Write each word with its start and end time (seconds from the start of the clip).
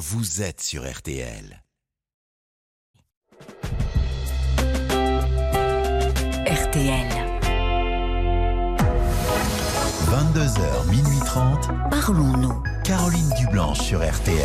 vous 0.00 0.40
êtes 0.40 0.62
sur 0.62 0.90
RTL. 0.90 1.62
RTL. 6.46 7.08
22h, 10.06 10.90
minuit 10.90 11.18
30. 11.26 11.68
Parlons-nous. 11.90 12.62
Caroline 12.82 13.28
Dublanche 13.38 13.80
sur 13.80 13.98
RTL. 13.98 14.40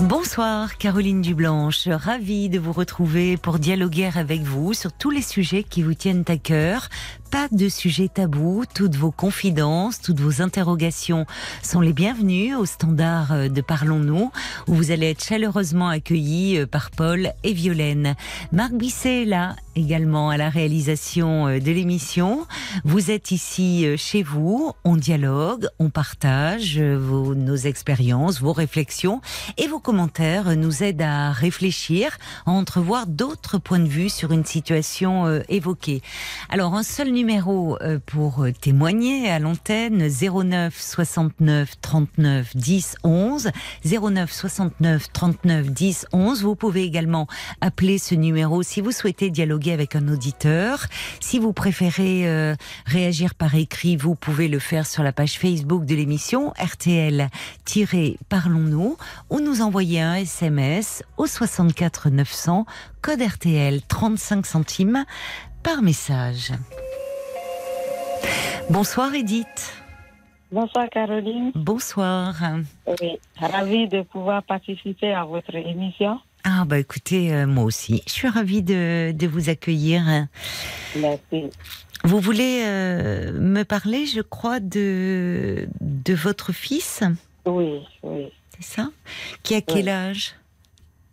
Bonsoir 0.00 0.76
Caroline 0.78 1.22
Dublanche, 1.22 1.88
ravie 1.88 2.48
de 2.48 2.58
vous 2.58 2.72
retrouver 2.72 3.36
pour 3.36 3.58
dialoguer 3.58 4.10
avec 4.14 4.42
vous 4.42 4.72
sur 4.72 4.92
tous 4.92 5.10
les 5.10 5.22
sujets 5.22 5.64
qui 5.64 5.82
vous 5.82 5.94
tiennent 5.94 6.24
à 6.28 6.36
cœur. 6.36 6.88
Pas 7.30 7.48
de 7.52 7.68
sujet 7.68 8.08
tabou, 8.08 8.64
toutes 8.74 8.96
vos 8.96 9.10
confidences, 9.10 10.00
toutes 10.00 10.18
vos 10.18 10.40
interrogations 10.40 11.26
sont 11.62 11.82
les 11.82 11.92
bienvenues 11.92 12.54
au 12.54 12.64
standard 12.64 13.32
euh, 13.32 13.48
de 13.48 13.60
Parlons-nous, 13.60 14.30
où 14.66 14.74
vous 14.74 14.90
allez 14.92 15.10
être 15.10 15.22
chaleureusement 15.22 15.88
accueillis 15.88 16.58
euh, 16.58 16.66
par 16.66 16.90
Paul 16.90 17.32
et 17.44 17.52
Violaine. 17.52 18.14
Marc 18.50 18.72
Bisset 18.72 19.22
est 19.22 19.26
là 19.26 19.56
également 19.76 20.30
à 20.30 20.38
la 20.38 20.48
réalisation 20.48 21.48
euh, 21.48 21.58
de 21.60 21.70
l'émission. 21.70 22.46
Vous 22.84 23.10
êtes 23.10 23.30
ici 23.30 23.86
chez 23.98 24.22
vous, 24.22 24.72
on 24.84 24.96
dialogue, 24.96 25.68
on 25.78 25.90
partage 25.90 26.80
vos, 26.80 27.34
nos 27.34 27.56
expériences, 27.56 28.40
vos 28.40 28.54
réflexions 28.54 29.20
et 29.58 29.66
vos 29.66 29.80
commentaires 29.80 30.56
nous 30.56 30.82
aident 30.82 31.02
à 31.02 31.32
réfléchir, 31.32 32.16
à 32.46 32.52
entrevoir 32.52 33.06
d'autres 33.06 33.58
points 33.58 33.80
de 33.80 33.88
vue 33.88 34.08
sur 34.08 34.32
une 34.32 34.44
situation 34.44 35.42
évoquée. 35.48 36.02
Alors 36.48 36.74
un 36.74 36.82
seul 36.82 37.12
numéro 37.18 37.76
euh, 37.82 37.98
pour 38.06 38.44
euh, 38.44 38.52
témoigner 38.52 39.28
à 39.28 39.40
l'antenne 39.40 40.08
09 40.08 40.80
69 40.80 41.80
39 41.80 42.56
10 42.56 42.94
11 43.02 43.50
09 43.84 44.32
69 44.32 45.12
39 45.12 45.70
10 45.70 46.06
11. 46.12 46.44
Vous 46.44 46.54
pouvez 46.54 46.84
également 46.84 47.26
appeler 47.60 47.98
ce 47.98 48.14
numéro 48.14 48.62
si 48.62 48.80
vous 48.80 48.92
souhaitez 48.92 49.30
dialoguer 49.30 49.72
avec 49.72 49.96
un 49.96 50.06
auditeur. 50.06 50.86
Si 51.18 51.40
vous 51.40 51.52
préférez 51.52 52.28
euh, 52.28 52.54
réagir 52.86 53.34
par 53.34 53.56
écrit, 53.56 53.96
vous 53.96 54.14
pouvez 54.14 54.46
le 54.46 54.60
faire 54.60 54.86
sur 54.86 55.02
la 55.02 55.12
page 55.12 55.40
Facebook 55.40 55.86
de 55.86 55.96
l'émission 55.96 56.52
RTL-Parlons-nous 56.60 58.96
ou 59.30 59.40
nous 59.40 59.60
envoyer 59.60 60.02
un 60.02 60.14
SMS 60.14 61.02
au 61.16 61.26
64 61.26 62.10
900 62.10 62.64
code 63.02 63.22
RTL 63.22 63.82
35 63.88 64.46
centimes 64.46 65.04
par 65.64 65.82
message. 65.82 66.52
Bonsoir 68.70 69.14
Edith. 69.14 69.74
Bonsoir 70.50 70.88
Caroline. 70.90 71.52
Bonsoir. 71.54 72.34
Oui, 72.86 73.18
ravie 73.38 73.88
de 73.88 74.02
pouvoir 74.02 74.42
participer 74.42 75.12
à 75.12 75.24
votre 75.24 75.54
émission. 75.54 76.18
Ah 76.44 76.64
bah 76.64 76.78
écoutez, 76.78 77.34
euh, 77.34 77.46
moi 77.46 77.64
aussi, 77.64 78.02
je 78.06 78.12
suis 78.12 78.28
ravie 78.28 78.62
de, 78.62 79.12
de 79.12 79.26
vous 79.26 79.50
accueillir. 79.50 80.02
Merci. 80.96 81.50
Vous 82.04 82.20
voulez 82.20 82.62
euh, 82.64 83.32
me 83.32 83.64
parler, 83.64 84.06
je 84.06 84.20
crois, 84.20 84.60
de, 84.60 85.68
de 85.80 86.14
votre 86.14 86.52
fils? 86.52 87.02
Oui, 87.44 87.80
oui. 88.02 88.28
C'est 88.56 88.76
ça? 88.76 88.88
Qui 89.42 89.54
a 89.56 89.60
quel 89.60 89.84
Oui. 89.86 89.90
âge? 89.90 90.34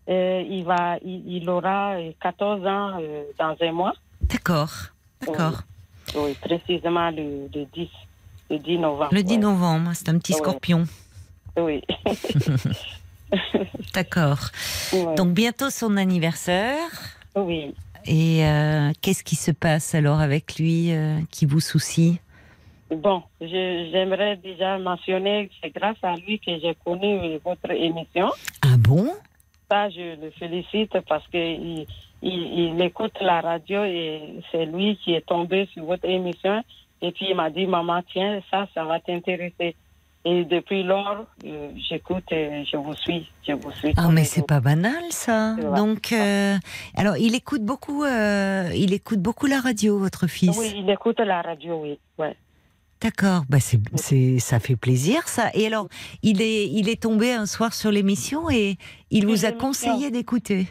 Euh, 0.08 0.44
il, 0.48 0.64
va, 0.64 0.98
il, 1.04 1.24
il 1.28 1.50
aura 1.50 1.96
euh, 1.96 2.12
14 2.22 2.66
ans 2.68 3.00
dans 3.40 3.56
un 3.60 3.72
mois. 3.72 3.94
D'accord, 4.22 4.72
d'accord. 5.22 5.62
Oui, 5.64 5.75
précisément 6.42 7.10
le, 7.12 7.48
le 7.54 7.66
10, 7.74 7.88
le 8.50 8.60
10 8.60 8.78
novembre. 8.80 9.10
Le 9.12 9.24
10 9.24 9.34
ouais. 9.34 9.40
novembre, 9.40 9.92
c'est 9.94 10.10
un 10.10 10.18
petit 10.18 10.34
Ouais. 10.34 10.40
scorpion. 10.40 10.86
Oui. 11.58 11.82
D'accord. 13.94 14.40
Ouais. 14.94 15.16
Donc 15.16 15.34
bientôt 15.34 15.70
son 15.70 15.98
anniversaire. 15.98 16.78
oui. 17.36 17.74
Et 18.08 18.46
euh, 18.46 18.92
qu'est-ce 19.02 19.24
qui 19.24 19.36
se 19.36 19.50
passe 19.50 19.96
alors 19.96 20.20
avec 20.20 20.60
lui 20.60 20.92
euh, 20.94 21.18
qui 21.32 21.48
vous 21.48 21.60
soucie? 21.60 22.20
Bon, 22.92 23.24
j'aimerais 23.42 24.36
déjà 24.38 24.78
mentionner 24.78 25.48
que 25.48 25.54
c'est 25.64 25.74
grâce 25.74 25.98
à 26.04 26.16
lui 26.16 26.38
que 26.38 26.52
j'ai 26.62 26.78
connu 26.86 27.40
votre 27.44 27.72
émission. 27.72 28.30
Ah 28.62 28.76
bon? 28.78 29.10
Ça, 29.70 29.90
je 29.90 30.22
le 30.22 30.32
félicite 30.32 31.00
parce 31.08 31.28
qu'il 31.28 31.86
il, 32.22 32.74
il 32.74 32.82
écoute 32.82 33.14
la 33.22 33.42
radio 33.42 33.84
et 33.84 34.40
c'est 34.52 34.66
lui 34.66 34.98
qui 34.98 35.14
est 35.14 35.26
tombé 35.26 35.68
sur 35.74 35.86
votre 35.86 36.06
émission. 36.06 36.64
Et 37.02 37.12
puis 37.12 37.28
il 37.30 37.36
m'a 37.36 37.50
dit, 37.50 37.68
maman, 37.68 38.02
tiens, 38.12 38.42
ça, 38.50 38.68
ça 38.74 38.84
va 38.84 39.00
t'intéresser. 39.00 39.76
Et 40.28 40.44
depuis 40.44 40.82
lors, 40.82 41.26
euh, 41.46 41.70
j'écoute 41.88 42.24
et 42.32 42.66
je 42.66 42.78
vous 42.78 42.96
suis. 42.96 43.30
Je 43.48 43.54
vous 43.54 43.72
suis 43.74 43.94
Ah 43.96 44.10
mais 44.12 44.24
c'est 44.24 44.48
pas 44.48 44.60
banal 44.60 45.04
ça. 45.12 45.56
Donc 45.76 46.12
euh, 46.12 46.56
alors 46.96 47.16
il 47.18 47.36
écoute 47.36 47.62
beaucoup 47.62 48.04
euh, 48.04 48.72
il 48.76 48.92
écoute 48.92 49.20
beaucoup 49.20 49.46
la 49.46 49.60
radio 49.60 50.00
votre 50.00 50.26
fils. 50.26 50.58
Oui, 50.58 50.74
il 50.78 50.90
écoute 50.90 51.20
la 51.20 51.44
radio, 51.44 51.80
oui. 51.84 52.00
Ouais. 52.18 52.36
D'accord, 53.02 53.44
bah 53.50 53.60
c'est 53.60 54.40
ça 54.40 54.60
fait 54.60 54.76
plaisir 54.76 55.28
ça. 55.28 55.50
Et 55.54 55.68
alors 55.68 55.88
il 56.24 56.42
est 56.42 56.68
il 56.68 56.90
est 56.90 57.02
tombé 57.02 57.34
un 57.34 57.46
soir 57.46 57.74
sur 57.74 57.92
l'émission 57.92 58.50
et 58.50 58.78
il 59.12 59.26
vous 59.28 59.46
a 59.46 59.52
conseillé 59.52 60.12
d'écouter. 60.12 60.68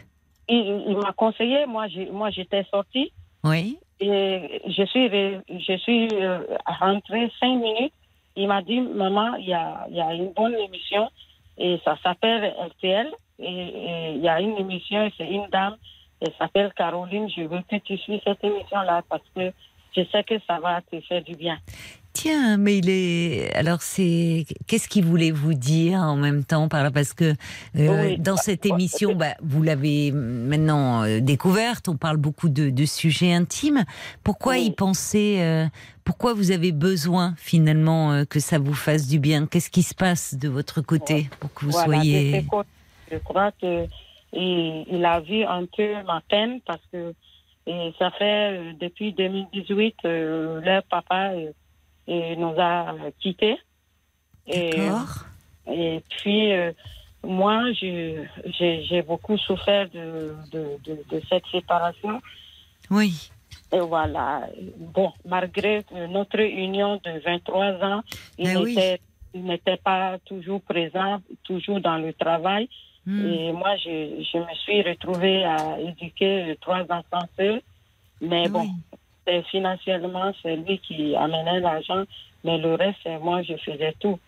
Il, 0.49 0.83
il- 0.87 0.97
m'a 0.97 1.13
conseillé, 1.13 1.65
moi, 1.65 1.85
moi 2.11 2.29
j'étais 2.31 2.63
sortie 2.71 3.11
Oui. 3.43 3.77
et 3.99 4.61
je 4.67 4.83
suis, 4.85 5.07
je 5.09 5.77
suis 5.77 6.07
euh, 6.13 6.39
rentrée 6.65 7.31
cinq 7.39 7.55
minutes. 7.57 7.93
Il 8.35 8.47
m'a 8.47 8.61
dit, 8.61 8.79
maman, 8.81 9.35
il 9.35 9.47
y 9.47 9.53
a, 9.53 9.87
il 9.89 9.95
y 9.95 10.01
a 10.01 10.13
une 10.13 10.31
bonne 10.33 10.53
émission 10.55 11.09
et 11.57 11.79
ça 11.85 11.97
s'appelle 12.03 12.53
RTL. 12.59 13.07
Et, 13.39 13.45
et 13.45 14.11
il 14.15 14.21
y 14.21 14.27
a 14.29 14.39
une 14.41 14.57
émission, 14.57 15.09
c'est 15.17 15.27
une 15.27 15.47
dame, 15.51 15.75
elle 16.21 16.33
s'appelle 16.37 16.71
Caroline. 16.75 17.27
Je 17.29 17.41
veux 17.43 17.61
que 17.69 17.77
tu 17.77 17.97
suis 17.97 18.21
cette 18.23 18.43
émission-là 18.43 19.03
parce 19.09 19.23
que 19.35 19.51
je 19.95 20.01
sais 20.11 20.23
que 20.23 20.35
ça 20.45 20.59
va 20.59 20.81
te 20.81 20.99
faire 21.01 21.23
du 21.23 21.35
bien. 21.35 21.57
Tiens, 22.15 22.55
mais 22.55 22.77
il 22.77 22.89
est. 22.89 23.53
Alors, 23.55 23.81
c'est. 23.81 24.45
Qu'est-ce 24.67 24.87
qu'il 24.87 25.03
voulait 25.03 25.31
vous 25.31 25.53
dire 25.53 25.99
en 25.99 26.15
même 26.15 26.45
temps 26.45 26.69
par 26.69 26.81
là 26.81 26.89
Parce 26.89 27.13
que 27.13 27.25
euh, 27.25 27.33
Oui. 27.75 28.17
dans 28.17 28.37
cette 28.37 28.65
émission, 28.65 29.13
bah, 29.15 29.35
vous 29.43 29.61
l'avez 29.61 30.11
maintenant 30.11 31.03
euh, 31.03 31.19
découverte, 31.19 31.89
on 31.89 31.97
parle 31.97 32.15
beaucoup 32.15 32.47
de, 32.47 32.69
de 32.69 32.85
sujets 32.85 33.33
intimes. 33.33 33.83
Pourquoi 34.23 34.53
Oui. 34.53 34.67
il 34.67 34.73
pensait. 34.73 35.41
euh, 35.43 35.65
pourquoi 36.05 36.33
vous 36.33 36.51
avez 36.51 36.71
besoin 36.71 37.33
finalement 37.37 38.23
que 38.29 38.39
ça 38.39 38.59
vous 38.59 38.75
fasse 38.75 39.07
du 39.07 39.17
bien? 39.19 39.45
Qu'est-ce 39.47 39.69
qui 39.71 39.81
se 39.83 39.95
passe 39.95 40.35
de 40.35 40.47
votre 40.47 40.79
côté 40.81 41.29
pour 41.39 41.51
que 41.53 41.65
vous 41.65 41.71
Voilà, 41.71 41.95
soyez. 41.95 42.45
Je 43.11 43.17
crois 43.17 43.51
que 43.59 43.85
il, 44.31 44.85
il 44.89 45.03
a 45.03 45.19
vu 45.19 45.43
un 45.43 45.65
peu 45.65 45.93
ma 46.05 46.21
peine 46.29 46.61
parce 46.65 46.81
que 46.93 47.13
et 47.67 47.91
ça 47.97 48.11
fait 48.11 48.73
depuis 48.79 49.13
2018 49.13 49.95
euh, 50.05 50.61
leur 50.61 50.83
papa 50.83 51.31
euh, 52.09 52.35
nous 52.35 52.53
a 52.59 52.93
quittés. 53.19 53.57
Et, 54.47 54.79
et 55.67 56.03
puis 56.09 56.51
euh, 56.53 56.71
moi 57.23 57.71
j'ai 57.73 59.01
beaucoup 59.07 59.37
souffert 59.37 59.89
de, 59.89 60.35
de, 60.51 60.77
de, 60.85 61.03
de 61.11 61.21
cette 61.29 61.45
séparation. 61.51 62.21
Oui. 62.91 63.29
Et 63.71 63.79
voilà. 63.79 64.47
Bon, 64.77 65.11
malgré 65.25 65.83
notre 66.09 66.39
union 66.39 67.01
de 67.03 67.19
23 67.25 67.65
ans, 67.83 68.01
il 68.37 68.47
Mais 68.47 68.57
oui. 68.57 68.75
n'était 68.75 69.01
il 69.33 69.43
n'était 69.43 69.77
pas 69.77 70.17
toujours 70.25 70.61
présent, 70.61 71.19
toujours 71.43 71.81
dans 71.81 71.97
le 71.97 72.13
travail. 72.13 72.69
Hmm. 73.05 73.25
Et 73.27 73.51
moi, 73.51 73.75
je, 73.77 74.23
je 74.31 74.37
me 74.37 74.53
suis 74.63 74.81
retrouvée 74.81 75.43
à 75.43 75.77
éduquer 75.79 76.55
trois 76.61 76.83
enfants 76.89 77.27
seuls. 77.37 77.61
Mais 78.21 78.47
bon, 78.47 78.61
Oui. 78.61 78.69
c'est 78.91 78.99
financièrement, 79.51 80.31
c'est 80.41 80.55
lui 80.55 80.79
qui 80.79 81.15
amenait 81.15 81.59
l'argent. 81.59 82.03
Mais 82.43 82.57
le 82.57 82.75
reste, 82.75 82.99
c'est 83.03 83.17
moi, 83.19 83.41
je 83.43 83.53
faisais 83.57 83.93
tout. 83.99 84.19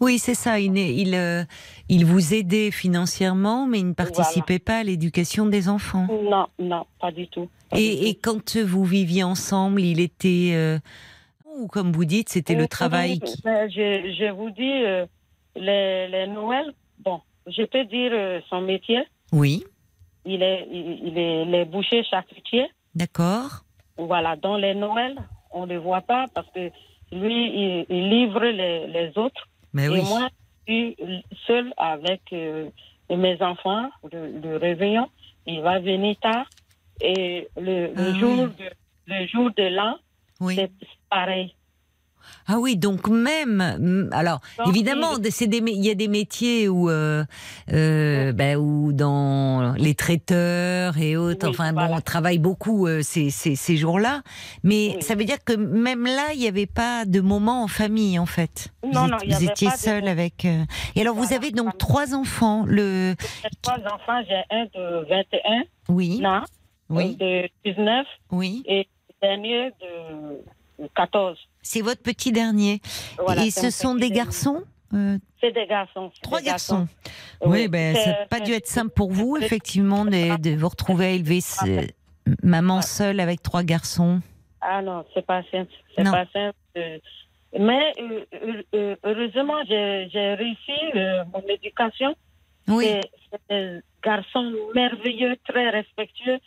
Oui, 0.00 0.18
c'est 0.18 0.34
ça. 0.34 0.58
Il, 0.58 0.78
il, 0.78 1.14
euh, 1.14 1.44
il 1.90 2.06
vous 2.06 2.32
aidait 2.32 2.70
financièrement, 2.70 3.66
mais 3.66 3.80
il 3.80 3.88
ne 3.88 3.92
participait 3.92 4.58
pas 4.58 4.78
à 4.78 4.82
l'éducation 4.82 5.44
des 5.46 5.68
enfants. 5.68 6.06
Non, 6.22 6.46
non, 6.58 6.86
pas 6.98 7.12
du 7.12 7.28
tout. 7.28 7.50
Pas 7.68 7.76
du 7.76 7.82
Et, 7.82 8.08
et 8.08 8.14
tout. 8.14 8.20
quand 8.22 8.56
vous 8.56 8.84
viviez 8.84 9.22
ensemble, 9.24 9.82
il 9.82 10.00
était. 10.00 10.52
euh, 10.54 10.78
ou 11.58 11.66
comme 11.66 11.92
vous 11.92 12.06
dites, 12.06 12.30
c'était 12.30 12.54
le 12.54 12.66
travail 12.66 13.10
oui, 13.10 13.20
qui. 13.20 13.42
Je, 13.44 14.14
je 14.18 14.30
vous 14.32 14.48
dis, 14.50 14.62
euh, 14.84 15.04
les, 15.54 16.08
les 16.08 16.26
Noëls, 16.28 16.72
bon, 17.00 17.20
je 17.46 17.62
peux 17.64 17.84
dire 17.84 18.12
euh, 18.14 18.40
son 18.48 18.62
métier. 18.62 19.02
Oui, 19.32 19.64
Il 20.24 20.42
est, 20.42 20.66
il, 20.72 21.08
il 21.08 21.18
est 21.18 21.44
les 21.44 21.64
bouchers 21.66 22.04
charcutiers. 22.04 22.68
d'accord. 22.94 23.64
Voilà, 24.06 24.36
dans 24.36 24.56
les 24.56 24.74
Noëls, 24.74 25.16
on 25.52 25.66
ne 25.66 25.74
le 25.74 25.78
voit 25.78 26.00
pas 26.02 26.26
parce 26.34 26.46
que 26.54 26.70
lui, 27.12 27.38
il, 27.62 27.86
il 27.88 28.08
livre 28.08 28.40
les, 28.44 28.86
les 28.86 29.16
autres. 29.18 29.48
Mais 29.72 29.86
Et 29.86 30.02
moi, 30.02 30.28
je 30.66 30.72
suis 30.72 30.96
seule 31.46 31.72
avec 31.76 32.22
euh, 32.32 32.68
mes 33.10 33.40
enfants, 33.42 33.88
le, 34.12 34.40
le 34.40 34.56
réveillon. 34.56 35.08
Il 35.46 35.60
va 35.62 35.78
venir 35.80 36.16
tard. 36.20 36.46
Et 37.00 37.48
le, 37.56 37.88
le 37.94 38.10
Ah 38.14 38.18
jour, 38.18 38.34
oui. 38.44 38.64
de, 38.64 38.70
le 39.14 39.26
jour 39.26 39.50
de 39.56 39.62
l'an, 39.74 39.96
oui. 40.40 40.54
c'est 40.56 40.70
pareil. 41.08 41.54
Ah 42.46 42.58
oui, 42.58 42.76
donc 42.76 43.08
même, 43.08 44.08
alors 44.12 44.40
évidemment, 44.66 45.12
il 45.18 45.84
y 45.84 45.90
a 45.90 45.94
des 45.94 46.08
métiers 46.08 46.68
où, 46.68 46.88
euh, 46.90 47.24
euh, 47.72 48.32
ben, 48.32 48.56
où 48.56 48.92
dans 48.92 49.74
les 49.76 49.94
traiteurs 49.94 50.98
et 50.98 51.16
autres, 51.16 51.46
Oui, 51.46 51.50
enfin 51.54 51.72
bon, 51.72 51.80
voilà. 51.80 51.96
on 51.96 52.00
travaille 52.00 52.38
beaucoup 52.38 52.86
euh, 52.86 53.02
ces, 53.02 53.30
ces, 53.30 53.54
ces 53.56 53.76
jours-là, 53.76 54.22
mais 54.62 54.92
Oui. 54.96 55.02
ça 55.02 55.14
veut 55.14 55.24
dire 55.24 55.42
que 55.44 55.52
même 55.54 56.04
là, 56.04 56.32
il 56.34 56.40
n'y 56.40 56.48
avait 56.48 56.66
pas 56.66 57.04
de 57.04 57.20
moment 57.20 57.62
en 57.62 57.68
famille 57.68 58.18
en 58.18 58.26
fait. 58.26 58.68
Non, 58.84 59.02
vous, 59.02 59.08
non, 59.08 59.16
vous 59.26 59.34
avait 59.34 59.44
étiez 59.46 59.68
pas 59.68 59.74
de 59.74 59.80
seul 59.80 60.00
moment. 60.00 60.10
avec. 60.12 60.44
euh, 60.44 60.64
Et 60.96 61.00
alors 61.02 61.14
vous 61.14 61.22
Voilà. 61.22 61.36
avez 61.36 61.50
donc 61.52 61.78
trois 61.78 62.14
enfants. 62.14 62.64
Le, 62.66 63.14
J'ai 63.42 63.48
trois 63.62 63.78
enfants, 63.78 64.20
j'ai 64.28 64.42
un 64.50 64.64
de 64.74 65.06
21 65.08 65.62
oui, 65.88 66.24
ans, 66.26 66.42
oui, 66.88 67.16
de 67.16 67.48
19 67.64 68.06
oui. 68.32 68.62
et 68.66 68.88
le 69.22 69.26
dernier 69.28 69.70
de 69.80 70.88
14. 70.94 71.36
C'est 71.62 71.82
votre 71.82 72.02
petit 72.02 72.32
dernier. 72.32 72.80
Voilà, 73.18 73.44
et 73.44 73.50
ce 73.50 73.70
sont 73.70 73.94
petit 73.94 74.08
des 74.08 74.14
garçons. 74.16 74.62
euh, 74.94 75.18
C'est 75.40 75.52
des 75.52 75.66
garçons. 75.66 76.10
Trois 76.22 76.40
des 76.40 76.46
garçons. 76.46 76.88
Oui, 77.44 77.68
ben, 77.68 77.94
ça 77.96 78.10
n'a 78.10 78.26
pas 78.26 78.40
dû 78.40 78.52
être 78.52 78.66
simple 78.66 78.92
pour 78.94 79.10
vous, 79.12 79.36
effectivement, 79.36 80.04
de, 80.04 80.36
de 80.40 80.56
vous 80.56 80.68
retrouver 80.68 81.06
à 81.06 81.10
élever 81.10 81.40
ce- 81.40 81.86
maman 82.42 82.82
seule 82.82 83.20
avec 83.20 83.42
trois 83.42 83.62
garçons. 83.62 84.20
Ah 84.60 84.82
non, 84.82 85.04
c'est 85.14 85.24
pas 85.24 85.42
simple. 85.50 85.72
C'est 85.96 86.04
pas 86.04 86.26
simple. 86.32 86.56
euh, 86.76 86.98
Mais 87.58 87.92
euh, 87.98 88.24
euh, 88.34 88.62
euh, 88.74 88.96
heureusement, 89.04 89.56
j'ai 89.66 90.34
réussi 90.34 90.72
euh, 90.96 91.24
mon 91.32 91.42
éducation. 91.48 92.14
Oui, 92.68 92.86
C'est 93.32 93.40
des 93.50 93.80
garçons 94.04 94.52
merveilleux, 94.74 95.36
très 95.48 95.70
respectueux, 95.70 96.38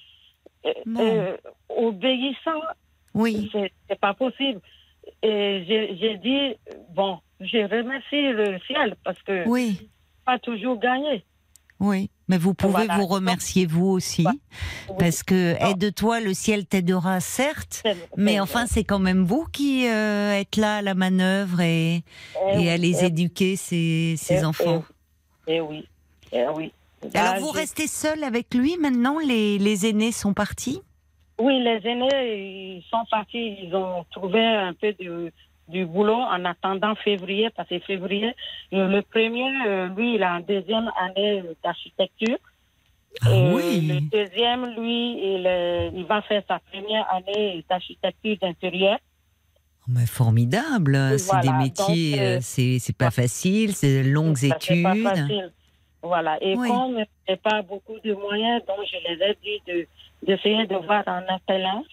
euh, 0.66 0.72
Bon. 0.86 1.02
euh, 1.02 1.38
obéissants. 1.70 2.62
oui, 3.14 3.50
c'est 3.54 4.00
pas 4.00 4.14
possible. 4.14 4.62
Et 5.24 5.64
j'ai 5.68 5.98
j'ai 6.00 6.18
dit, 6.18 6.56
bon, 6.94 7.18
je 7.40 7.58
remercie 7.64 8.22
le 8.34 8.60
ciel 8.68 8.96
parce 9.04 9.22
que 9.24 9.48
oui, 9.48 9.90
pas 10.26 10.38
toujours 10.40 10.78
gagné. 10.80 11.24
oui. 11.80 12.10
Mais 12.30 12.38
vous 12.38 12.54
pouvez 12.54 12.72
Voilà. 12.72 12.96
vous 12.98 13.06
remercier 13.06 13.66
vous 13.66 13.88
aussi, 13.88 14.26
Oui. 14.26 14.96
parce 14.98 15.24
que 15.24 15.60
Non. 15.62 15.72
aide-toi, 15.72 16.22
le 16.22 16.34
ciel 16.34 16.66
t'aidera, 16.66 17.20
certes. 17.20 17.84
Mais 18.16 18.40
enfin, 18.40 18.66
c'est 18.66 18.86
quand 18.86 19.00
même 19.00 19.26
vous 19.26 19.46
qui 19.52 19.86
euh, 19.90 20.40
êtes 20.40 20.56
là 20.56 20.78
à 20.78 20.82
la 20.82 20.94
manœuvre 20.96 21.60
et, 21.60 22.02
eh 22.56 22.64
et 22.64 22.72
à 22.72 22.78
les 22.78 23.04
eh 23.04 23.08
éduquer, 23.08 23.58
ces, 23.58 24.16
ces 24.18 24.36
Eh, 24.40 24.46
enfants. 24.46 24.86
Eh 25.48 25.60
oui, 25.60 25.86
eh 26.32 26.46
oui. 26.56 26.72
Alors, 27.14 27.34
Là, 27.34 27.40
vous 27.42 27.52
j'ai- 27.54 27.60
restez 27.60 27.88
seul 27.88 28.24
avec 28.24 28.54
lui 28.54 28.78
maintenant? 28.78 29.20
Les, 29.20 29.58
les 29.58 29.86
aînés 29.86 30.14
sont 30.14 30.34
partis? 30.34 30.82
Oui, 31.40 31.60
les 31.62 31.82
aînés, 31.88 32.78
ils 32.78 32.84
sont 32.90 33.04
partis, 33.10 33.58
ils 33.64 33.76
ont 33.76 34.06
trouvé 34.12 34.44
un 34.46 34.74
peu 34.74 34.94
de, 34.94 35.32
du 35.68 35.86
boulot 35.86 36.14
en 36.36 36.46
attendant 36.46 36.96
février, 36.96 37.50
parce 37.56 37.70
que 37.70 37.80
février, 37.80 38.34
euh, 38.74 38.88
le 38.88 39.02
premier, 39.02 39.50
euh, 39.68 39.88
lui, 39.90 40.16
il 40.16 40.24
a 40.24 40.32
une 40.40 40.46
deuxième 40.46 40.90
année 41.00 41.44
d'architecture. 41.64 42.38
Ah 43.22 43.30
oui 43.54 43.82
Le 43.82 44.00
deuxième, 44.10 44.66
lui, 44.76 45.36
il, 45.36 45.44
euh, 45.48 45.90
il 45.94 46.06
va 46.06 46.22
faire 46.24 46.44
sa 46.48 46.60
première 46.72 47.08
année 47.14 47.64
d'architecture 47.70 48.38
d'intérieur. 48.42 48.98
Mais 49.88 50.06
formidable, 50.06 51.20
c'est 51.20 51.32
Voilà, 51.34 51.42
des 51.42 51.64
métiers, 51.64 52.20
euh, 52.22 52.38
euh, 52.38 52.40
c'est 52.42 52.80
c'est 52.80 52.96
pas 52.98 53.12
facile, 53.12 53.74
c'est 53.76 54.04
de 54.04 54.10
longues 54.10 54.38
c'est 54.38 54.50
pas 54.50 54.96
études. 54.96 55.04
facile. 55.04 55.52
Voilà. 56.04 56.38
Et 56.44 56.56
Oui. 56.58 56.68
comme 56.68 57.00
il 57.00 57.06
n'y 57.28 57.34
a 57.34 57.38
pas 57.38 57.62
beaucoup 57.62 57.98
de 58.04 58.14
moyens, 58.14 58.62
donc 58.68 58.80
je 58.92 58.98
les 59.08 59.24
ai 59.26 59.38
dit 59.42 59.62
de- 59.66 59.88
d'essayer 60.26 60.68
de, 60.68 60.76
voir 60.76 61.04
en 61.08 61.24
appellant. 61.34 61.84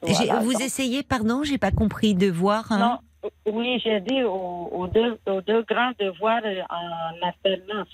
Voilà, 0.00 0.38
vous 0.40 0.52
donc- 0.52 0.62
essayez, 0.62 1.02
pardon, 1.02 1.42
j'ai 1.44 1.58
pas 1.58 1.70
compris 1.72 2.14
de 2.14 2.30
voir. 2.30 2.70
hein? 2.72 3.00
Non, 3.24 3.30
oui, 3.52 3.80
j'ai 3.84 4.00
dit 4.00 4.22
aux, 4.22 4.68
aux 4.72 4.86
deux, 4.86 5.18
aux 5.26 5.40
deux 5.42 5.62
grands 5.64 5.92
de 5.98 6.08
voir 6.18 6.40
euh, 6.44 6.62
en 6.70 7.26
alternance. 7.26 7.88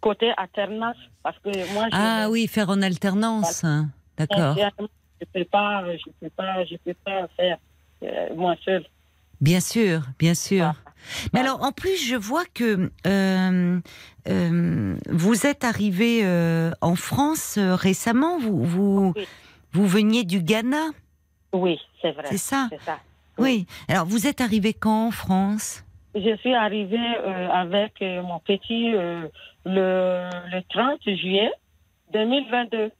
Côté 0.00 0.32
alternance, 0.36 0.96
parce 1.22 1.38
que 1.38 1.48
moi, 1.72 1.84
je, 1.90 1.96
Ah 1.96 2.26
oui, 2.28 2.46
faire 2.46 2.68
en 2.68 2.82
alternance. 2.82 3.64
hein. 3.64 3.88
D'accord. 4.18 4.54
je 4.56 5.24
peux 5.32 5.44
pas, 5.44 5.82
je 5.96 6.04
peux 6.20 6.30
pas, 6.30 6.64
je 6.64 6.76
peux 6.84 6.94
pas 7.04 7.26
faire 7.36 7.56
euh, 8.02 8.34
moi 8.34 8.54
seul. 8.64 8.84
Bien 9.44 9.60
sûr, 9.60 10.00
bien 10.18 10.32
sûr. 10.34 10.56
Voilà. 10.64 10.74
Mais 11.34 11.40
alors, 11.40 11.62
en 11.62 11.70
plus, 11.72 12.02
je 12.02 12.16
vois 12.16 12.44
que 12.54 12.90
euh, 13.06 13.78
euh, 14.26 14.96
vous 15.10 15.46
êtes 15.46 15.64
arrivé 15.64 16.22
euh, 16.24 16.70
en 16.80 16.96
France 16.96 17.58
récemment. 17.58 18.38
Vous, 18.38 18.64
vous, 18.64 19.12
Oui. 19.14 19.26
vous 19.72 19.86
veniez 19.86 20.24
du 20.24 20.40
Ghana, 20.40 20.86
Oui, 21.52 21.78
c'est 22.00 22.12
vrai. 22.12 22.24
c'est 22.30 22.38
ça. 22.38 22.70
Oui. 23.36 23.66
Alors, 23.88 24.06
vous 24.06 24.26
êtes 24.26 24.40
arrivé 24.40 24.72
quand 24.72 25.08
en 25.08 25.10
France? 25.10 25.84
Je 26.14 26.34
suis 26.38 26.54
arrivée 26.54 26.96
avec 27.52 28.00
mon 28.00 28.38
petit 28.38 28.92
le, 28.92 29.28
le 29.66 30.60
30 30.70 31.00
juillet 31.04 31.50
2022. 32.14 32.90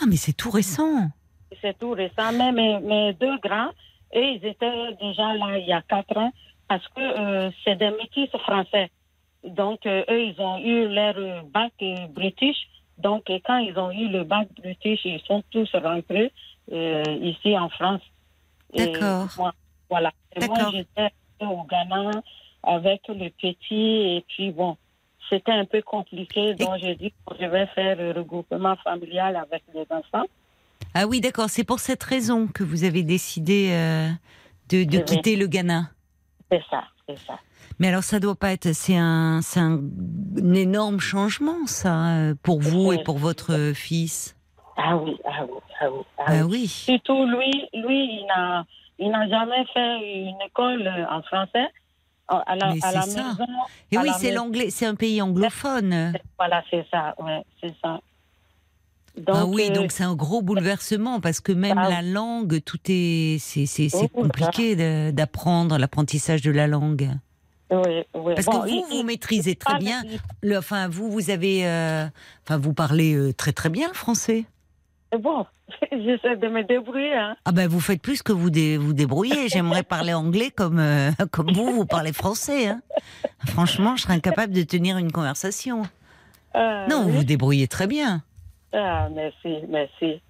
Ah, 0.00 0.04
mais 0.08 0.16
c'est 0.16 0.32
tout 0.32 0.50
récent. 0.50 1.10
C'est 1.62 1.78
tout 1.78 1.90
récent. 1.92 2.32
Mais 2.32 2.50
mes, 2.50 2.80
mes 2.80 3.12
deux 3.12 3.38
grands, 3.44 3.70
et 4.12 4.20
ils 4.20 4.46
étaient 4.46 4.94
déjà 5.00 5.34
là 5.34 5.58
il 5.58 5.66
y 5.66 5.72
a 5.72 5.82
quatre 5.82 6.16
ans 6.16 6.32
parce 6.68 6.86
que 6.88 7.00
euh, 7.00 7.50
c'est 7.64 7.76
des 7.76 7.90
métis 7.90 8.30
français. 8.30 8.90
Donc, 9.44 9.86
euh, 9.86 10.02
eux, 10.10 10.24
ils 10.24 10.40
ont 10.40 10.58
eu 10.58 10.88
leur 10.88 11.44
bac 11.44 11.72
british. 12.10 12.56
Donc, 12.98 13.28
et 13.30 13.40
quand 13.40 13.58
ils 13.58 13.78
ont 13.78 13.90
eu 13.90 14.08
le 14.08 14.24
bac 14.24 14.48
british, 14.60 15.00
ils 15.04 15.20
sont 15.26 15.42
tous 15.50 15.70
rentrés 15.74 16.32
euh, 16.72 17.02
ici 17.20 17.56
en 17.56 17.68
France. 17.68 18.02
D'accord. 18.74 19.28
Voilà. 19.88 20.10
Et 20.34 20.46
moi, 20.46 20.70
j'étais 20.72 21.12
au 21.40 21.62
Ghana 21.64 22.22
avec 22.64 23.02
le 23.08 23.28
petit. 23.30 24.16
Et 24.16 24.24
puis, 24.26 24.50
bon, 24.50 24.76
c'était 25.28 25.52
un 25.52 25.64
peu 25.64 25.82
compliqué. 25.82 26.54
Donc, 26.54 26.78
j'ai 26.80 26.96
dit 26.96 27.10
que 27.10 27.34
je 27.38 27.46
vais 27.46 27.66
faire 27.66 27.96
le 27.96 28.12
regroupement 28.12 28.76
familial 28.76 29.36
avec 29.36 29.62
les 29.72 29.86
enfants. 29.90 30.26
Ah 30.98 31.06
oui, 31.06 31.20
d'accord. 31.20 31.50
C'est 31.50 31.64
pour 31.64 31.78
cette 31.80 32.02
raison 32.02 32.46
que 32.46 32.64
vous 32.64 32.84
avez 32.84 33.02
décidé 33.02 33.68
euh, 33.72 34.08
de, 34.70 34.84
de 34.84 34.98
Oui. 34.98 35.04
quitter 35.04 35.36
le 35.36 35.46
Ghana. 35.46 35.90
C'est 36.50 36.62
ça, 36.70 36.84
c'est 37.06 37.18
ça. 37.26 37.38
Mais 37.78 37.88
alors, 37.88 38.02
ça 38.02 38.18
doit 38.20 38.34
pas 38.36 38.52
être. 38.52 38.72
C'est 38.72 38.96
un, 38.96 39.40
un, 39.56 39.80
un 40.40 40.54
énorme 40.54 40.98
changement, 41.00 41.66
ça, 41.66 42.06
euh, 42.16 42.34
pour 42.42 42.60
vous 42.60 42.92
et 42.92 43.02
pour 43.02 43.18
votre 43.18 43.72
fils. 43.74 44.36
Ah 44.78 44.96
oui, 44.96 45.16
ah 45.26 45.44
oui, 45.44 45.58
ah 45.80 45.90
oui. 45.90 46.00
Ah 46.18 46.24
Ah 46.28 46.46
oui. 46.46 46.66
Surtout 46.66 47.26
lui, 47.26 47.52
lui, 47.74 48.20
il 48.20 48.26
n'a, 48.28 48.64
il 48.98 49.10
n'a 49.10 49.28
jamais 49.28 49.64
fait 49.74 50.22
une 50.28 50.40
école 50.46 50.88
en 51.10 51.20
français. 51.22 51.66
À 52.28 52.56
la, 52.56 52.74
Mais 52.74 52.78
à 52.82 52.92
la 52.92 53.02
c'est 53.02 53.10
ça. 53.10 53.22
maison. 53.24 53.46
Et 53.92 53.98
oui, 53.98 54.08
c'est 54.18 54.32
l'anglais. 54.32 54.70
C'est 54.70 54.86
un 54.86 54.94
pays 54.96 55.20
anglophone. 55.22 56.14
Voilà, 56.38 56.62
c'est 56.70 56.84
ça, 56.90 57.14
ouais, 57.20 57.42
c'est 57.60 57.72
ça. 57.82 58.00
Donc, 59.16 59.34
ah 59.38 59.46
oui, 59.46 59.68
euh, 59.70 59.74
donc 59.74 59.92
c'est 59.92 60.04
un 60.04 60.14
gros 60.14 60.42
bouleversement 60.42 61.20
parce 61.20 61.40
que 61.40 61.52
même 61.52 61.78
Ah 61.78 61.86
oui. 61.88 61.94
la 61.94 62.02
langue, 62.02 62.60
tout 62.64 62.78
est, 62.88 63.38
c'est, 63.38 63.88
Oh, 63.94 64.08
compliqué 64.08 64.76
d'apprendre 65.12 65.78
l'apprentissage 65.78 66.42
de 66.42 66.50
la 66.50 66.66
langue. 66.66 67.08
oui, 67.70 68.02
oui. 68.14 68.34
Parce 68.34 68.46
Bon, 68.46 68.60
que 68.60 68.68
il- 68.68 68.74
vous, 68.90 68.98
vous 68.98 69.02
maîtrisez 69.04 69.56
très 69.56 69.78
bien. 69.78 70.02
Le, 70.42 70.58
enfin, 70.58 70.88
vous, 70.88 71.10
vous 71.10 71.30
avez, 71.30 71.66
euh, 71.66 72.06
enfin, 72.44 72.58
vous 72.58 72.74
parlez 72.74 73.14
euh, 73.14 73.32
très 73.32 73.52
très 73.52 73.70
bien 73.70 73.88
le 73.88 73.94
français. 73.94 74.44
Bon, 75.18 75.46
j'essaie 75.92 76.36
de 76.36 76.48
me 76.48 76.62
débrouiller. 76.64 77.14
Hein. 77.14 77.36
Ah 77.46 77.52
ben, 77.52 77.68
vous 77.68 77.80
faites 77.80 78.02
plus 78.02 78.22
que 78.22 78.32
vous 78.32 78.50
dé- 78.50 78.76
vous 78.76 78.92
débrouillez. 78.92 79.48
J'aimerais 79.48 79.82
parler 79.82 80.12
anglais 80.12 80.50
comme 80.54 80.78
euh, 80.78 81.10
comme 81.30 81.52
vous, 81.52 81.72
vous 81.72 81.86
parlez 81.86 82.12
français. 82.12 82.66
hein. 82.68 82.82
Franchement, 83.46 83.96
je 83.96 84.02
serais 84.02 84.14
incapable 84.14 84.52
de 84.52 84.62
tenir 84.62 84.98
une 84.98 85.10
conversation. 85.10 85.82
Non, 86.54 87.02
vous 87.04 87.10
vous 87.12 87.24
débrouillez 87.24 87.66
très 87.68 87.86
bien. 87.86 88.22
Ah, 88.78 89.08
merci, 89.12 89.54
merci. 89.68 90.20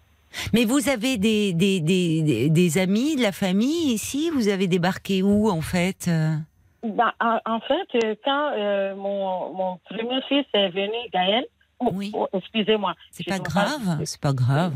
Mais 0.53 0.65
vous 0.65 0.89
avez 0.89 1.17
des, 1.19 1.53
des, 1.53 1.81
des, 1.81 2.79
amis, 2.79 3.17
de 3.17 3.23
la 3.23 3.33
famille 3.33 3.93
ici? 3.93 4.31
Vous 4.33 4.49
avez 4.49 4.67
débarqué 4.69 5.23
où 5.23 5.51
en 5.51 5.61
fait 5.63 6.07
euh? 6.09 6.35
Ben, 6.83 7.13
en, 7.21 7.39
en 7.47 7.61
fait, 7.61 7.89
euh, 8.05 8.15
quand 8.25 8.51
euh, 8.57 8.95
mon, 8.95 9.53
mon 9.55 9.79
premier 9.91 10.21
fils 10.29 10.47
est 10.53 10.69
venu, 10.69 10.97
Gaël, 11.13 11.45
oh, 11.81 11.89
Oui. 11.93 12.13
oh, 12.15 12.29
excusez-moi. 12.33 12.95
C'est 13.11 13.27
pas 13.27 13.39
grave, 13.41 14.01
c'est 14.05 14.21
pas 14.21 14.33
grave. 14.33 14.75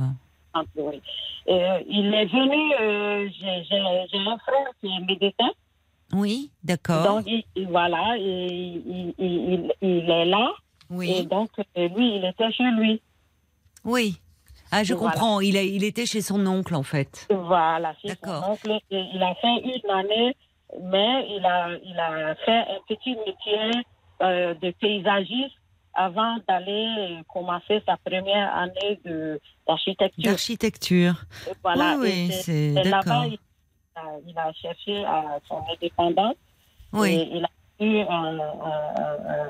Oui. 0.76 1.00
Euh, 1.48 1.78
il 1.88 2.12
est 2.12 2.26
venu, 2.26 2.74
euh, 2.80 3.28
j'ai 3.40 4.18
un 4.18 4.38
frère 4.38 4.70
qui 4.80 4.88
est 4.88 5.00
médecin, 5.06 5.50
Oui, 6.12 6.50
d'accord. 6.64 7.04
donc 7.06 7.24
il, 7.26 7.44
il- 7.54 7.68
voilà, 7.68 8.16
et 8.18 8.46
il, 8.46 9.14
il, 9.18 9.24
il, 9.52 9.72
il 9.80 10.10
est 10.10 10.24
là, 10.24 10.50
et 10.90 10.94
Oui, 10.94 11.26
donc 11.26 11.50
euh, 11.58 11.88
lui, 11.96 12.16
il 12.16 12.24
était 12.24 12.50
chez 12.52 12.68
lui. 12.72 13.00
Oui. 13.84 14.16
Ah, 14.72 14.84
je 14.84 14.94
Voilà. 14.94 15.12
comprends. 15.14 15.40
Il, 15.40 15.56
a, 15.56 15.62
il 15.62 15.82
était 15.82 16.06
chez 16.06 16.20
son 16.20 16.46
oncle 16.46 16.74
en 16.76 16.84
fait. 16.84 17.26
Voilà, 17.30 17.92
D'accord. 18.04 18.44
son 18.44 18.50
oncle. 18.52 18.70
Et 18.92 19.04
il 19.14 19.22
a 19.22 19.34
fait 19.34 19.56
une 19.64 19.90
année, 19.90 20.36
mais 20.82 21.26
il 21.28 21.44
a, 21.44 21.70
il 21.84 21.98
a 21.98 22.34
fait 22.36 22.58
un 22.58 22.78
petit 22.86 23.16
métier 23.16 23.82
euh, 24.22 24.54
de 24.54 24.70
paysagiste 24.72 25.56
avant 25.94 26.36
d'aller 26.46 27.18
commencer 27.28 27.82
sa 27.84 27.96
première 27.96 28.54
année 28.56 29.00
d'architecture. 29.66 30.22
D'architecture. 30.22 31.14
Voilà. 31.64 31.96
oui, 31.98 32.26
oui, 32.28 32.32
c'est- 32.32 32.84
là-bas 32.84 33.26
il 33.26 33.38
il 34.26 34.38
a 34.38 34.50
cherché 34.52 35.04
à 35.04 35.38
son 35.48 35.62
indépendance. 35.70 36.36
Oui. 36.92 37.10
Et 37.12 37.36
il 37.36 37.44
a 37.44 37.84
eu 37.84 38.00
un, 38.08 38.38
un- 38.38 38.94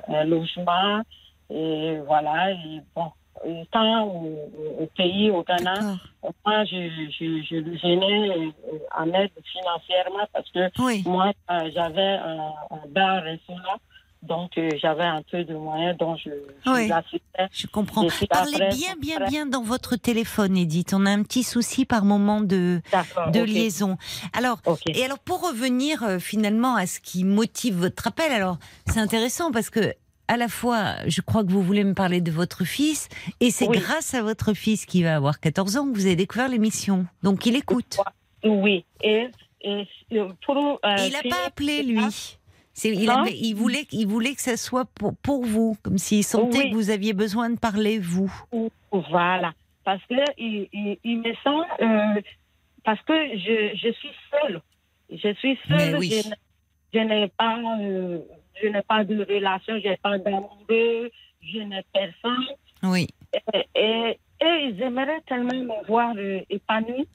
un- 0.09 0.15
un 0.15 0.25
logement. 0.25 1.03
Et 1.51 1.99
voilà. 2.07 2.51
Et 2.53 2.81
bon, 2.97 3.13
étant 3.44 4.04
au, 4.04 4.38
au 4.80 4.87
pays, 4.97 5.30
au 5.30 5.42
Ghana, 5.42 5.97
moi, 6.44 6.64
je, 6.64 6.90
je, 7.18 7.42
je 7.49 7.56
le 7.56 7.76
gênais 7.78 8.28
euh, 8.30 8.78
en 8.97 9.06
aide 9.12 9.30
financièrement 9.52 10.26
parce 10.32 10.50
que 10.50 10.70
Oui. 10.82 11.02
moi, 11.06 11.32
euh, 11.50 11.70
j'avais 11.75 12.16
un, 12.16 12.50
un 12.70 12.88
bar 12.88 13.23
restaurant. 13.23 13.78
Donc, 14.23 14.59
euh, 14.59 14.68
j'avais 14.82 15.04
un 15.04 15.23
peu 15.23 15.44
de 15.44 15.54
moyens 15.54 15.97
dont 15.97 16.14
je, 16.14 16.28
je 16.66 16.70
Oui. 16.70 16.90
Je 17.52 17.66
comprends. 17.66 18.06
Parlez 18.28 18.54
après, 18.56 18.68
bien, 18.76 18.94
bien, 19.00 19.16
après- 19.16 19.28
bien 19.30 19.47
dans 19.47 19.62
votre 19.62 19.97
téléphone, 19.97 20.59
Edith. 20.59 20.92
On 20.92 21.06
a 21.06 21.11
un 21.11 21.23
petit 21.23 21.42
souci 21.42 21.87
par 21.87 22.04
moment 22.04 22.42
de, 22.42 22.82
de 23.32 23.40
liaison. 23.40 23.97
Alors, 24.37 24.61
et 24.94 25.06
alors 25.06 25.20
pour 25.20 25.40
revenir 25.49 26.02
euh, 26.02 26.18
finalement 26.18 26.76
à 26.76 26.85
ce 26.87 27.00
qui 27.00 27.25
motive 27.25 27.76
votre 27.76 28.09
appel, 28.09 28.30
alors 28.30 28.59
c'est 28.87 29.00
intéressant 29.00 29.52
parce 29.52 29.70
que 29.70 29.94
à 30.33 30.37
la 30.37 30.49
fois, 30.49 30.95
je 31.07 31.21
crois 31.23 31.43
que 31.45 31.51
vous 31.51 31.63
voulez 31.63 31.83
me 31.83 31.95
parler 31.95 32.21
de 32.21 32.31
votre 32.31 32.65
fils, 32.65 33.09
et 33.41 33.51
c'est 33.51 33.67
Oui. 33.69 33.79
grâce 33.79 34.15
à 34.15 34.23
votre 34.23 34.55
fils 34.55 34.87
qui 34.87 35.03
va 35.03 35.17
avoir 35.17 35.41
14 35.41 35.77
ans 35.77 35.87
que 35.91 35.95
vous 35.97 36.07
avez 36.07 36.15
découvert 36.17 36.49
l'émission. 36.49 37.07
Donc 37.25 37.47
il 37.47 37.57
écoute. 37.57 37.99
Oui. 38.45 38.85
Et, 39.03 39.27
et 39.63 39.85
euh, 40.13 40.29
pour. 40.47 40.57
euh, 40.57 40.97
il 41.07 41.13
n'a 41.13 41.23
pas 41.29 41.47
appelé, 41.49 41.83
lui. 41.83 42.01
C'est- 42.73 42.91
il, 42.95 43.07
Non. 43.07 43.17
avait- 43.23 43.37
il 43.37 43.55
voulait, 43.55 43.87
il 43.91 44.07
voulait 44.07 44.35
que 44.35 44.41
ça 44.41 44.57
soit 44.57 44.85
pour, 44.95 45.15
pour 45.17 45.45
vous, 45.45 45.77
comme 45.83 45.99
s'il 45.99 46.23
sentait 46.25 46.59
Oui. 46.59 46.71
que 46.71 46.75
vous 46.77 46.91
aviez 46.91 47.13
besoin 47.13 47.51
de 47.51 47.59
parler, 47.59 47.99
vous. 47.99 48.33
Voilà. 48.93 49.53
Parce 49.85 50.03
que 50.09 50.15
il, 50.39 50.69
il, 50.73 50.97
il 51.05 51.19
me 51.19 51.33
sent. 51.35 51.83
euh, 51.83 52.21
parce 52.85 53.03
que 53.03 53.13
je, 53.37 53.77
je 53.77 53.93
suis 53.93 54.11
seule. 54.31 54.63
Je 55.11 55.35
suis 55.35 55.59
seule. 55.69 55.97
oui. 55.99 56.23
Je, 56.95 57.01
n'ai 57.01 57.29
pas. 57.37 57.59
euh, 57.81 58.21
je 58.62 58.69
n'ai 58.69 58.83
pas 58.83 59.05
de 59.05 59.19
relation, 59.25 59.79
je 59.81 59.88
n'ai 59.88 59.97
pas 59.97 60.19
d'amoureux, 60.19 61.11
je 61.43 61.59
n'ai 61.61 61.83
personne. 61.93 62.47
Oui. 62.83 63.07
Et, 63.55 63.64
et, 63.75 64.19
et 64.43 64.64
ils 64.69 64.83
aimeraient 64.83 65.21
tellement 65.26 65.55
me 65.55 65.87
voir 65.87 66.14
euh, 66.17 66.40
épanouie. 66.50 67.07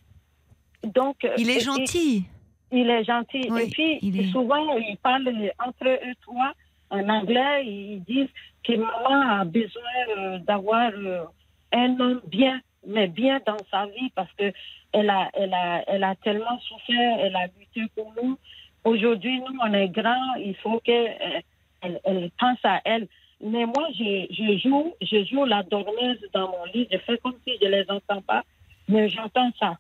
Donc, 0.84 1.18
Il 1.38 1.50
et- 1.50 1.58
est 1.58 1.60
gentil. 1.62 2.26
il 2.72 2.90
est 2.90 3.04
gentil. 3.04 3.48
Oui, 3.50 3.64
et 3.64 3.70
puis, 3.70 4.00
il 4.02 4.20
est- 4.20 4.32
souvent, 4.32 4.78
ils 4.78 4.98
parlent 5.02 5.28
entre 5.60 5.88
eux 5.88 6.14
trois 6.22 6.54
en 6.92 7.08
anglais. 7.10 7.66
Ils 7.66 8.04
disent 8.04 8.30
que 8.64 8.74
maman 8.74 9.40
a 9.42 9.46
besoin 9.46 9.82
euh, 10.18 10.38
d'avoir 10.40 10.92
euh, 10.96 11.24
un 11.72 12.00
homme 12.00 12.22
bien, 12.28 12.62
mais 12.88 13.08
bien 13.08 13.40
dans 13.46 13.58
sa 13.72 13.86
vie 13.88 14.10
parce 14.16 14.32
que 14.34 14.52
elle 14.92 15.10
a, 15.10 15.30
elle 15.34 15.54
a, 15.54 15.84
elle 15.88 16.04
a 16.04 16.16
tellement 16.16 16.58
souffert, 16.60 17.18
elle 17.20 17.36
a 17.36 17.48
lutté 17.48 17.82
pour 17.96 18.14
nous. 18.22 18.38
Aujourd'hui, 18.86 19.40
nous, 19.40 19.58
on 19.62 19.74
est 19.74 19.90
grands, 19.90 20.36
il 20.36 20.56
faut 20.56 20.80
qu'elle 20.80 21.44
elle, 21.82 22.00
elle 22.04 22.32
pense 22.40 22.60
à 22.64 22.82
elle. 22.86 23.08
Mais 23.42 23.66
moi, 23.66 23.88
je, 23.98 24.28
je 24.32 24.58
joue, 24.60 24.94
je 25.02 25.26
joue 25.26 25.44
la 25.46 25.62
dormeuse 25.64 26.22
dans 26.34 26.48
mon 26.50 26.66
lit. 26.74 26.88
Je 26.92 26.98
fais 27.00 27.18
comme 27.18 27.36
si 27.46 27.54
je 27.62 27.68
les 27.68 27.86
entends 27.90 28.22
pas, 28.22 28.44
mais 28.88 29.10
j'entends 29.10 29.52
ça. 29.60 29.78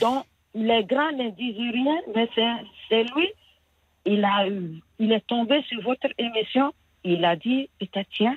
Donc, 0.00 0.24
les 0.54 0.84
grands 0.84 1.12
ne 1.12 1.30
disent 1.30 1.56
rien, 1.58 1.96
mais 2.14 2.28
c'est- 2.34 3.04
lui. 3.14 3.28
Il, 4.04 4.24
a, 4.24 4.46
il 4.98 5.12
est 5.12 5.26
tombé 5.26 5.62
sur 5.62 5.80
votre 5.82 6.08
émission. 6.18 6.72
Il 7.04 7.24
a 7.24 7.36
dit, 7.36 7.70
peut-être, 7.78 8.08
tiens, 8.10 8.36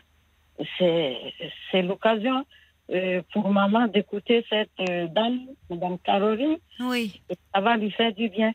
c'est 0.78 1.82
l'occasion 1.82 2.46
euh, 2.92 3.22
pour 3.34 3.50
maman 3.50 3.88
d'écouter 3.88 4.46
cette 4.48 4.70
euh, 4.90 5.08
dame, 5.08 5.40
Mme 5.72 5.98
Caroline, 6.00 6.58
Oui. 6.80 7.20
et 7.30 7.36
ça 7.54 7.62
va 7.62 7.76
lui 7.78 7.90
faire 7.92 8.14
du 8.14 8.30
bien. 8.30 8.52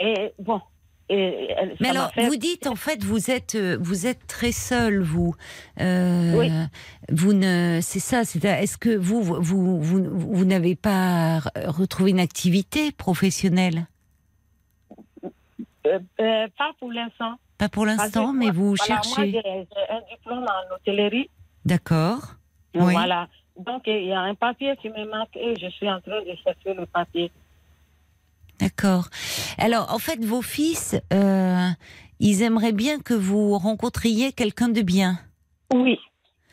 Et 0.00 0.32
bon. 0.38 0.60
Et, 1.08 1.50
elle- 1.56 1.76
Mais 1.78 1.90
alors, 1.90 2.10
fait- 2.12 2.26
vous 2.26 2.34
dites 2.36 2.66
en 2.66 2.74
fait, 2.74 3.04
vous 3.04 3.30
êtes, 3.30 3.54
euh, 3.54 3.78
vous 3.80 4.06
êtes 4.08 4.26
très 4.26 4.50
seul, 4.50 5.02
vous. 5.02 5.34
Euh, 5.80 6.32
Oui. 6.36 6.50
Vous 7.10 7.32
ne, 7.32 7.78
c'est 7.80 8.00
ça. 8.00 8.24
C'est. 8.24 8.44
Est-ce 8.44 8.76
que 8.76 8.90
vous, 8.96 9.22
vous, 9.22 9.40
vous, 9.40 9.80
vous, 9.80 10.02
vous 10.18 10.44
n'avez 10.44 10.74
pas 10.74 11.38
retrouvé 11.66 12.10
une 12.10 12.18
activité 12.18 12.90
professionnelle? 12.90 13.86
Euh, 15.86 15.98
euh, 16.20 16.48
pas 16.58 16.72
pour 16.80 16.90
l'instant. 16.92 17.36
Pas 17.58 17.68
pour 17.68 17.86
l'instant, 17.86 18.32
moi- 18.32 18.46
mais 18.46 18.50
vous 18.50 18.74
voilà, 18.74 18.94
Moi, 18.94 19.02
cherchez. 19.04 19.30
j'ai 19.32 19.40
j'ai 19.42 19.90
un 19.94 20.00
diplôme 20.10 20.44
en 20.44 20.74
hôtellerie. 20.74 21.30
D'accord. 21.64 22.34
Oui. 22.74 22.92
Voilà. 22.92 23.28
Donc, 23.56 23.82
il 23.86 24.06
y 24.06 24.12
a 24.12 24.20
un 24.20 24.34
papier 24.34 24.76
qui 24.82 24.90
me 24.90 25.08
manque 25.10 25.34
et 25.36 25.54
je 25.58 25.68
suis 25.70 25.88
en 25.88 26.00
train 26.00 26.20
de 26.20 26.34
chercher 26.44 26.74
le 26.74 26.84
papier. 26.86 27.30
D'accord. 28.60 29.08
Alors, 29.58 29.92
en 29.92 29.98
fait, 29.98 30.24
vos 30.24 30.42
fils, 30.42 30.96
euh, 31.12 31.68
ils 32.20 32.42
aimeraient 32.42 32.72
bien 32.72 33.00
que 33.00 33.14
vous 33.14 33.58
rencontriez 33.58 34.32
quelqu'un 34.32 34.68
de 34.68 34.82
bien. 34.82 35.18
Oui. 35.72 35.98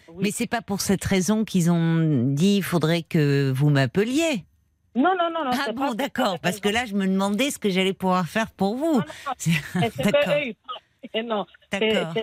Oui. 0.09 0.15
Mais 0.19 0.31
c'est 0.31 0.47
pas 0.47 0.61
pour 0.61 0.81
cette 0.81 1.03
raison 1.05 1.43
qu'ils 1.43 1.71
ont 1.71 2.25
dit 2.33 2.57
il 2.57 2.63
faudrait 2.63 3.03
que 3.03 3.51
vous 3.55 3.69
m'appeliez. 3.69 4.45
Non, 4.95 5.15
non, 5.17 5.29
non, 5.33 5.45
non. 5.45 5.51
Ah 5.53 5.71
bon, 5.71 5.93
d'accord. 5.93 6.39
Parce 6.39 6.59
que 6.59 6.69
là, 6.69 6.85
je 6.85 6.93
me 6.93 7.07
demandais 7.07 7.49
ce 7.49 7.57
que 7.57 7.69
j'allais 7.69 7.93
pouvoir 7.93 8.27
faire 8.27 8.51
pour 8.51 8.75
vous. 8.75 9.01
D'accord. 9.75 11.45
D'accord. 11.71 12.13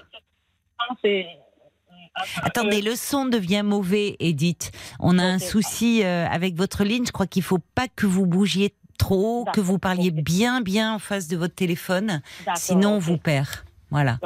Attendez, 2.42 2.82
le 2.82 2.96
son 2.96 3.26
devient 3.26 3.62
mauvais, 3.64 4.16
Edith. 4.20 4.72
On 4.98 5.18
a 5.18 5.22
un 5.22 5.38
souci 5.38 6.04
euh, 6.04 6.26
avec 6.28 6.54
votre 6.54 6.84
ligne. 6.84 7.06
Je 7.06 7.12
crois 7.12 7.26
qu'il 7.26 7.42
faut 7.42 7.60
pas 7.74 7.88
que 7.88 8.06
vous 8.06 8.26
bougiez 8.26 8.74
trop, 9.00 9.44
que 9.52 9.60
vous 9.60 9.78
parliez 9.78 10.10
bien, 10.10 10.60
bien 10.60 10.94
en 10.94 10.98
face 10.98 11.26
de 11.26 11.36
votre 11.36 11.54
téléphone. 11.54 12.20
Sinon, 12.54 12.96
on 12.96 12.98
vous 12.98 13.18
perd. 13.18 13.48
Voilà. 13.90 14.18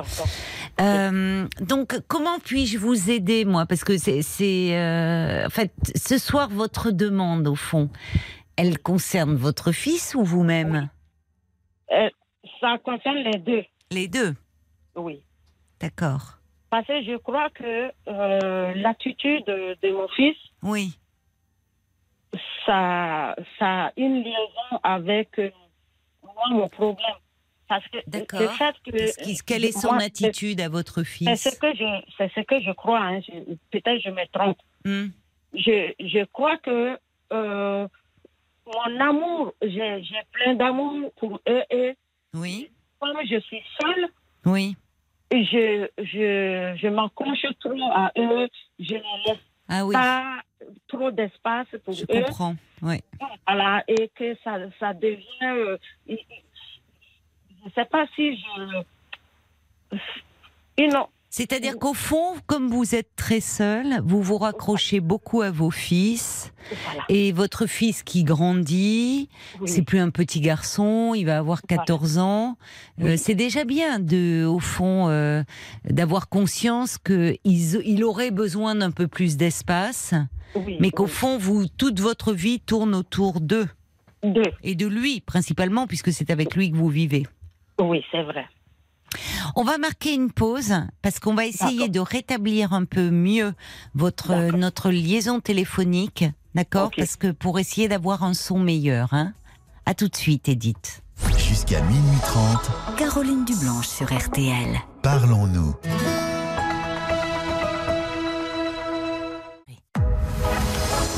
Euh, 0.80 1.48
donc, 1.60 1.98
comment 2.06 2.38
puis-je 2.38 2.76
vous 2.76 3.10
aider, 3.10 3.46
moi? 3.46 3.64
Parce 3.64 3.82
que 3.82 3.96
c'est, 3.96 4.76
euh, 4.76 5.46
en 5.46 5.50
fait, 5.50 5.72
ce 5.94 6.18
soir, 6.18 6.48
votre 6.50 6.90
demande, 6.90 7.46
au 7.48 7.54
fond, 7.54 7.88
elle 8.56 8.78
concerne 8.78 9.36
votre 9.36 9.72
fils 9.72 10.14
ou 10.14 10.22
vous-même? 10.22 10.90
Euh, 11.92 12.10
ça 12.60 12.76
concerne 12.84 13.18
les 13.18 13.38
deux. 13.38 13.64
Les 13.90 14.08
deux? 14.08 14.34
Oui. 14.96 15.22
D'accord. 15.80 16.38
Parce 16.68 16.86
que 16.86 17.02
je 17.02 17.16
crois 17.16 17.48
que 17.50 17.90
l'attitude 18.82 19.44
de, 19.46 19.76
de 19.82 19.92
mon 19.94 20.08
fils, 20.08 20.36
Oui. 20.62 20.98
Ça, 22.66 23.34
ça 23.58 23.86
a 23.86 23.92
une 23.96 24.22
liaison 24.22 24.78
avec 24.82 25.38
euh, 25.38 25.50
moi, 26.22 26.44
mon 26.50 26.68
problème. 26.68 27.16
Parce 27.68 27.86
que 27.88 27.98
D'accord. 28.06 28.40
le 28.40 28.48
fait 28.48 28.74
que. 28.84 29.22
Qui- 29.24 29.38
quelle 29.46 29.64
est 29.64 29.72
son 29.72 29.88
moi, 29.92 30.00
c'est- 30.00 30.26
attitude 30.26 30.60
à 30.60 30.68
votre 30.68 31.02
C'est 31.02 31.04
fils 31.04 31.42
ce 31.50 31.58
que 31.58 31.74
je, 31.74 32.02
c'est 32.18 32.30
ce 32.34 32.40
que 32.42 32.60
je 32.60 32.72
crois. 32.72 33.00
hein. 33.00 33.20
Je- 33.26 33.54
Peut-être 33.70 34.00
je 34.02 34.10
me 34.10 34.24
trompe. 34.32 34.58
Hmm, 34.84 35.06
Je, 35.54 35.92
je 35.98 36.24
crois 36.26 36.58
que 36.58 36.98
euh, 37.32 37.88
mon 38.66 39.00
amour, 39.00 39.54
j'ai 39.62 40.02
j'ai 40.02 40.20
plein 40.32 40.54
d'amour 40.54 41.10
pour 41.16 41.40
eux 41.48 41.62
et 41.70 41.94
Oui. 42.34 42.70
comme 43.00 43.16
je 43.24 43.40
suis 43.40 43.62
seule, 43.80 44.08
Oui. 44.44 44.76
je, 45.32 45.88
je, 45.98 46.76
je 46.80 46.88
m'accroche 46.88 47.46
trop 47.60 47.90
à 47.92 48.12
eux, 48.18 48.48
je 48.78 48.94
laisse 48.94 49.38
Ah 49.68 49.84
oui. 49.84 49.94
pas 49.94 50.40
trop 50.88 51.10
d'espace 51.10 51.68
pour 51.84 51.94
Je 51.94 52.02
eux. 52.04 52.06
comprends. 52.24 52.54
Oui. 52.82 53.00
Voilà, 53.46 53.82
et 53.88 54.08
que 54.14 54.34
ça, 54.44 54.58
ça 54.78 54.92
devient. 54.94 55.24
euh, 55.42 55.78
je 56.08 56.14
ne 57.64 57.70
sais 57.74 57.84
pas 57.86 58.06
si 58.14 58.36
je. 58.36 58.82
Non, 60.92 61.08
C'est-à-dire 61.38 61.80
qu'au 61.80 61.94
fond, 61.94 62.36
comme 62.46 62.68
vous 62.68 62.94
êtes 62.94 63.08
très 63.16 63.40
seul, 63.40 64.00
vous 64.04 64.22
vous 64.22 64.38
raccrochez 64.38 65.00
beaucoup 65.00 65.42
à 65.42 65.50
vos 65.50 65.72
fils 65.72 66.52
voilà. 66.84 67.02
et 67.08 67.32
votre 67.32 67.66
fils 67.66 68.04
qui 68.04 68.22
grandit, 68.22 69.28
Oui. 69.60 69.68
c'est 69.68 69.82
plus 69.82 69.98
un 69.98 70.10
petit 70.10 70.40
garçon, 70.40 71.12
il 71.12 71.24
va 71.24 71.38
avoir 71.38 71.62
14 71.62 72.18
ans. 72.18 72.56
Euh, 73.02 73.16
c'est 73.16 73.34
déjà 73.34 73.64
bien 73.64 73.98
de, 73.98 74.44
au 74.44 74.60
fond, 74.60 75.08
euh, 75.08 75.42
d'avoir 75.90 76.28
conscience 76.28 76.98
que 76.98 77.34
ils- 77.42 77.80
il 77.84 78.04
aurait 78.04 78.30
besoin 78.30 78.76
d'un 78.76 78.92
peu 78.92 79.08
plus 79.08 79.36
d'espace, 79.36 80.14
Oui, 80.54 80.76
mais 80.78 80.92
qu'au 80.92 81.08
fond, 81.08 81.36
vous, 81.36 81.66
toute 81.66 81.98
votre 81.98 82.32
vie 82.32 82.60
tourne 82.60 82.94
autour 82.94 83.40
d'eux 83.40 83.66
Deux. 84.22 84.42
et 84.62 84.76
de 84.76 84.86
lui 84.86 85.20
principalement, 85.20 85.88
puisque 85.88 86.12
c'est 86.12 86.30
avec 86.30 86.54
lui 86.54 86.70
que 86.70 86.76
vous 86.76 86.90
vivez. 86.90 87.26
Oui, 87.80 88.04
c'est 88.12 88.22
vrai. 88.22 88.46
On 89.56 89.64
va 89.64 89.78
marquer 89.78 90.14
une 90.14 90.30
pause 90.30 90.74
parce 91.02 91.18
qu'on 91.18 91.34
va 91.34 91.46
essayer 91.46 91.88
de 91.88 92.00
rétablir 92.00 92.72
un 92.72 92.84
peu 92.84 93.10
mieux 93.10 93.54
votre 93.94 94.34
notre 94.56 94.90
liaison 94.90 95.40
téléphonique, 95.40 96.24
d'accord. 96.54 96.90
Parce 96.96 97.16
que 97.16 97.30
pour 97.30 97.58
essayer 97.58 97.88
d'avoir 97.88 98.22
un 98.24 98.34
son 98.34 98.58
meilleur, 98.58 99.12
hein. 99.12 99.32
À 99.86 99.94
tout 99.94 100.08
de 100.08 100.16
suite, 100.16 100.48
Edith. 100.48 101.02
Jusqu'à 101.36 101.80
minuit 101.82 102.18
30, 102.22 102.96
Caroline 102.96 103.44
Dublanche 103.44 103.86
sur 103.86 104.06
RTL. 104.12 104.80
parlons-nous. 105.02 105.74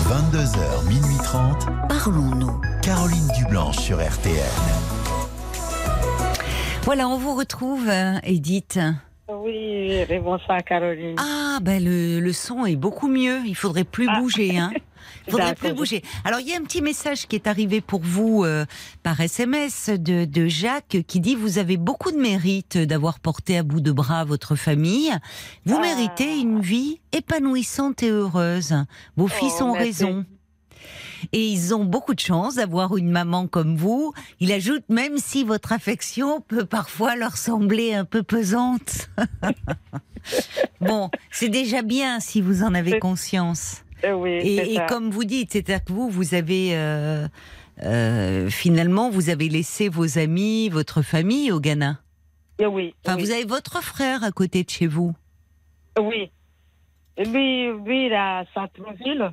22h, 0.09 0.88
minuit 0.88 1.17
30, 1.23 1.67
Parlons-nous. 1.88 2.61
Caroline 2.83 3.29
Dublanche 3.37 3.79
sur 3.79 3.99
RTL. 3.99 4.37
Voilà, 6.87 7.09
on 7.09 7.19
vous 7.19 7.35
retrouve, 7.35 7.88
euh, 7.88 8.14
Edith. 8.23 8.78
Oui, 9.28 10.05
bonsoir 10.23 10.62
Caroline. 10.64 11.16
Ah, 11.19 11.59
ben 11.61 11.83
le, 11.85 12.21
le 12.21 12.33
son 12.33 12.64
est 12.64 12.76
beaucoup 12.76 13.09
mieux. 13.09 13.40
Il 13.45 13.57
faudrait 13.57 13.83
plus 13.85 14.07
Ah. 14.09 14.21
bouger, 14.21 14.57
hein. 14.57 14.71
Il 15.26 15.33
faudrait 15.33 15.55
plus 15.57 15.73
bouger. 15.73 16.02
Alors, 16.25 16.38
il 16.40 16.49
y 16.49 16.55
a 16.55 16.57
un 16.59 16.62
petit 16.62 16.83
message 16.83 17.26
qui 17.26 17.35
est 17.37 17.47
arrivé 17.49 17.81
pour 17.81 18.00
vous 18.02 18.45
euh, 18.45 18.64
par 19.02 19.21
SMS 19.21 19.88
de, 19.90 20.25
de 20.25 20.47
Jacques 20.47 20.99
qui 21.09 21.19
dit 21.21 21.35
Vous 21.35 21.59
avez 21.59 21.76
beaucoup 21.76 22.12
de 22.12 22.16
mérite 22.19 22.78
d'avoir 22.78 23.19
porté 23.21 23.59
à 23.59 23.62
bout 23.64 23.81
de 23.81 23.90
bras 23.93 24.25
votre 24.25 24.55
famille. 24.55 25.11
Vous 25.64 25.76
Ah. 25.78 25.83
méritez 25.83 26.38
une 26.38 26.61
vie 26.61 27.00
épanouissante 27.12 28.02
et 28.05 28.11
heureuse. 28.11 28.75
Vos 29.16 29.28
fils 29.28 29.55
Oh, 29.61 29.64
ont 29.64 29.73
merci. 29.73 29.87
raison. 30.05 30.25
Et 31.33 31.47
ils 31.47 31.75
ont 31.75 31.85
beaucoup 31.85 32.14
de 32.14 32.21
chance 32.21 32.56
d'avoir 32.56 32.97
une 32.97 33.11
maman 33.11 33.47
comme 33.47 33.76
vous. 33.76 34.12
Il 34.40 34.52
ajoute, 34.52 34.85
même 34.88 35.18
si 35.18 35.45
votre 35.45 35.73
affection 35.73 36.40
peut 36.40 36.64
parfois 36.64 37.16
leur 37.16 37.37
sembler 37.37 37.95
un 37.95 38.04
peu 38.04 38.23
pesante. 38.23 39.09
bon, 40.80 41.11
c'est 41.30 41.49
déjà 41.49 41.83
bien 41.83 42.21
si 42.21 42.40
vous 42.40 42.62
en 42.62 42.75
avez 42.75 42.99
conscience. 42.99 43.83
Euh, 44.04 44.12
oui, 44.12 44.30
Et, 44.42 44.78
comme 44.88 45.11
vous 45.11 45.25
dites, 45.25 45.52
c'est-à-dire 45.52 45.85
que 45.85 45.92
vous, 45.92 46.09
vous 46.11 46.35
avez 46.35 46.76
euh, 46.76 47.26
euh, 47.83 48.49
finalement, 48.49 49.11
vous 49.11 49.30
avez 49.30 49.49
laissé 49.49 49.88
vos 49.88 50.18
amis, 50.18 50.68
votre 50.68 51.02
famille 51.02 51.52
au 51.52 51.61
Ghana. 51.61 52.00
Oui, 52.61 52.95
Enfin, 53.04 53.16
oui. 53.16 53.23
vous 53.23 53.30
avez 53.30 53.45
votre 53.45 53.83
frère 53.83 54.25
à 54.25 54.33
côté 54.33 54.64
de 54.64 54.71
chez 54.71 54.87
vous. 54.87 55.14
Oui. 55.99 56.30
Lui, 57.18 57.73
lui, 57.85 58.06
il 58.06 58.14
à 58.14 58.45
Sartrouville. 58.54 59.33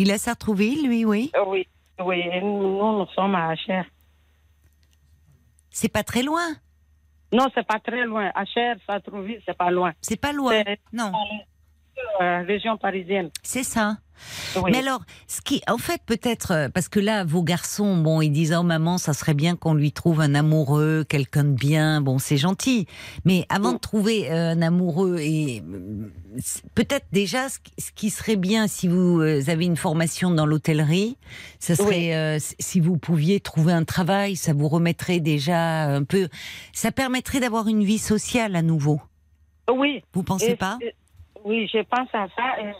Il 0.00 0.08
est 0.08 0.14
à 0.14 0.18
Sartrouville, 0.18 0.88
lui, 0.88 1.04
oui? 1.04 1.30
Euh, 1.36 1.44
Oui, 1.46 1.68
oui. 2.02 2.24
Nous, 2.40 2.98
nous, 2.98 3.06
sommes 3.14 3.34
à 3.34 3.54
Cher. 3.54 3.84
C'est 5.68 5.92
pas 5.92 6.02
très 6.02 6.22
loin? 6.22 6.54
Non, 7.34 7.48
c'est 7.54 7.66
pas 7.66 7.78
très 7.78 8.06
loin. 8.06 8.30
À 8.34 8.46
Cher, 8.46 8.76
Sartrouville, 8.86 9.42
c'est 9.44 9.58
pas 9.58 9.70
loin. 9.70 9.92
C'est 10.00 10.16
pas 10.18 10.32
loin. 10.32 10.62
Non, 10.90 11.12
la 12.18 12.40
région 12.40 12.78
parisienne. 12.78 13.28
c'est 13.42 13.62
ça. 13.62 13.98
Oui. 14.56 14.70
Mais 14.72 14.78
alors, 14.78 15.00
ce 15.26 15.40
qui, 15.40 15.62
en 15.68 15.78
fait, 15.78 16.00
peut-être, 16.04 16.50
euh, 16.52 16.68
parce 16.68 16.88
que 16.88 17.00
là, 17.00 17.24
vos 17.24 17.42
garçons, 17.42 17.96
bon, 17.96 18.20
ils 18.20 18.30
disent, 18.30 18.54
oh 18.58 18.62
maman, 18.62 18.98
ça 18.98 19.12
serait 19.12 19.34
bien 19.34 19.56
qu'on 19.56 19.74
lui 19.74 19.92
trouve 19.92 20.20
un 20.20 20.34
amoureux, 20.34 21.04
quelqu'un 21.08 21.44
de 21.44 21.52
bien, 21.52 22.00
bon, 22.00 22.18
c'est 22.18 22.36
gentil. 22.36 22.86
Mais 23.24 23.46
avant 23.48 23.70
Mm. 23.70 23.74
de 23.74 23.78
trouver 23.78 24.30
euh, 24.30 24.52
un 24.52 24.62
amoureux, 24.62 25.18
et 25.20 25.62
euh, 25.68 26.10
peut-être 26.74 27.06
déjà, 27.12 27.48
ce 27.48 27.58
qui- 27.94 28.10
serait 28.10 28.36
bien 28.36 28.66
si 28.66 28.88
vous 28.88 29.20
avez 29.20 29.64
une 29.64 29.76
formation 29.76 30.30
dans 30.30 30.46
l'hôtellerie, 30.46 31.16
ça 31.58 31.76
serait, 31.76 31.88
Oui. 31.88 32.12
euh, 32.12 32.38
si 32.58 32.80
vous 32.80 32.96
pouviez 32.98 33.38
trouver 33.40 33.72
un 33.72 33.84
travail, 33.84 34.36
ça 34.36 34.52
vous 34.52 34.68
remettrait 34.68 35.20
déjà 35.20 35.84
un 35.84 36.02
peu, 36.04 36.28
ça 36.72 36.90
permettrait 36.92 37.40
d'avoir 37.40 37.68
une 37.68 37.84
vie 37.84 37.98
sociale 37.98 38.56
à 38.56 38.62
nouveau. 38.62 39.00
Oui. 39.72 40.02
Vous 40.12 40.24
pensez 40.24 40.50
Et- 40.52 40.56
pas? 40.56 40.78
Oui, 41.44 41.68
je 41.72 41.78
pense 41.84 42.08
à 42.12 42.26
ça. 42.36 42.60
Et 42.60 42.72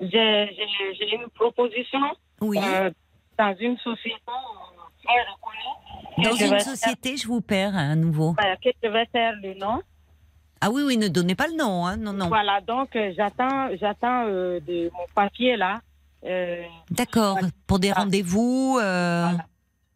J'ai 0.00 1.14
une 1.14 1.28
proposition 1.34 2.00
Oui. 2.40 2.58
euh, 2.62 2.90
dans 3.38 3.54
une 3.60 3.76
société 3.78 4.14
euh, 4.28 5.02
très 5.04 5.22
reconnue. 5.22 6.16
que 6.16 6.22
Dans 6.28 6.54
une 6.54 6.60
société, 6.60 7.16
je 7.16 7.26
vous 7.26 7.40
perds 7.40 7.76
à 7.76 7.94
nouveau. 7.94 8.34
euh, 8.42 8.54
que 8.62 8.70
je 8.82 8.88
vais 8.88 9.06
faire 9.06 9.34
le 9.42 9.54
nom. 9.54 9.82
Ah 10.62 10.70
oui, 10.70 10.82
oui, 10.84 10.96
ne 10.98 11.08
donnez 11.08 11.34
pas 11.34 11.46
le 11.46 11.56
nom, 11.56 11.86
hein, 11.86 11.96
non, 11.96 12.12
non. 12.12 12.28
Voilà, 12.28 12.60
donc 12.60 12.94
euh, 12.94 13.12
j'attends 13.16 13.68
j'attends 13.80 14.26
euh, 14.26 14.60
mon 14.92 15.06
papier 15.14 15.56
là. 15.56 15.80
Euh, 16.24 16.62
D'accord. 16.90 17.38
Pour 17.66 17.78
des 17.78 17.92
rendez-vous. 17.92 18.72
Voilà. 18.74 19.46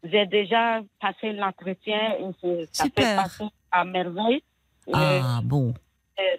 J'ai 0.03 0.27
déjà 0.27 0.81
passé 1.01 1.33
l'entretien 1.33 2.17
ça 2.73 2.85
Super. 2.85 3.05
fait 3.07 3.17
passer 3.17 3.45
à 3.71 3.85
merveille. 3.85 4.43
Ah 4.93 5.41
bon. 5.43 5.75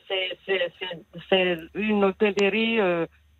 c'est- 0.08 1.60
une 1.76 2.04
hôtellerie 2.04 2.80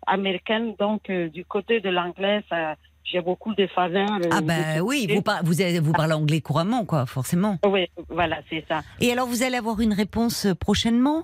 américaine, 0.06 0.74
donc 0.78 1.10
euh, 1.10 1.28
du 1.28 1.44
côté 1.44 1.80
de 1.80 1.88
l'anglais, 1.90 2.42
ça- 2.48 2.74
j'ai 3.04 3.20
beaucoup 3.20 3.54
de 3.54 3.66
faveurs. 3.68 4.18
euh, 4.24 4.28
Ah 4.32 4.40
ben 4.40 4.80
oui, 4.80 5.06
vous, 5.12 5.22
par- 5.22 5.44
vous, 5.44 5.60
avez- 5.60 5.78
vous 5.78 5.92
parlez 5.92 6.14
anglais 6.14 6.40
couramment, 6.40 6.84
quoi, 6.84 7.06
forcément. 7.06 7.56
Oui, 7.64 7.86
voilà, 8.08 8.38
c'est 8.50 8.64
ça. 8.68 8.82
Et 9.00 9.12
alors, 9.12 9.26
vous 9.28 9.42
allez 9.44 9.56
avoir 9.56 9.80
une 9.80 9.92
réponse 9.94 10.46
euh, 10.46 10.54
prochainement? 10.54 11.22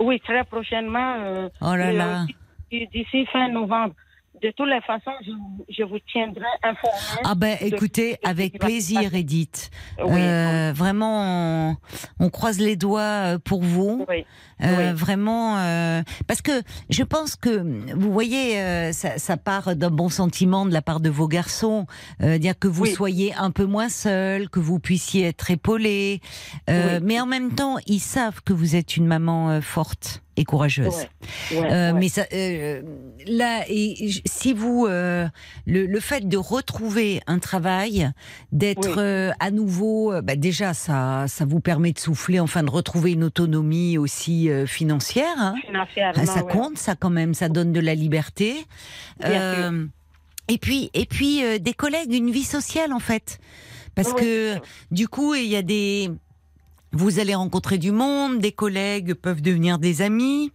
Oui, 0.00 0.20
très 0.20 0.44
prochainement. 0.44 1.14
euh, 1.18 1.48
Oh 1.60 1.74
là 1.74 1.92
là. 1.92 2.24
D'ici 2.70 3.26
fin 3.32 3.48
novembre. 3.48 3.94
De 4.40 4.52
toutes 4.56 4.68
les 4.68 4.80
façons, 4.82 5.10
je, 5.26 5.32
je 5.76 5.82
vous 5.82 5.98
tiendrai 6.12 6.44
informé. 6.62 7.22
Ah 7.24 7.34
ben 7.34 7.56
écoutez, 7.60 8.12
de 8.22 8.28
avec 8.28 8.56
plaisir. 8.60 9.12
Edith. 9.12 9.68
Oui, 10.04 10.20
Euh, 10.20 10.72
vraiment, 10.72 11.72
on, 11.72 11.76
on 12.20 12.30
croise 12.30 12.60
les 12.60 12.76
doigts 12.76 13.38
pour 13.44 13.62
vous. 13.64 14.06
oui, 14.08 14.24
Oui. 14.60 14.92
Vraiment, 14.94 15.56
euh, 15.58 16.02
parce 16.26 16.42
que 16.42 16.62
je 16.90 17.02
pense 17.02 17.36
que 17.36 17.62
vous 17.94 18.12
voyez, 18.12 18.58
euh, 18.60 18.92
ça, 18.92 19.18
ça 19.18 19.36
part 19.36 19.76
d'un 19.76 19.90
bon 19.90 20.08
sentiment 20.08 20.66
de 20.66 20.72
la 20.72 20.82
part 20.82 21.00
de 21.00 21.10
vos 21.10 21.28
garçons, 21.28 21.86
euh, 22.22 22.38
dire 22.38 22.58
que 22.58 22.68
vous 22.68 22.82
Oui. 22.84 22.90
soyez 22.92 23.34
un 23.34 23.50
peu 23.50 23.64
moins 23.64 23.88
seul, 23.88 24.48
que 24.50 24.60
vous 24.60 24.78
puissiez 24.78 25.24
être 25.26 25.50
épaulé, 25.50 26.20
euh, 26.70 26.98
Oui. 26.98 27.04
mais 27.06 27.20
en 27.20 27.26
même 27.26 27.52
temps, 27.54 27.76
ils 27.86 28.00
savent 28.00 28.40
que 28.44 28.52
vous 28.52 28.74
êtes 28.76 28.96
une 28.96 29.06
maman 29.06 29.50
euh, 29.50 29.60
forte 29.60 30.22
et 30.36 30.44
courageuse. 30.44 30.94
Ouais, 31.50 31.58
ouais, 31.58 31.72
Euh, 31.72 31.92
ouais. 31.92 31.98
Mais 31.98 32.08
ça, 32.08 32.22
euh, 32.32 32.80
là, 33.26 33.64
et 33.68 34.08
si 34.24 34.52
vous, 34.52 34.86
euh, 34.86 35.26
le, 35.66 35.86
le 35.86 36.00
fait 36.00 36.28
de 36.28 36.36
retrouver 36.36 37.20
un 37.26 37.40
travail, 37.40 38.10
d'être 38.52 38.88
Oui. 38.88 38.94
euh, 38.98 39.32
à 39.40 39.50
nouveau, 39.50 40.12
euh, 40.12 40.22
bah 40.22 40.36
déjà, 40.36 40.74
ça, 40.74 41.24
ça 41.26 41.44
vous 41.44 41.58
permet 41.58 41.90
de 41.92 41.98
souffler, 41.98 42.38
enfin 42.38 42.62
de 42.62 42.70
retrouver 42.70 43.12
une 43.12 43.24
autonomie 43.24 43.98
aussi 43.98 44.47
euh, 44.50 44.66
financière. 44.66 45.34
hein. 45.38 45.54
Financièrement, 45.66 46.12
Ah, 46.22 46.26
ça 46.26 46.44
ouais. 46.44 46.52
compte, 46.52 46.78
ça 46.78 46.94
quand 46.96 47.10
même, 47.10 47.34
ça 47.34 47.48
donne 47.48 47.72
de 47.72 47.80
la 47.80 47.94
liberté. 47.94 48.54
Euh, 49.24 49.86
et 50.48 50.58
puis, 50.58 50.90
et 50.94 51.06
puis 51.06 51.44
euh, 51.44 51.58
des 51.58 51.74
collègues, 51.74 52.12
une 52.14 52.30
vie 52.30 52.44
sociale 52.44 52.92
en 52.92 53.00
fait, 53.00 53.38
parce 53.94 54.12
Oui. 54.14 54.20
que 54.22 54.54
du 54.90 55.08
coup, 55.08 55.34
il 55.34 55.46
y 55.46 55.56
a 55.56 55.62
des, 55.62 56.10
vous 56.92 57.18
allez 57.18 57.34
rencontrer 57.34 57.78
du 57.78 57.92
monde, 57.92 58.38
des 58.38 58.52
collègues 58.52 59.14
peuvent 59.14 59.42
devenir 59.42 59.78
des 59.78 60.00
amis. 60.02 60.52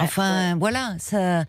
Enfin, 0.00 0.56
voilà, 0.56 0.94
ça. 0.98 1.44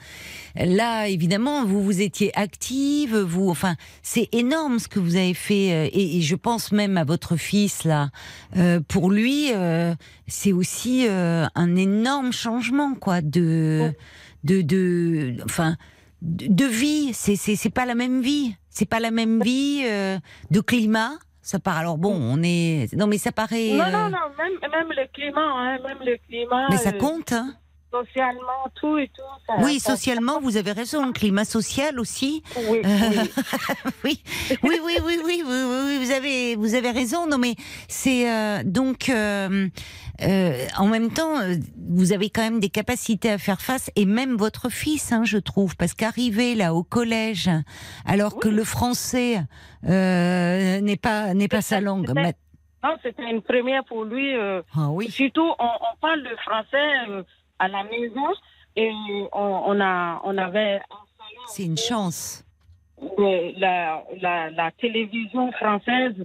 Là, 0.55 1.07
évidemment, 1.07 1.63
vous 1.63 1.81
vous 1.81 2.01
étiez 2.01 2.37
active, 2.37 3.15
vous. 3.15 3.49
Enfin, 3.49 3.75
c'est 4.03 4.27
énorme 4.33 4.79
ce 4.79 4.89
que 4.89 4.99
vous 4.99 5.15
avez 5.15 5.33
fait, 5.33 5.71
euh, 5.71 5.89
et, 5.93 6.17
et 6.17 6.21
je 6.21 6.35
pense 6.35 6.73
même 6.73 6.97
à 6.97 7.05
votre 7.05 7.37
fils 7.37 7.85
là. 7.85 8.09
Euh, 8.57 8.81
pour 8.85 9.11
lui, 9.11 9.51
euh, 9.53 9.95
c'est 10.27 10.51
aussi 10.51 11.05
euh, 11.07 11.45
un 11.55 11.75
énorme 11.77 12.33
changement, 12.33 12.95
quoi, 12.95 13.21
de, 13.21 13.93
de, 14.43 14.61
de, 14.61 15.35
enfin, 15.45 15.77
de, 16.21 16.47
de 16.47 16.65
vie. 16.65 17.13
C'est, 17.13 17.37
c'est, 17.37 17.55
c'est 17.55 17.69
pas 17.69 17.85
la 17.85 17.95
même 17.95 18.21
vie. 18.21 18.55
C'est 18.69 18.89
pas 18.89 18.99
la 18.99 19.11
même 19.11 19.41
vie 19.41 19.83
de 20.51 20.59
climat. 20.59 21.11
Ça 21.41 21.59
part. 21.59 21.77
Alors 21.77 21.97
bon, 21.97 22.13
on 22.13 22.43
est. 22.43 22.93
Non, 22.93 23.07
mais 23.07 23.17
ça 23.17 23.31
paraît. 23.31 23.69
Non, 23.71 23.89
non, 23.89 24.09
non, 24.09 24.17
même, 24.37 24.69
même 24.69 24.89
le 24.89 25.07
climat, 25.13 25.41
hein, 25.41 25.77
même 25.81 25.99
le 26.05 26.17
climat. 26.27 26.67
Mais 26.69 26.75
ça 26.75 26.91
compte. 26.91 27.31
Hein. 27.31 27.55
Socialement, 27.91 28.69
tout 28.75 28.97
et 28.97 29.07
tout. 29.07 29.21
Ça, 29.47 29.53
oui, 29.63 29.79
socialement, 29.79 30.41
vous 30.41 30.57
avez 30.57 30.73
raison. 30.73 31.05
Le 31.05 31.13
climat 31.13 31.45
social 31.45 31.99
aussi. 31.99 32.43
Euh, 32.57 32.61
oui, 34.03 34.21
oui. 34.63 34.79
oui, 34.83 34.99
oui, 35.03 35.19
oui, 35.23 35.41
oui, 35.45 35.97
vous 35.97 36.11
avez, 36.11 36.55
vous 36.55 36.75
avez 36.75 36.91
raison. 36.91 37.27
Non, 37.27 37.37
mais 37.37 37.55
c'est 37.87 38.29
euh, 38.29 38.61
donc 38.65 39.09
euh, 39.09 39.69
euh, 40.21 40.65
en 40.77 40.87
même 40.87 41.11
temps, 41.11 41.39
euh, 41.39 41.55
vous 41.89 42.11
avez 42.11 42.29
quand 42.29 42.41
même 42.41 42.59
des 42.59 42.69
capacités 42.69 43.29
à 43.31 43.37
faire 43.37 43.61
face, 43.61 43.91
et 43.95 44.05
même 44.05 44.35
votre 44.35 44.69
fils, 44.69 45.11
hein, 45.11 45.23
je 45.23 45.37
trouve, 45.37 45.75
parce 45.77 45.93
qu'arriver 45.93 46.55
là 46.55 46.73
au 46.73 46.83
collège, 46.83 47.49
alors 48.05 48.37
que 48.37 48.49
le 48.49 48.63
français 48.63 49.37
euh, 49.87 50.81
n'est 50.81 50.97
pas 50.97 51.33
n'est 51.33 51.47
pas 51.47 51.61
sa 51.61 51.81
langue. 51.81 52.11
Non, 52.83 52.95
c'était 53.03 53.29
une 53.29 53.41
première 53.41 53.83
pour 53.85 54.05
lui. 54.05 54.33
Ah, 54.75 54.89
oui. 54.89 55.09
Surtout, 55.09 55.53
on, 55.59 55.65
on, 55.65 55.97
parle 55.99 56.21
le 56.21 56.35
français 56.37 57.23
à 57.59 57.67
la 57.67 57.83
maison 57.83 58.27
et 58.75 58.89
on, 59.33 59.61
on 59.65 59.79
a, 59.81 60.21
on 60.23 60.37
avait 60.37 60.79
C'est 61.47 61.63
une 61.65 61.77
chance. 61.77 62.43
la, 63.17 64.03
la, 64.21 64.49
la 64.51 64.71
télévision 64.71 65.51
française 65.53 66.15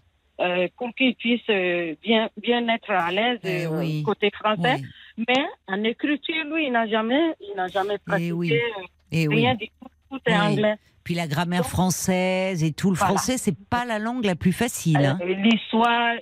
euh, 0.40 0.68
pour 0.76 0.94
qu'il 0.94 1.14
puisse 1.14 1.40
euh, 1.50 1.94
bien, 2.02 2.28
bien 2.40 2.66
être 2.68 2.90
à 2.90 3.10
l'aise 3.12 3.38
Eh 3.44 3.66
euh, 3.66 3.78
oui. 3.80 4.02
côté 4.02 4.30
français. 4.30 4.76
Oui. 4.80 5.24
Mais 5.28 5.44
en 5.68 5.84
écriture, 5.84 6.44
lui, 6.46 6.66
il 6.66 6.72
n'a 6.72 6.86
jamais, 6.88 7.34
il 7.40 7.54
n'a 7.54 7.68
jamais 7.68 7.98
pratiqué 7.98 8.32
oui. 8.32 8.52
euh, 8.52 8.82
Et 9.12 9.28
oui. 9.28 9.36
rien 9.36 9.54
du 9.54 9.66
tout. 9.68 9.88
Tout 10.10 10.20
est 10.26 10.32
Oui. 10.32 10.38
anglais. 10.38 10.76
Puis 11.04 11.14
la 11.14 11.26
grammaire 11.26 11.66
française 11.66 12.62
et 12.62 12.72
tout. 12.72 12.90
Le 12.90 12.96
Voilà. 12.96 13.14
français, 13.14 13.36
c'est 13.36 13.56
pas 13.68 13.84
la 13.84 13.98
langue 13.98 14.24
la 14.24 14.36
plus 14.36 14.52
facile. 14.52 14.96
hein. 15.04 15.18
L'histoire, 15.24 16.14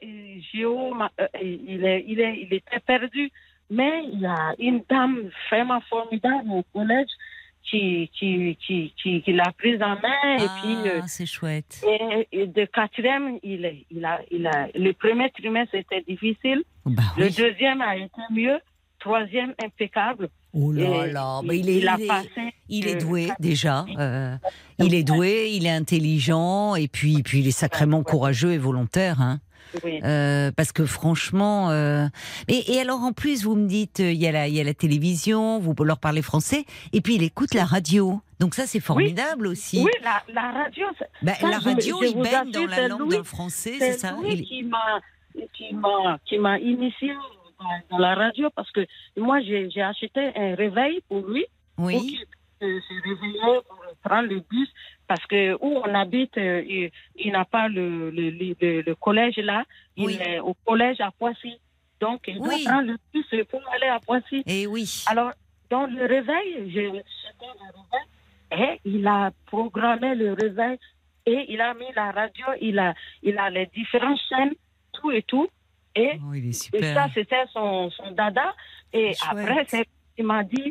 géo, 0.53 0.95
il, 1.43 1.85
est, 1.85 2.05
il, 2.09 2.21
est, 2.21 2.37
il 2.41 2.55
était 2.55 2.81
perdu. 2.81 3.31
Mais 3.71 4.05
il 4.13 4.21
y 4.21 4.27
a 4.27 4.55
une 4.59 4.83
dame 4.91 5.31
vraiment 5.51 5.81
formidable 5.89 6.51
au 6.51 6.65
collège 6.73 7.09
qui, 7.63 8.11
qui, 8.19 8.57
qui, 8.67 8.93
qui, 9.01 9.23
qui 9.23 9.33
l'a 9.33 9.53
prise 9.57 9.81
en 9.83 9.95
main. 10.01 10.37
et 10.39 10.49
puis, 10.61 10.89
euh, 10.91 11.01
Ah, 11.03 11.07
c'est 11.09 11.27
chouette. 11.27 11.81
et, 11.87 12.27
et 12.33 12.47
de 12.49 12.65
quatrième, 12.65 13.39
il, 13.45 13.85
il, 13.91 14.05
a, 14.05 14.21
il 14.31 14.47
a, 14.47 14.67
le 14.75 14.93
premier 14.93 15.31
trimestre 15.31 15.75
était 15.77 16.03
difficile. 16.09 16.63
Bah 16.85 17.03
Le 17.17 17.29
deuxième 17.31 17.81
a 17.81 17.97
été 17.97 18.21
mieux. 18.33 18.59
Troisième, 18.99 19.55
impeccable. 19.65 20.29
Oh 20.53 20.73
là 20.73 21.07
Et 21.07 21.13
là, 21.13 21.41
il- 21.45 21.53
il 21.55 21.69
est, 21.71 21.79
il 21.79 21.89
a 21.89 21.95
il 21.97 22.03
est- 22.05 22.07
passé 22.09 22.29
il 22.69 22.89
est 22.89 22.95
de- 22.97 23.01
doué 23.01 23.29
déjà. 23.39 23.87
euh, 23.99 24.37
il 24.79 24.95
est 24.95 25.05
doué, 25.05 25.51
il 25.53 25.65
est 25.65 25.71
intelligent 25.71 26.75
et 26.75 26.89
puis, 26.89 27.23
puis 27.23 27.39
il 27.41 27.47
est 27.49 27.51
sacrément 27.53 28.03
courageux 28.03 28.53
et 28.53 28.59
volontaire. 28.59 29.21
Hein. 29.23 29.39
Oui. 29.85 30.01
Euh, 30.05 30.51
parce 30.57 30.73
que 30.73 30.85
franchement, 30.87 31.71
euh, 31.71 32.07
et, 32.49 32.75
et 32.75 32.81
alors 32.81 33.01
en 33.03 33.13
plus 33.13 33.45
vous 33.45 33.55
me 33.57 33.67
dites 33.69 34.01
euh, 34.01 34.11
il 34.13 34.19
y 34.21 34.27
a 34.27 34.33
la 34.33 34.49
il 34.49 34.55
y 34.55 34.61
a 34.61 34.65
la 34.65 34.75
télévision, 34.75 35.59
vous 35.59 35.75
leur 35.85 35.99
parlez 35.99 36.23
français 36.23 36.65
et 36.93 37.01
puis 37.01 37.15
il 37.17 37.23
écoute 37.23 37.55
la 37.55 37.65
radio. 37.65 38.21
Donc 38.41 38.55
ça 38.55 38.67
c'est 38.67 38.81
formidable 38.81 39.47
aussi. 39.47 39.83
Oui, 39.85 39.91
la, 40.03 40.23
la 40.33 40.51
radio, 40.51 40.87
c'est- 40.99 41.09
Bah, 41.23 41.35
ça, 41.35 41.49
la 41.49 41.59
radio 41.59 42.03
il 42.03 42.15
baigne 42.21 42.51
dans 42.53 42.67
la 42.67 42.89
langue 42.89 43.01
Louis- 43.01 43.11
dans 43.13 43.19
le 43.19 43.25
français, 43.25 43.75
c'est 43.79 43.93
c'est 43.93 43.99
ça. 43.99 44.17
lui 44.23 44.33
Il- 44.35 44.43
qui 44.45 44.63
m'a 44.65 45.01
qui 45.55 45.73
m'a 45.75 46.19
qui 46.27 46.39
m'a 46.39 46.59
initié 46.59 47.13
dans, 47.91 47.99
la 47.99 48.15
radio 48.15 48.49
parce 48.57 48.71
que 48.73 48.81
moi 49.17 49.41
j'ai 49.43 49.83
acheté 49.83 50.33
un 50.35 50.55
réveil 50.55 51.01
pour 51.09 51.21
lui 51.29 51.45
pour 51.77 51.87
Oui. 51.87 52.01
qu'il 52.01 52.19
euh, 52.69 52.81
se 52.89 52.95
réveiller 53.09 53.61
pour 53.69 53.77
prendre 54.03 54.29
le 54.29 54.41
bus 54.51 54.69
parce 55.11 55.27
que 55.33 55.43
où 55.67 55.71
on 55.85 55.93
habite 56.03 56.37
euh, 56.39 56.63
il, 56.75 56.91
il 57.25 57.33
n'a 57.37 57.45
pas 57.57 57.67
le 57.77 57.87
le, 58.19 58.25
le, 58.41 58.83
le 58.89 58.95
collège 59.07 59.39
là 59.51 59.61
il 59.97 60.05
Oui. 60.07 60.19
est 60.29 60.39
au 60.51 60.55
collège 60.69 61.01
à 61.01 61.11
Poissy 61.21 61.55
donc 62.05 62.21
il 62.29 62.37
doit 62.39 62.55
Oui. 62.55 62.65
prendre 62.69 62.89
le 62.93 62.97
bus 63.13 63.31
pour 63.51 63.63
aller 63.75 63.91
à 63.97 63.99
Poissy 64.09 64.39
Et 64.47 64.67
oui. 64.75 64.85
alors 65.13 65.33
dans 65.69 65.87
le 65.97 66.03
réveil 66.15 66.49
j'ai 66.73 66.89
le 66.95 67.03
réveil 67.71 68.07
et 68.63 68.73
il 68.85 69.05
a 69.19 69.21
programmé 69.53 70.15
le 70.15 70.29
réveil 70.43 70.77
et 71.27 71.41
il 71.53 71.61
a 71.61 71.73
mis 71.81 71.91
la 72.01 72.09
radio 72.21 72.47
il 72.69 72.79
a 72.79 72.95
il 73.29 73.37
a 73.45 73.47
les 73.57 73.67
différentes 73.79 74.21
chaînes 74.29 74.55
tout 74.97 75.11
et 75.19 75.25
tout 75.33 75.49
et 76.03 76.13
Oh, 76.25 76.33
il 76.35 76.47
est 76.51 76.75
et 76.79 76.83
ça, 76.95 77.05
c'était 77.17 77.47
son, 77.53 77.91
son 77.91 78.09
dada. 78.13 78.49
Et 78.93 79.13
Chouette. 79.15 79.49
après, 79.75 79.85
il 80.19 80.25
m'a 80.25 80.45
dit, 80.45 80.69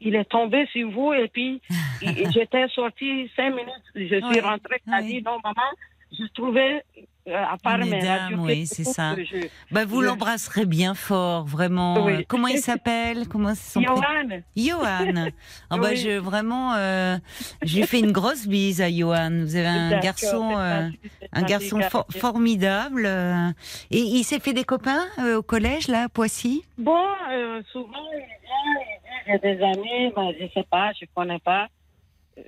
il 0.00 0.14
est 0.14 0.24
tombé 0.24 0.66
sur 0.72 0.90
vous. 0.90 1.12
Et 1.12 1.28
puis, 1.28 1.60
j'étais 2.32 2.68
sortie 2.68 3.30
cinq 3.36 3.50
minutes. 3.50 3.84
Je 3.94 4.20
suis 4.30 4.40
rentrée. 4.40 4.80
Il 4.86 4.92
a 4.92 5.02
dit, 5.02 5.22
non, 5.22 5.38
maman, 5.42 5.70
je 6.12 6.24
trouvais, 6.34 6.82
euh, 7.28 7.34
à 7.36 7.56
part 7.62 7.78
mes 7.78 8.00
dame, 8.00 8.34
radios, 8.34 8.38
oui, 8.44 8.66
c'est 8.66 8.84
ça. 8.84 9.14
je- 9.16 9.46
Bah, 9.70 9.84
vous 9.84 10.00
je- 10.02 10.06
l'embrasserez 10.06 10.66
bien 10.66 10.94
fort, 10.94 11.44
vraiment. 11.44 12.04
Oui. 12.04 12.24
Comment 12.26 12.48
il 12.48 12.58
s'appelle? 12.68 13.28
Comment 13.28 13.54
son 13.54 13.80
Johan, 13.80 14.40
Johan. 14.56 15.28
Bah 15.70 15.76
Oui. 15.80 15.96
je 15.96 16.18
vraiment, 16.18 16.74
euh, 16.74 17.16
j'ai 17.62 17.86
fait 17.86 18.00
une 18.00 18.12
grosse 18.12 18.46
bise 18.46 18.80
à 18.80 18.90
Johan. 18.90 19.30
Vous 19.42 19.54
avez 19.56 19.66
un 19.66 20.00
garçon, 20.00 20.56
euh, 20.58 20.88
un 21.32 21.42
garçon 21.42 21.80
for- 21.82 22.06
formidable. 22.10 23.04
euh, 23.06 23.48
et 23.90 23.98
il 24.00 24.24
s'est 24.24 24.40
fait 24.40 24.52
des 24.52 24.64
copains 24.64 25.04
euh, 25.18 25.38
au 25.38 25.42
collège 25.42 25.88
là, 25.88 26.04
à 26.04 26.08
Poissy? 26.08 26.64
Bon, 26.78 26.96
euh, 27.30 27.62
souvent, 27.70 27.92
il 28.12 28.18
vient, 28.18 28.80
il 28.80 29.36
dit, 29.36 29.42
j'ai 29.44 29.56
des 29.56 29.62
amis, 29.62 30.12
mais 30.16 30.36
je 30.40 30.52
sais 30.52 30.66
pas, 30.70 30.90
je 30.98 31.06
connais 31.14 31.38
pas. 31.38 31.68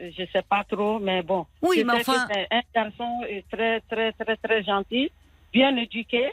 Euh, 0.01 0.11
Je 0.17 0.25
sais 0.33 0.43
pas 0.49 0.65
trop, 0.65 0.99
mais 0.99 1.23
bon. 1.23 1.47
Oui, 1.63 1.77
Je 1.81 1.85
mais 1.85 1.99
sais 1.99 2.05
que 2.05 2.11
enfin- 2.11 2.27
c'est 2.33 2.47
un 2.51 2.61
garçon 2.75 3.21
très, 3.51 3.81
très, 3.81 4.13
très, 4.13 4.37
très 4.37 4.63
gentil, 4.63 5.11
bien 5.53 5.77
éduqué. 5.77 6.31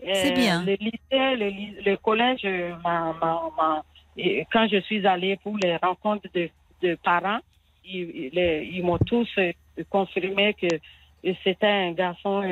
C'est 0.00 0.32
Euh, 0.32 0.34
bien. 0.34 0.62
Le 0.64 0.74
lycée, 0.74 1.36
le, 1.36 1.90
le 1.90 1.96
collège, 1.96 2.44
m'a- 2.82 3.14
m'a- 3.20 3.50
m'a- 3.56 3.84
et 4.16 4.46
quand 4.52 4.66
je 4.70 4.80
suis 4.80 5.06
allée 5.06 5.36
pour 5.42 5.56
les 5.58 5.76
rencontres 5.76 6.28
de, 6.34 6.48
de 6.82 6.94
parents, 6.96 7.38
ils, 7.84 8.30
ils, 8.32 8.70
ils 8.74 8.82
m'ont 8.84 8.98
tous 8.98 9.28
euh, 9.38 9.52
confirmé 9.90 10.54
que 10.54 10.68
c'était 11.42 11.66
un 11.66 11.92
garçon 11.92 12.42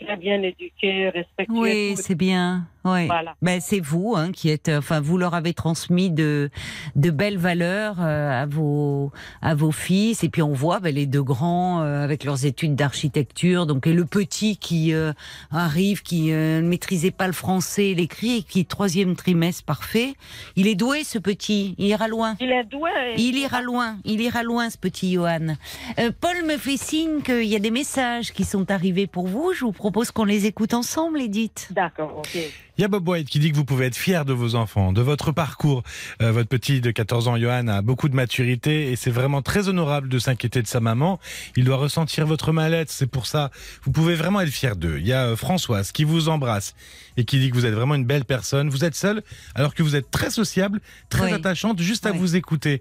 très 0.00 0.16
bien 0.16 0.40
éduqué, 0.42 1.08
respectueux. 1.08 1.54
Oui, 1.58 1.94
c'est 1.96 2.14
bien. 2.14 2.66
Oui. 2.84 3.06
Voilà. 3.06 3.34
Ben, 3.42 3.60
c'est 3.60 3.80
vous 3.80 4.14
hein, 4.16 4.32
qui 4.32 4.48
êtes, 4.48 4.70
enfin 4.70 5.00
vous 5.00 5.18
leur 5.18 5.34
avez 5.34 5.54
transmis 5.54 6.10
de 6.10 6.50
de 6.96 7.10
belles 7.10 7.38
valeurs 7.38 7.96
euh, 8.00 8.42
à 8.42 8.46
vos 8.46 9.12
à 9.42 9.54
vos 9.54 9.72
fils 9.72 10.24
et 10.24 10.28
puis 10.28 10.42
on 10.42 10.52
voit 10.52 10.80
ben, 10.80 10.94
les 10.94 11.06
deux 11.06 11.22
grands 11.22 11.82
euh, 11.82 12.02
avec 12.02 12.24
leurs 12.24 12.46
études 12.46 12.74
d'architecture 12.74 13.66
donc 13.66 13.86
et 13.86 13.92
le 13.92 14.04
petit 14.04 14.56
qui 14.56 14.92
euh, 14.94 15.12
arrive 15.50 16.02
qui 16.02 16.32
euh, 16.32 16.60
ne 16.60 16.68
maîtrisait 16.68 17.10
pas 17.10 17.26
le 17.26 17.32
français 17.32 17.94
l'écrit 17.94 18.38
et 18.38 18.42
qui 18.42 18.64
troisième 18.64 19.14
trimestre 19.16 19.64
parfait 19.64 20.14
il 20.56 20.66
est 20.66 20.74
doué 20.74 21.04
ce 21.04 21.18
petit 21.18 21.74
il 21.78 21.86
ira 21.86 22.08
loin 22.08 22.36
Il 22.40 22.50
est 22.50 22.64
doué. 22.64 22.90
il 23.16 23.36
ira 23.36 23.62
loin, 23.62 23.96
il 24.04 24.20
ira 24.20 24.42
loin 24.42 24.70
ce 24.70 24.78
petit 24.78 25.14
Johan. 25.14 25.54
Euh, 25.98 26.10
Paul 26.20 26.44
me 26.46 26.56
fait 26.56 26.76
signe 26.76 27.22
qu'il 27.22 27.44
y 27.44 27.56
a 27.56 27.58
des 27.58 27.70
messages 27.70 28.32
qui 28.32 28.44
sont 28.44 28.70
arrivés 28.70 29.06
pour 29.06 29.26
vous. 29.26 29.52
Je 29.52 29.64
vous 29.64 29.72
propose 29.72 30.10
qu'on 30.10 30.24
les 30.24 30.46
écoute 30.46 30.74
ensemble, 30.74 31.20
Edith. 31.20 31.68
D'accord, 31.70 32.18
ok. 32.18 32.38
Il 32.80 32.84
y 32.84 32.86
a 32.86 32.88
Bob 32.88 33.06
White 33.06 33.28
qui 33.28 33.40
dit 33.40 33.52
que 33.52 33.56
vous 33.56 33.66
pouvez 33.66 33.84
être 33.84 33.94
fier 33.94 34.24
de 34.24 34.32
vos 34.32 34.54
enfants, 34.54 34.94
de 34.94 35.02
votre 35.02 35.32
parcours. 35.32 35.82
Euh, 36.22 36.32
votre 36.32 36.48
petit 36.48 36.80
de 36.80 36.90
14 36.90 37.28
ans, 37.28 37.36
Johan, 37.36 37.68
a 37.68 37.82
beaucoup 37.82 38.08
de 38.08 38.16
maturité 38.16 38.90
et 38.90 38.96
c'est 38.96 39.10
vraiment 39.10 39.42
très 39.42 39.68
honorable 39.68 40.08
de 40.08 40.18
s'inquiéter 40.18 40.62
de 40.62 40.66
sa 40.66 40.80
maman. 40.80 41.20
Il 41.56 41.66
doit 41.66 41.76
ressentir 41.76 42.24
votre 42.24 42.52
mal-être, 42.52 42.90
c'est 42.90 43.06
pour 43.06 43.26
ça. 43.26 43.50
Vous 43.82 43.92
pouvez 43.92 44.14
vraiment 44.14 44.40
être 44.40 44.48
fier 44.48 44.76
d'eux. 44.76 44.96
Il 44.98 45.06
y 45.06 45.12
a 45.12 45.26
euh, 45.26 45.36
Françoise 45.36 45.92
qui 45.92 46.04
vous 46.04 46.30
embrasse 46.30 46.74
et 47.20 47.24
qui 47.24 47.38
dit 47.38 47.50
que 47.50 47.54
vous 47.54 47.66
êtes 47.66 47.74
vraiment 47.74 47.94
une 47.94 48.06
belle 48.06 48.24
personne. 48.24 48.70
Vous 48.70 48.84
êtes 48.84 48.94
seule 48.94 49.22
alors 49.54 49.74
que 49.74 49.82
vous 49.82 49.94
êtes 49.94 50.10
très 50.10 50.30
sociable, 50.30 50.80
très 51.10 51.26
Oui. 51.26 51.32
attachante, 51.32 51.80
juste 51.80 52.06
à 52.06 52.12
Oui. 52.12 52.18
vous 52.18 52.34
écouter. 52.36 52.80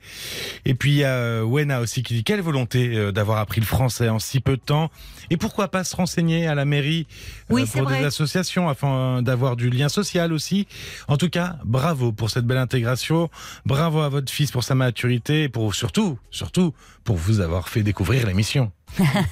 Et 0.66 0.74
puis 0.76 0.92
il 0.92 0.98
y 0.98 1.04
a 1.04 1.14
euh, 1.14 1.44
Wena 1.44 1.82
aussi 1.82 2.02
qui 2.04 2.14
dit 2.14 2.24
quelle 2.24 2.42
volonté 2.42 2.96
euh, 2.96 3.12
d'avoir 3.12 3.40
appris 3.40 3.60
le 3.60 3.66
français 3.66 4.08
en 4.08 4.18
si 4.20 4.40
peu 4.40 4.56
de 4.56 4.62
temps. 4.62 4.90
Et 5.30 5.38
pourquoi 5.38 5.68
pas 5.68 5.84
se 5.84 5.96
renseigner 5.96 6.48
à 6.48 6.56
la 6.56 6.64
mairie 6.66 7.06
euh, 7.52 7.56
Oui, 7.56 7.66
pour 7.66 7.82
des 7.86 7.96
vrai. 7.96 8.06
associations 8.06 8.70
afin 8.70 9.22
d'avoir 9.22 9.56
du 9.58 9.70
lien 9.70 9.90
social 9.90 10.32
aussi. 10.32 10.68
En 11.10 11.18
tout 11.18 11.30
cas, 11.30 11.58
bravo 11.66 12.12
pour 12.14 12.30
cette 12.30 12.46
belle 12.46 12.58
intégration. 12.58 13.30
Bravo 13.66 14.00
à 14.02 14.10
votre 14.10 14.32
fils 14.32 14.52
pour 14.52 14.64
sa 14.64 14.74
maturité 14.76 15.44
et 15.44 15.50
pour 15.50 15.76
surtout, 15.76 16.18
surtout, 16.32 16.74
pour 17.04 17.18
vous 17.18 17.42
avoir 17.42 17.68
fait 17.70 17.84
découvrir 17.84 18.26
l'émission. 18.26 18.72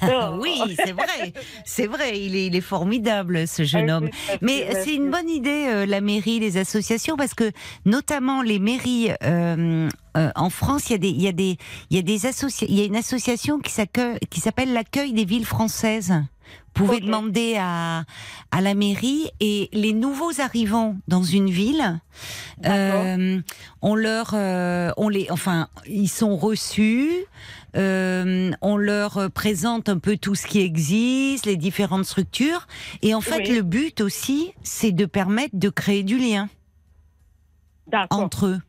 Ah 0.02 0.32
oui, 0.38 0.60
c'est 0.76 0.92
vrai, 0.92 1.32
c'est 1.64 1.86
vrai. 1.86 2.18
Il 2.20 2.36
est, 2.36 2.46
il 2.46 2.56
est 2.56 2.60
formidable 2.60 3.46
ce 3.46 3.64
jeune 3.64 3.90
homme. 3.90 4.08
Mais 4.40 4.68
c'est 4.84 4.94
une 4.94 5.10
bonne 5.10 5.28
idée, 5.28 5.66
euh, 5.68 5.86
la 5.86 6.00
mairie, 6.00 6.40
les 6.40 6.56
associations, 6.56 7.16
parce 7.16 7.34
que 7.34 7.50
notamment 7.84 8.42
les 8.42 8.58
mairies 8.58 9.10
euh, 9.22 9.88
euh, 10.16 10.30
en 10.34 10.50
France, 10.50 10.90
il 10.90 10.92
y 10.92 10.94
a 10.94 10.98
des, 10.98 11.08
il 11.10 11.22
y 11.22 11.28
a 11.28 11.32
des, 11.32 11.58
il 11.90 11.96
y 11.96 11.98
a 11.98 12.02
des 12.02 12.26
associa- 12.26 12.66
il 12.68 12.78
y 12.78 12.82
a 12.82 12.84
une 12.84 12.96
association 12.96 13.58
qui 13.58 13.72
s'accueille- 13.72 14.18
qui 14.30 14.40
s'appelle 14.40 14.72
l'accueil 14.72 15.12
des 15.12 15.24
villes 15.24 15.46
françaises. 15.46 16.14
Vous 16.74 16.84
pouvez 16.86 17.00
demander 17.00 17.56
à, 17.58 18.04
à 18.52 18.60
la 18.60 18.74
mairie 18.74 19.28
et 19.40 19.68
les 19.72 19.92
nouveaux 19.92 20.40
arrivants 20.40 20.96
dans 21.08 21.24
une 21.24 21.50
ville, 21.50 22.00
euh, 22.66 23.40
on 23.82 23.94
leur, 23.96 24.30
euh, 24.34 24.92
on 24.96 25.08
les, 25.08 25.26
enfin, 25.30 25.68
ils 25.88 26.08
sont 26.08 26.36
reçus. 26.36 27.10
Euh, 27.76 28.50
on 28.62 28.76
leur 28.76 29.30
présente 29.32 29.88
un 29.88 29.98
peu 29.98 30.16
tout 30.16 30.34
ce 30.34 30.46
qui 30.46 30.60
existe, 30.60 31.46
les 31.46 31.56
différentes 31.56 32.04
structures, 32.06 32.66
et 33.02 33.14
en 33.14 33.20
fait, 33.20 33.48
Oui. 33.48 33.54
le 33.56 33.62
but 33.62 34.00
aussi, 34.00 34.52
c'est 34.62 34.92
de 34.92 35.06
permettre 35.06 35.56
de 35.56 35.68
créer 35.68 36.02
du 36.02 36.18
lien 36.18 36.48
entre 38.10 38.46
eux. 38.46 38.60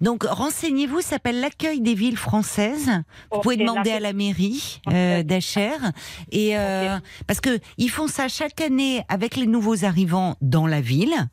Donc, 0.00 0.24
renseignez-vous, 0.24 1.02
ça 1.02 1.10
s'appelle 1.10 1.40
l'accueil 1.40 1.82
des 1.82 1.94
villes 1.94 2.16
françaises. 2.16 2.90
Vous 3.30 3.40
pouvez 3.40 3.56
demander 3.58 3.90
à 3.90 4.00
la 4.00 4.14
mairie 4.14 4.80
euh, 4.88 5.22
d'Acher, 5.22 5.72
et 6.32 6.56
euh, 6.56 6.98
parce 7.26 7.40
que 7.42 7.58
ils 7.76 7.90
font 7.90 8.06
ça 8.06 8.28
chaque 8.28 8.60
année 8.62 9.04
avec 9.08 9.36
les 9.36 9.46
nouveaux 9.46 9.84
arrivants 9.84 10.36
dans 10.40 10.66
la 10.66 10.80
ville, 10.80 11.28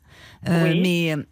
Euh, 0.46 0.64
Oui. 0.72 0.80
mais 0.82 1.14
euh, 1.16 1.24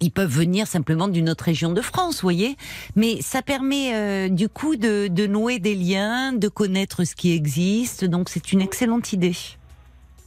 ils 0.00 0.10
peuvent 0.10 0.30
venir 0.30 0.66
simplement 0.66 1.08
d'une 1.08 1.30
autre 1.30 1.44
région 1.44 1.72
de 1.72 1.80
France, 1.80 2.16
vous 2.16 2.22
voyez. 2.22 2.56
Mais 2.96 3.20
ça 3.20 3.42
permet 3.42 3.94
euh, 3.94 4.28
du 4.28 4.48
coup 4.48 4.76
de, 4.76 5.08
de 5.08 5.26
nouer 5.26 5.58
des 5.58 5.74
liens, 5.74 6.32
de 6.32 6.48
connaître 6.48 7.04
ce 7.04 7.14
qui 7.14 7.32
existe. 7.32 8.04
Donc 8.04 8.28
c'est 8.28 8.52
une 8.52 8.60
excellente 8.60 9.12
idée. 9.12 9.36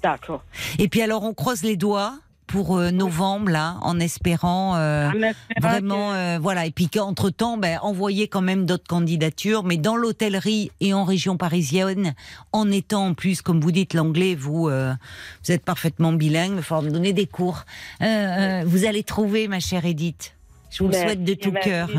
D'accord. 0.04 0.44
Et 0.80 0.88
puis 0.88 1.02
alors 1.02 1.24
on 1.24 1.34
croise 1.34 1.64
les 1.64 1.76
doigts 1.76 2.16
pour 2.52 2.78
euh, 2.78 2.92
novembre 2.92 3.50
là, 3.50 3.78
en 3.82 4.00
espérant. 4.00 4.76
euh, 4.76 5.10
En 5.10 5.62
Vraiment, 5.62 6.10
que- 6.12 6.16
euh, 6.16 6.40
voilà. 6.42 6.66
Et 6.66 6.72
puis 6.72 6.90
qu'entre 6.90 7.30
temps, 7.30 7.58
ben, 7.58 7.80
envoyez 7.82 8.28
quand 8.28 8.42
même 8.42 8.66
d'autres 8.66 8.88
candidatures, 8.88 9.64
mais 9.64 9.78
dans 9.78 9.96
l'hôtellerie 9.96 10.72
et 10.82 10.94
en 10.94 11.04
région 11.06 11.38
parisienne, 11.38 12.14
en 12.52 12.70
étant 12.70 13.08
en 13.08 13.14
plus, 13.14 13.42
comme 13.42 13.62
vous 13.62 13.72
dites, 13.72 13.94
l'anglais, 13.94 14.36
vous, 14.36 14.64
vous 14.70 15.52
êtes 15.52 15.64
parfaitement 15.64 16.12
bilingue, 16.14 16.54
il 16.58 16.62
falloir 16.62 16.84
me 16.84 16.92
donner 16.92 17.14
des 17.14 17.28
cours. 17.28 17.64
Vous 18.02 18.86
allez 18.86 19.04
trouver, 19.04 19.48
ma 19.48 19.60
chère 19.60 19.86
Edith. 19.86 20.36
Je 20.70 20.84
vous 20.84 20.90
le 20.90 20.96
souhaite 20.96 21.24
de 21.24 21.34
tout 21.34 21.52
cœur. 21.52 21.90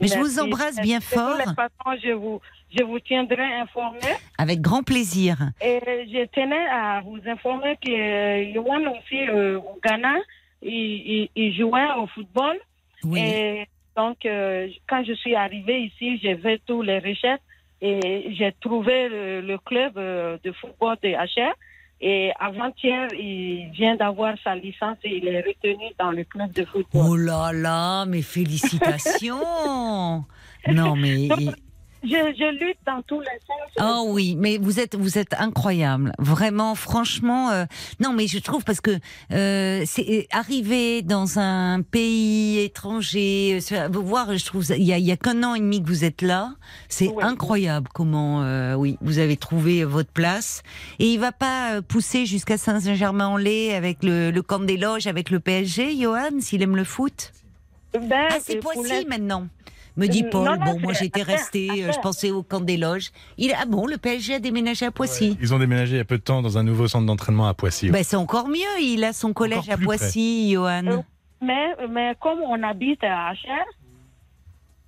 Mais 0.00 0.08
je 0.08 0.18
vous 0.18 0.38
embrasse 0.40 0.76
De 0.76 0.82
bien 0.82 1.00
fort, 1.00 1.36
les 1.36 1.44
façons, 1.44 2.00
je 2.02 2.12
vous, 2.12 2.40
je 2.76 2.82
vous 2.84 2.98
tiendrai 3.00 3.42
informé. 3.60 4.00
avec 4.36 4.60
grand 4.60 4.82
plaisir. 4.82 5.36
Et 5.60 5.80
je 6.12 6.24
tenais 6.26 6.66
à 6.70 7.00
vous 7.04 7.18
informer 7.26 7.76
que 7.84 7.90
euh, 7.90 8.42
Yohan 8.54 8.82
aussi, 8.92 9.20
euh, 9.28 9.58
au 9.58 9.78
Ghana, 9.84 10.14
il, 10.62 10.72
il, 10.72 11.30
il 11.36 11.54
jouait 11.56 11.86
au 11.98 12.06
football. 12.08 12.56
Oui. 13.04 13.20
Et 13.20 13.66
Donc, 13.96 14.24
euh, 14.26 14.68
quand 14.88 15.02
je 15.04 15.12
suis 15.14 15.34
arrivée 15.34 15.80
ici, 15.82 16.18
j'ai 16.22 16.36
fait 16.36 16.60
tous 16.66 16.82
les 16.82 16.98
recherches 16.98 17.40
et 17.80 18.34
j'ai 18.36 18.52
trouvé 18.60 19.08
le, 19.08 19.40
le 19.40 19.58
club 19.58 19.96
euh, 19.96 20.36
de 20.44 20.52
football 20.52 20.96
de 21.02 21.10
HR. 21.14 21.54
Et 22.00 22.30
avant-hier, 22.38 23.08
il 23.14 23.70
vient 23.72 23.96
d'avoir 23.96 24.34
sa 24.44 24.54
licence 24.54 24.98
et 25.02 25.16
il 25.16 25.26
est 25.26 25.40
retenu 25.40 25.86
dans 25.98 26.12
le 26.12 26.22
club 26.24 26.52
de 26.52 26.64
football. 26.64 27.02
Oh 27.08 27.16
là 27.16 27.50
là, 27.52 28.04
mais 28.06 28.22
félicitations 28.22 30.24
Non, 30.68 30.94
mais. 30.96 31.28
Je, 32.04 32.08
je 32.10 32.64
lutte 32.64 32.78
dans 32.86 33.02
tous 33.02 33.20
les 33.20 33.26
sens. 33.46 33.82
Oh 33.82 34.06
oui, 34.12 34.36
mais 34.38 34.58
vous 34.58 34.78
êtes 34.78 34.94
vous 34.94 35.18
êtes 35.18 35.34
incroyable, 35.34 36.12
vraiment, 36.18 36.76
franchement. 36.76 37.50
euh, 37.50 37.64
non, 37.98 38.12
mais 38.12 38.28
je 38.28 38.38
trouve 38.38 38.62
parce 38.62 38.80
que 38.80 38.92
euh, 39.32 39.82
c'est 39.84 40.28
arriver 40.30 41.02
dans 41.02 41.40
un 41.40 41.82
pays 41.82 42.60
étranger, 42.60 43.58
euh, 43.72 43.88
vous 43.90 44.04
voir, 44.04 44.36
je 44.38 44.44
trouve 44.44 44.64
il 44.76 44.84
y 44.84 44.92
a, 44.92 44.98
y 44.98 45.10
a 45.10 45.16
qu'un 45.16 45.42
an 45.42 45.54
et 45.56 45.60
demi 45.60 45.82
que 45.82 45.88
vous 45.88 46.04
êtes 46.04 46.22
là, 46.22 46.54
c'est 46.88 47.10
incroyable 47.20 47.88
comment 47.92 48.42
euh, 48.42 48.74
oui 48.74 48.96
vous 49.00 49.18
avez 49.18 49.36
trouvé 49.36 49.84
votre 49.84 50.10
place 50.12 50.62
et 51.00 51.06
il 51.12 51.18
va 51.18 51.32
pas 51.32 51.72
euh, 51.74 51.82
pousser 51.82 52.26
jusqu'à 52.26 52.58
Saint-Germain-en-Laye 52.58 53.72
avec 53.72 54.04
le, 54.04 54.30
le 54.30 54.42
camp 54.42 54.60
des 54.60 54.76
loges 54.76 55.06
avec 55.08 55.30
le 55.30 55.40
PSG, 55.40 55.96
Johan, 56.00 56.40
s'il 56.40 56.62
aime 56.62 56.76
le 56.76 56.84
foot? 56.84 57.32
Ben, 57.92 58.28
Ah, 58.30 58.36
c'est 58.40 58.58
euh, 58.58 58.60
Poissy 58.60 59.04
maintenant. 59.08 59.48
Me 59.98 60.06
dit 60.06 60.22
Euh, 60.24 60.30
Paul, 60.30 60.44
non, 60.44 60.56
non, 60.56 60.72
bon, 60.72 60.80
moi 60.80 60.92
j'étais 60.92 61.22
restée, 61.22 61.68
euh, 61.84 61.92
je 61.92 61.98
pensais 61.98 62.30
au 62.30 62.44
camp 62.44 62.60
des 62.60 62.76
loges. 62.76 63.10
Il, 63.36 63.52
ah 63.60 63.66
bon, 63.66 63.84
le 63.84 63.98
PSG 63.98 64.34
a 64.34 64.38
déménagé 64.38 64.86
à 64.86 64.92
Poissy. 64.92 65.36
Ils 65.40 65.52
ont 65.52 65.58
déménagé 65.58 65.96
il 65.96 65.98
y 65.98 66.00
a 66.00 66.04
peu 66.04 66.18
de 66.18 66.22
temps 66.22 66.40
dans 66.40 66.56
un 66.56 66.62
nouveau 66.62 66.86
centre 66.86 67.04
d'entraînement 67.04 67.48
à 67.48 67.54
Poissy. 67.54 67.90
Ben, 67.90 68.04
c'est 68.04 68.16
encore 68.16 68.46
mieux, 68.48 68.80
il 68.80 69.02
a 69.02 69.12
son 69.12 69.32
collège 69.32 69.68
à 69.68 69.76
Poissy, 69.76 70.52
Johan. 70.52 70.86
Euh, 70.86 70.98
Mais, 71.42 71.74
mais 71.90 72.14
comme 72.20 72.38
on 72.42 72.62
habite 72.62 73.02
à 73.02 73.32
HR, 73.32 73.66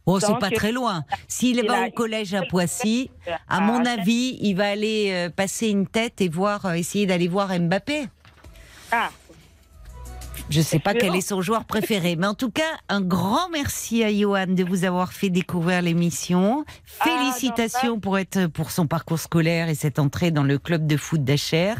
oh, 0.07 0.21
c'est 0.21 0.39
pas 0.39 0.51
très 0.51 0.71
loin. 0.71 1.03
S'il 1.27 1.57
il 1.57 1.67
va 1.67 1.89
au 1.89 1.91
collège 1.91 2.33
à 2.35 2.43
Poissy, 2.43 3.11
à 3.49 3.61
mon 3.61 3.85
avis, 3.85 4.39
il 4.41 4.55
va 4.55 4.69
aller 4.69 5.11
euh, 5.11 5.29
passer 5.29 5.71
une 5.71 5.89
tête 5.89 6.21
et 6.21 6.29
voir, 6.29 6.73
essayer 6.75 7.07
d'aller 7.07 7.27
voir 7.27 7.49
Mbappé. 7.59 8.07
Ah, 8.93 9.11
Je 10.51 10.61
sais 10.61 10.81
pas 10.81 10.95
quel 10.95 11.15
est 11.15 11.21
son 11.21 11.41
joueur 11.43 11.65
préféré, 11.65 12.17
mais 12.17 12.27
en 12.27 12.35
tout 12.35 12.51
cas, 12.51 12.63
un 12.89 13.01
grand 13.01 13.49
merci 13.53 14.03
à 14.03 14.13
Johan 14.13 14.47
de 14.49 14.65
vous 14.65 14.85
avoir 14.85 15.13
fait 15.13 15.31
découvrir 15.31 15.81
l'émission. 15.81 16.65
Ah, 16.99 17.05
Félicitations 17.05 18.01
pour 18.01 18.19
être 18.19 18.47
pour 18.49 18.73
son 18.73 18.89
parcours 18.89 19.21
scolaire 19.21 19.69
et 19.69 19.77
cette 19.77 20.01
entrée 20.01 20.33
dans 20.33 20.43
le 20.43 20.59
club 20.59 20.89
de 20.89 20.97
foot 20.97 21.23
d'Acher. 21.23 21.75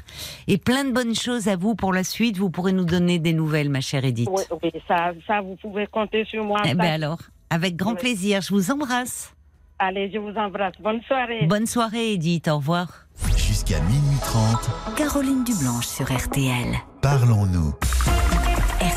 Et 0.47 0.57
plein 0.57 0.85
de 0.85 0.93
bonnes 0.93 1.17
choses 1.17 1.49
à 1.49 1.57
vous 1.57 1.75
pour 1.75 1.93
la 1.93 2.05
suite. 2.05 2.39
Vous 2.39 2.49
pourrez 2.51 2.73
nous 2.73 2.85
donner 2.85 3.19
des 3.19 3.33
nouvelles, 3.33 3.71
ma 3.71 3.81
chère 3.81 4.05
Edith. 4.05 4.29
oui, 4.31 4.43
oui, 4.63 4.71
ça, 4.87 5.13
ça, 5.27 5.41
vous 5.41 5.57
pouvez 5.57 5.89
compter 5.89 6.25
sur 6.25 6.45
moi. 6.45 6.61
Eh 6.65 6.75
ben 6.75 6.85
alors, 6.93 7.19
avec 7.51 7.75
grand 7.75 7.93
Oui. 7.95 7.99
plaisir. 7.99 8.41
Je 8.41 8.55
vous 8.55 8.71
embrasse. 8.71 9.35
Allez, 9.81 10.11
je 10.13 10.19
vous 10.19 10.37
embrasse. 10.37 10.75
Bonne 10.81 11.01
soirée. 11.03 11.47
Bonne 11.47 11.67
soirée, 11.67 12.13
Edith. 12.13 12.47
Au 12.47 12.57
revoir. 12.59 13.07
Jusqu'à 13.37 13.81
minuit 13.81 14.19
30, 14.23 14.95
Caroline 14.97 15.43
Dublanche 15.43 15.87
sur 15.87 16.07
RTL. 16.07 16.77
parlons-nous. 17.03 17.75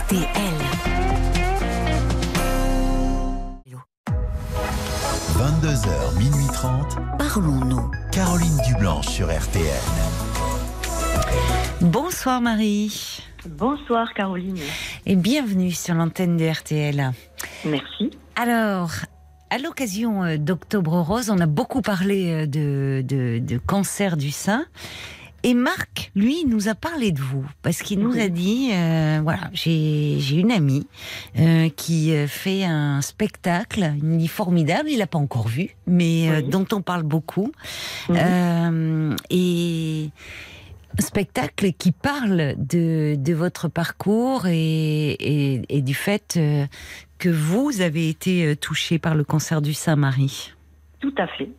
RTL. 0.08 0.20
22h, 5.38 6.18
minuit 6.18 6.48
30, 6.52 6.98
Parlons-nous. 7.18 7.92
Caroline 8.12 8.58
Dublanche 8.68 9.08
sur 9.08 9.28
RTL. 9.28 9.64
Bonsoir, 11.82 12.42
Marie. 12.42 13.24
Bonsoir 13.48 14.14
Caroline. 14.14 14.60
Et 15.06 15.16
bienvenue 15.16 15.72
sur 15.72 15.94
l'antenne 15.96 16.36
de 16.36 16.50
RTL. 16.50 17.12
Merci. 17.64 18.12
Alors, 18.36 18.92
à 19.52 19.58
l'occasion 19.58 20.24
euh, 20.24 20.38
d'Octobre 20.38 21.00
Rose, 21.00 21.30
on 21.30 21.40
a 21.40 21.46
beaucoup 21.46 21.82
parlé 21.82 22.32
euh, 22.32 22.46
de, 22.46 23.04
de, 23.08 23.40
de 23.40 23.58
cancer 23.58 24.18
du 24.18 24.32
sein. 24.32 24.66
Et 25.46 25.54
Marc, 25.54 26.12
lui, 26.16 26.46
nous 26.48 26.70
a 26.70 26.76
parlé 26.76 27.12
de 27.12 27.20
vous 27.20 27.46
parce 27.64 27.82
qu'il 27.82 28.00
nous 28.00 28.14
Oui. 28.14 28.22
a 28.22 28.30
dit, 28.30 28.70
euh, 28.72 29.20
voilà, 29.24 29.50
j'ai 29.54 30.16
j'ai 30.20 30.38
une 30.38 30.52
amie 30.52 30.88
euh, 31.38 31.68
qui 31.70 32.14
euh, 32.14 32.28
fait 32.28 32.64
un 32.64 33.02
spectacle, 33.02 33.94
me 34.02 34.18
dit 34.18 34.30
formidable, 34.30 34.90
il 34.90 35.00
l'a 35.00 35.08
pas 35.08 35.18
encore 35.20 35.50
vu, 35.50 35.76
mais 35.86 36.30
euh, 36.30 36.38
Oui. 36.42 36.50
dont 36.50 36.66
on 36.72 36.82
parle 36.82 37.04
beaucoup, 37.04 37.52
Mhm. 38.10 38.16
Euh, 38.18 39.16
et 39.30 40.10
un 40.98 41.02
spectacle 41.02 41.74
qui 41.74 41.92
parle 41.92 42.56
de, 42.58 43.16
de 43.18 43.34
votre 43.34 43.68
parcours 43.68 44.46
et, 44.48 45.12
et, 45.12 45.62
et 45.70 45.82
du 45.82 45.94
fait 45.94 46.36
euh, 46.38 46.66
que 47.18 47.30
vous 47.30 47.82
avez 47.82 48.08
été 48.10 48.56
touché 48.56 48.98
par 49.00 49.16
le 49.16 49.24
cancer 49.24 49.62
du 49.62 49.74
sein, 49.74 49.96
Marie. 49.96 50.54
Tout 51.00 51.14
à 51.18 51.28
fait. 51.28 51.50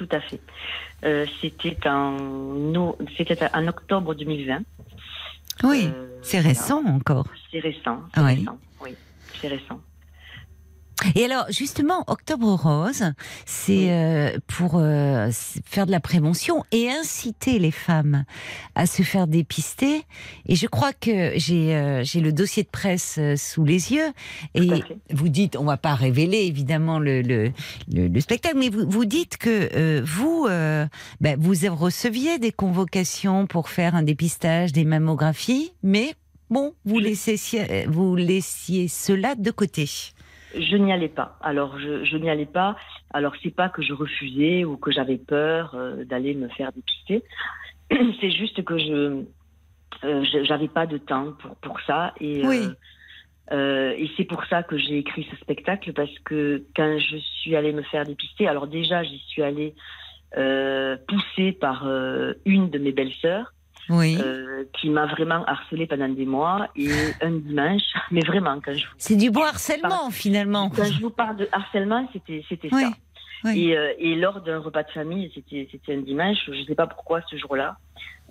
Tout 0.00 0.08
à 0.12 0.20
fait. 0.22 0.40
Euh, 1.04 1.26
c'était 1.42 1.76
en, 1.86 2.16
c'était 3.18 3.36
en 3.54 3.68
octobre 3.68 4.14
2020. 4.14 4.60
Oui, 5.64 5.90
Euh, 5.94 6.06
c'est 6.22 6.40
récent 6.40 6.82
encore. 6.86 7.26
C'est 7.50 7.60
récent. 7.60 8.00
c'est 8.14 8.22
Oui. 8.22 8.34
récent, 8.36 8.58
Oui, 8.82 8.94
c'est 9.42 9.48
récent. 9.48 9.78
Et 11.14 11.24
alors, 11.24 11.46
justement, 11.50 12.04
Octobre 12.06 12.54
Rose, 12.54 13.12
c'est 13.46 13.90
euh, 13.90 14.38
pour 14.46 14.76
euh, 14.76 15.30
faire 15.64 15.86
de 15.86 15.90
la 15.90 16.00
prévention 16.00 16.64
et 16.72 16.90
inciter 16.90 17.58
les 17.58 17.70
femmes 17.70 18.24
à 18.74 18.86
se 18.86 19.02
faire 19.02 19.26
dépister. 19.26 20.02
Et 20.46 20.56
je 20.56 20.66
crois 20.66 20.92
que 20.92 21.32
j'ai 21.36 21.74
euh, 21.74 22.04
le 22.14 22.32
dossier 22.32 22.62
de 22.62 22.68
presse 22.68 23.16
euh, 23.18 23.36
sous 23.36 23.64
les 23.64 23.92
yeux. 23.92 24.12
Et 24.54 24.68
vous 25.10 25.28
dites, 25.28 25.56
on 25.56 25.64
va 25.64 25.76
pas 25.76 25.94
révéler 25.94 26.38
évidemment 26.38 26.98
le, 26.98 27.22
le, 27.22 27.52
le, 27.92 28.08
le 28.08 28.20
spectacle, 28.20 28.56
mais 28.58 28.68
vous, 28.68 28.88
vous 28.88 29.04
dites 29.04 29.36
que 29.36 29.70
euh, 29.74 30.02
vous, 30.04 30.46
euh, 30.48 30.86
ben, 31.20 31.36
vous 31.38 31.54
receviez 31.74 32.38
des 32.38 32.52
convocations 32.52 33.46
pour 33.46 33.68
faire 33.68 33.94
un 33.94 34.02
dépistage, 34.02 34.72
des 34.72 34.84
mammographies, 34.84 35.72
mais 35.82 36.14
bon, 36.50 36.74
vous 36.84 36.98
laissiez, 36.98 37.86
vous 37.86 38.16
laissiez 38.16 38.88
cela 38.88 39.34
de 39.34 39.50
côté. 39.50 39.88
Je 40.54 40.76
n'y 40.76 40.92
allais 40.92 41.08
pas. 41.08 41.38
Alors, 41.40 41.78
je, 41.78 42.04
je 42.04 42.16
n'y 42.16 42.30
allais 42.30 42.46
pas. 42.46 42.76
Alors, 43.12 43.34
c'est 43.42 43.54
pas 43.54 43.68
que 43.68 43.82
je 43.82 43.92
refusais 43.92 44.64
ou 44.64 44.76
que 44.76 44.90
j'avais 44.90 45.18
peur 45.18 45.74
euh, 45.74 46.04
d'aller 46.04 46.34
me 46.34 46.48
faire 46.48 46.72
dépister. 46.72 47.22
C'est 48.20 48.30
juste 48.30 48.64
que 48.64 48.78
je 48.78 49.24
euh, 50.04 50.24
j'avais 50.44 50.68
pas 50.68 50.86
de 50.86 50.98
temps 50.98 51.32
pour, 51.32 51.56
pour 51.56 51.80
ça. 51.82 52.14
Et, 52.20 52.46
Oui. 52.46 52.58
euh, 52.58 52.74
euh, 53.52 53.94
et 53.96 54.08
c'est 54.16 54.24
pour 54.24 54.44
ça 54.46 54.62
que 54.62 54.78
j'ai 54.78 54.98
écrit 54.98 55.26
ce 55.30 55.36
spectacle 55.36 55.92
parce 55.92 56.16
que 56.20 56.64
quand 56.76 56.98
je 56.98 57.16
suis 57.16 57.56
allée 57.56 57.72
me 57.72 57.82
faire 57.82 58.04
dépister, 58.06 58.46
alors 58.46 58.66
déjà, 58.68 59.02
j'y 59.02 59.18
suis 59.18 59.42
allée 59.42 59.74
euh, 60.36 60.96
poussée 61.08 61.52
par 61.52 61.84
une 62.44 62.70
de 62.70 62.78
mes 62.78 62.92
belles-sœurs 62.92 63.52
Oui. 63.88 64.18
euh, 64.20 64.64
qui 64.78 64.88
m'a 64.90 65.06
vraiment 65.06 65.44
harcelée 65.46 65.86
pendant 65.86 66.08
des 66.08 66.26
mois. 66.26 66.68
Et 66.76 66.88
un 67.22 67.32
dimanche, 67.32 67.82
mais 68.10 68.20
vraiment, 68.20 68.60
quand 68.64 68.74
je 68.74 68.84
vous 68.86 68.92
C'est 68.98 69.16
du 69.16 69.30
beau 69.30 69.42
harcèlement 69.42 70.10
finalement. 70.10 70.70
quand 70.70 70.84
je 70.84 71.00
vous 71.00 71.10
parle 71.10 71.36
de 71.36 71.48
harcèlement, 71.52 72.08
c'était 72.12 72.44
c'était 72.48 72.68
Oui, 72.72 72.82
ça. 72.82 72.90
oui. 73.44 73.68
Et, 73.70 73.76
euh, 73.76 73.92
et 73.98 74.14
lors 74.16 74.40
d'un 74.42 74.58
repas 74.58 74.82
de 74.82 74.90
famille, 74.90 75.30
c'était 75.34 75.94
un 75.94 76.00
dimanche, 76.02 76.38
je 76.46 76.52
ne 76.52 76.64
sais 76.64 76.74
pas 76.74 76.86
pourquoi 76.86 77.20
ce 77.30 77.36
jour-là, 77.36 77.76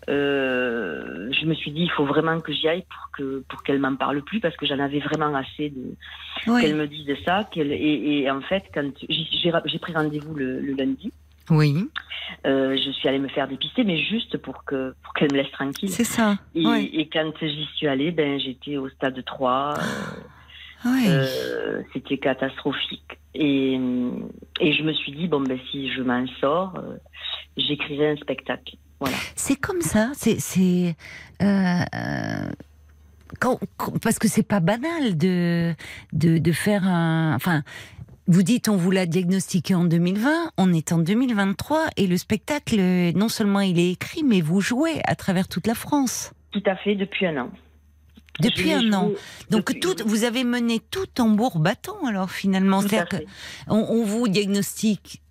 euh, 0.10 1.30
je 1.32 1.46
me 1.46 1.54
suis 1.54 1.72
dit 1.72 1.82
il 1.82 1.92
faut 1.92 2.06
vraiment 2.06 2.40
que 2.40 2.54
j'y 2.54 2.68
aille 2.68 2.84
pour 2.90 3.12
que 3.12 3.44
pour 3.50 3.64
qu'elle 3.64 3.80
m'en 3.80 3.96
parle 3.96 4.22
plus 4.22 4.40
parce 4.40 4.56
que 4.56 4.66
j'en 4.66 4.80
avais 4.80 5.00
vraiment 5.00 5.36
assez 5.36 5.70
de 5.70 5.96
qu'elle 6.62 6.76
me 6.76 6.88
dise 6.88 7.06
ça. 7.26 7.48
qu'elle 7.52 7.72
et, 7.74 8.22
et 8.24 8.32
en 8.32 8.42
fait 8.42 8.64
quand 8.74 8.90
j'ai 9.10 9.52
j'ai 9.66 9.80
pris 9.80 9.94
rendez-vous 9.94 10.34
le, 10.36 10.60
le 10.62 10.74
lundi, 10.74 11.12
Oui, 11.50 11.88
euh, 12.46 12.78
je 12.78 12.92
suis 12.92 13.08
allée 13.10 13.20
me 13.20 13.28
faire 13.28 13.48
dépister, 13.48 13.84
mais 13.84 14.02
juste 14.02 14.38
pour 14.38 14.64
que 14.64 14.94
pour 15.04 15.14
qu'elle 15.14 15.32
me 15.32 15.38
laisse 15.38 15.52
tranquille. 15.52 15.90
c'est 15.90 16.04
ça. 16.04 16.38
Et, 16.56 17.10
quand 17.12 17.32
j'y 17.42 17.66
suis 17.76 17.88
allée, 17.88 18.12
ben 18.12 18.40
j'étais 18.40 18.78
au 18.78 18.90
stade 18.90 19.24
3. 19.26 19.74
euh, 19.78 19.82
Oui. 20.86 21.04
euh, 21.08 21.82
c'était 21.94 22.18
catastrophique. 22.18 23.18
Et, 23.34 23.74
et 24.60 24.74
je 24.74 24.84
me 24.84 24.94
suis 24.94 25.12
dit, 25.12 25.28
bon, 25.28 25.42
ben, 25.42 25.60
si 25.72 25.92
je 25.92 26.02
m'en 26.02 26.26
sors, 26.40 26.76
euh, 26.78 26.96
j'écrivais 27.58 28.10
un 28.10 28.16
spectacle. 28.18 28.76
Voilà. 29.00 29.16
C'est 29.36 29.56
comme 29.56 29.82
ça. 29.82 30.12
C'est 30.16 30.40
c'est 30.40 30.96
parce 34.02 34.20
que 34.20 34.28
c'est 34.28 34.44
pas 34.44 34.60
banal 34.60 35.18
de 35.18 35.74
de 36.14 36.38
de 36.38 36.52
faire 36.52 36.86
un. 36.86 37.34
Enfin, 37.36 37.64
vous 38.30 38.44
dites 38.44 38.70
on 38.70 38.78
vous 38.78 38.92
l'a 38.92 39.06
diagnostiqué 39.06 39.76
en 39.76 39.84
2020, 39.84 40.52
on 40.58 40.72
est 40.72 40.92
en 40.94 41.00
2023 41.00 41.88
et 41.98 42.08
le 42.08 42.16
spectacle 42.18 42.78
non 43.16 43.28
seulement 43.28 43.60
il 43.60 43.78
est 43.80 43.92
écrit 43.92 44.24
mais 44.24 44.40
vous 44.40 44.62
jouez 44.62 45.02
à 45.06 45.16
travers 45.16 45.48
toute 45.48 45.68
la 45.68 45.76
France 45.76 46.32
Tout 46.52 46.64
à 46.66 46.76
fait, 46.78 46.96
depuis 46.96 47.26
un 47.26 47.38
an. 47.38 47.52
depuis 48.40 48.72
un 48.72 48.94
an. 48.94 49.12
Donc 49.50 49.68
depuis- 49.74 49.80
tout, 49.82 49.96
vous 50.06 50.24
avez 50.24 50.44
mené 50.46 50.80
tout 50.80 51.06
tambour 51.08 51.60
battant 51.60 51.98
alors 52.08 52.32
finalement. 52.32 52.80
C'est-à-dire 52.82 53.22
on 53.68 54.04
vous 54.06 54.28
diagnostique 54.30 55.22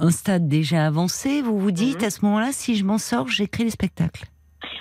un 0.00 0.10
stade 0.10 0.46
déjà 0.48 0.86
avancé, 0.86 1.40
vous 1.42 1.58
vous 1.58 1.70
dites 1.72 2.00
Mhm. 2.02 2.06
à 2.06 2.10
ce 2.10 2.24
moment-là, 2.24 2.50
si 2.52 2.76
je 2.76 2.84
m'en 2.84 2.98
sors, 2.98 3.28
j'écris 3.28 3.64
les 3.64 3.70
spectacles. 3.70 4.26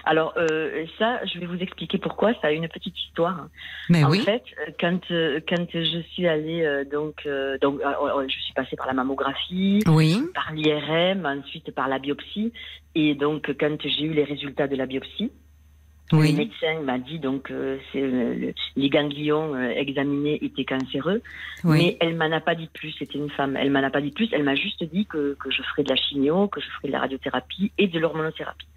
Alors 0.06 0.34
euh, 0.38 0.86
ça, 0.98 1.20
je 1.26 1.40
vais 1.40 1.46
vous 1.46 1.58
expliquer 1.60 1.98
pourquoi. 1.98 2.34
Ça 2.42 2.48
a 2.48 2.52
une 2.52 2.68
petite 2.68 2.98
histoire. 2.98 3.48
Mais 3.90 4.04
en 4.04 4.10
oui. 4.10 4.22
fait, 4.22 4.44
euh, 4.68 4.72
quand 4.80 5.00
euh, 5.12 5.40
quand 5.48 5.66
je 5.74 6.00
suis 6.14 6.28
allée 6.28 6.64
donc 6.92 7.28
donc 7.62 7.82
euh, 7.82 8.28
je 8.28 8.40
suis 8.40 8.54
passée 8.54 8.76
par 8.76 8.88
la 8.88 8.94
mammographie, 8.94 9.82
Oui. 9.88 10.18
par 10.34 10.52
l'IRM, 10.54 11.26
ensuite 11.26 11.72
par 11.74 11.88
la 11.88 12.00
biopsie, 12.00 12.52
et 12.96 13.16
donc 13.16 13.54
quand 13.60 13.78
j'ai 13.82 14.04
eu 14.06 14.14
les 14.14 14.24
résultats 14.24 14.68
de 14.68 14.76
la 14.76 14.86
biopsie, 14.86 15.32
le 16.14 16.18
Oui. 16.20 16.34
médecin 16.34 16.80
m'a 16.84 16.98
dit 17.00 17.20
donc 17.20 17.52
euh, 17.52 17.78
euh, 17.96 18.34
le- 18.36 18.54
les 18.78 18.90
ganglions 18.90 19.54
euh, 19.56 19.70
examinés 19.72 20.40
étaient 20.42 20.64
cancéreux, 20.64 21.22
Oui. 21.66 21.78
mais 21.78 21.98
elle 22.00 22.16
m'en 22.16 22.32
a 22.32 22.40
pas 22.40 22.56
dit 22.56 22.70
plus. 22.74 22.92
C'était 22.98 23.18
une 23.18 23.30
femme. 23.30 23.58
Elle 23.58 23.72
m'en 23.72 23.84
a 23.84 23.90
pas 23.90 24.00
dit 24.00 24.12
plus. 24.12 24.30
Elle 24.32 24.44
m'a 24.44 24.56
juste 24.56 24.84
dit 24.86 25.06
que, 25.06 25.36
que 25.38 25.52
je 25.52 25.62
ferais 25.64 25.84
de 25.84 25.90
la 25.90 25.98
chimio, 25.98 26.48
que 26.48 26.62
je 26.62 26.68
ferais 26.78 26.88
de 26.88 26.94
la 26.94 27.00
radiothérapie 27.02 27.72
et 27.78 27.88
de 27.88 28.00
l'hormonothérapie. 28.00 28.68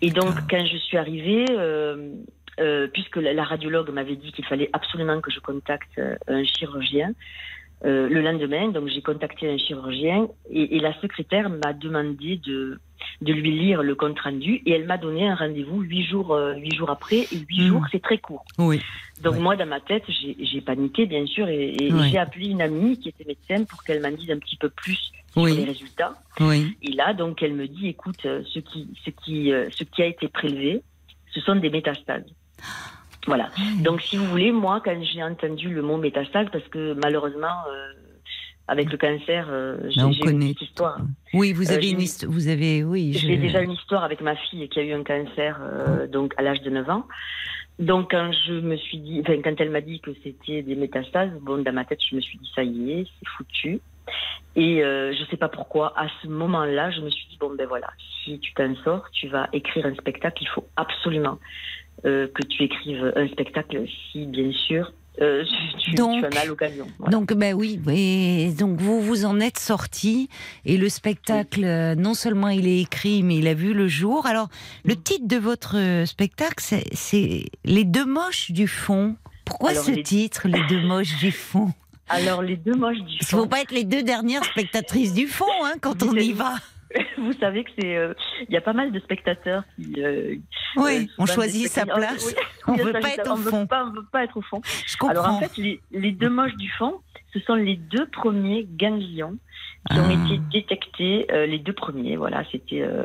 Et 0.00 0.10
donc, 0.10 0.34
quand 0.48 0.64
je 0.64 0.76
suis 0.78 0.96
arrivée, 0.96 1.44
euh, 1.50 2.12
euh, 2.60 2.86
puisque 2.88 3.16
la, 3.16 3.32
la 3.32 3.44
radiologue 3.44 3.90
m'avait 3.90 4.16
dit 4.16 4.32
qu'il 4.32 4.44
fallait 4.44 4.70
absolument 4.72 5.20
que 5.20 5.30
je 5.30 5.40
contacte 5.40 5.90
euh, 5.98 6.14
un 6.28 6.44
chirurgien, 6.44 7.12
euh, 7.84 8.08
le 8.08 8.20
lendemain, 8.20 8.68
donc 8.68 8.88
j'ai 8.88 9.02
contacté 9.02 9.48
un 9.48 9.56
chirurgien 9.56 10.28
et, 10.50 10.76
et 10.76 10.80
la 10.80 10.92
secrétaire 11.00 11.48
m'a 11.48 11.72
demandé 11.72 12.36
de, 12.44 12.80
de 13.20 13.32
lui 13.32 13.52
lire 13.52 13.84
le 13.84 13.94
compte 13.94 14.18
rendu 14.18 14.62
et 14.66 14.72
elle 14.72 14.86
m'a 14.86 14.98
donné 14.98 15.28
un 15.28 15.36
rendez-vous 15.36 15.80
huit 15.82 16.04
jours, 16.04 16.36
huit 16.56 16.74
jours 16.74 16.90
après 16.90 17.28
et 17.30 17.38
huit 17.38 17.60
Mm. 17.62 17.68
jours 17.68 17.84
c'est 17.92 18.02
très 18.02 18.18
court. 18.18 18.44
Oui. 18.58 18.80
Donc 19.22 19.34
Ouais. 19.34 19.40
moi, 19.40 19.56
dans 19.56 19.66
ma 19.66 19.80
tête, 19.80 20.04
j'ai 20.08 20.36
j'ai 20.44 20.60
paniqué, 20.60 21.06
bien 21.06 21.24
sûr, 21.26 21.48
et, 21.48 21.68
et 21.68 21.92
Ouais. 21.92 22.08
j'ai 22.10 22.18
appelé 22.18 22.48
une 22.48 22.62
amie 22.62 22.98
qui 22.98 23.08
était 23.10 23.24
médecin 23.24 23.64
pour 23.64 23.82
qu'elle 23.84 24.00
m'en 24.00 24.10
dise 24.10 24.30
un 24.30 24.38
petit 24.38 24.56
peu 24.56 24.68
plus 24.70 24.98
sur 25.32 25.42
Oui. 25.42 25.56
les 25.56 25.64
résultats. 25.64 26.14
Oui. 26.40 26.76
Et 26.82 26.92
là, 26.92 27.14
donc, 27.14 27.42
elle 27.42 27.54
me 27.54 27.66
dit, 27.68 27.88
écoute, 27.88 28.24
euh, 28.24 28.42
ce 28.52 28.58
qui, 28.60 28.88
ce 29.04 29.10
qui, 29.10 29.52
euh, 29.52 29.68
ce 29.70 29.84
qui 29.84 30.02
a 30.02 30.06
été 30.06 30.28
prélevé, 30.28 30.82
ce 31.32 31.40
sont 31.40 31.56
des 31.56 31.70
métastases. 31.70 32.24
Voilà. 33.26 33.50
Donc, 33.82 34.00
si 34.02 34.16
vous 34.16 34.24
voulez, 34.26 34.52
moi, 34.52 34.80
quand 34.84 34.98
j'ai 35.02 35.22
entendu 35.22 35.68
le 35.68 35.82
mot 35.82 35.96
métastase, 35.98 36.46
parce 36.50 36.66
que 36.68 36.94
malheureusement, 36.94 37.46
euh, 37.70 37.92
avec 38.68 38.90
le 38.90 38.96
cancer, 38.98 39.46
euh, 39.50 39.76
j'ai 39.90 40.00
une 40.00 40.38
petite 40.40 40.62
histoire. 40.62 40.98
Oui, 41.34 41.52
vous 41.52 41.70
avez 41.70 41.90
une 41.90 42.00
histoire. 42.00 42.32
Vous 42.32 42.48
avez, 42.48 42.84
oui. 42.84 43.12
je- 43.12 43.26
J'ai 43.26 43.36
déjà 43.36 43.60
une 43.60 43.72
histoire 43.72 44.02
avec 44.04 44.20
ma 44.22 44.34
fille 44.36 44.66
qui 44.68 44.78
a 44.78 44.82
eu 44.82 44.92
un 44.92 45.04
cancer 45.04 45.58
euh, 45.62 46.06
donc 46.06 46.32
à 46.36 46.42
l'âge 46.42 46.60
de 46.62 46.70
9 46.70 46.88
ans. 46.88 47.06
Donc 47.78 48.10
quand 48.10 48.30
je 48.46 48.54
me 48.54 48.76
suis 48.76 48.98
dit, 48.98 49.20
enfin, 49.20 49.40
quand 49.42 49.54
elle 49.60 49.70
m'a 49.70 49.80
dit 49.80 50.00
que 50.00 50.10
c'était 50.24 50.62
des 50.62 50.74
métastases, 50.74 51.30
bon 51.40 51.62
dans 51.62 51.72
ma 51.72 51.84
tête 51.84 52.00
je 52.10 52.16
me 52.16 52.20
suis 52.20 52.36
dit 52.38 52.50
ça 52.54 52.62
y 52.64 52.90
est, 52.92 53.04
c'est 53.04 53.28
foutu. 53.36 53.80
Et 54.56 54.82
euh, 54.82 55.12
je 55.12 55.24
sais 55.30 55.36
pas 55.36 55.48
pourquoi 55.48 55.92
à 55.98 56.06
ce 56.22 56.28
moment-là 56.28 56.90
je 56.90 57.00
me 57.00 57.10
suis 57.10 57.26
dit 57.30 57.36
bon 57.38 57.54
ben 57.56 57.66
voilà, 57.68 57.88
si 58.24 58.38
tu 58.40 58.52
t'en 58.54 58.74
sors, 58.84 59.08
tu 59.12 59.28
vas 59.28 59.48
écrire 59.52 59.86
un 59.86 59.94
spectacle, 59.94 60.42
il 60.42 60.48
faut 60.48 60.66
absolument 60.76 61.38
euh, 62.04 62.26
que 62.34 62.42
tu 62.42 62.62
écrives 62.64 63.12
un 63.16 63.28
spectacle 63.28 63.84
si 64.10 64.26
bien 64.26 64.50
sûr 64.52 64.92
euh, 65.20 65.44
tu, 65.80 65.94
Donc- 65.94 66.20
tu 66.20 66.26
en 66.26 66.40
as 66.40 66.44
l'occasion. 66.44 66.86
Voilà. 67.00 67.10
Donc, 67.10 67.32
ben 67.34 67.52
oui, 67.52 67.80
et 67.92 68.52
donc 68.56 68.80
vous 68.80 69.00
vous 69.00 69.24
en 69.24 69.40
êtes 69.40 69.58
sorti 69.58 70.28
et 70.64 70.76
le 70.76 70.88
spectacle, 70.88 71.62
non 71.96 72.14
seulement 72.14 72.48
il 72.50 72.68
est 72.68 72.80
écrit, 72.82 73.24
mais 73.24 73.36
il 73.38 73.48
a 73.48 73.54
vu 73.54 73.74
le 73.74 73.88
jour. 73.88 74.26
Alors, 74.26 74.48
le 74.84 74.94
Mm. 74.94 75.02
titre 75.02 75.26
de 75.26 75.36
votre 75.36 76.04
spectacle, 76.06 76.54
c'est- 76.58 76.86
c'est 76.94 77.46
Les 77.64 77.82
deux 77.84 78.06
moches 78.06 78.52
du 78.52 78.68
fond. 78.68 79.16
Pourquoi 79.44 79.70
Alors, 79.70 79.82
ce 79.84 79.90
les- 79.90 80.02
titre, 80.04 80.46
Les 80.46 80.62
deux 80.68 80.82
moches 80.86 81.16
du 81.18 81.32
fond? 81.32 81.72
Alors 82.08 82.42
les 82.42 82.56
deux 82.56 82.74
moches 82.74 82.98
du 82.98 83.18
Parce 83.18 83.28
qu'il 83.28 83.36
ne 83.36 83.42
fond. 83.42 83.44
faut 83.44 83.46
pas 83.48 83.60
être 83.60 83.72
les 83.72 83.84
deux 83.84 84.02
dernières 84.02 84.44
spectatrices 84.44 85.12
du 85.14 85.26
fond 85.26 85.44
hein, 85.64 85.74
quand 85.80 86.02
on 86.02 86.14
y 86.14 86.32
va. 86.32 86.54
Vous 87.18 87.34
savez 87.34 87.64
que 87.64 87.70
c'est, 87.78 87.96
euh, 87.96 88.14
il 88.48 88.54
y 88.54 88.56
a 88.56 88.62
pas 88.62 88.72
mal 88.72 88.90
de 88.92 88.98
spectateurs 89.00 89.62
qui. 89.76 89.92
euh, 90.02 90.36
Oui, 90.76 91.02
euh, 91.02 91.06
on 91.18 91.26
souvent 91.26 91.34
choisit 91.34 91.68
sa 91.68 91.84
place. 91.84 92.24
Oui, 92.26 92.42
On 92.66 92.74
il 92.76 92.80
a 92.80 92.84
veut 92.84 92.92
pas 92.92 93.10
être 93.10 93.28
au 93.30 93.34
on 93.34 93.36
fond. 93.36 93.68
on 93.70 93.90
veut 93.90 94.06
pas 94.10 94.24
être 94.24 94.36
au 94.38 94.42
fond. 94.42 94.60
Je 94.86 94.96
comprends. 94.96 95.10
Alors 95.10 95.28
en 95.28 95.40
fait, 95.40 95.54
les, 95.58 95.80
les 95.92 96.12
deux 96.12 96.30
moches 96.30 96.54
du 96.56 96.70
fond, 96.78 96.94
ce 97.34 97.40
sont 97.40 97.54
les 97.56 97.76
deux 97.76 98.06
premiers 98.06 98.66
ganglions 98.70 99.36
qui 99.90 99.98
ont 99.98 100.04
Ah. 100.08 100.12
été 100.32 100.40
détectés. 100.50 101.26
euh, 101.30 101.44
les 101.46 101.58
deux 101.58 101.72
premiers, 101.74 102.16
voilà, 102.16 102.42
c'était 102.50 102.80
euh, 102.80 103.04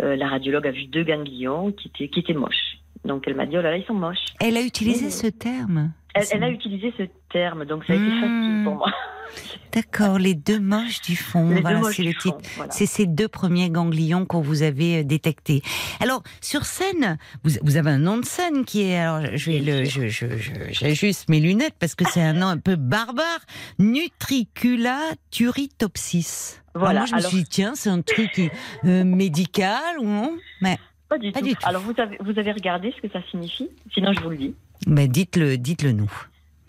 euh, 0.00 0.16
la 0.16 0.26
radiologue 0.28 0.66
a 0.66 0.70
vu 0.70 0.84
deux 0.86 1.04
ganglions 1.04 1.70
qui 1.72 1.88
étaient 1.88 2.08
qui 2.08 2.20
étaient 2.20 2.32
moches. 2.34 2.78
Donc 3.04 3.24
elle 3.26 3.34
m'a 3.34 3.44
dit 3.46 3.58
oh 3.58 3.62
là 3.62 3.70
là 3.72 3.76
ils 3.76 3.84
sont 3.84 3.94
moches. 3.94 4.24
Elle 4.40 4.56
a 4.56 4.62
utilisé 4.62 5.06
Oui. 5.06 5.12
ce 5.12 5.26
terme. 5.26 5.92
Elle, 6.20 6.26
elle 6.32 6.44
a 6.44 6.50
utilisé 6.50 6.92
ce 6.98 7.02
terme, 7.32 7.64
donc 7.64 7.84
ça 7.84 7.92
a 7.92 7.96
été 7.96 8.04
facile 8.10 8.62
pour 8.64 8.74
moi. 8.76 8.92
D'accord, 9.72 10.18
les 10.18 10.34
deux 10.34 10.58
moches 10.58 11.02
du 11.02 11.14
fond. 11.14 11.50
Les 11.50 11.60
voilà, 11.60 11.82
c'est 11.92 12.02
le 12.02 12.14
titre. 12.14 12.38
voilà. 12.56 12.72
C'est 12.72 12.86
ces 12.86 13.04
deux 13.06 13.28
premiers 13.28 13.68
ganglions 13.68 14.24
qu'on 14.24 14.40
vous 14.40 14.62
avait 14.62 15.00
euh, 15.00 15.04
détectés. 15.04 15.60
Alors, 16.00 16.22
sur 16.40 16.64
scène, 16.64 17.18
vous, 17.44 17.50
vous 17.62 17.76
avez 17.76 17.90
un 17.90 17.98
nom 17.98 18.16
de 18.16 18.24
scène 18.24 18.64
qui 18.64 18.82
est. 18.84 18.96
Alors, 18.98 19.20
je 19.36 19.50
vais 19.50 19.58
le. 19.60 19.84
Je, 19.84 20.08
je, 20.08 20.24
j'ajuste 20.70 21.28
mes 21.28 21.40
lunettes 21.40 21.74
parce 21.78 21.94
que 21.94 22.04
c'est 22.08 22.22
un 22.22 22.32
nom 22.32 22.46
un 22.46 22.56
peu 22.56 22.76
barbare. 22.76 23.40
Nutricula 23.78 24.98
turritopsis. 25.30 26.60
Alors 26.74 26.86
Voilà, 26.86 27.00
moi, 27.00 27.06
je 27.06 27.12
me 27.14 27.18
alors- 27.18 27.30
suis 27.30 27.42
dit, 27.42 27.48
tiens, 27.48 27.72
c'est 27.74 27.90
un 27.90 28.00
truc 28.02 28.40
euh, 28.84 29.04
médical 29.04 29.98
ou 29.98 30.06
non? 30.06 30.36
Mais 30.62 30.78
Pas 31.08 31.18
du 31.18 31.30
Pas 31.32 31.40
tout. 31.40 31.46
du 31.46 31.54
tout. 31.54 31.60
Alors 31.66 31.82
vous 31.82 31.94
avez 31.98 32.16
vous 32.20 32.38
avez 32.38 32.52
regardé 32.52 32.92
ce 32.96 33.06
que 33.06 33.12
ça 33.12 33.20
signifie? 33.30 33.68
Sinon 33.92 34.12
je 34.12 34.20
vous 34.20 34.30
le 34.30 34.36
dis. 34.36 34.54
Ben, 34.86 35.08
dites-le, 35.08 35.56
dites-le 35.58 35.92
nous. 35.92 36.10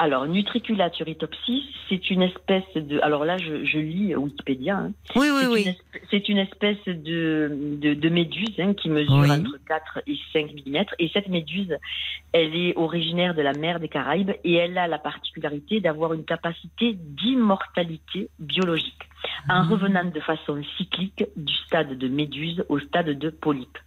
Alors, 0.01 0.27
Nutricula 0.27 0.89
turritopsis, 0.89 1.63
c'est 1.89 2.09
une 2.09 2.21
espèce 2.21 2.63
de. 2.73 3.01
Alors 3.01 3.25
là, 3.25 3.37
je, 3.37 3.65
je 3.65 3.79
lis 3.79 4.15
Wikipédia. 4.15 4.77
hein. 4.77 4.91
Oui, 5.17 5.27
oui, 5.29 5.43
oui. 5.51 5.67
C'est 6.09 6.29
une 6.29 6.37
espèce 6.37 6.77
de, 6.85 7.51
de, 7.81 7.93
de 7.95 8.09
méduse 8.09 8.55
hein, 8.59 8.73
qui 8.73 8.87
mesure 8.89 9.11
Oui. 9.17 9.29
entre 9.29 9.57
4 9.67 9.99
et 10.07 10.17
5 10.31 10.51
mm. 10.65 10.83
Et 10.99 11.09
cette 11.11 11.27
méduse, 11.27 11.75
elle 12.31 12.55
est 12.55 12.77
originaire 12.77 13.35
de 13.35 13.41
la 13.41 13.51
mer 13.51 13.81
des 13.81 13.89
Caraïbes 13.89 14.31
et 14.45 14.53
elle 14.53 14.77
a 14.77 14.87
la 14.87 14.99
particularité 14.99 15.81
d'avoir 15.81 16.13
une 16.13 16.23
capacité 16.23 16.93
d'immortalité 16.97 18.29
biologique 18.39 19.03
en 19.49 19.55
Ah. 19.55 19.63
revenant 19.69 20.05
de 20.05 20.19
façon 20.21 20.61
cyclique 20.77 21.25
du 21.35 21.53
stade 21.65 21.97
de 21.97 22.07
méduse 22.07 22.63
au 22.69 22.79
stade 22.79 23.09
de 23.19 23.29
polype 23.29 23.77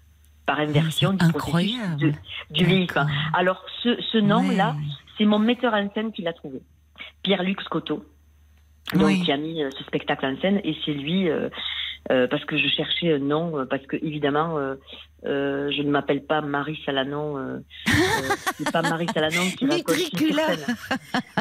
par 0.47 0.59
inversion 0.61 1.13
du 1.13 1.19
processus 1.33 1.37
Incroyable. 1.77 2.01
de, 2.01 2.13
du 2.51 2.65
vieillissement. 2.65 3.05
D'accord. 3.05 3.17
Alors, 3.35 3.65
ce, 3.83 4.01
ce 4.13 4.19
nom-là, 4.19 4.71
Ouais. 4.77 4.85
c'est 5.19 5.25
mon 5.25 5.39
metteur 5.39 5.75
en 5.75 5.89
scène 5.95 6.13
qui 6.13 6.23
l'a 6.23 6.33
trouvé, 6.33 6.61
Pierre-Luc 7.23 7.61
Scotto, 7.63 8.05
donc, 8.95 9.03
Oui. 9.07 9.23
qui 9.23 9.33
a 9.33 9.37
mis 9.37 9.63
euh, 9.63 9.71
ce 9.79 9.85
spectacle 9.85 10.27
en 10.27 10.37
scène. 10.41 10.61
Et 10.65 10.77
c'est 10.85 10.93
lui, 10.95 11.29
euh, 11.29 11.49
euh, 12.11 12.27
parce 12.29 12.45
que 12.45 12.57
je 12.59 12.67
cherchais 12.69 13.13
un 13.15 13.19
nom, 13.19 13.59
euh, 13.59 13.65
parce 13.65 13.87
que 13.87 13.97
évidemment, 13.97 14.59
euh, 14.59 14.75
euh, 15.25 15.71
je 15.71 15.83
ne 15.83 15.91
m'appelle 15.91 16.25
pas 16.25 16.41
Marie 16.41 16.79
Salanon. 16.85 17.63
C'est 18.57 18.73
pas 18.73 18.83
Marie 18.83 19.07
Salanon 19.15 19.43
qui 19.57 19.67
va. 19.67 19.77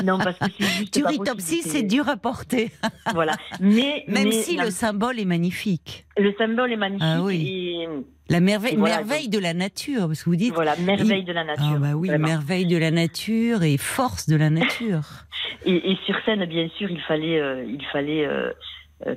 Non, 0.04 0.18
parce 0.20 0.38
que 0.38 0.46
c'est 0.60 0.66
juste 0.78 1.02
possible, 1.18 1.42
c'est 1.70 1.84
dur 1.84 2.08
à 2.10 2.18
porter. 2.18 2.72
Voilà. 3.14 3.34
Mais, 3.60 4.04
Même 4.08 4.26
mais 4.26 4.32
si 4.32 4.56
la- 4.56 4.66
le 4.66 4.72
symbole 4.72 5.20
est 5.20 5.26
magnifique. 5.26 6.06
le 6.18 6.34
symbole 6.38 6.72
est 6.72 6.78
magnifique. 6.78 7.08
Ah 7.08 7.22
oui. 7.24 7.48
Et 7.48 7.88
La 8.30 8.40
merveille, 8.40 8.74
Et 8.74 8.78
voilà, 8.78 8.98
merveille 8.98 9.30
de 9.30 9.40
la 9.40 9.54
nature, 9.54 10.08
parce 10.08 10.24
que 10.24 10.30
vous 10.30 10.36
dites. 10.36 10.54
voilà, 10.54 10.76
merveille 10.78 11.24
de 11.24 11.34
la 11.34 11.44
nature. 11.44 11.66
Ah 11.76 11.80
bah 11.80 11.94
oui, 11.96 12.08
vraiment. 12.08 12.28
merveille 12.28 12.66
de 12.68 12.78
la 12.78 12.92
nature 12.92 13.64
et 13.64 13.78
force 13.78 14.30
de 14.30 14.36
la 14.36 14.50
nature. 14.50 15.02
Et, 15.66 15.92
et 15.92 15.98
sur 16.08 16.16
scène, 16.26 16.44
bien 16.46 16.68
sûr, 16.78 16.90
il 16.90 17.02
fallait, 17.02 17.40
il 17.68 17.84
fallait 17.92 18.28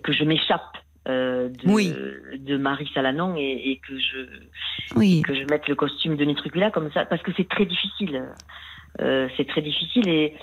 que 0.03 0.13
je 0.13 0.25
m'échappe 0.25 0.61
euh, 1.09 1.49
de, 1.49 1.69
Oui. 1.69 1.93
de 2.39 2.57
Marie 2.57 2.91
Salanon 2.95 3.37
et, 3.37 3.71
et 3.71 3.77
que 3.77 3.99
je 3.99 4.27
Oui. 4.97 5.23
que 5.23 5.35
je 5.35 5.45
mette 5.45 5.69
le 5.69 5.75
costume 5.75 6.17
de 6.17 6.25
Nitrucula 6.25 6.71
comme 6.71 6.91
ça, 6.93 7.05
parce 7.05 7.23
que 7.23 7.33
c'est 7.37 7.49
très 7.49 7.67
difficile. 7.67 8.23
Euh, 9.01 9.29
c'est 9.37 9.47
très 9.49 9.61
difficile 9.63 10.09
et 10.09 10.35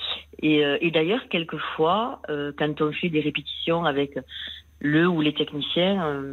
et, 0.41 0.65
euh, 0.65 0.77
et 0.81 0.91
d'ailleurs 0.91 1.27
quelquefois 1.29 2.21
euh, 2.29 2.51
quand 2.57 2.81
on 2.81 2.91
fait 2.91 3.07
des 3.09 3.21
répétitions 3.21 3.85
avec 3.85 4.19
le 4.79 5.07
ou 5.07 5.21
les 5.21 5.33
techniciens, 5.33 6.25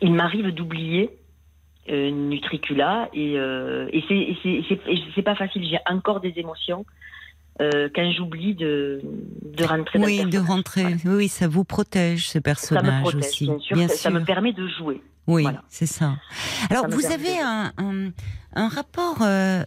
il 0.00 0.12
m'arrive 0.14 0.50
d'oublier 0.52 1.10
Nutricula 1.88 3.08
et, 3.14 3.34
et 3.34 4.04
c'est 5.14 5.22
pas 5.22 5.34
facile. 5.34 5.64
J'ai 5.68 5.78
encore 5.86 6.20
des 6.20 6.32
émotions 6.36 6.84
euh, 7.60 7.88
quand 7.94 8.10
j'oublie 8.12 8.54
de 8.54 9.00
de 9.44 9.64
rentrer. 9.64 9.98
dans 9.98 10.06
le 10.06 10.10
Oui, 10.12 10.24
de 10.30 10.38
rentrer. 10.38 10.94
Voilà. 10.94 11.16
Oui, 11.16 11.28
ça 11.28 11.48
vous 11.48 11.64
protège, 11.64 12.26
ce 12.28 12.32
Ça 12.32 12.38
me 12.38 12.42
personnage 12.42 13.02
protège, 13.02 13.20
aussi. 13.20 13.44
bien 13.46 13.58
sûr. 13.58 13.76
ça, 13.76 13.88
ça 13.88 13.94
sûr. 13.96 14.10
me 14.12 14.24
permet 14.24 14.52
de 14.52 14.66
jouer. 14.68 15.02
Oui, 15.26 15.42
Voilà. 15.42 15.62
c'est 15.68 15.86
ça. 15.86 16.16
Alors, 16.70 16.84
Ça 16.84 16.88
vous 16.96 17.06
avez 17.06 17.38
un, 17.38 17.72
un, 17.76 18.10
un 18.54 18.68
rapport 18.68 19.18
euh, 19.22 19.62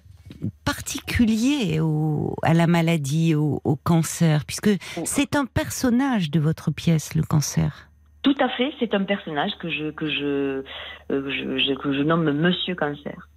particulier 0.65 1.79
au, 1.79 2.35
à 2.43 2.53
la 2.53 2.65
maladie, 2.67 3.35
au, 3.35 3.61
au 3.63 3.75
cancer, 3.75 4.45
puisque 4.45 4.69
Oh. 4.97 5.01
c'est 5.05 5.35
un 5.35 5.45
personnage 5.45 6.31
de 6.31 6.39
votre 6.39 6.71
pièce, 6.71 7.13
le 7.15 7.23
cancer. 7.23 7.89
Tout 8.23 8.35
à 8.39 8.49
fait, 8.49 8.71
c'est 8.79 8.93
un 8.93 9.03
personnage 9.03 9.51
que 9.59 9.69
je 9.69 9.89
que 9.91 10.07
je, 10.09 10.63
euh, 11.11 11.31
je- 11.31 11.57
je- 11.57 11.73
que 11.79 11.91
je 11.93 12.03
nomme 12.03 12.31
Monsieur 12.31 12.75
Cancer. 12.75 13.27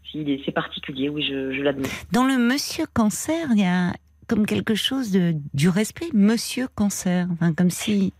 C'est 0.44 0.52
particulier, 0.52 1.08
oui, 1.08 1.26
je, 1.28 1.52
je 1.52 1.60
l'admets. 1.62 1.88
Dans 2.12 2.22
le 2.24 2.38
Monsieur 2.38 2.84
Cancer, 2.94 3.48
il 3.50 3.58
y 3.60 3.64
a 3.64 3.92
comme 4.28 4.46
quelque 4.46 4.74
chose 4.74 5.10
de, 5.10 5.34
du 5.54 5.68
respect, 5.68 6.08
Monsieur 6.12 6.68
Cancer, 6.74 7.26
enfin, 7.32 7.52
comme 7.52 7.70
si. 7.70 8.12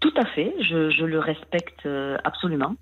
Tout 0.00 0.12
à 0.16 0.24
fait, 0.26 0.54
je, 0.60 0.90
je 0.90 1.04
le 1.04 1.18
respecte 1.18 1.84
euh, 1.86 2.16
absolument. 2.24 2.74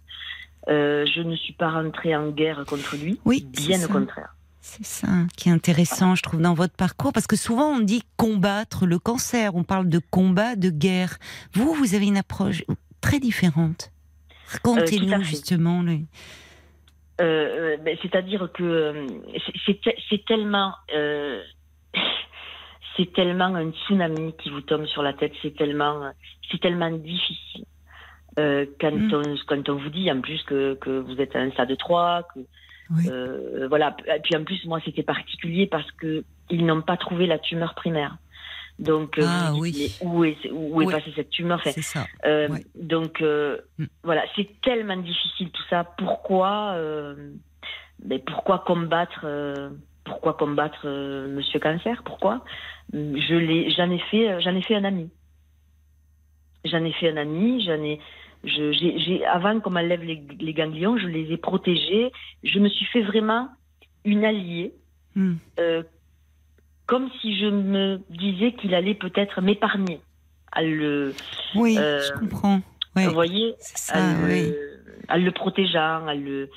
Euh, 0.69 1.07
je 1.07 1.21
ne 1.23 1.35
suis 1.37 1.55
pas 1.55 1.71
rentrée 1.71 2.15
en 2.15 2.31
guerre 2.31 2.65
contre 2.67 2.97
lui. 2.97 3.19
Oui, 3.25 3.47
bien 3.53 3.83
au 3.85 3.89
contraire. 3.89 4.35
C'est 4.61 4.85
ça 4.85 5.09
qui 5.37 5.49
est 5.49 5.53
intéressant, 5.53 6.15
je 6.15 6.23
trouve, 6.23 6.43
dans 6.43 6.53
votre 6.55 6.75
parcours, 6.75 7.13
parce 7.13 7.27
que 7.27 7.37
souvent 7.37 7.71
on 7.71 7.81
dit 7.81 8.03
combattre 8.19 8.85
le 8.87 8.99
cancer, 8.99 9.55
on 9.55 9.65
parle 9.65 9.89
de 9.89 9.99
combat, 10.11 10.57
de 10.57 10.69
guerre. 10.69 11.17
Vous, 11.55 11.73
vous 11.73 11.95
avez 11.95 12.07
une 12.07 12.19
approche 12.19 12.63
très 13.01 13.19
différente. 13.19 13.91
Racontez-nous 14.53 15.23
justement. 15.23 15.83
le- 15.83 16.01
Euh, 17.21 17.25
euh, 17.25 17.77
ben, 17.79 17.97
C'est-à-dire 18.03 18.49
que 18.55 19.07
c'est- 19.45 19.53
c'est 19.67 19.81
te- 19.81 19.97
c'est 20.11 20.25
tellement, 20.27 20.73
c'est 22.99 23.13
tellement 23.15 23.55
un 23.55 23.71
tsunami 23.71 24.35
qui 24.43 24.51
vous 24.51 24.61
tombe 24.61 24.85
sur 24.87 25.03
la 25.03 25.13
tête. 25.15 25.33
C'est 25.41 25.57
tellement, 25.57 26.11
c'est 26.51 26.61
tellement 26.61 26.91
difficile. 26.91 27.65
Euh, 28.39 28.67
quand, 28.81 28.93
Mm. 28.93 29.15
on, 29.15 29.35
quand 29.47 29.69
on 29.71 29.77
vous 29.77 29.89
dit 29.91 30.11
en 30.13 30.21
plus 30.21 30.43
que, 30.43 30.75
que 30.75 30.91
vous 31.01 31.19
êtes 31.21 31.35
à 31.35 31.41
un 31.41 31.51
stade 31.53 31.75
3, 31.79 32.25
que 32.35 32.41
Oui. 32.91 33.05
euh, 33.09 33.67
voilà. 33.69 33.97
Et 34.15 34.21
puis 34.21 34.37
en 34.37 34.45
plus 34.45 34.65
moi 34.67 34.81
c'était 34.85 35.03
particulier 35.03 35.67
parce 35.67 35.91
que 35.93 36.25
ils 36.51 36.65
n'ont 36.67 36.83
pas 36.83 36.97
trouvé 36.97 37.27
la 37.27 37.39
tumeur 37.39 37.75
primaire. 37.75 38.17
Donc 38.79 39.19
euh, 39.19 39.27
Ah, 39.27 39.53
oui. 39.55 39.93
où 40.01 40.25
est 40.25 40.39
où 40.53 40.81
est 40.83 40.87
Oui. 40.87 40.93
passée 40.93 41.13
cette 41.17 41.31
tumeur? 41.31 41.59
Enfin, 41.59 41.73
C'est 41.73 41.83
ça. 41.83 42.07
Ouais. 42.25 42.65
Donc 42.77 43.21
Mm. 43.23 43.85
voilà, 44.05 44.23
c'est 44.37 44.49
tellement 44.61 44.97
difficile 44.99 45.51
tout 45.51 45.65
ça. 45.71 45.85
Pourquoi, 45.99 46.77
mais 48.05 48.19
pourquoi 48.21 48.61
combattre, 48.61 49.27
pourquoi 50.09 50.35
combattre 50.35 50.83
euh, 50.87 51.29
Monsieur 51.29 51.61
Cancer 51.61 52.03
Pourquoi? 52.05 52.45
Je 52.93 53.35
l'ai, 53.35 53.71
j'en 53.71 53.91
ai 53.91 53.99
fait, 54.11 54.41
j'en 54.41 54.55
ai 54.57 54.63
fait 54.63 54.75
un 54.75 54.85
ami. 54.85 55.11
J'en 56.65 56.85
ai 56.85 56.93
fait 56.93 57.11
un 57.11 57.17
ami. 57.17 57.63
J'en 57.65 57.83
ai, 57.83 58.01
je, 58.45 58.73
j'ai, 58.73 58.99
j'ai- 58.99 59.25
avant 59.27 59.61
qu'on 59.61 59.71
m'enlève 59.71 60.03
les, 60.03 60.23
les 60.41 60.53
ganglions, 60.55 60.97
je 60.99 61.07
les 61.07 61.33
ai 61.33 61.37
protégés. 61.37 62.11
Je 62.43 62.59
me 62.59 62.69
suis 62.69 62.87
fait 62.87 63.03
vraiment 63.03 63.49
une 64.05 64.25
alliée. 64.25 64.73
Hmm. 65.15 65.37
euh, 65.59 65.83
comme 66.87 67.11
si 67.21 67.39
je 67.39 67.47
me 67.47 68.01
disais 68.09 68.53
qu'il 68.53 68.75
allait 68.75 68.95
peut-être 68.95 69.41
m'épargner. 69.43 70.01
À 70.53 70.63
le, 70.63 71.13
Oui, 71.55 71.77
Euh, 71.79 72.01
je 72.01 72.19
comprends. 72.19 72.61
Ouais, 72.97 73.07
vous 73.07 73.13
voyez, 73.13 73.55
ça, 73.59 74.15
le, 74.17 74.25
oui. 74.27 74.55
en 75.11 75.17
le 75.19 75.31
protégeant, 75.31 76.07
en 76.09 76.15
le, 76.15 76.49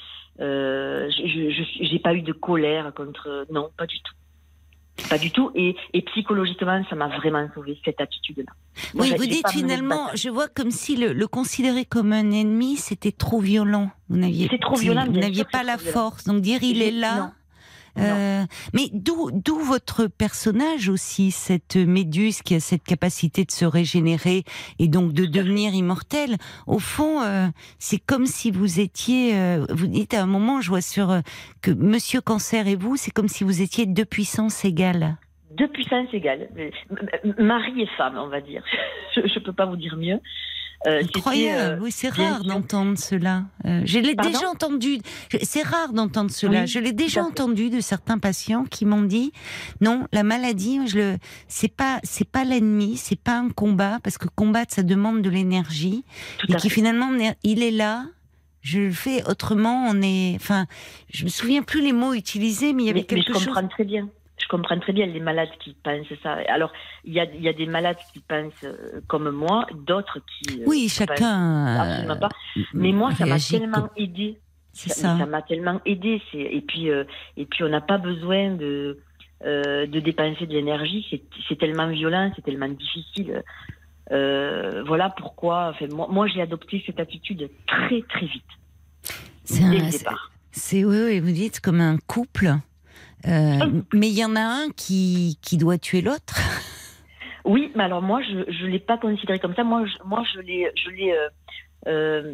euh, 0.42 1.10
je, 1.10 1.64
j'ai 1.86 2.00
pas 2.00 2.14
eu 2.14 2.22
de 2.22 2.34
colère 2.34 2.94
contre, 2.94 3.46
non, 3.52 3.70
pas 3.78 3.86
du 3.86 3.98
tout, 4.02 4.14
pas 5.10 5.18
du 5.18 5.32
tout, 5.32 5.52
et, 5.56 5.76
et 5.94 6.02
psychologiquement, 6.04 6.84
ça 6.90 6.96
m'a 6.96 7.08
vraiment 7.18 7.48
sauvé 7.54 7.78
cette 7.86 8.02
attitude-là. 8.02 8.52
Moi, 8.94 9.06
Oui, 9.06 9.16
vous 9.18 9.26
dites 9.26 9.48
finalement, 9.50 10.08
je 10.16 10.30
vois 10.30 10.48
comme 10.48 10.72
si 10.72 10.96
le, 10.96 11.14
le 11.14 11.28
considérer 11.28 11.86
comme 11.86 12.14
un 12.14 12.32
ennemi, 12.32 12.78
c'était 12.78 13.12
trop 13.12 13.40
violent. 13.40 13.92
Vous 14.10 14.18
n'aviez, 14.18 14.50
trop 14.60 14.76
violent, 14.76 15.06
Vous 15.06 15.20
pas 15.52 15.64
la 15.64 15.78
violent. 15.78 15.92
force. 15.92 16.26
Donc 16.26 16.42
dire 16.42 16.64
il 16.64 16.82
est 16.82 16.92
là. 16.92 17.16
non. 17.18 17.32
Euh, 17.98 18.44
mais 18.74 18.90
d'où 18.94 19.30
d'où 19.34 19.58
votre 19.60 20.08
personnage 20.08 20.88
aussi, 20.90 21.32
cette 21.32 21.76
méduse 21.76 22.42
qui 22.42 22.56
a 22.56 22.60
cette 22.60 22.84
capacité 22.84 23.44
de 23.44 23.52
se 23.52 23.66
régénérer 23.66 24.44
et 24.80 24.88
donc 24.88 25.14
de 25.14 25.26
devenir 25.26 25.74
immortelle? 25.74 26.38
Au 26.68 26.80
fond, 26.80 27.22
euh, 27.22 27.48
c'est 27.80 28.00
comme 28.00 28.26
si 28.26 28.52
vous 28.52 28.80
étiez. 28.80 29.36
euh, 29.36 29.66
vous 29.70 29.88
dites 29.88 30.14
à 30.14 30.24
un 30.24 30.26
moment, 30.28 30.62
je 30.62 30.70
vois 30.70 30.82
sur 30.82 31.12
euh, 31.12 31.20
que 31.62 31.72
Monsieur 31.72 32.22
Cancer 32.22 32.68
et 32.68 32.76
vous, 32.76 32.96
c'est 32.96 33.12
comme 33.12 33.28
si 33.28 33.44
vous 33.44 33.62
étiez 33.62 33.86
deux 33.86 34.06
puissances 34.06 34.64
égales. 34.66 35.18
Deux 35.58 35.68
puissances 35.68 36.08
égales, 36.14 36.48
m- 36.56 37.36
mari 37.40 37.82
et 37.82 37.88
femme, 37.98 38.18
on 38.18 38.28
va 38.30 38.40
dire. 38.42 38.64
Je, 39.16 39.28
je 39.28 39.40
peux 39.40 39.52
pas 39.52 39.66
vous 39.66 39.76
dire 39.76 39.98
mieux. 39.98 40.20
Euh, 40.88 41.02
Incroyable, 41.04 41.80
euh, 41.80 41.84
oui, 41.84 41.92
c'est 41.92 42.10
rare 42.10 42.44
d'entendre 42.44 42.98
cela. 42.98 43.44
Euh, 43.66 43.82
je 43.86 44.00
l'ai 44.00 44.16
déjà 44.16 44.50
entendu. 44.50 45.00
C'est 45.44 45.62
rare 45.62 45.94
d'entendre 45.94 46.32
cela. 46.32 46.62
Oui, 46.62 46.68
je 46.68 46.80
l'ai 46.80 46.92
déjà 46.92 47.24
entendu 47.24 47.70
de 47.70 47.80
certains 47.82 48.18
patients 48.18 48.66
qui 48.66 48.86
m'ont 48.86 49.04
dit 49.04 49.32
non, 49.80 50.08
la 50.12 50.24
maladie, 50.24 50.80
je 50.88 50.98
le, 50.98 51.18
c'est 51.48 51.72
pas, 51.72 52.00
c'est 52.04 52.28
pas 52.28 52.44
l'ennemi, 52.46 52.98
c'est 52.98 53.20
pas 53.20 53.38
un 53.38 53.50
combat 53.50 54.00
parce 54.04 54.18
que 54.18 54.28
combattre 54.36 54.74
ça 54.74 54.84
demande 54.84 55.22
de 55.22 55.30
l'énergie 55.30 56.04
et 56.50 56.56
qui 56.56 56.70
finalement 56.70 57.10
il 57.44 57.62
est 57.62 57.72
là. 57.72 58.06
Je 58.62 58.80
le 58.80 58.92
fais 58.92 59.24
autrement. 59.28 59.88
On 59.90 60.02
est, 60.02 60.34
enfin, 60.36 60.68
je 61.12 61.24
me 61.26 61.30
souviens 61.30 61.64
plus 61.64 61.82
les 61.82 61.94
mots 61.94 62.14
utilisés, 62.14 62.74
mais 62.74 62.84
il 62.84 62.86
y 62.88 62.90
avait 62.90 63.00
mais, 63.00 63.08
mais 63.16 63.24
quelque 63.24 63.34
je 63.34 63.40
chose. 63.40 63.48
comprends 63.48 63.68
très 63.68 63.84
bien. 63.84 64.08
Je 64.42 64.48
comprends 64.48 64.80
très 64.80 64.94
bien 64.94 65.06
les 65.06 65.20
malades 65.20 65.50
qui 65.60 65.76
pensent 65.84 66.08
ça. 66.24 66.34
Alors, 66.50 66.72
il 67.06 67.14
y 67.14 67.20
a, 67.20 67.26
il 67.26 67.42
y 67.42 67.48
a 67.50 67.54
des 67.54 67.66
malades 67.68 67.98
qui 68.12 68.20
pensent 68.20 68.64
euh, 68.64 69.02
comme 69.08 69.30
moi, 69.30 69.68
d'autres 69.88 70.20
qui. 70.20 70.62
euh, 70.62 70.66
Oui, 70.68 70.90
chacun. 70.90 71.66
Absolument 71.78 72.18
pas. 72.18 72.30
euh, 72.58 72.62
Mais 72.74 72.92
moi, 72.92 73.14
ça 73.14 73.26
m'a 73.26 73.38
tellement 73.40 73.82
comme- 73.82 73.90
aidé. 73.98 74.40
C'est 74.74 74.90
Ça 74.90 75.18
ça. 75.18 75.26
m'a 75.26 75.42
tellement 75.42 75.80
aidé. 75.86 76.22
Et 76.34 76.62
puis 76.62 76.90
euh, 76.90 77.04
et 77.36 77.46
puis 77.46 77.64
on 77.64 77.70
n'a 77.70 77.82
pas 77.82 77.98
besoin 77.98 78.52
de 78.56 79.00
euh, 79.46 79.86
de 79.86 80.00
dépenser 80.00 80.46
de 80.48 80.54
l'énergie. 80.54 81.06
C'est 81.50 81.58
tellement 81.60 81.88
violent, 81.90 82.32
c'est 82.36 82.42
tellement 82.42 82.70
difficile. 82.70 83.44
Euh, 84.12 84.84
voilà 84.88 85.10
pourquoi. 85.10 85.70
Enfin, 85.70 85.88
moi, 85.94 86.08
moi 86.10 86.28
j'ai 86.28 86.42
adopté 86.42 86.82
cette 86.86 87.00
attitude 87.00 87.50
très 87.68 88.02
très 88.04 88.26
vite 88.26 88.44
C'est 89.44 89.64
un-. 89.64 89.90
C'est 90.54 90.84
oui, 90.86 90.98
oui, 91.06 91.20
vous 91.20 91.32
dites 91.32 91.60
comme 91.60 91.80
un 91.82 91.98
couple. 92.08 92.52
Euh, 93.28 93.60
mais 93.94 94.10
il 94.10 94.18
y 94.18 94.26
en 94.26 94.36
a 94.36 94.42
un 94.42 94.70
qui, 94.76 95.38
qui 95.42 95.58
doit 95.58 95.78
tuer 95.78 96.02
l'autre. 96.02 96.36
Oui, 97.46 97.72
mais 97.76 97.84
alors 97.84 98.02
moi 98.02 98.22
je 98.22 98.52
je 98.52 98.66
l'ai 98.68 98.80
pas 98.80 98.98
considéré 98.98 99.40
comme 99.40 99.56
ça. 99.56 99.64
Moi 99.64 99.86
je, 99.86 99.94
moi 100.06 100.24
je 100.34 100.40
l'ai 100.42 100.72
je 100.76 100.90
l'ai 100.92 101.12
euh, 101.12 101.28
euh, 101.88 102.34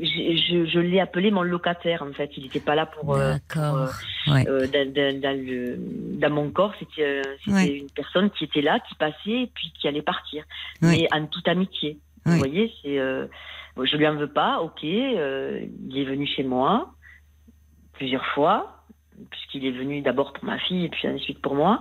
j'ai- 0.00 0.36
je, 0.36 0.66
je 0.66 0.78
l'ai 0.78 1.00
appelé 1.00 1.30
mon 1.32 1.42
locataire 1.42 2.02
en 2.02 2.12
fait. 2.12 2.30
Il 2.36 2.44
n'était 2.44 2.60
pas 2.60 2.76
là 2.76 2.86
pour, 2.86 3.14
euh, 3.14 3.34
pour, 3.48 3.62
euh, 3.62 3.86
D'accord. 3.86 3.94
Ouais. 4.28 4.44
dans, 4.44 4.92
dans- 4.92 5.20
dans 5.20 5.36
le, 5.46 5.76
dans 6.20 6.30
mon 6.30 6.50
corps, 6.50 6.72
c'était 6.78 7.22
c'était 7.44 7.50
Ouais. 7.56 7.78
une 7.78 7.90
personne 7.90 8.30
qui 8.30 8.44
était 8.44 8.62
là, 8.62 8.78
qui 8.88 8.94
passait 8.94 9.42
et 9.42 9.50
puis 9.52 9.72
qui 9.80 9.88
allait 9.88 10.02
partir, 10.02 10.44
Oui. 10.82 11.06
mais 11.12 11.18
en 11.18 11.26
toute 11.26 11.48
amitié. 11.48 11.98
Vous 12.24 12.38
voyez, 12.38 12.72
c'est 12.82 12.96
je 12.96 13.96
lui 13.96 14.06
en 14.06 14.14
veux 14.14 14.28
pas, 14.32 14.60
ok. 14.60 14.82
il 14.84 15.98
est 15.98 16.04
venu 16.04 16.26
chez 16.28 16.44
moi 16.44 16.94
plusieurs 17.94 18.24
fois, 18.26 18.73
puisqu'il 19.30 19.64
est 19.66 19.70
venu 19.72 20.00
d'abord 20.02 20.32
pour 20.32 20.44
ma 20.44 20.58
fille 20.58 20.84
et 20.84 20.88
puis 20.88 21.08
ensuite 21.08 21.40
pour 21.40 21.54
moi, 21.54 21.80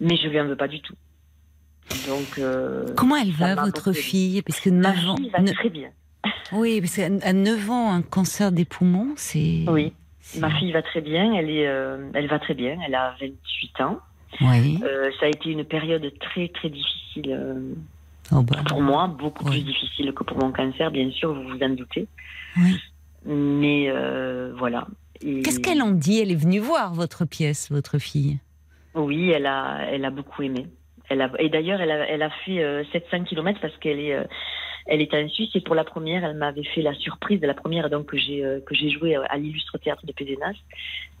mais 0.00 0.16
je 0.16 0.28
lui 0.28 0.40
en 0.40 0.46
veux 0.46 0.56
pas 0.56 0.68
du 0.68 0.80
tout. 0.80 0.94
Donc 2.08 2.38
euh, 2.38 2.84
Comment 2.96 3.16
elle 3.16 3.30
va, 3.32 3.54
votre 3.54 3.92
fille 3.92 4.42
Parce 4.42 4.60
que 4.60 4.70
ma 4.70 4.92
9 4.92 5.08
ans. 5.08 5.16
fille 5.16 5.30
va 5.30 5.40
ne- 5.40 5.52
très 5.52 5.68
bien. 5.70 5.90
Oui, 6.52 6.80
parce 6.80 6.96
qu'à 6.96 7.32
9 7.32 7.70
ans, 7.70 7.92
un 7.92 8.02
cancer 8.02 8.50
des 8.52 8.64
poumons, 8.64 9.12
c'est. 9.16 9.64
Oui, 9.68 9.92
ma 10.38 10.50
fille 10.58 10.72
va 10.72 10.82
très 10.82 11.00
bien. 11.00 11.32
Elle 11.34 11.50
est, 11.50 11.66
euh, 11.68 12.10
elle 12.14 12.26
va 12.26 12.38
très 12.40 12.54
bien. 12.54 12.78
Elle 12.86 12.94
a 12.94 13.14
28 13.20 13.80
ans. 13.82 13.98
Oui. 14.40 14.80
Euh, 14.82 15.10
ça 15.20 15.26
a 15.26 15.28
été 15.28 15.50
une 15.50 15.64
période 15.64 16.12
très 16.20 16.48
très 16.48 16.68
difficile. 16.68 17.74
Oh, 18.32 18.42
bah, 18.42 18.56
pour 18.68 18.82
moi, 18.82 19.06
beaucoup 19.06 19.44
Oui. 19.44 19.50
plus 19.62 19.72
difficile 19.72 20.12
que 20.12 20.24
pour 20.24 20.36
mon 20.38 20.50
cancer, 20.50 20.90
bien 20.90 21.08
sûr, 21.12 21.32
vous 21.32 21.44
vous 21.48 21.62
en 21.62 21.68
doutez. 21.70 22.06
oui. 22.56 22.76
Mais 23.24 23.90
voilà. 24.58 24.86
Et- 25.22 25.42
Qu'est-ce 25.42 25.60
qu'elle 25.60 25.82
en 25.82 25.90
dit? 25.90 26.20
Elle 26.20 26.30
est 26.32 26.34
venue 26.40 26.58
voir 26.58 26.94
votre 26.94 27.24
pièce, 27.24 27.70
votre 27.70 27.98
fille. 27.98 28.38
Oui, 28.94 29.30
elle 29.30 29.46
a, 29.46 29.80
elle 29.90 30.04
a 30.04 30.10
beaucoup 30.10 30.42
aimé. 30.42 30.66
Elle 31.08 31.20
a, 31.20 31.30
et 31.38 31.48
d'ailleurs, 31.48 31.80
elle 31.80 31.90
a, 31.90 32.08
elle 32.08 32.22
a 32.22 32.30
fait 32.44 32.62
euh, 32.62 32.82
700 32.92 33.24
km 33.24 33.60
parce 33.60 33.76
qu'elle 33.78 34.00
est, 34.00 34.14
euh, 34.14 34.24
elle 34.86 35.00
est 35.00 35.14
en 35.14 35.28
Suisse 35.28 35.50
et 35.54 35.60
pour 35.60 35.74
la 35.74 35.84
première, 35.84 36.24
elle 36.24 36.36
m'avait 36.36 36.64
fait 36.64 36.82
la 36.82 36.94
surprise 36.94 37.40
de 37.40 37.46
la 37.46 37.54
première 37.54 37.90
donc 37.90 38.06
que 38.06 38.16
j'ai, 38.16 38.44
euh, 38.44 38.60
que 38.60 38.74
j'ai 38.74 38.90
joué 38.90 39.14
à 39.14 39.36
l'illustre 39.36 39.78
théâtre 39.78 40.04
de 40.06 40.12
Pézenas. 40.12 40.54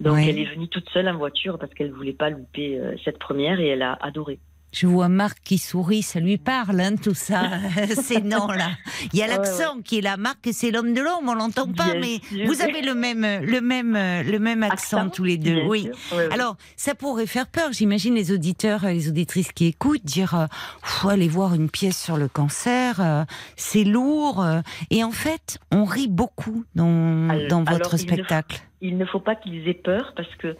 Donc 0.00 0.14
elle 0.28 0.38
est 0.38 0.44
venue 0.54 0.68
toute 0.68 0.88
seule 0.90 1.08
en 1.08 1.16
voiture 1.16 1.58
parce 1.58 1.72
qu'elle 1.74 1.92
voulait 1.92 2.12
pas 2.12 2.30
louper 2.30 2.78
euh, 2.78 2.96
cette 3.04 3.18
première 3.18 3.60
et 3.60 3.68
elle 3.68 3.82
a 3.82 3.96
adoré. 4.00 4.38
Je 4.78 4.86
vois 4.86 5.08
Marc 5.08 5.38
qui 5.42 5.56
sourit, 5.56 6.02
ça 6.02 6.20
lui 6.20 6.36
parle, 6.36 6.78
hein, 6.80 6.96
tout 7.02 7.14
ça, 7.14 7.44
ces 7.94 8.20
noms-là. 8.20 8.68
Il 9.14 9.18
y 9.18 9.22
a 9.22 9.26
Ouais, 9.26 9.30
l'accent 9.32 9.80
qui 9.82 9.98
est 9.98 10.00
là. 10.02 10.18
Marc, 10.18 10.48
c'est 10.52 10.70
l'homme 10.70 10.92
de 10.92 11.00
l'ombre, 11.00 11.28
on 11.28 11.34
l'entend 11.34 11.72
pas, 11.72 11.92
Bien 11.92 12.00
mais 12.00 12.18
sûr. 12.28 12.46
vous 12.46 12.60
avez 12.60 12.82
le 12.82 12.94
même, 12.94 13.22
le 13.42 13.60
même, 13.62 13.94
le 13.94 14.38
même 14.38 14.62
accent, 14.62 14.98
Accent, 14.98 15.08
tous 15.10 15.24
les 15.24 15.38
deux. 15.38 15.54
Bien 15.54 15.66
oui. 15.66 15.82
sûr. 15.84 16.18
Ouais, 16.18 16.26
ouais. 16.26 16.34
Alors, 16.34 16.58
ça 16.76 16.94
pourrait 16.94 17.26
faire 17.26 17.46
peur, 17.46 17.72
j'imagine, 17.72 18.14
les 18.14 18.32
auditeurs 18.32 18.84
et 18.84 18.92
les 18.92 19.08
auditrices 19.08 19.52
qui 19.52 19.64
écoutent, 19.64 20.04
dire 20.04 20.34
euh, 20.34 20.46
Pff, 20.82 21.06
aller 21.06 21.28
voir 21.28 21.54
une 21.54 21.70
pièce 21.70 21.98
sur 21.98 22.18
le 22.18 22.28
cancer, 22.28 23.00
euh, 23.00 23.24
c'est 23.56 23.84
lourd. 23.84 24.44
euh. 24.44 24.60
Et 24.90 25.02
en 25.04 25.10
fait, 25.12 25.58
on 25.72 25.84
rit 25.84 26.08
beaucoup 26.08 26.64
dans, 26.74 27.30
Alors- 27.30 27.48
dans 27.48 27.64
alors, 27.64 27.78
votre 27.78 27.94
il 27.94 28.04
ne 28.04 28.08
faut- 28.10 28.14
spectacle. 28.14 28.60
il 28.82 28.98
ne 28.98 29.06
faut 29.06 29.20
pas 29.20 29.36
qu'ils 29.36 29.66
aient 29.68 29.72
peur 29.72 30.12
parce 30.14 30.34
que 30.36 30.54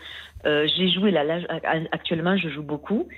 euh, 0.46 0.66
j'ai 0.74 0.90
joué 0.90 1.10
là, 1.10 1.22
là, 1.22 1.36
actuellement 1.92 2.36
je 2.38 2.48
joue 2.48 2.62
beaucoup 2.62 3.08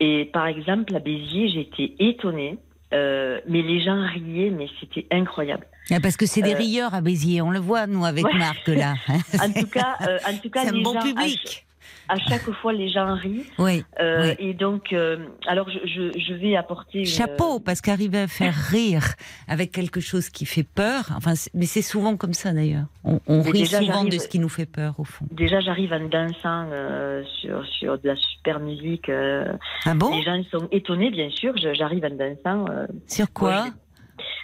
et 0.00 0.26
par 0.32 0.46
exemple 0.46 0.94
à 0.94 0.98
Béziers 1.00 1.48
j'étais 1.48 1.94
étonnée 1.98 2.58
euh, 2.94 3.40
mais 3.48 3.60
les 3.62 3.80
gens 3.82 4.00
riaient 4.14 4.50
mais 4.50 4.66
c'était 4.80 5.06
incroyable 5.10 5.66
Ah, 5.90 6.00
Parce 6.00 6.16
que 6.16 6.24
c'est 6.26 6.40
des 6.42 6.54
Euh, 6.54 6.58
rieurs 6.58 6.94
à 6.94 7.00
Béziers, 7.02 7.42
on 7.42 7.50
le 7.50 7.58
voit, 7.58 7.86
nous, 7.86 8.04
avec 8.04 8.24
ouais. 8.24 8.38
Marc, 8.38 8.66
là. 8.68 8.94
en 9.42 9.52
tout 9.52 9.66
cas 9.68 9.96
euh, 10.08 10.18
en 10.26 10.36
tout 10.38 10.48
cas 10.54 10.62
c'est 10.62 10.68
un 10.68 10.72
les 10.72 10.82
bon 10.82 10.94
gens 10.94 11.02
public. 11.02 11.66
À 12.08 12.16
chaque 12.18 12.50
fois, 12.62 12.72
les 12.72 12.88
gens 12.88 13.14
rient. 13.14 13.44
Oui. 13.58 13.84
Euh, 14.00 14.22
Oui. 14.28 14.34
Et 14.38 14.54
donc, 14.54 14.92
euh, 14.92 15.18
alors 15.46 15.68
je, 15.70 15.78
je, 15.86 16.18
je 16.18 16.34
vais 16.34 16.56
apporter. 16.56 17.00
Une, 17.00 17.06
Chapeau, 17.06 17.60
parce 17.60 17.80
qu'arriver 17.80 18.20
à 18.20 18.28
faire 18.28 18.54
rire 18.70 19.04
avec 19.46 19.72
quelque 19.72 20.00
chose 20.00 20.30
qui 20.30 20.46
fait 20.46 20.62
peur, 20.62 21.10
enfin, 21.16 21.34
mais 21.54 21.66
c'est 21.66 21.82
souvent 21.82 22.16
comme 22.16 22.32
ça 22.34 22.52
d'ailleurs. 22.52 22.86
On, 23.04 23.42
rit 23.42 23.52
déjà, 23.52 23.78
souvent 23.80 24.04
de 24.04 24.18
ce 24.18 24.28
qui 24.28 24.38
nous 24.38 24.48
fait 24.48 24.66
peur 24.66 24.94
au 24.98 25.04
fond. 25.04 25.26
Déjà, 25.30 25.60
j'arrive 25.60 25.92
en 25.92 26.08
dansant 26.08 26.68
euh, 26.72 27.22
sur, 27.40 27.64
sur 27.66 27.98
de 27.98 28.08
la 28.08 28.16
super 28.16 28.60
musique. 28.60 29.08
euh, 29.08 29.52
Ah 29.84 29.94
bon 29.94 30.14
les 30.16 30.22
gens 30.22 30.42
sont 30.50 30.68
étonnés, 30.72 31.10
bien 31.10 31.30
sûr. 31.30 31.54
J'arrive 31.56 32.04
en 32.04 32.10
dansant 32.10 32.70
euh, 32.70 32.86
Sur 33.06 33.32
quoi 33.32 33.66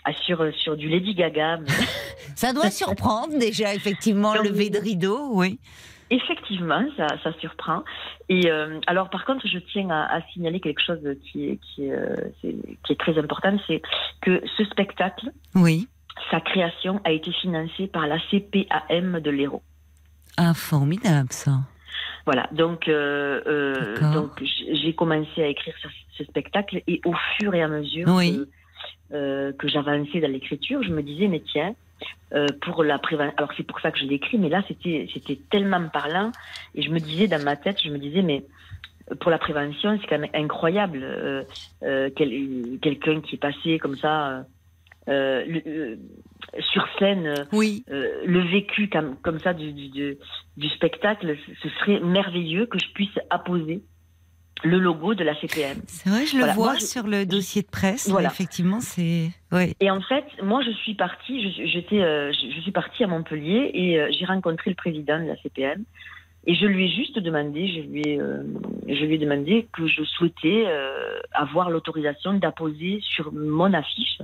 ah, 0.07 0.13
sur, 0.27 0.45
sur 0.55 0.77
du 0.77 0.89
Lady 0.89 1.15
Gaga. 1.15 1.59
mais- 1.59 1.67
Ça 2.37 2.53
doit 2.53 2.71
surprendre 2.71 3.39
déjà, 3.39 3.75
effectivement, 3.75 4.35
lever 4.35 4.71
de 4.71 4.79
rideau, 4.79 5.31
oui. 5.33 5.59
Effectivement, 6.11 6.85
ça, 6.97 7.07
ça 7.23 7.33
surprend. 7.41 7.83
Et 8.29 8.51
euh, 8.51 8.79
alors, 8.87 9.11
par 9.11 9.25
contre, 9.25 9.47
je 9.47 9.59
tiens 9.59 9.89
à, 9.91 10.17
à 10.17 10.23
signaler 10.33 10.61
quelque 10.61 10.83
chose 10.83 11.01
qui 11.23 11.49
est, 11.49 11.57
qui 11.59 11.87
est, 11.87 11.93
euh, 11.93 12.15
qui 12.43 12.93
est 12.93 12.99
très 13.01 13.19
important, 13.19 13.57
c'est 13.67 13.83
que 14.21 14.43
ce 14.57 14.65
spectacle, 14.65 15.31
Oui. 15.55 15.89
sa 16.31 16.41
création 16.41 17.01
a 17.05 17.13
été 17.13 17.33
financée 17.33 17.87
par 17.87 18.07
la 18.07 18.19
CPAM 18.31 19.21
de 19.21 19.31
l'Hérault. 19.31 19.63
Ah, 20.37 20.53
formidable 20.55 21.29
ça. 21.33 21.61
Voilà, 22.27 22.49
donc, 22.53 22.89
euh, 22.89 23.41
euh, 23.47 24.13
donc 24.15 24.31
j'ai 24.43 24.95
commencé 24.95 25.43
à 25.43 25.47
écrire 25.47 25.75
ce, 25.83 25.89
ce 26.17 26.25
spectacle 26.25 26.83
et 26.87 27.01
au 27.05 27.15
fur 27.39 27.55
et 27.55 27.63
à 27.63 27.69
mesure 27.69 28.09
Oui. 28.09 28.39
que, 29.11 29.15
euh, 29.15 29.53
que 29.53 29.69
j'avançais 29.69 30.21
dans 30.21 30.31
l'écriture, 30.31 30.83
je 30.83 30.91
me 30.91 31.03
disais, 31.03 31.29
mais 31.29 31.41
tiens, 31.53 31.75
euh, 32.33 32.53
pour 32.63 32.83
la 32.85 32.99
prévention, 32.99 33.35
alors 33.37 33.53
c'est 33.57 33.63
pour 33.67 33.81
ça 33.81 33.91
que 33.91 33.99
je 33.99 34.05
l'écris, 34.07 34.39
mais 34.39 34.49
là 34.49 34.63
c'était 34.69 35.07
c'était 35.13 35.39
tellement 35.51 35.89
parlant 35.89 36.33
et 36.75 36.83
je 36.83 36.91
me 36.91 37.01
disais 37.01 37.29
dans 37.29 37.43
ma 37.43 37.57
tête, 37.57 37.79
je 37.85 37.91
me 37.91 37.99
disais, 37.99 38.23
mais 38.23 38.45
pour 39.21 39.31
la 39.31 39.39
prévention, 39.39 39.99
c'est 40.01 40.07
quand 40.07 40.19
même 40.19 40.31
incroyable. 40.35 41.01
euh, 41.03 41.45
euh, 41.83 42.09
quel- 42.17 42.79
Quelqu'un 42.81 43.21
qui 43.21 43.35
est 43.35 43.39
passé 43.39 43.79
comme 43.79 43.97
ça 43.99 44.31
euh, 44.31 44.43
euh, 45.09 45.45
le- 45.47 45.63
euh, 45.67 45.97
sur 46.73 46.87
scène. 46.99 47.27
euh, 47.27 47.45
Oui. 47.53 47.85
euh, 47.91 48.23
le 48.25 48.41
vécu 48.41 48.89
comme, 48.89 49.17
comme 49.21 49.39
ça 49.41 49.53
du, 49.53 49.73
du, 49.75 49.91
du, 49.91 50.17
du 50.57 50.69
spectacle, 50.71 51.37
ce 51.63 51.69
serait 51.69 52.01
merveilleux 52.01 52.65
que 52.67 52.79
je 52.79 52.91
puisse 52.95 53.19
apposer 53.29 53.83
le 54.63 54.79
logo 54.79 55.15
de 55.15 55.25
la 55.25 55.35
CPM. 55.41 55.79
C'est 55.87 56.09
vrai, 56.09 56.27
je 56.27 56.37
le 56.39 56.45
vois 56.45 56.55
moi, 56.55 56.75
je- 56.79 56.85
sur 56.85 57.07
le 57.07 57.27
dossier 57.27 57.63
de 57.63 57.67
presse. 57.69 58.09
Voilà. 58.09 58.29
Effectivement, 58.29 58.81
c'est. 58.81 59.31
Oui. 59.53 59.75
Et 59.81 59.91
en 59.91 60.01
fait, 60.01 60.25
moi, 60.43 60.63
je 60.63 60.71
suis 60.71 60.95
partie, 60.95 61.53
je, 61.53 61.67
j'étais, 61.67 62.01
euh, 62.01 62.33
je, 62.33 62.55
je 62.55 62.61
suis 62.61 62.71
partie 62.73 63.05
à 63.05 63.07
Montpellier 63.07 63.71
et 63.75 63.99
euh, 64.01 64.09
j'ai 64.19 64.25
rencontré 64.25 64.71
le 64.71 64.77
président 64.77 65.19
de 65.21 65.27
la 65.27 65.37
CPM. 65.37 65.85
Et 66.47 66.55
je 66.55 66.67
lui 66.67 66.85
ai 66.87 66.89
juste 66.91 67.19
demandé, 67.19 67.67
je 67.69 67.81
lui 67.81 68.03
ai, 68.07 68.21
euh, 68.21 68.43
je 68.87 69.05
lui 69.05 69.15
ai 69.15 69.19
demandé 69.19 69.67
que 69.73 69.87
je 69.87 70.05
souhaitais 70.05 70.65
euh, 70.67 71.19
avoir 71.33 71.71
l'autorisation 71.71 72.35
d'apposer 72.35 73.01
sur 73.03 73.33
mon 73.33 73.73
affiche 73.73 74.19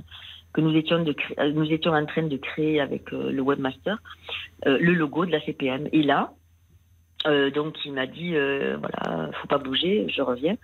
que 0.53 0.61
nous 0.61 0.75
étions, 0.75 1.03
de 1.03 1.15
euh, 1.39 1.51
nous 1.51 1.71
étions 1.71 1.93
en 1.93 2.05
train 2.05 2.23
de 2.23 2.37
créer 2.37 2.79
avec 2.79 3.09
le 3.11 3.41
webmaster 3.41 3.97
euh, 4.67 4.77
le 4.79 4.93
logo 4.93 5.25
de 5.25 5.31
la 5.31 5.41
CPM. 5.41 5.87
Et 5.93 6.03
là, 6.03 6.31
euh, 7.27 7.49
donc 7.51 7.75
il 7.85 7.93
m'a 7.93 8.07
dit 8.07 8.35
euh, 8.35 8.77
voilà, 8.77 9.29
faut 9.41 9.47
pas 9.47 9.57
bouger, 9.57 10.07
je 10.15 10.21
reviens. 10.21 10.55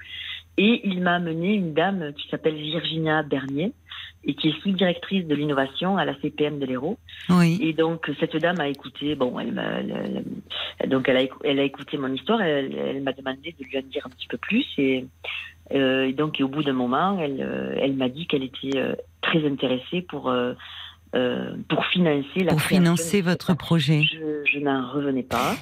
Et 0.59 0.81
il 0.87 1.01
m'a 1.01 1.15
amené 1.15 1.53
une 1.53 1.73
dame 1.73 2.13
qui 2.13 2.27
s'appelle 2.29 2.55
Virginia 2.55 3.21
Bernier 3.21 3.73
et 4.23 4.33
qui 4.33 4.49
est 4.49 4.61
sous-directrice 4.63 5.27
de 5.27 5.35
l'innovation 5.35 5.97
à 5.97 6.03
la 6.05 6.19
CPM 6.19 6.57
de 6.59 6.65
l'Hérault. 6.65 6.97
Oui. 7.29 7.59
Et 7.61 7.73
donc 7.73 8.09
cette 8.19 8.35
dame 8.37 8.59
a 8.59 8.67
écouté, 8.67 9.13
bon, 9.15 9.39
elle 9.39 9.51
m'a, 9.51 9.79
elle- 9.79 10.23
elle- 10.79 10.89
donc 10.89 11.07
elle 11.09 11.17
a, 11.17 11.21
elle 11.43 11.59
a 11.59 11.63
écouté 11.63 11.97
mon 11.97 12.11
histoire, 12.11 12.41
elle, 12.41 12.73
elle 12.75 13.03
m'a 13.03 13.13
demandé 13.13 13.55
de 13.59 13.63
lui 13.65 13.77
en 13.77 13.81
dire 13.83 14.07
un 14.07 14.09
petit 14.09 14.27
peu 14.27 14.37
plus 14.37 14.65
et, 14.79 15.05
euh, 15.73 16.11
donc 16.11 16.39
et 16.39 16.43
au 16.43 16.47
bout 16.47 16.63
d'un 16.63 16.73
moment, 16.73 17.19
elle, 17.21 17.39
euh, 17.39 17.75
elle 17.79 17.93
m'a 17.93 18.09
dit 18.09 18.25
qu'elle 18.25 18.43
était 18.43 18.81
très 19.21 19.45
intéressée 19.47 20.01
pour 20.01 20.33
pour 21.69 21.85
financer 21.87 22.43
la 22.43 22.51
Pour 22.51 22.61
financer 22.61 23.21
votre 23.21 23.55
projet. 23.55 24.01
Je, 24.03 24.43
je 24.51 24.59
n'en 24.59 24.91
revenais 24.91 25.23
pas. 25.23 25.55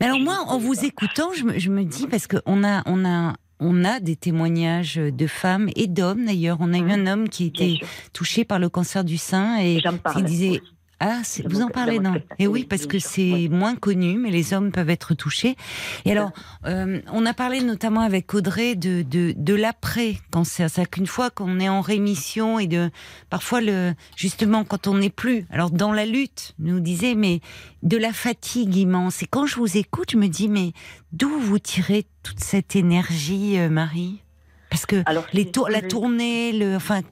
Mais 0.00 0.06
alors 0.06 0.20
moi, 0.20 0.44
en 0.46 0.58
vous 0.58 0.84
écoutant, 0.84 1.30
je 1.36 1.44
me, 1.44 1.58
je 1.58 1.70
me 1.70 1.84
dis 1.84 2.06
parce 2.06 2.26
qu'on 2.26 2.64
a, 2.64 2.82
on 2.86 3.04
a, 3.04 3.34
on 3.60 3.84
a 3.84 3.98
des 4.00 4.14
témoignages 4.16 4.96
de 4.96 5.26
femmes 5.26 5.68
et 5.74 5.86
d'hommes 5.88 6.24
d'ailleurs. 6.26 6.58
On 6.60 6.72
a 6.72 6.78
eu 6.78 6.82
Mhm. 6.82 6.90
un 6.90 7.06
homme 7.12 7.28
qui 7.28 7.46
était 7.46 7.74
touché 8.12 8.44
par 8.44 8.58
le 8.58 8.68
cancer 8.68 9.02
du 9.04 9.16
sein 9.18 9.58
et 9.58 9.82
qui 10.14 10.22
disait. 10.22 10.60
Ah, 11.00 11.22
vous 11.44 11.62
en 11.62 11.68
parlez 11.68 12.00
non? 12.00 12.14
Et 12.40 12.48
oui, 12.48 12.60
oui, 12.60 12.64
parce 12.64 12.86
que 12.86 12.98
c'est 12.98 13.48
moins 13.50 13.76
connu, 13.76 14.18
mais 14.18 14.30
les 14.30 14.52
hommes 14.52 14.72
peuvent 14.72 14.90
être 14.90 15.14
touchés. 15.14 15.56
Et 16.04 16.10
alors, 16.10 16.32
euh, 16.64 17.00
on 17.12 17.24
a 17.24 17.34
parlé 17.34 17.60
notamment 17.60 18.00
avec 18.00 18.34
Audrey 18.34 18.74
de 18.74 19.02
de, 19.02 19.32
de 19.36 19.54
l'après 19.54 20.16
cancer, 20.30 20.68
c'est-à-dire 20.68 20.90
qu'une 20.90 21.06
fois 21.06 21.30
qu'on 21.30 21.60
est 21.60 21.68
en 21.68 21.82
rémission 21.82 22.58
et 22.58 22.66
de 22.66 22.90
parfois 23.30 23.60
le 23.60 23.94
justement 24.16 24.64
quand 24.64 24.88
on 24.88 24.98
n'est 24.98 25.10
plus, 25.10 25.46
alors 25.50 25.70
dans 25.70 25.92
la 25.92 26.04
lutte, 26.04 26.54
nous 26.58 26.80
disait 26.80 27.14
mais 27.14 27.40
de 27.84 27.96
la 27.96 28.12
fatigue 28.12 28.74
immense. 28.74 29.22
Et 29.22 29.26
quand 29.26 29.46
je 29.46 29.54
vous 29.56 29.76
écoute, 29.76 30.10
je 30.12 30.16
me 30.16 30.26
dis 30.26 30.48
mais 30.48 30.72
d'où 31.12 31.30
vous 31.30 31.60
tirez 31.60 32.06
toute 32.24 32.40
cette 32.40 32.74
énergie, 32.74 33.58
euh, 33.58 33.68
Marie? 33.68 34.22
Parce 34.68 34.84
que 34.84 35.02
Alors, 35.06 35.26
les 35.32 35.50
que 35.50 35.70
la 35.70 35.80
tournée, 35.80 36.52
le 36.52 36.74
enfin 36.74 37.02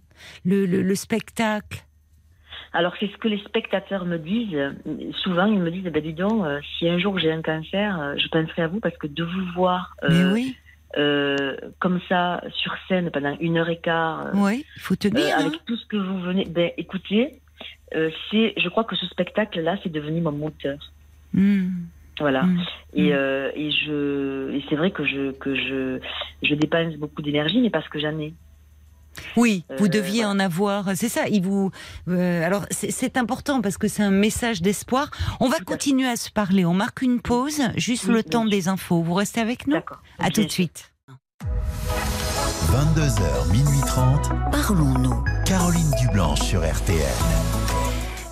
le, 0.44 0.66
le, 0.66 0.82
le 0.82 0.94
spectacle. 0.94 1.85
Alors, 2.78 2.92
c'est 3.00 3.10
ce 3.10 3.16
que 3.16 3.28
les 3.28 3.38
spectateurs 3.38 4.04
me 4.04 4.18
disent. 4.18 4.58
Souvent, 5.22 5.46
ils 5.46 5.58
me 5.58 5.70
disent, 5.70 5.84
ben, 5.84 6.02
dis 6.02 6.12
donc, 6.12 6.44
euh, 6.44 6.60
si 6.78 6.88
un 6.88 6.98
jour 6.98 7.18
j'ai 7.18 7.32
un 7.32 7.42
cancer, 7.42 7.90
euh, 8.00 8.14
je 8.18 8.28
penserai 8.28 8.62
à 8.62 8.68
vous 8.68 8.80
parce 8.80 8.96
que 8.98 9.06
de 9.06 9.24
vous 9.24 9.44
voir 9.54 9.96
euh, 10.04 10.32
oui, 10.34 10.56
comme 11.78 12.00
ça 12.08 12.42
sur 12.62 12.74
scène 12.88 13.10
pendant 13.10 13.36
une 13.40 13.56
heure 13.58 13.68
et 13.68 13.78
quart, 13.78 14.30
oui, 14.34 14.64
faut 14.78 14.96
tenir. 14.96 15.20
euh, 15.24 15.30
hein. 15.30 15.40
avec 15.46 15.64
tout 15.64 15.76
ce 15.76 15.86
que 15.86 15.96
vous 15.96 16.20
venez, 16.20 16.44
ben, 16.44 16.70
écoutez, 16.76 17.40
c'est, 17.92 18.54
je 18.56 18.68
crois 18.68 18.84
que 18.84 18.96
ce 18.96 19.06
spectacle-là, 19.06 19.76
c'est 19.82 19.92
devenu 19.92 20.20
mon 20.20 20.32
moteur. 20.32 20.78
Hmm, 21.32 21.68
Voilà. 22.20 22.42
hmm. 22.44 22.60
Et, 22.94 23.10
Mm. 23.10 23.14
euh, 23.14 23.50
et 23.54 23.70
je, 23.70 24.52
et 24.56 24.64
c'est 24.68 24.76
vrai 24.76 24.90
que 24.90 25.04
je, 25.04 25.32
que 25.32 25.54
je, 25.54 25.98
je 26.42 26.54
dépense 26.54 26.94
beaucoup 26.96 27.22
d'énergie, 27.22 27.60
mais 27.60 27.70
parce 27.70 27.88
que 27.88 27.98
j'en 28.00 28.18
ai. 28.18 28.32
Oui, 29.36 29.64
vous 29.78 29.86
Euh, 29.86 29.88
deviez 29.88 30.22
voilà. 30.22 30.30
en 30.30 30.38
avoir. 30.38 30.90
C'est 30.94 31.08
ça. 31.08 31.28
Il 31.28 31.42
vous. 31.42 31.70
euh, 32.08 32.44
alors 32.46 32.66
c'est- 32.70 33.16
important 33.16 33.60
parce 33.62 33.78
que 33.78 33.88
c'est 33.88 34.02
un 34.02 34.10
message 34.10 34.60
d'espoir. 34.62 35.10
On 35.40 35.48
va 35.48 35.58
continuer 35.60 36.06
à 36.08 36.16
se 36.16 36.30
parler. 36.30 36.64
On 36.66 36.74
marque 36.74 37.02
une 37.02 37.20
pause, 37.20 37.60
juste 37.76 38.04
Oui, 38.08 38.14
le 38.14 38.22
temps 38.22 38.44
des 38.44 38.68
infos. 38.68 39.02
Vous 39.02 39.14
restez 39.14 39.40
avec 39.40 39.66
nous? 39.66 39.74
D'accord. 39.74 40.02
À 40.18 40.30
tout 40.30 40.44
de 40.44 40.50
suite. 40.50 40.92
22h, 42.72 43.52
minuit 43.52 43.80
30. 43.86 44.30
Parlons-nous. 44.52 45.24
Caroline 45.44 45.90
Dublanche 46.00 46.40
sur 46.40 46.60
RTL. 46.60 47.00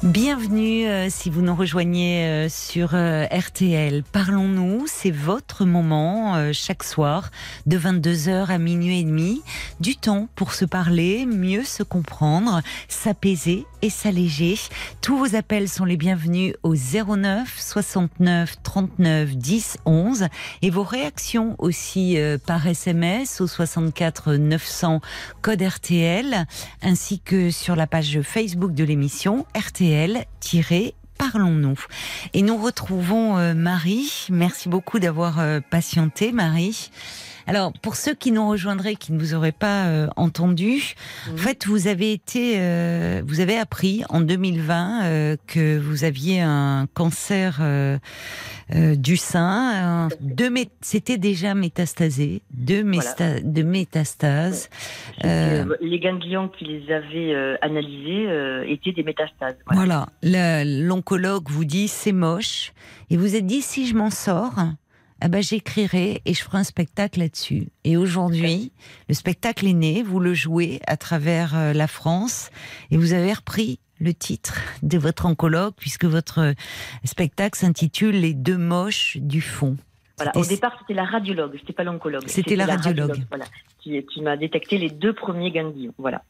Bienvenue 0.05 0.87
euh, 0.87 1.09
si 1.09 1.31
vous 1.31 1.41
nous 1.41 1.55
rejoignez 1.55 2.27
euh, 2.27 2.49
sur 2.51 2.91
euh, 2.93 3.25
RTL. 3.25 4.03
Parlons-nous, 4.13 4.85
c'est 4.87 5.11
votre 5.11 5.65
moment 5.65 6.53
chaque 6.53 6.85
soir 6.85 7.31
de 7.65 7.79
22h 7.79 8.49
à 8.51 8.59
minuit 8.59 9.01
et 9.01 9.05
demi. 9.05 9.43
Du 9.81 9.97
temps 9.97 10.29
pour 10.35 10.53
se 10.53 10.67
parler, 10.67 11.25
mieux 11.25 11.65
se 11.65 11.83
comprendre, 11.83 12.61
s'apaiser 12.87 13.65
et 13.85 13.91
s'alléger. 13.91 14.59
Tous 15.03 15.17
vos 15.19 15.37
appels 15.37 15.69
sont 15.69 15.85
les 15.85 15.99
bienvenus 15.99 16.55
au 16.63 16.75
09 16.75 17.55
69 17.61 18.57
39 18.63 19.37
10 19.37 19.77
11 19.85 20.29
et 20.63 20.71
vos 20.71 20.83
réactions 20.83 21.55
aussi 21.59 22.19
euh, 22.19 22.39
par 22.39 22.67
SMS 22.67 23.43
au 23.43 23.47
64 23.47 24.33
900 24.37 25.03
code 25.43 25.61
RTL 25.61 26.47
ainsi 26.83 27.21
que 27.21 27.51
sur 27.51 27.77
la 27.77 27.87
page 27.87 28.23
Facebook 28.23 28.73
de 28.73 28.85
l'émission 28.85 29.45
RTL 29.55 30.25
Parlons-nous. 31.19 31.79
Et 32.33 32.43
nous 32.43 32.57
retrouvons 32.57 33.37
euh, 33.39 33.55
Marie. 33.55 34.27
Merci 34.31 34.69
beaucoup 34.69 34.99
d'avoir 34.99 35.41
euh, 35.41 35.61
patienté, 35.61 36.33
Marie. 36.33 36.91
Alors, 37.47 37.73
pour 37.83 37.97
ceux 37.97 38.15
qui 38.15 38.33
nous 38.33 38.49
rejoindraient, 38.49 38.95
qui 38.95 39.13
ne 39.13 39.19
vous 39.19 39.35
auraient 39.35 39.53
pas 39.53 39.87
euh, 39.87 40.09
entendu, 40.17 40.95
en 41.33 41.37
fait, 41.37 41.67
vous 41.67 41.89
avez 41.89 42.13
été, 42.13 42.55
euh, 42.57 43.23
vous 43.27 43.41
avez 43.41 43.59
appris 43.59 44.03
en 44.09 44.21
2020 44.21 45.05
euh, 45.05 45.37
que 45.47 45.79
vous 45.79 46.05
aviez 46.05 46.41
un 46.41 46.87
cancer 46.95 47.59
euh, 47.61 47.99
euh, 48.75 48.97
du 48.97 49.17
sein. 49.17 50.09
deux 50.21 50.51
C'était 50.81 51.19
déjà 51.19 51.55
métastasé, 51.55 52.43
deux 52.51 52.83
métastases. 52.83 54.71
Euh, 55.25 55.77
les 55.81 55.99
ganglions 56.01 56.49
qui 56.49 56.65
les 56.65 56.93
avaient 56.93 57.35
euh, 57.35 57.57
analysés 57.61 58.27
euh, 58.27 58.65
étaient 58.67 58.93
des 58.93 59.03
métastases. 59.03 59.57
Voilà. 59.71 60.07
L'oncologue 60.23 61.49
vous 61.49 61.65
dit 61.65 61.89
c'est 61.89 62.13
moche, 62.13 62.73
et 63.11 63.17
vous 63.17 63.37
êtes 63.37 63.47
dit 63.47 63.61
si 63.61 63.87
je 63.87 63.95
m'en 63.95 64.11
sors, 64.11 64.55
eh 65.25 65.29
ben 65.29 65.43
j'écrirai 65.43 66.21
et 66.25 66.35
je 66.35 66.43
ferai 66.43 66.59
un 66.59 66.65
spectacle 66.65 67.19
là-dessus. 67.19 67.69
Et 67.85 67.97
aujourd'hui, 67.97 68.73
le 69.09 69.15
spectacle 69.15 69.67
est 69.67 69.73
né, 69.73 70.03
vous 70.03 70.21
le 70.21 70.35
jouez 70.35 70.81
à 70.87 70.99
travers 70.99 71.57
euh, 71.57 71.73
la 71.73 71.87
France, 71.87 72.51
et 72.91 72.99
vous 72.99 73.15
avez 73.15 73.33
repris 73.33 73.79
le 74.01 74.13
titre 74.13 74.61
de 74.83 74.99
votre 74.99 75.25
oncologue 75.25 75.73
puisque 75.77 76.05
votre 76.05 76.41
euh, 76.41 76.53
spectacle 77.05 77.59
s'intitule 77.59 78.21
Les 78.21 78.35
deux 78.35 78.59
moches 78.59 79.17
du 79.17 79.41
fond. 79.41 79.77
Voilà. 80.17 80.33
Au 80.37 80.45
départ, 80.45 80.77
c'était 80.79 80.95
la 80.95 81.05
radiologue, 81.05 81.57
c'était 81.59 81.73
pas 81.73 81.85
l'oncologue. 81.85 82.25
C'était 82.27 82.55
la, 82.55 82.67
radiologue. 82.67 83.25
voilà, 83.31 83.47
qui, 83.81 84.05
qui 84.05 84.21
m'a 84.21 84.37
détecté 84.37 84.79
les 84.79 84.91
deux 84.91 85.13
premiers 85.13 85.51
ganglions. 85.51 85.95
Voilà. 85.99 86.23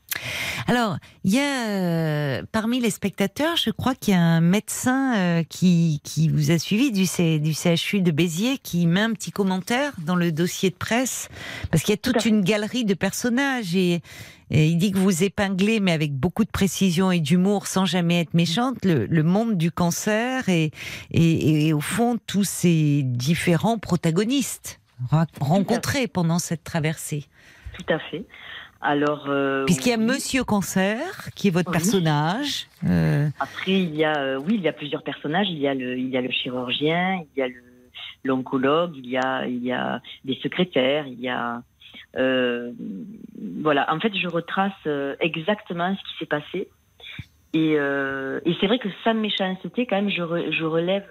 Alors, 0.66 0.96
il 1.24 1.34
y 1.34 1.38
a 1.38 1.68
euh, 1.68 2.42
parmi 2.52 2.80
les 2.80 2.90
spectateurs, 2.90 3.56
je 3.56 3.70
crois 3.70 3.94
qu'il 3.94 4.14
y 4.14 4.16
a 4.16 4.20
un 4.20 4.40
médecin 4.40 5.16
euh, 5.16 5.42
qui, 5.42 6.00
qui 6.04 6.28
vous 6.28 6.50
a 6.50 6.58
suivi 6.58 6.92
du, 6.92 7.06
C, 7.06 7.38
du 7.38 7.52
CHU 7.52 8.00
de 8.00 8.10
Béziers 8.10 8.58
qui 8.58 8.86
met 8.86 9.00
un 9.00 9.12
petit 9.12 9.30
commentaire 9.30 9.92
dans 10.06 10.16
le 10.16 10.32
dossier 10.32 10.70
de 10.70 10.76
presse 10.76 11.28
parce 11.70 11.82
qu'il 11.82 11.92
y 11.92 11.98
a 11.98 11.98
toute 11.98 12.24
une 12.24 12.42
galerie 12.42 12.84
de 12.84 12.94
personnages 12.94 13.74
et, 13.74 14.02
il 14.50 14.76
dit 14.76 14.92
que 14.92 14.98
vous 14.98 15.24
épinglez, 15.24 15.80
mais 15.80 15.90
avec 15.90 16.12
beaucoup 16.12 16.44
de 16.44 16.50
précision 16.50 17.10
et 17.10 17.18
d'humour, 17.18 17.66
sans 17.66 17.86
jamais 17.86 18.20
être 18.20 18.34
méchante, 18.34 18.76
le, 18.84 19.22
monde 19.22 19.56
du 19.56 19.72
cancer 19.72 20.48
et, 20.48 20.70
et, 21.10 21.72
au 21.72 21.80
fond 21.80 22.18
tous 22.24 22.44
ces 22.44 23.02
différents 23.04 23.78
protagonistes 23.78 24.80
rencontrés 25.40 26.06
pendant 26.06 26.38
cette 26.38 26.62
traversée. 26.62 27.24
Tout 27.76 27.92
à 27.92 27.98
fait. 28.10 28.24
Alors, 28.84 29.24
euh, 29.28 29.64
puisqu'il 29.64 29.88
y 29.88 29.92
a 29.92 29.96
Monsieur 29.96 30.44
Cancer 30.44 31.30
qui 31.34 31.48
est 31.48 31.50
votre 31.50 31.70
personnage. 31.70 32.66
Euh, 32.86 33.28
Après, 33.40 33.72
il 33.72 33.94
y 33.96 34.04
a 34.04 34.14
euh, 34.18 34.36
oui, 34.36 34.56
il 34.56 34.60
y 34.60 34.68
a 34.68 34.74
plusieurs 34.74 35.02
personnages. 35.02 35.46
Il 35.48 35.58
y 35.58 35.66
a 35.66 35.72
le, 35.72 35.96
il 35.98 36.10
y 36.10 36.16
a 36.18 36.20
le 36.20 36.30
chirurgien, 36.30 37.22
il 37.34 37.40
y 37.40 37.42
a 37.42 37.48
l'oncologue, 38.24 38.94
il 38.94 39.08
y 39.08 39.16
a, 39.16 39.46
il 39.46 39.64
y 39.64 39.72
a 39.72 40.02
des 40.26 40.38
secrétaires, 40.42 41.06
il 41.06 41.18
y 41.18 41.30
a 41.30 41.62
voilà. 43.62 43.90
En 43.90 43.98
fait, 44.00 44.14
je 44.14 44.28
retrace 44.28 44.86
exactement 45.18 45.96
ce 45.96 46.02
qui 46.10 46.18
s'est 46.18 46.26
passé. 46.26 46.68
Et, 47.54 47.72
et 47.72 48.56
c'est 48.60 48.66
vrai 48.66 48.78
que 48.78 48.88
sans 49.02 49.14
méchanceté, 49.14 49.86
quand 49.86 49.96
même, 49.96 50.10
je, 50.10 50.52
je 50.52 50.64
relève 50.64 51.08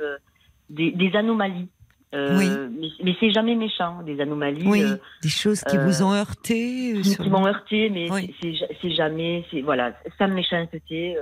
des, 0.70 0.92
des 0.92 1.16
anomalies 1.16 1.70
euh, 2.14 2.38
oui. 2.38 2.92
Mais, 3.04 3.16
c'est 3.20 3.32
jamais 3.32 3.56
méchant, 3.56 4.04
des 4.04 4.20
anomalies. 4.20 4.68
Oui, 4.68 4.84
euh, 4.84 4.98
des 5.22 5.30
choses 5.30 5.64
qui 5.64 5.78
vous 5.78 6.04
ont 6.04 6.14
heurté. 6.14 6.94
Euh, 6.96 7.02
qui, 7.02 7.30
m'ont 7.30 7.46
heurté, 7.46 7.90
mais 7.90 8.08
c'est 8.42 8.92
jamais, 8.92 9.46
voilà, 9.64 9.94
sans 10.18 10.28
méchanceté, 10.28 11.18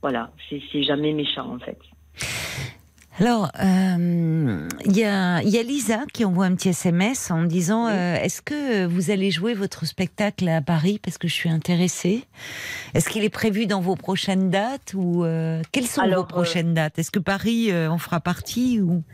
voilà, 0.00 0.30
c'est 0.48 0.82
jamais 0.82 1.12
méchant 1.12 1.54
en 1.54 1.58
fait. 1.58 1.78
Alors, 3.20 3.50
il 3.60 4.96
y, 4.96 5.04
a, 5.04 5.42
y, 5.42 5.58
a, 5.58 5.62
Lisa 5.62 6.00
qui 6.12 6.24
envoie 6.24 6.46
un 6.46 6.54
petit 6.56 6.70
SMS 6.70 7.30
en 7.30 7.44
disant 7.44 7.88
Est-ce 7.88 8.42
que 8.42 8.86
vous 8.86 9.10
allez 9.10 9.30
jouer 9.30 9.54
votre 9.54 9.86
spectacle 9.86 10.48
à 10.48 10.62
Paris 10.62 10.98
Parce 11.00 11.18
que 11.18 11.28
je 11.28 11.34
suis 11.34 11.50
intéressée? 11.50 12.24
Est-ce 12.94 13.08
qu'il 13.08 13.22
est 13.22 13.30
prévu 13.30 13.66
dans 13.66 13.80
vos 13.80 13.94
prochaines 13.94 14.50
dates 14.50 14.94
ou 14.94 15.24
Quelles 15.70 15.86
sont 15.86 16.08
vos 16.08 16.24
prochaines 16.24 16.74
dates? 16.74 16.98
Est-ce 16.98 17.12
que 17.12 17.20
Paris 17.20 17.70
en 17.72 17.98
fera 17.98 18.18
partie 18.18 18.80
ou? 18.80 19.04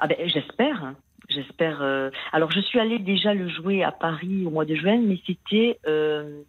Ah 0.00 0.06
ben, 0.06 0.16
j'espère. 0.26 0.84
Hein. 0.84 0.96
J'espère. 1.28 1.82
Euh, 1.82 2.10
alors, 2.32 2.50
je 2.52 2.60
suis 2.60 2.78
allée 2.78 2.98
déjà 2.98 3.34
le 3.34 3.48
jouer 3.48 3.82
à 3.82 3.92
Paris 3.92 4.44
au 4.46 4.50
mois 4.50 4.64
de 4.64 4.74
juin, 4.74 5.00
mais 5.02 5.18
c'était 5.26 5.78
euh, 5.86 6.40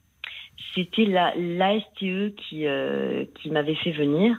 c'était 0.76 1.06
la 1.06 1.34
l'ASTE 1.36 2.36
qui 2.36 2.68
euh, 2.68 3.26
qui 3.36 3.50
m'avait 3.50 3.76
fait 3.76 3.92
venir 3.92 4.38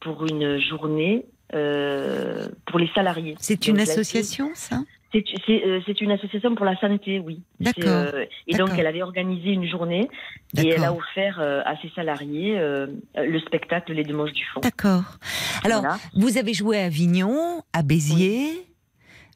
pour 0.00 0.24
une 0.24 0.58
journée 0.58 1.26
pour 1.50 2.78
les 2.78 2.88
salariés. 2.94 3.34
C'est 3.38 3.66
une 3.68 3.78
association, 3.78 4.50
ça? 4.54 4.80
C'est 5.46 6.00
une 6.00 6.10
association 6.10 6.54
pour 6.54 6.64
la 6.64 6.76
santé, 6.76 7.20
oui. 7.20 7.42
D'accord. 7.60 8.06
et 8.46 8.56
donc, 8.56 8.70
elle 8.76 8.86
avait 8.86 9.02
organisé 9.02 9.50
une 9.50 9.68
journée 9.68 10.08
et 10.56 10.68
elle 10.68 10.84
a 10.84 10.92
offert 10.92 11.40
à 11.40 11.76
ses 11.82 11.90
salariés 11.90 12.58
le 12.58 13.38
spectacle 13.40 13.92
Les 13.92 14.02
Deux 14.02 14.14
du 14.30 14.44
Fond. 14.52 14.60
D'accord. 14.60 15.18
Alors, 15.64 15.84
vous 16.14 16.38
avez 16.38 16.54
joué 16.54 16.78
à 16.80 16.84
Avignon, 16.86 17.62
à 17.72 17.82
Béziers. 17.82 18.66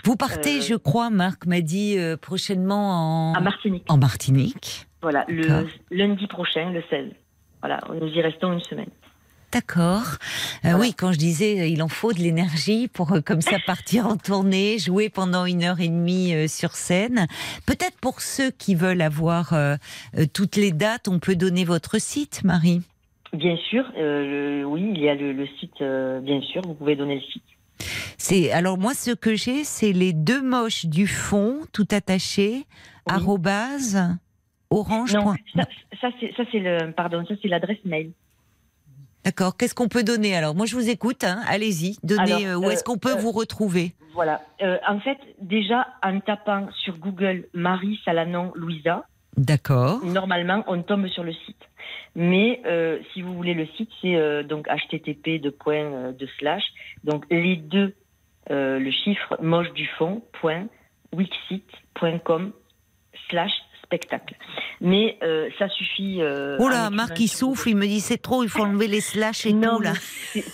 Vous 0.05 0.17
partez, 0.17 0.59
euh, 0.59 0.63
je 0.63 0.75
crois, 0.75 1.11
Marc 1.11 1.47
m'a 1.47 1.61
dit 1.61 1.99
euh, 1.99 2.17
prochainement 2.17 3.33
en... 3.33 3.41
Martinique. 3.41 3.85
En 3.89 3.99
Martinique. 3.99 4.87
Voilà, 5.03 5.25
le 5.29 5.67
lundi 5.91 6.27
prochain, 6.27 6.71
le 6.71 6.83
16. 6.89 7.11
Voilà, 7.61 7.81
nous 8.01 8.07
y 8.07 8.21
restons 8.21 8.53
une 8.53 8.61
semaine. 8.61 8.91
D'accord. 9.53 10.17
Euh, 10.65 10.75
oui, 10.79 10.93
quand 10.93 11.13
je 11.13 11.19
disais 11.19 11.71
il 11.71 11.83
en 11.83 11.89
faut 11.89 12.13
de 12.13 12.19
l'énergie 12.19 12.89
pour 12.89 13.19
comme 13.25 13.41
ça 13.41 13.57
partir 13.67 14.07
en 14.07 14.17
tournée, 14.17 14.79
jouer 14.79 15.09
pendant 15.09 15.47
une 15.47 15.65
heure 15.65 15.81
et 15.81 15.89
demie 15.89 16.49
sur 16.49 16.73
scène. 16.73 17.27
Peut-être 17.67 17.99
pour 18.01 18.21
ceux 18.21 18.51
qui 18.51 18.75
veulent 18.75 19.03
avoir 19.03 19.55
toutes 20.35 20.57
les 20.57 20.73
dates, 20.73 21.09
on 21.09 21.19
peut 21.19 21.37
donner 21.37 21.65
votre 21.65 21.99
site, 21.99 22.45
Marie. 22.45 22.83
Bien 23.33 23.57
sûr, 23.57 23.85
euh, 23.99 24.63
oui, 24.65 24.91
il 24.95 25.01
y 25.01 25.09
a 25.09 25.15
le, 25.15 25.47
site, 25.61 25.81
euh, 25.83 26.21
bien 26.21 26.41
sûr, 26.41 26.63
vous 26.63 26.75
pouvez 26.75 26.97
donner 26.97 27.17
le 27.17 27.21
site. 27.21 27.43
C'est 28.17 28.51
alors 28.51 28.79
moi 28.79 28.95
ce 28.95 29.13
que 29.13 29.37
j'ai, 29.37 29.65
c'est 29.65 29.93
les 29.93 30.13
deux 30.13 30.43
moches 30.43 30.87
du 30.87 31.07
fond, 31.07 31.61
tout 31.73 31.87
attaché, 31.93 32.65
arrobase 33.07 33.99
orange. 34.71 35.15
Non, 35.15 35.35
ça, 36.01 36.11
c'est 36.19 36.59
le 36.59 36.91
pardon, 36.93 37.25
ça 37.27 37.35
c'est 37.41 37.49
l'adresse 37.49 37.79
mail. 37.85 38.11
D'accord. 39.29 39.57
Qu'est-ce 39.59 39.75
qu'on 39.75 39.89
peut 39.89 40.05
donner 40.05 40.35
alors? 40.35 40.55
Moi 40.55 40.65
je 40.65 40.75
vous 40.75 40.89
écoute. 40.89 41.23
Hein. 41.23 41.43
Allez-y. 41.47 41.99
Donnez. 42.03 42.47
Euh, 42.47 42.57
où 42.57 42.71
est-ce 42.71 42.83
qu'on 42.83 42.97
peut 42.97 43.15
vous 43.15 43.31
retrouver? 43.31 43.93
Voilà. 44.15 44.41
en 44.89 44.99
fait, 45.01 45.19
déjà 45.41 45.87
en 46.03 46.19
tapant 46.21 46.67
sur 46.85 46.97
Google 46.97 47.45
Marie 47.53 48.01
Salanon 48.05 48.53
Louisa. 48.55 49.05
D'accord. 49.37 50.05
Normalement, 50.05 50.65
on 50.67 50.83
tombe 50.83 51.07
sur 51.09 51.25
le 51.25 51.33
site. 51.33 51.63
Mais 52.15 52.61
euh, 52.67 52.99
si 53.13 53.23
vous 53.23 53.35
voulez 53.35 53.55
le 53.55 53.67
site, 53.77 53.91
c'est 54.01 54.17
euh, 54.17 54.43
donc 54.43 54.67
http 54.67 55.41
de 55.41 55.51
point 55.51 55.85
euh, 55.85 56.13
de 56.13 56.27
slash 56.39 56.65
donc 57.05 57.25
les 57.31 57.57
deux 57.57 57.95
le 58.51 58.91
chiffre 58.91 59.37
moche 59.43 59.71
du 59.75 59.87
fond 59.99 60.23
point 60.41 60.69
wixit.com 61.13 62.53
slash 63.29 63.53
spectacle. 63.89 64.35
Mais 64.81 65.17
euh, 65.23 65.49
ça 65.59 65.69
suffit. 65.71 66.19
Euh, 66.21 66.59
oh 66.61 66.69
là, 66.69 66.91
Marc, 66.91 67.19
il 67.19 67.29
souffle, 67.29 67.71
il 67.71 67.77
me 67.77 67.87
dit 67.87 68.01
c'est 68.01 68.19
trop, 68.19 68.43
il 68.45 68.51
faut 68.51 68.63
enlever 68.63 68.87
les 68.87 69.01
slash 69.01 69.47
et 69.47 69.53
tout 69.53 69.81
là. 69.81 69.95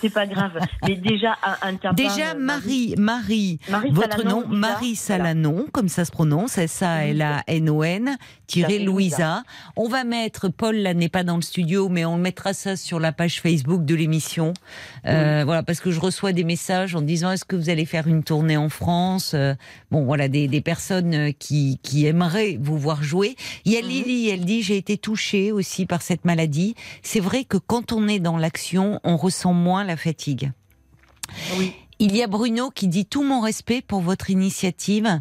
C'est 0.01 0.13
pas 0.13 0.27
grave. 0.27 0.53
Mais 0.87 0.95
déjà, 0.95 1.37
un, 1.43 1.75
un 1.83 1.93
Déjà, 1.95 2.31
euh, 2.31 2.39
Marie, 2.39 2.95
Marie, 2.97 3.59
votre 3.91 4.25
nom, 4.25 4.47
Marie 4.47 4.95
Salanon, 4.95 5.67
comme 5.73 5.89
ça 5.89 6.05
se 6.05 6.13
prononce, 6.13 6.59
S-A-L-A-N-O-N, 6.59 8.17
tiré 8.47 8.79
Louisa. 8.79 9.43
On 9.77 9.89
va 9.89 10.05
mettre, 10.05 10.49
Paul 10.49 10.77
là 10.77 10.95
n'est 10.95 11.09
pas 11.09 11.25
dans 11.25 11.37
le 11.37 11.43
studio, 11.43 11.89
mais 11.89 12.05
on 12.05 12.17
mettra 12.17 12.53
ça 12.53 12.77
sur 12.77 13.01
la 13.01 13.11
page 13.13 13.41
Facebook 13.41 13.85
de 13.85 13.95
l'émission. 13.97 14.55
Voilà, 15.05 15.63
parce 15.65 15.81
que 15.81 15.91
je 15.91 16.01
reçois 16.01 16.33
des 16.33 16.45
messages 16.45 16.95
en 16.95 17.03
disant 17.03 17.33
est-ce 17.33 17.45
que 17.45 17.57
vous 17.57 17.69
allez 17.69 17.85
faire 17.85 18.07
une 18.07 18.23
tournée 18.23 18.57
en 18.57 18.69
France? 18.69 19.35
Bon, 19.91 20.05
voilà, 20.05 20.29
des, 20.29 20.47
des 20.47 20.61
personnes 20.61 21.35
qui, 21.35 21.81
qui 21.83 22.07
aimeraient 22.07 22.59
vous 22.61 22.79
voir 22.79 23.03
jouer. 23.03 23.24
Il 23.65 23.73
y 23.73 23.77
a 23.77 23.83
mhm. 23.83 23.89
Lily 23.89 24.29
elle 24.29 24.45
dit 24.45 24.63
j'ai 24.63 24.77
été 24.77 24.99
touchée 24.99 25.53
aussi 25.53 25.87
par 25.87 26.03
cette 26.03 26.25
maladie. 26.25 26.75
C'est 27.03 27.21
vrai 27.21 27.45
que 27.45 27.57
quand 27.57 27.93
on 27.93 28.09
est 28.09 28.21
dans 28.21 28.37
l'action, 28.37 29.01
on 29.05 29.17
ressent 29.17 29.53
moins 29.53 29.85
la 29.85 29.97
fatigue. 29.97 30.53
Oui. 31.59 31.73
Il 32.01 32.17
y 32.17 32.23
a 32.23 32.27
Bruno 32.27 32.71
qui 32.71 32.89
dit 32.89 33.07
tout 33.07 33.23
mon 33.23 33.41
respect 33.41 33.81
pour 33.81 34.01
votre 34.01 34.29
initiative. 34.29 35.21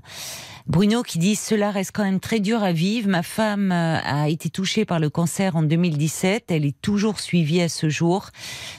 Bruno 0.66 1.04
qui 1.04 1.20
dit 1.20 1.36
cela 1.36 1.72
reste 1.72 1.92
quand 1.94 2.04
même 2.04 2.20
très 2.20 2.40
dur 2.40 2.64
à 2.64 2.72
vivre. 2.72 3.10
Ma 3.10 3.22
femme 3.22 3.72
euh, 3.72 4.00
a 4.04 4.30
été 4.30 4.50
touchée 4.50 4.86
par 4.86 5.00
le 5.00 5.10
cancer 5.10 5.56
en 5.56 5.64
2017. 5.64 6.46
Elle 6.50 6.66
est 6.66 6.82
toujours 6.82 7.20
suivie 7.20 7.62
à 7.62 7.70
ce 7.70 7.90
jour. 7.90 8.30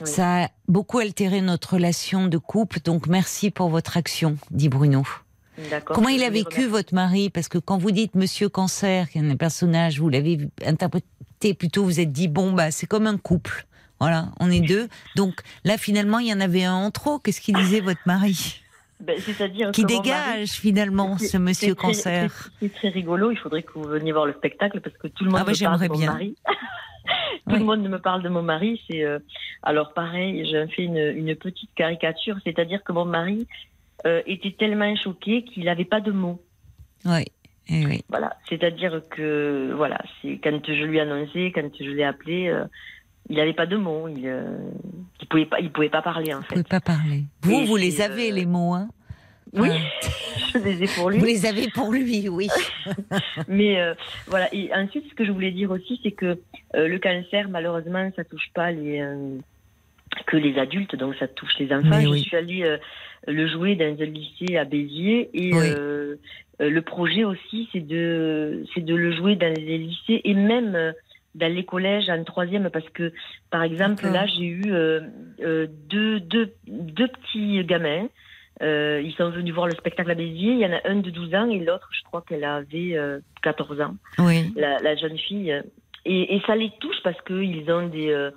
Ça 0.02 0.44
a 0.44 0.48
beaucoup 0.66 0.98
altéré 0.98 1.40
notre 1.40 1.74
relation 1.74 2.26
de 2.26 2.38
couple. 2.38 2.80
Donc 2.80 3.06
merci 3.06 3.50
pour 3.50 3.68
votre 3.68 3.96
action, 3.96 4.36
dit 4.50 4.68
Bruno. 4.68 5.04
Comment 5.86 6.08
il 6.08 6.22
a 6.24 6.30
vécu 6.30 6.66
votre 6.66 6.94
mari 6.94 7.30
Parce 7.30 7.48
que 7.48 7.58
quand 7.58 7.78
vous 7.78 7.90
dites 7.90 8.14
Monsieur 8.14 8.48
Cancer, 8.48 9.08
qui 9.08 9.18
est 9.18 9.30
un 9.30 9.36
personnage, 9.36 10.00
vous 10.00 10.08
l'avez 10.08 10.38
interprété 10.64 11.54
plutôt, 11.54 11.84
vous 11.84 12.00
êtes 12.00 12.12
dit 12.12 12.28
bon 12.28 12.52
bah 12.52 12.70
c'est 12.70 12.86
comme 12.86 13.06
un 13.06 13.18
couple. 13.18 13.66
Voilà, 14.00 14.28
on 14.40 14.50
est 14.50 14.60
deux. 14.60 14.88
Donc 15.16 15.34
là 15.64 15.78
finalement 15.78 16.18
il 16.18 16.28
y 16.28 16.32
en 16.32 16.40
avait 16.40 16.64
un 16.64 16.74
en 16.74 16.90
trop. 16.90 17.18
Qu'est-ce 17.18 17.40
qu'il 17.40 17.54
disait 17.56 17.80
votre 17.80 18.00
mari 18.06 18.60
ben, 19.00 19.16
C'est-à-dire 19.20 19.70
qui 19.70 19.84
dégage 19.84 20.50
finalement 20.50 21.18
ce 21.18 21.36
Monsieur 21.36 21.74
Cancer. 21.74 22.50
C'est 22.60 22.74
très 22.74 22.88
rigolo. 22.88 23.30
Il 23.30 23.38
faudrait 23.38 23.62
que 23.62 23.72
vous 23.74 23.84
veniez 23.84 24.12
voir 24.12 24.26
le 24.26 24.32
spectacle 24.32 24.80
parce 24.80 24.96
que 24.96 25.08
tout 25.08 25.24
le 25.24 25.30
monde 25.30 25.42
ah, 25.46 25.50
me 25.50 25.64
parle 25.64 25.80
de 25.80 25.88
mon 25.88 25.98
mari. 25.98 26.36
tout 27.48 27.56
le 27.56 27.64
monde 27.64 27.88
me 27.88 27.98
parle 27.98 28.22
de 28.22 28.28
mon 28.28 28.42
mari. 28.42 28.80
C'est 28.90 29.04
euh, 29.04 29.20
alors 29.62 29.92
pareil. 29.92 30.46
J'ai 30.50 30.66
fait 30.68 30.82
une, 30.82 30.98
une 30.98 31.36
petite 31.36 31.70
caricature, 31.76 32.36
c'est-à-dire 32.44 32.82
que 32.82 32.92
mon 32.92 33.04
mari 33.04 33.46
euh, 34.06 34.22
était 34.26 34.54
tellement 34.58 34.94
choqué 34.96 35.44
qu'il 35.44 35.64
n'avait 35.64 35.84
pas 35.84 36.00
de 36.00 36.12
mots. 36.12 36.42
Oui. 37.04 37.24
Eh 37.68 37.86
oui. 37.86 38.04
Voilà, 38.10 38.36
c'est-à-dire 38.48 39.00
que 39.08 39.72
voilà, 39.74 39.98
c'est 40.20 40.38
quand 40.42 40.60
je 40.66 40.84
lui 40.84 40.98
ai 40.98 41.00
annoncé, 41.00 41.50
quand 41.54 41.70
je 41.78 41.90
l'ai 41.90 42.04
appelé, 42.04 42.48
euh, 42.48 42.64
il 43.30 43.36
n'avait 43.36 43.54
pas 43.54 43.64
de 43.64 43.78
mots, 43.78 44.06
il, 44.06 44.26
euh, 44.26 44.58
il 45.22 45.28
pouvait 45.28 45.46
pas, 45.46 45.60
il 45.60 45.70
pouvait 45.72 45.88
pas 45.88 46.02
parler 46.02 46.34
en 46.34 46.42
fait. 46.42 46.56
Il 46.56 46.62
pouvait 46.62 46.80
pas 46.80 46.80
parler. 46.80 47.24
Vous, 47.40 47.64
vous 47.64 47.76
les 47.76 48.02
avez 48.02 48.30
les 48.30 48.44
mots, 48.44 48.74
hein? 48.74 48.88
Oui, 49.54 49.70
je 50.52 50.58
les 50.58 50.82
ai 50.82 50.88
pour 50.88 51.08
lui. 51.08 51.18
Vous 51.18 51.24
les 51.24 51.46
avez 51.46 51.70
pour 51.70 51.90
lui, 51.90 52.28
oui. 52.28 52.48
Mais 53.48 53.78
voilà. 54.26 54.52
Et 54.52 54.70
ensuite, 54.74 55.08
ce 55.08 55.14
que 55.14 55.24
je 55.24 55.30
voulais 55.30 55.52
dire 55.52 55.70
aussi, 55.70 55.98
c'est 56.02 56.12
que 56.12 56.38
le 56.74 56.98
cancer, 56.98 57.48
malheureusement, 57.48 58.10
ça 58.14 58.24
touche 58.24 58.50
pas 58.52 58.72
les 58.72 59.00
que 60.26 60.36
les 60.36 60.58
adultes, 60.58 60.96
donc 60.96 61.14
ça 61.16 61.28
touche 61.28 61.58
les 61.58 61.72
enfants. 61.72 62.00
Je 62.00 62.14
suis 62.16 62.36
allée 62.36 62.62
euh, 62.62 62.78
le 63.26 63.46
jouer 63.48 63.74
dans 63.76 63.84
un 64.00 64.04
lycée 64.06 64.56
à 64.56 64.64
Béziers 64.64 65.30
et 65.34 65.52
Oui. 65.54 65.66
euh, 65.70 66.16
le 66.60 66.80
projet 66.82 67.24
aussi, 67.24 67.68
c'est 67.72 67.86
de, 67.86 68.64
c'est 68.74 68.84
de 68.84 68.94
le 68.94 69.12
jouer 69.12 69.36
dans 69.36 69.52
les 69.52 69.78
lycées 69.78 70.20
et 70.24 70.34
même 70.34 70.74
euh, 70.74 70.92
dans 71.34 71.52
les 71.52 71.64
collèges 71.64 72.08
en 72.10 72.22
troisième 72.24 72.70
parce 72.70 72.88
que, 72.90 73.12
par 73.50 73.62
exemple, 73.62 74.06
là, 74.06 74.26
j'ai 74.26 74.44
eu 74.44 74.72
euh, 74.72 75.00
euh, 75.42 75.66
deux, 75.88 76.20
deux, 76.20 76.52
deux 76.68 77.08
petits 77.08 77.64
gamins. 77.64 78.06
Euh, 78.62 79.02
ils 79.04 79.12
sont 79.14 79.30
venus 79.30 79.52
voir 79.52 79.66
le 79.66 79.74
spectacle 79.74 80.12
à 80.12 80.14
Béziers. 80.14 80.52
Il 80.52 80.58
y 80.60 80.66
en 80.66 80.72
a 80.72 80.80
un 80.88 80.96
de 81.00 81.10
12 81.10 81.34
ans 81.34 81.50
et 81.50 81.58
l'autre, 81.58 81.88
je 81.92 82.04
crois 82.04 82.22
qu'elle 82.28 82.44
avait 82.44 82.96
euh, 82.96 83.18
14 83.42 83.80
ans 83.80 83.96
Oui. 84.20 84.52
la, 84.54 84.78
la 84.78 84.94
jeune 84.94 85.18
fille. 85.18 85.60
Et, 86.04 86.36
et 86.36 86.40
ça 86.46 86.54
les 86.54 86.70
touche 86.80 87.02
parce 87.02 87.20
qu'ils 87.22 87.68
ont 87.72 87.88
des, 87.88 88.10
euh, 88.10 88.30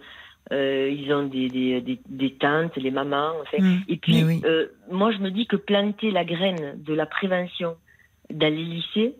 euh, 0.52 0.90
ils 0.90 1.12
ont 1.14 1.28
des, 1.28 1.50
des, 1.50 1.82
des, 1.82 2.00
des 2.08 2.32
tantes, 2.36 2.76
les 2.78 2.92
mamans. 2.92 3.34
enfin. 3.42 3.62
Mm. 3.62 3.80
Et 3.90 3.98
puis, 3.98 4.24
oui. 4.24 4.42
euh, 4.46 4.68
moi, 4.92 5.12
je 5.12 5.18
me 5.20 5.30
dis 5.32 5.46
que 5.48 5.56
planter 5.58 6.12
la 6.12 6.24
graine 6.26 6.76
de 6.82 6.94
la 6.94 7.06
prévention 7.06 7.76
dans 8.34 8.54
les 8.54 8.64
lycées, 8.64 9.16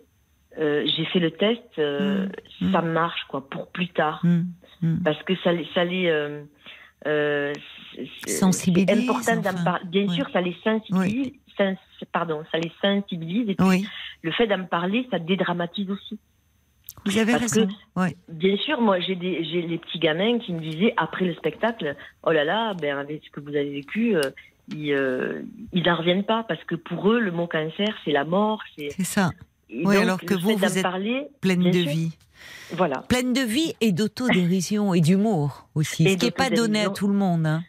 euh, 0.58 0.84
j'ai 0.96 1.04
fait 1.06 1.18
le 1.20 1.30
test, 1.30 1.62
Mm. 1.78 2.72
ça 2.72 2.82
marche 2.82 3.24
quoi 3.28 3.48
pour 3.48 3.66
plus 3.68 3.88
tard, 3.88 4.20
Mm. 4.24 4.42
Mm. 4.82 5.02
parce 5.04 5.22
que 5.24 5.34
ça, 5.44 5.52
les- 5.52 5.68
ça 5.74 5.84
les 5.84 6.32
Sensibilise, 8.26 8.90
important 9.08 9.36
d'en 9.40 9.50
enfin. 9.54 9.64
parler. 9.64 9.84
Bien 9.86 10.06
Oui. 10.08 10.14
sûr, 10.14 10.28
ça 10.32 10.40
les 10.40 10.56
sensibilise. 10.64 11.32
sens- 11.56 11.76
pardon, 12.12 12.42
ça 12.52 12.58
les 12.58 12.70
sensibilise. 12.80 13.48
Et 13.50 13.54
puis, 13.54 13.86
le 14.22 14.30
fait 14.32 14.46
d'en 14.46 14.64
parler, 14.64 15.06
ça 15.10 15.18
dédramatise 15.18 15.90
aussi. 15.90 16.18
Vous 17.04 17.18
avez 17.18 17.32
Parce 17.32 17.52
raison. 17.54 17.68
Ouais. 17.96 18.16
Bien 18.28 18.56
sûr, 18.58 18.80
moi 18.80 18.98
j'ai 19.00 19.14
les 19.14 19.78
petits 19.78 19.98
gamins 19.98 20.38
qui 20.38 20.52
me 20.52 20.60
disaient 20.60 20.94
après 20.96 21.24
le 21.24 21.34
spectacle, 21.34 21.96
oh 22.24 22.30
là 22.32 22.44
là, 22.44 22.74
ben 22.74 22.96
avec 22.98 23.22
ce 23.24 23.30
que 23.30 23.40
vous 23.40 23.50
avez 23.50 23.70
vécu, 23.70 24.16
euh, 24.16 24.20
ils 24.74 24.92
euh, 24.92 25.42
n'en 25.74 25.96
reviennent 25.96 26.24
pas 26.24 26.44
parce 26.46 26.62
que 26.64 26.74
pour 26.74 27.10
eux 27.10 27.20
le 27.20 27.30
mot 27.32 27.46
cancer 27.46 27.88
c'est 28.04 28.12
la 28.12 28.24
mort, 28.24 28.60
c'est 28.76 28.90
ça, 29.04 29.30
et 29.70 29.86
Oui, 29.86 29.94
donc, 29.94 30.02
alors 30.02 30.20
que 30.20 30.34
vous, 30.34 30.56
vous 30.56 30.64
êtes 30.78 30.82
parler, 30.82 31.26
pleine 31.40 31.64
de 31.70 31.72
sûr. 31.82 31.90
vie. 31.90 32.12
voilà. 32.72 32.98
Pleine 33.08 33.32
de 33.32 33.40
vie 33.40 33.74
et 33.80 33.92
d'autodérision 33.92 34.92
et 34.94 35.00
d'humour 35.00 35.68
aussi, 35.74 36.04
Et 36.06 36.10
ce 36.12 36.16
qui 36.16 36.24
n'est 36.26 36.30
pas 36.30 36.50
donné 36.50 36.82
à 36.82 36.90
tout 36.90 37.08
le 37.08 37.14
monde. 37.14 37.46
hein. 37.46 37.62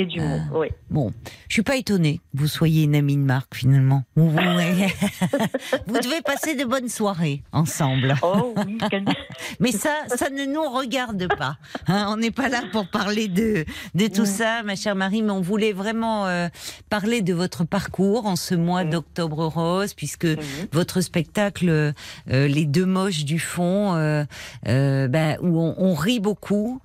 Et 0.00 0.06
du 0.06 0.20
mot, 0.20 0.38
oui. 0.54 0.68
Bon, 0.90 1.12
je 1.48 1.54
suis 1.54 1.62
pas 1.64 1.74
étonnée 1.74 2.20
que 2.32 2.40
vous 2.40 2.46
soyez 2.46 2.84
une 2.84 2.94
amie 2.94 3.16
de 3.16 3.22
Marc 3.22 3.56
finalement. 3.56 4.04
Vous, 4.14 4.30
devez 5.88 6.22
passer 6.22 6.54
de 6.54 6.64
bonnes 6.64 6.88
soirées 6.88 7.42
ensemble. 7.50 8.14
Oh 8.22 8.54
oui, 8.64 8.78
Mais 9.60 9.72
ça, 9.72 9.90
ça 10.06 10.30
ne 10.30 10.44
nous 10.44 10.62
regarde 10.70 11.26
pas. 11.36 11.56
hein. 11.88 12.06
on 12.10 12.16
n'est 12.16 12.30
pas 12.30 12.48
là 12.48 12.62
pour 12.70 12.86
parler 12.88 13.26
de, 13.26 13.64
de 13.96 14.06
tout 14.06 14.24
ça, 14.24 14.62
ma 14.62 14.76
chère 14.76 14.94
Marie, 14.94 15.22
mais 15.22 15.32
on 15.32 15.40
voulait 15.40 15.72
vraiment 15.72 16.26
euh, 16.28 16.46
parler 16.90 17.20
de 17.20 17.34
votre 17.34 17.64
parcours 17.64 18.26
en 18.26 18.36
ce 18.36 18.54
mois 18.54 18.84
d'octobre 18.84 19.46
rose, 19.46 19.94
puisque 19.94 20.28
votre 20.70 21.00
spectacle, 21.00 21.68
euh, 21.68 21.92
Les 22.28 22.66
deux 22.66 22.86
moches 22.86 23.24
du 23.24 23.40
fond, 23.40 23.94
euh, 23.96 24.24
ben, 24.64 25.38
où 25.42 25.58
on, 25.60 25.74
on 25.76 25.94
rit 25.94 26.20
beaucoup. 26.20 26.80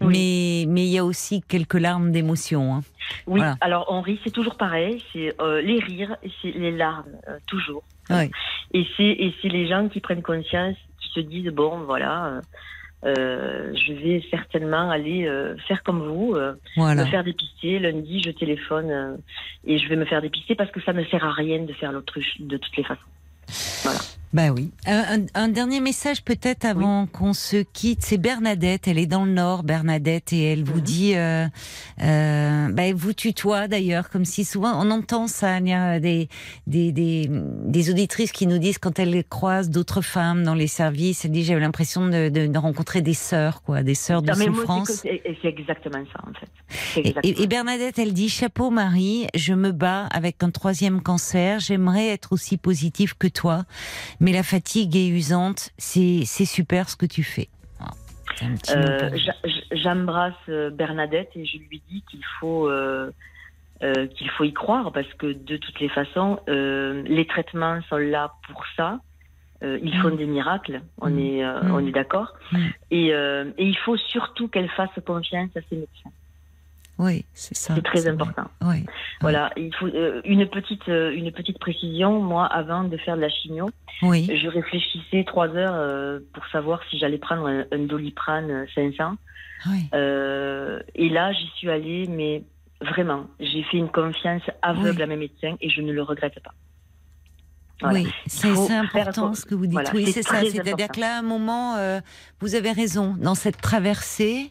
Oui. 0.00 0.64
Mais 0.66 0.72
mais 0.72 0.82
il 0.86 0.90
y 0.92 0.98
a 0.98 1.04
aussi 1.04 1.42
quelques 1.42 1.74
larmes 1.74 2.12
d'émotion. 2.12 2.76
hein. 2.76 2.80
Oui, 3.26 3.40
Voilà. 3.40 3.56
alors 3.60 3.86
on 3.88 4.00
rit, 4.00 4.20
c'est 4.22 4.30
toujours 4.30 4.56
pareil, 4.56 5.02
c'est 5.12 5.34
euh, 5.40 5.60
les 5.60 5.80
rires 5.80 6.16
et 6.22 6.30
c'est 6.40 6.52
les 6.52 6.70
larmes, 6.70 7.04
euh, 7.28 7.38
toujours. 7.46 7.82
Ouais. 8.10 8.30
Et 8.72 8.86
c'est 8.96 9.02
et 9.04 9.34
c'est 9.42 9.48
les 9.48 9.66
gens 9.68 9.88
qui 9.88 10.00
prennent 10.00 10.22
conscience, 10.22 10.76
qui 11.00 11.08
se 11.14 11.20
disent 11.20 11.50
bon 11.52 11.80
voilà, 11.80 12.40
euh, 13.04 13.72
je 13.74 13.92
vais 13.92 14.24
certainement 14.30 14.90
aller 14.90 15.26
euh, 15.26 15.56
faire 15.68 15.82
comme 15.82 16.00
vous, 16.06 16.34
euh, 16.34 16.54
Voilà. 16.76 17.04
me 17.04 17.10
faire 17.10 17.24
dépister. 17.24 17.78
Lundi, 17.78 18.20
je 18.22 18.30
téléphone 18.30 18.90
euh, 18.90 19.16
et 19.64 19.78
je 19.78 19.88
vais 19.88 19.96
me 19.96 20.04
faire 20.04 20.22
dépister 20.22 20.54
parce 20.54 20.70
que 20.70 20.80
ça 20.82 20.92
ne 20.92 21.04
sert 21.04 21.24
à 21.24 21.32
rien 21.32 21.60
de 21.64 21.72
faire 21.72 21.92
l'autruche 21.92 22.40
de 22.40 22.56
toutes 22.56 22.76
les 22.76 22.84
façons. 22.84 23.00
Bah 24.32 24.50
oui. 24.50 24.70
Un, 24.86 25.22
un- 25.34 25.48
dernier 25.48 25.80
message 25.80 26.22
peut-être 26.22 26.64
avant 26.66 27.06
qu'on 27.06 27.32
se 27.32 27.56
quitte. 27.56 28.02
C'est 28.02 28.18
Bernadette. 28.18 28.86
Elle 28.86 28.98
est 28.98 29.06
dans 29.06 29.24
le 29.24 29.32
Nord, 29.32 29.62
Bernadette, 29.62 30.32
et 30.34 30.52
elle 30.52 30.64
vous 30.64 30.76
Mhm. 30.76 30.80
dit, 30.82 31.14
euh, 31.16 31.46
euh, 32.02 32.68
bah, 32.70 32.82
elle 32.84 32.94
vous 32.94 33.14
tutoie 33.14 33.68
d'ailleurs, 33.68 34.10
comme 34.10 34.24
si 34.26 34.44
souvent 34.44 34.72
on 34.84 34.90
entend 34.90 35.26
ça. 35.28 35.58
Il 35.58 35.68
y 35.68 35.72
a 35.72 35.98
des, 35.98 36.28
des, 36.66 36.92
des, 36.92 37.28
des 37.30 37.90
auditrices 37.90 38.32
qui 38.32 38.46
nous 38.46 38.58
disent 38.58 38.78
quand 38.78 38.98
elles 38.98 39.24
croisent 39.24 39.70
d'autres 39.70 40.02
femmes 40.02 40.44
dans 40.44 40.54
les 40.54 40.66
services, 40.66 41.24
elles 41.24 41.30
disent 41.32 41.46
j'avais 41.46 41.60
l'impression 41.60 42.06
de, 42.06 42.28
de, 42.28 42.46
de 42.46 42.58
rencontrer 42.58 43.00
des 43.00 43.14
sœurs, 43.14 43.62
quoi, 43.62 43.82
des 43.82 43.94
sœurs 43.94 44.22
de 44.22 44.30
Non, 44.32 44.44
souffrance. 44.54 45.02
c'est 45.02 45.22
exactement 45.48 46.04
ça 46.12 46.20
en 46.28 46.32
fait. 46.38 47.14
Et 47.24 47.46
Bernadette, 47.46 47.98
elle 47.98 48.12
dit 48.12 48.28
chapeau 48.28 48.70
Marie, 48.70 49.26
je 49.34 49.54
me 49.54 49.72
bats 49.72 50.06
avec 50.10 50.42
un 50.42 50.50
troisième 50.50 51.00
cancer. 51.00 51.60
J'aimerais 51.60 52.08
être 52.08 52.32
aussi 52.32 52.56
positive 52.58 53.16
que 53.16 53.26
toi, 53.28 53.64
mais 54.20 54.32
la 54.32 54.42
fatigue 54.42 54.96
est 54.96 55.08
usante. 55.08 55.70
C'est 55.78 56.22
c'est 56.24 56.44
super 56.44 56.88
ce 56.88 56.96
que 56.96 57.06
tu 57.06 57.22
fais. 57.22 57.48
Euh, 58.70 59.10
J'embrasse 59.72 60.34
euh, 60.48 60.70
Bernadette 60.70 61.30
et 61.34 61.44
je 61.44 61.58
lui 61.58 61.82
dis 61.90 62.02
qu'il 62.10 62.24
faut 62.38 62.68
euh, 62.68 63.10
euh, 63.82 64.06
qu'il 64.08 64.30
faut 64.30 64.44
y 64.44 64.52
croire 64.52 64.92
parce 64.92 65.12
que 65.14 65.26
de 65.32 65.56
toutes 65.56 65.80
les 65.80 65.88
façons, 65.88 66.38
les 66.46 67.26
traitements 67.26 67.80
sont 67.88 67.96
là 67.98 68.32
pour 68.46 68.64
ça. 68.76 69.00
Ils 69.62 69.96
font 70.00 70.10
Mm. 70.10 70.16
des 70.16 70.26
miracles, 70.26 70.82
on 71.00 71.10
Mm. 71.10 71.18
est 71.18 71.44
Mm. 71.44 71.74
on 71.74 71.86
est 71.86 71.90
d'accord. 71.90 72.34
Et, 72.92 73.06
et 73.08 73.64
il 73.72 73.76
faut 73.84 73.96
surtout 73.96 74.46
qu'elle 74.48 74.70
fasse 74.70 74.90
confiance 75.04 75.50
à 75.56 75.60
ses 75.68 75.76
médecins. 75.76 76.10
Oui, 76.98 77.24
c'est 77.32 77.56
ça. 77.56 77.74
C'est 77.76 77.82
très 77.82 78.08
important. 78.08 78.46
Oui. 78.62 78.84
Voilà, 79.20 79.50
il 79.56 79.72
faut 79.74 79.86
euh, 79.86 80.20
une 80.24 80.46
petite 80.48 80.88
euh, 80.88 81.12
une 81.14 81.30
petite 81.32 81.58
précision. 81.60 82.20
Moi, 82.20 82.44
avant 82.46 82.82
de 82.84 82.96
faire 82.96 83.16
de 83.16 83.20
la 83.20 83.28
chimio, 83.28 83.70
Oui. 84.02 84.28
je 84.34 84.48
réfléchissais 84.48 85.24
trois 85.24 85.48
heures 85.48 85.74
euh, 85.74 86.18
pour 86.34 86.44
savoir 86.48 86.80
si 86.90 86.98
j'allais 86.98 87.18
prendre 87.18 87.46
un, 87.46 87.64
un 87.70 87.78
doliprane 87.86 88.66
500. 88.74 89.12
Oui. 89.66 89.88
Euh, 89.94 90.80
et 90.94 91.08
là, 91.08 91.32
j'y 91.32 91.46
suis 91.56 91.70
allée, 91.70 92.06
mais 92.08 92.42
vraiment, 92.80 93.26
j'ai 93.40 93.62
fait 93.64 93.76
une 93.78 93.90
confiance 93.90 94.42
aveugle 94.62 94.96
Oui. 94.98 95.02
à 95.02 95.06
mes 95.06 95.16
médecins 95.16 95.56
et 95.60 95.68
je 95.70 95.80
ne 95.82 95.92
le 95.92 96.02
regrette 96.02 96.40
pas. 96.42 96.54
Voilà. 97.80 98.00
Oui, 98.00 98.08
c'est 98.26 98.52
faire 98.66 98.82
important 98.82 99.34
ce 99.34 99.44
que 99.44 99.54
vous 99.54 99.66
dites. 99.66 99.74
Voilà, 99.74 99.90
oui, 99.94 100.10
c'est 100.12 100.22
ça. 100.22 100.40
C'est-à-dire 100.40 100.88
que 100.88 100.98
là, 101.00 101.16
à 101.16 101.18
un 101.20 101.22
moment, 101.22 101.76
euh, 101.76 102.00
vous 102.40 102.54
avez 102.56 102.72
raison. 102.72 103.14
Dans 103.20 103.36
cette 103.36 103.60
traversée, 103.60 104.50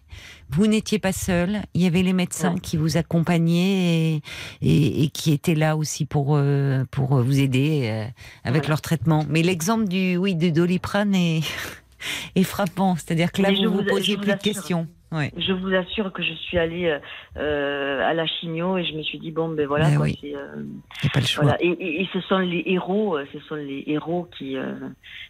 vous 0.49 0.65
n'étiez 0.67 0.97
pas 0.97 1.11
seul. 1.11 1.61
Il 1.73 1.81
y 1.81 1.87
avait 1.87 2.03
les 2.03 2.13
médecins 2.13 2.53
Ouais. 2.53 2.59
qui 2.61 2.77
vous 2.77 2.95
accompagnaient 2.95 4.13
et, 4.15 4.21
et, 4.61 5.03
et 5.03 5.09
qui 5.09 5.33
étaient 5.33 5.55
là 5.55 5.75
aussi 5.75 6.05
pour 6.05 6.35
euh, 6.37 6.85
pour 6.89 7.21
vous 7.21 7.39
aider 7.39 7.89
euh, 7.91 8.05
avec 8.45 8.67
leur 8.69 8.79
traitement. 8.81 9.25
Mais 9.29 9.41
l'exemple 9.41 9.87
du 9.89 10.15
oui 10.15 10.35
de 10.35 10.49
Doliprane 10.49 11.13
est 11.13 11.41
est 12.35 12.43
frappant. 12.43 12.95
C'est-à-dire 12.95 13.31
que 13.31 13.41
là, 13.41 13.51
vous 13.51 13.69
vous 13.71 13.77
vous- 13.79 13.83
posiez 13.83 14.15
plus 14.17 14.31
de 14.33 14.37
questions. 14.39 14.87
Ouais. 15.11 15.31
Je 15.37 15.53
vous 15.53 15.73
assure 15.73 16.11
que 16.11 16.21
je 16.21 16.33
suis 16.33 16.57
allée 16.57 16.87
euh, 16.87 16.99
euh, 17.37 18.01
à 18.09 18.13
la 18.13 18.25
chimio 18.27 18.77
et 18.77 18.83
je 18.83 18.93
me 18.93 19.01
suis 19.03 19.19
dit 19.19 19.31
bon 19.31 19.47
ben 19.47 19.65
voilà 19.65 19.89
Ben 19.89 19.95
quoi, 19.95 20.05
oui. 20.07 20.17
c'est, 20.19 20.35
euh, 20.35 21.09
pas 21.13 21.21
le 21.21 21.25
choix. 21.25 21.43
voilà 21.45 21.57
et, 21.63 21.67
et- 21.69 22.01
et 22.01 22.09
ce 22.11 22.19
sont 22.21 22.39
les 22.39 22.61
héros 22.65 23.17
euh, 23.17 23.25
ce 23.31 23.39
sont 23.47 23.55
les 23.55 23.83
héros 23.87 24.27
qui 24.37 24.57
euh, 24.57 24.73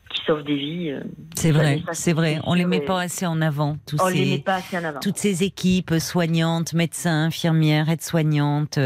qui 0.10 0.24
sauvent 0.26 0.44
des 0.44 0.56
vies 0.56 0.90
euh. 0.92 1.02
C'est 1.36 1.52
vrai, 1.52 1.84
c'est 1.92 2.14
vrai. 2.14 2.40
On 2.46 2.56
les 2.56 2.66
met 2.66 2.82
pas 2.82 3.02
assez 3.02 3.28
en 3.28 3.40
avant. 3.42 3.78
Tous 3.86 3.98
on 4.02 4.08
ces... 4.08 4.14
les 4.16 4.32
met 4.38 4.42
pas 4.42 4.56
assez 4.56 4.78
en 4.80 4.84
avant 4.84 5.00
toutes 5.00 5.18
ces 5.18 5.44
équipes 5.44 5.94
soignantes, 6.00 6.74
médecins, 6.74 7.26
infirmières, 7.26 7.88
aides-soignantes 7.90 8.80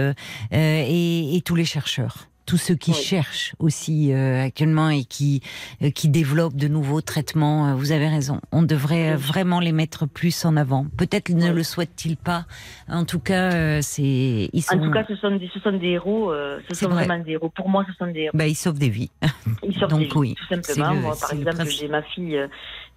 et, 0.52 1.36
et 1.36 1.42
tous 1.42 1.56
les 1.56 1.66
chercheurs. 1.66 2.28
Tous 2.46 2.58
ceux 2.58 2.76
qui 2.76 2.92
Oui. 2.92 2.98
cherchent 2.98 3.54
aussi 3.60 4.12
euh, 4.14 4.44
actuellement 4.44 4.90
et 4.90 5.04
qui 5.06 5.42
euh, 5.84 5.90
qui 5.92 6.10
développent 6.10 6.56
de 6.56 6.68
nouveaux 6.68 7.02
traitements. 7.02 7.70
Euh, 7.70 7.76
Vous 7.76 7.92
avez 7.92 8.08
raison. 8.08 8.42
On 8.52 8.62
devrait 8.64 9.14
Oui. 9.16 9.22
vraiment 9.22 9.60
les 9.60 9.72
mettre 9.72 10.06
plus 10.08 10.44
en 10.46 10.58
avant. 10.58 10.86
Peut-être 10.98 11.30
ne 11.30 11.52
le 11.52 11.64
souhaitent-ils 11.64 12.18
pas. 12.18 12.46
En 12.90 13.06
tout 13.06 13.20
cas, 13.20 13.54
euh, 13.54 13.80
c'est 13.82 14.50
ils 14.52 14.62
sont. 14.62 14.76
en 14.80 14.84
tout 14.84 14.92
cas 14.92 15.06
ce 15.08 15.16
sont 15.16 15.36
des 15.38 15.50
ce 15.54 15.60
sont 15.60 15.72
des 15.78 15.88
héros 15.90 16.34
ce 16.68 16.76
sont 16.76 16.90
vrai. 16.90 17.06
vraiment 17.06 17.24
des 17.24 17.32
héros 17.32 17.50
pour 17.50 17.70
moi 17.70 17.86
ce 17.88 17.94
sont 17.94 18.12
des 18.12 18.22
héros 18.22 18.32
bah, 18.38 18.48
ils 18.48 18.56
sauvent 18.56 18.80
des 18.80 18.90
vies. 18.90 19.12
Ils 19.64 19.80
Donc 19.80 20.00
des 20.00 20.06
vies, 20.22 20.36
tout 20.36 20.48
simplement. 20.50 20.94
le- 20.94 21.00
moi, 21.02 21.16
par 21.20 21.32
exemple, 21.34 21.66
j'ai 21.70 21.88
ma 21.88 22.02
fille 22.02 22.40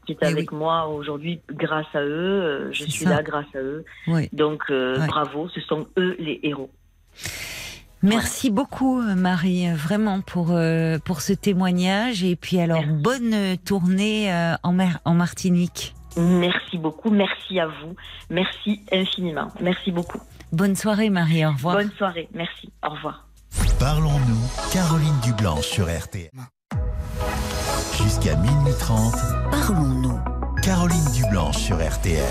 qui 0.07 0.13
est 0.13 0.19
Eh 0.23 0.27
avec 0.27 0.53
oui. 0.53 0.59
moi 0.59 0.87
aujourd'hui 0.89 1.41
grâce 1.53 1.87
à 1.95 2.03
eux. 2.03 2.69
Je 2.73 2.83
suis 2.85 3.05
ça. 3.05 3.11
là 3.11 3.23
grâce 3.23 3.47
à 3.55 3.59
eux. 3.59 3.85
Oui. 4.09 4.29
Donc, 4.33 4.63
euh, 4.71 4.99
bravo, 5.07 5.49
ce 5.49 5.61
sont 5.63 5.87
eux 5.99 6.17
les 6.19 6.41
héros. 6.43 6.71
Merci 8.05 8.51
beaucoup 8.51 9.01
Marie, 9.01 9.67
euh, 9.69 9.75
vraiment 9.75 10.21
pour 10.21 10.49
euh, 10.51 10.99
pour 10.99 11.23
ce 11.23 11.33
témoignage 11.33 12.23
et 12.23 12.37
puis 12.37 12.61
alors 12.61 12.83
Merci. 12.83 13.03
bonne 13.03 13.35
euh, 13.35 13.57
tournée 13.57 14.31
euh, 14.33 14.55
en 14.63 14.73
mer 14.73 14.99
en 15.07 15.15
Martinique. 15.15 15.95
Merci 16.17 16.77
beaucoup. 16.79 17.11
Merci 17.11 17.59
à 17.59 17.67
vous. 17.67 17.97
Merci 18.31 18.83
infiniment. 18.93 19.49
Merci 19.61 19.91
beaucoup. 19.91 20.21
Bonne 20.53 20.77
soirée 20.77 21.09
Marie, 21.09 21.47
au 21.47 21.51
revoir. 21.53 21.77
Bonne 21.77 21.91
soirée. 21.97 22.29
Merci. 22.35 22.71
Au 22.87 22.91
revoir. 22.91 23.27
Parlons-nous, 23.81 24.71
Caroline 24.73 25.21
Dublanche 25.23 25.67
sur 25.67 25.87
RTL. 25.87 26.31
Jusqu'à 28.03 28.37
minuit 28.37 28.75
30, 28.79 29.15
Parlons-nous. 29.51 30.21
Caroline 30.63 31.11
Dublanche 31.15 31.57
sur 31.57 31.77
RTL. 31.77 32.23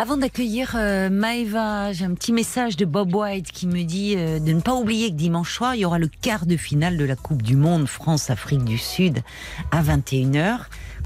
Avant 0.00 0.16
d'accueillir 0.16 0.76
euh, 0.76 1.10
Maëva, 1.10 1.92
j'ai 1.92 2.04
un 2.04 2.14
petit 2.14 2.32
message 2.32 2.76
de 2.76 2.84
Bob 2.84 3.12
White 3.12 3.50
qui 3.50 3.66
me 3.66 3.82
dit 3.82 4.14
euh, 4.16 4.38
de 4.38 4.52
ne 4.52 4.60
pas 4.60 4.74
oublier 4.74 5.10
que 5.10 5.16
dimanche 5.16 5.52
soir, 5.52 5.74
il 5.74 5.80
y 5.80 5.84
aura 5.84 5.98
le 5.98 6.06
quart 6.06 6.46
de 6.46 6.56
finale 6.56 6.96
de 6.96 7.04
la 7.04 7.16
Coupe 7.16 7.42
du 7.42 7.56
Monde 7.56 7.88
France-Afrique 7.88 8.62
du 8.62 8.78
Sud 8.78 9.24
à 9.72 9.82
21h. 9.82 10.60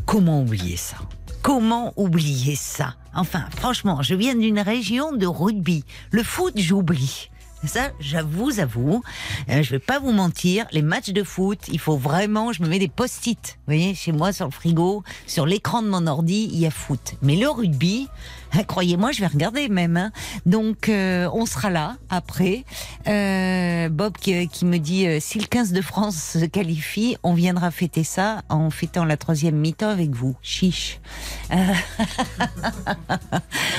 Comment 0.05 0.43
oublier 0.43 0.77
ça? 0.77 0.99
Comment 1.41 1.95
oublier 1.97 2.55
ça? 2.55 2.97
Enfin, 3.15 3.47
franchement, 3.57 4.03
je 4.03 4.15
viens 4.15 4.35
d'une 4.35 4.61
région 4.61 5.13
de 5.13 5.27
rugby. 5.27 5.87
Le 6.11 6.23
foot, 6.23 6.53
j'oublie. 6.57 7.31
Ça, 7.65 7.93
j'avoue, 8.01 8.51
j'avoue, 8.51 9.03
euh, 9.49 9.63
je 9.63 9.71
vais 9.71 9.79
pas 9.79 10.01
vous 10.01 10.11
mentir, 10.11 10.67
les 10.73 10.83
matchs 10.83 11.11
de 11.11 11.23
foot, 11.23 11.61
il 11.71 11.79
faut 11.79 11.97
vraiment, 11.97 12.53
je 12.53 12.61
me 12.61 12.69
mets 12.69 12.81
des 12.81 12.89
post-it, 12.89 13.57
vous 13.57 13.75
voyez, 13.75 13.95
chez 13.95 14.11
moi 14.11 14.33
sur 14.33 14.47
le 14.47 14.51
frigo, 14.51 15.05
sur 15.29 15.47
l'écran 15.47 15.81
de 15.81 15.89
mon 15.89 16.09
ordi, 16.09 16.51
il 16.53 16.59
y 16.59 16.67
a 16.67 16.73
foot. 16.73 17.15
Mais 17.23 17.37
le 17.37 17.49
rugby, 17.49 18.09
croyez-moi, 18.67 19.13
je 19.13 19.21
vais 19.21 19.27
regarder 19.27 19.69
même. 19.69 19.97
hein. 19.97 20.13
Donc, 20.47 20.89
euh, 20.89 21.29
on 21.33 21.47
sera 21.47 21.71
là 21.71 21.97
après. 22.11 22.65
Euh, 23.09 23.89
Bob 23.89 24.17
qui, 24.19 24.49
qui 24.49 24.65
me 24.65 24.79
dit, 24.79 25.07
euh, 25.07 25.19
si 25.21 25.39
le 25.39 25.47
15 25.47 25.73
de 25.73 25.81
France 25.81 26.17
se 26.39 26.45
qualifie, 26.45 27.17
on 27.23 27.35
viendra 27.35 27.71
fêter 27.71 28.05
ça 28.05 28.43
en 28.49 28.71
fêtant 28.71 29.05
la 29.05 29.17
troisième 29.17 29.57
mi-temps 29.57 29.89
avec 29.89 30.11
vous. 30.11 30.37
Chiche. 30.43 31.01
Euh, 31.53 31.57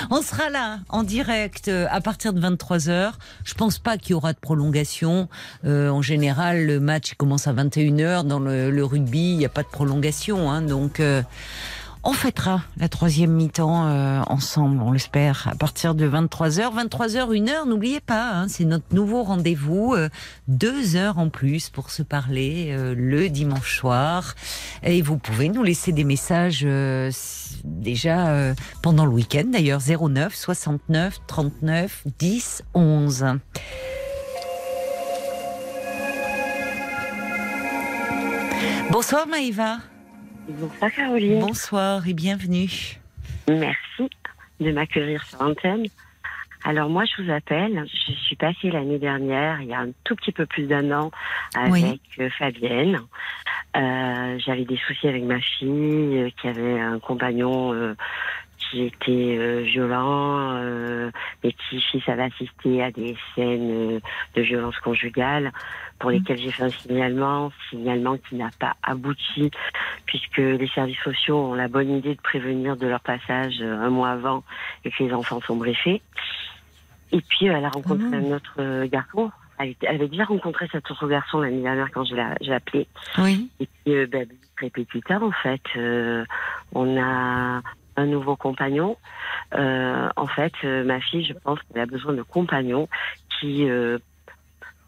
on 0.09 0.21
sera 0.21 0.49
là 0.49 0.79
en 0.89 1.03
direct 1.03 1.67
euh, 1.67 1.87
à 1.89 2.01
partir 2.01 2.33
de 2.33 2.41
23h. 2.41 3.13
Je 3.43 3.53
pense 3.53 3.79
pas 3.79 3.97
qu'il 3.97 4.11
y 4.11 4.13
aura 4.13 4.33
de 4.33 4.39
prolongation. 4.39 5.27
Euh, 5.65 5.89
en 5.89 6.01
général, 6.01 6.65
le 6.65 6.79
match 6.79 7.13
commence 7.15 7.47
à 7.47 7.53
21h. 7.53 8.25
Dans 8.25 8.39
le, 8.39 8.71
le 8.71 8.85
rugby, 8.85 9.31
il 9.31 9.37
n'y 9.37 9.45
a 9.45 9.49
pas 9.49 9.63
de 9.63 9.67
prolongation. 9.67 10.51
Hein, 10.51 10.61
donc, 10.61 10.99
euh, 10.99 11.21
on 12.03 12.13
fêtera 12.13 12.61
la 12.77 12.89
troisième 12.89 13.31
mi-temps 13.31 13.87
euh, 13.87 14.21
ensemble, 14.27 14.81
on 14.81 14.91
l'espère, 14.91 15.47
à 15.49 15.55
partir 15.55 15.95
de 15.95 16.07
23h. 16.07 16.73
23h, 16.87 17.29
1h, 17.29 17.67
n'oubliez 17.67 18.01
pas, 18.01 18.31
hein, 18.31 18.47
c'est 18.49 18.65
notre 18.65 18.93
nouveau 18.93 19.23
rendez-vous. 19.23 19.93
euh, 19.93 20.09
deux 20.47 20.95
heures 20.95 21.17
en 21.17 21.29
plus 21.29 21.69
pour 21.69 21.91
se 21.91 22.03
parler 22.03 22.69
euh, 22.71 22.93
le 22.97 23.29
dimanche 23.29 23.77
soir. 23.77 24.35
Et 24.83 25.01
vous 25.01 25.17
pouvez 25.17 25.49
nous 25.49 25.63
laisser 25.63 25.91
des 25.93 26.03
messages 26.03 26.63
euh, 26.65 27.09
déjà 27.63 28.27
euh, 28.27 28.53
pendant 28.81 29.05
le 29.05 29.11
week-end, 29.11 29.45
d'ailleurs, 29.47 29.79
09 29.81 30.35
69 30.35 31.19
39 31.27 32.03
10 32.19 32.63
11. 32.73 33.25
Bonsoir 38.91 39.25
Maïva. 39.27 39.77
Bonsoir 40.47 40.91
Caroline. 40.91 41.39
Bonsoir 41.39 42.07
et 42.07 42.13
bienvenue. 42.13 42.69
Merci 43.47 44.09
de 44.59 44.71
m'accueillir 44.71 45.23
sur 45.25 45.41
l'antenne. 45.41 45.85
Alors 46.65 46.89
moi, 46.89 47.03
je 47.05 47.21
vous 47.23 47.31
appelle. 47.31 47.85
Je 48.07 48.11
suis 48.13 48.35
passée 48.35 48.69
l'année 48.69 48.99
dernière, 48.99 49.61
il 49.61 49.67
y 49.67 49.73
a 49.73 49.79
un 49.79 49.91
tout 50.03 50.15
petit 50.15 50.31
peu 50.31 50.45
plus 50.45 50.65
d'un 50.65 50.91
an, 50.91 51.11
avec 51.55 51.71
Oui. 51.73 52.01
euh, 52.19 52.29
Fabienne. 52.37 52.99
Euh, 53.75 54.39
J'avais 54.45 54.65
des 54.65 54.77
soucis 54.77 55.07
avec 55.07 55.23
ma 55.23 55.39
fille, 55.39 55.67
euh, 56.19 56.29
qui 56.39 56.47
avait 56.47 56.79
un 56.79 56.99
compagnon 56.99 57.73
euh, 57.73 57.95
qui 58.59 58.83
était 58.83 59.61
violent. 59.63 60.53
Mes 61.43 61.51
petits-fils 61.51 62.07
avaient 62.07 62.23
assisté 62.23 62.81
à 62.81 62.91
des 62.91 63.15
scènes 63.35 63.99
de 64.35 64.41
violence 64.41 64.77
conjugale 64.79 65.51
pour 66.03 66.11
lesquelles 66.11 66.37
j'ai 66.37 66.51
fait 66.51 66.63
un 66.63 66.69
signalement, 66.69 67.53
signalement 67.69 68.17
qui 68.17 68.35
n'a 68.35 68.49
pas 68.59 68.75
abouti 68.83 69.49
puisque 70.05 70.35
les 70.35 70.67
services 70.67 70.99
sociaux 70.99 71.37
ont 71.37 71.53
la 71.53 71.69
bonne 71.69 71.89
idée 71.89 72.13
de 72.15 72.19
prévenir 72.19 72.75
de 72.75 72.87
leur 72.87 72.99
passage 72.99 73.61
euh, 73.61 73.79
un 73.79 73.89
mois 73.89 74.09
avant 74.09 74.43
et 74.83 74.91
que 74.91 75.01
les 75.01 75.13
enfants 75.13 75.39
sont 75.39 75.55
briefés. 75.55 76.01
Et 77.13 77.21
puis, 77.21 77.45
elle 77.45 77.63
a 77.63 77.69
rencontré 77.69 78.05
Ah. 78.11 78.17
un 78.17 78.31
autre 78.33 78.55
euh, 78.59 78.85
garçon. 78.85 79.31
Elle, 79.59 79.75
avait 79.87 80.09
déjà 80.09 80.25
rencontré 80.25 80.67
cet 80.73 80.91
autre 80.91 81.07
garçon 81.07 81.39
l'année 81.39 81.61
dernière 81.61 81.89
quand 81.89 82.03
je 82.03 82.15
l'ai 82.15 82.25
j'ai 82.41 82.53
appelé. 82.53 82.85
Oui. 83.19 83.49
Et 83.61 83.67
puis, 83.85 83.95
euh, 83.95 84.05
ben, 84.05 84.27
tard, 85.07 85.23
en 85.23 85.31
fait, 85.31 85.61
euh, 85.77 86.25
on 86.73 87.01
a 87.01 87.61
un 87.95 88.05
nouveau 88.05 88.35
compagnon. 88.35 88.97
Euh, 89.55 90.09
en 90.17 90.27
fait, 90.27 90.51
ma 90.65 90.99
fille, 90.99 91.23
je 91.23 91.33
pense 91.33 91.59
qu'elle 91.61 91.81
a 91.81 91.85
besoin 91.85 92.11
de 92.11 92.23
compagnons 92.23 92.89
qui, 93.39 93.65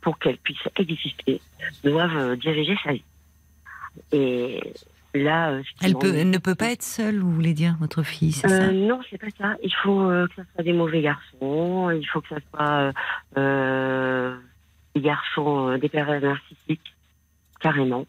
pour 0.05 0.19
qu'elle 0.19 0.37
puisse 0.37 0.59
exister, 0.77 1.41
doivent 1.83 2.15
euh, 2.15 2.35
diriger 2.35 2.77
sa 2.83 2.93
vie. 2.93 3.03
Et 4.11 4.61
là, 5.15 5.49
euh, 5.49 5.63
Elle, 5.81 5.95
peut, 5.95 6.13
elle 6.15 6.29
ne 6.29 6.37
peut 6.37 6.53
pas 6.53 6.71
être 6.71 6.83
seule, 6.83 7.17
vous 7.17 7.31
voulez 7.31 7.55
dire, 7.55 7.75
votre 7.79 8.03
fille, 8.03 8.31
c'est 8.31 8.45
euh, 8.45 8.67
ça? 8.67 8.71
non, 8.71 9.01
c'est 9.09 9.17
pas 9.17 9.31
ça. 9.35 9.55
Il 9.63 9.73
faut 9.81 9.99
euh, 10.01 10.27
que 10.27 10.35
ça 10.35 10.43
soit 10.53 10.63
des 10.63 10.73
mauvais 10.73 11.01
garçons. 11.01 11.89
Il 11.89 12.05
faut 12.05 12.21
que 12.21 12.27
ça 12.29 12.37
soit 12.51 12.93
des 14.95 15.01
garçons, 15.01 15.75
des 15.79 15.89
pervers 15.89 16.21
narcissiques, 16.21 16.93
carrément. 17.59 18.05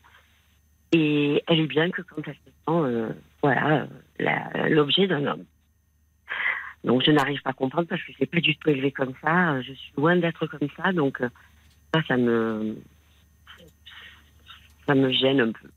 Et 0.93 1.43
elle 1.47 1.61
est 1.61 1.67
bien 1.67 1.91
que 1.91 2.03
quand 2.03 2.21
elle 2.27 2.35
se 2.35 2.51
sent, 2.51 3.15
voilà, 3.43 3.87
l'objet 4.69 5.07
d'un 5.07 5.25
homme. 5.25 5.45
Donc 6.85 7.03
je 7.07 7.11
n'arrive 7.11 7.41
pas 7.41 7.51
à 7.51 7.55
comprendre 7.55 7.89
parce 7.89 8.03
que 8.03 8.13
je 8.13 8.19
l'ai 8.21 8.27
pas 8.27 8.41
du 8.41 8.55
tout 8.55 8.69
élevé 8.69 8.93
comme 8.93 9.15
ça. 9.25 9.63
Je 9.63 9.73
suis 9.73 9.93
loin 9.97 10.15
d'être 10.17 10.47
comme 10.47 10.69
ça. 10.77 10.93
Donc 10.93 11.23
ça, 12.05 12.17
me, 12.17 12.77
ça 14.87 14.95
me 14.95 15.11
gêne 15.11 15.41
un 15.41 15.53
peu. 15.53 15.69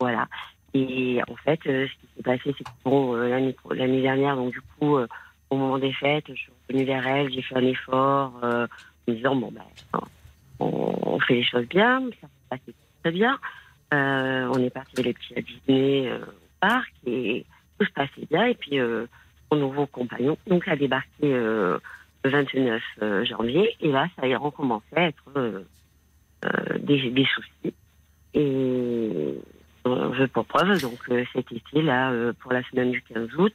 Voilà. 0.00 0.28
Et 0.74 1.20
en 1.26 1.36
fait, 1.36 1.60
euh, 1.66 1.86
ce 1.86 1.92
qui 1.92 2.14
s'est 2.16 2.22
passé, 2.22 2.54
c'est 2.58 2.64
que 2.64 2.70
bon, 2.84 3.14
euh, 3.14 3.28
l'année 3.70 4.02
dernière, 4.02 4.36
donc 4.36 4.52
du 4.52 4.60
coup, 4.60 4.96
euh, 4.96 5.06
au 5.48 5.56
moment 5.56 5.78
des 5.78 5.92
fêtes, 5.92 6.26
je 6.28 6.34
suis 6.34 6.52
revenue 6.68 6.84
vers 6.84 7.06
elle, 7.06 7.32
j'ai 7.32 7.40
fait 7.40 7.56
un 7.56 7.64
effort, 7.64 8.32
en 8.42 8.66
me 9.08 9.14
disant 9.14 9.36
bon 9.36 9.52
ben, 9.52 10.00
on, 10.58 11.18
fait 11.20 11.36
les 11.36 11.44
choses 11.44 11.66
bien, 11.66 12.02
ça 12.20 12.26
s'est 12.26 12.48
passé 12.50 12.74
très 13.02 13.12
bien. 13.12 13.38
On 13.92 14.58
est 14.58 14.70
parti 14.70 15.02
les 15.02 15.14
petits 15.14 15.34
à 15.34 15.72
euh, 15.72 16.18
au 16.18 16.60
parc 16.60 16.92
et 17.06 17.46
tout 17.78 17.86
se 17.86 17.92
passait 17.92 18.26
bien. 18.30 18.46
Et 18.46 18.54
puis 18.54 18.78
mon 19.50 19.58
nouveau 19.58 19.86
compagnon, 19.86 20.36
donc 20.46 20.68
a 20.68 20.76
débarqué 20.76 21.32
29 22.28 22.82
euh, 23.02 23.24
janvier 23.24 23.74
et 23.80 23.88
là, 23.90 24.08
ça 24.16 24.26
a 24.26 24.38
recommencé 24.38 24.86
à 24.94 25.02
être 25.02 25.24
euh, 25.36 25.62
euh, 26.44 26.78
des, 26.78 27.26
soucis. 27.26 27.74
Et 28.34 29.34
je 29.84 30.24
pour 30.26 30.44
preuve, 30.44 30.80
donc 30.80 30.98
cet 31.32 31.52
été, 31.52 31.82
là, 31.82 32.12
pour 32.40 32.52
la 32.52 32.62
semaine 32.64 32.90
du 32.90 33.02
15 33.02 33.28
août, 33.38 33.54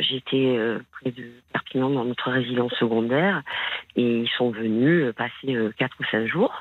j'étais 0.00 0.58
près 0.92 1.12
de 1.12 1.30
Perpignan 1.52 1.90
dans 1.90 2.04
notre 2.04 2.30
résidence 2.30 2.72
secondaire 2.74 3.42
et 3.96 4.18
ils 4.22 4.28
sont 4.36 4.50
venus 4.50 5.14
passer 5.14 5.56
quatre 5.78 5.96
ou 6.00 6.04
cinq 6.10 6.26
jours. 6.26 6.52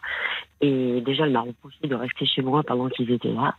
Et 0.62 1.02
déjà, 1.02 1.26
elle 1.26 1.32
m'a 1.32 1.42
repoussé 1.42 1.88
de 1.88 1.96
rester 1.96 2.26
chez 2.26 2.42
moi 2.42 2.64
pendant 2.64 2.88
qu'ils 2.90 3.12
étaient 3.12 3.34
là. 3.34 3.56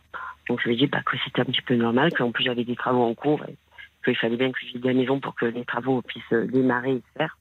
Donc 0.47 0.59
je 0.61 0.69
lui 0.69 0.75
ai 0.75 0.77
dit 0.77 0.87
bah, 0.87 1.01
que 1.05 1.17
c'était 1.23 1.41
un 1.41 1.45
petit 1.45 1.61
peu 1.61 1.75
normal, 1.75 2.11
qu'en 2.13 2.31
plus 2.31 2.43
j'avais 2.43 2.63
des 2.63 2.75
travaux 2.75 3.03
en 3.03 3.13
cours 3.13 3.43
qu'il 4.03 4.15
fallait 4.17 4.37
bien 4.37 4.51
que 4.51 4.59
je 4.59 4.67
vienne 4.67 4.81
de 4.81 4.87
la 4.87 4.93
maison 4.93 5.19
pour 5.19 5.35
que 5.35 5.45
les 5.45 5.65
travaux 5.65 6.01
puissent 6.01 6.49
démarrer 6.51 6.93
et 6.93 7.01
se 7.01 7.17
faire. 7.17 7.37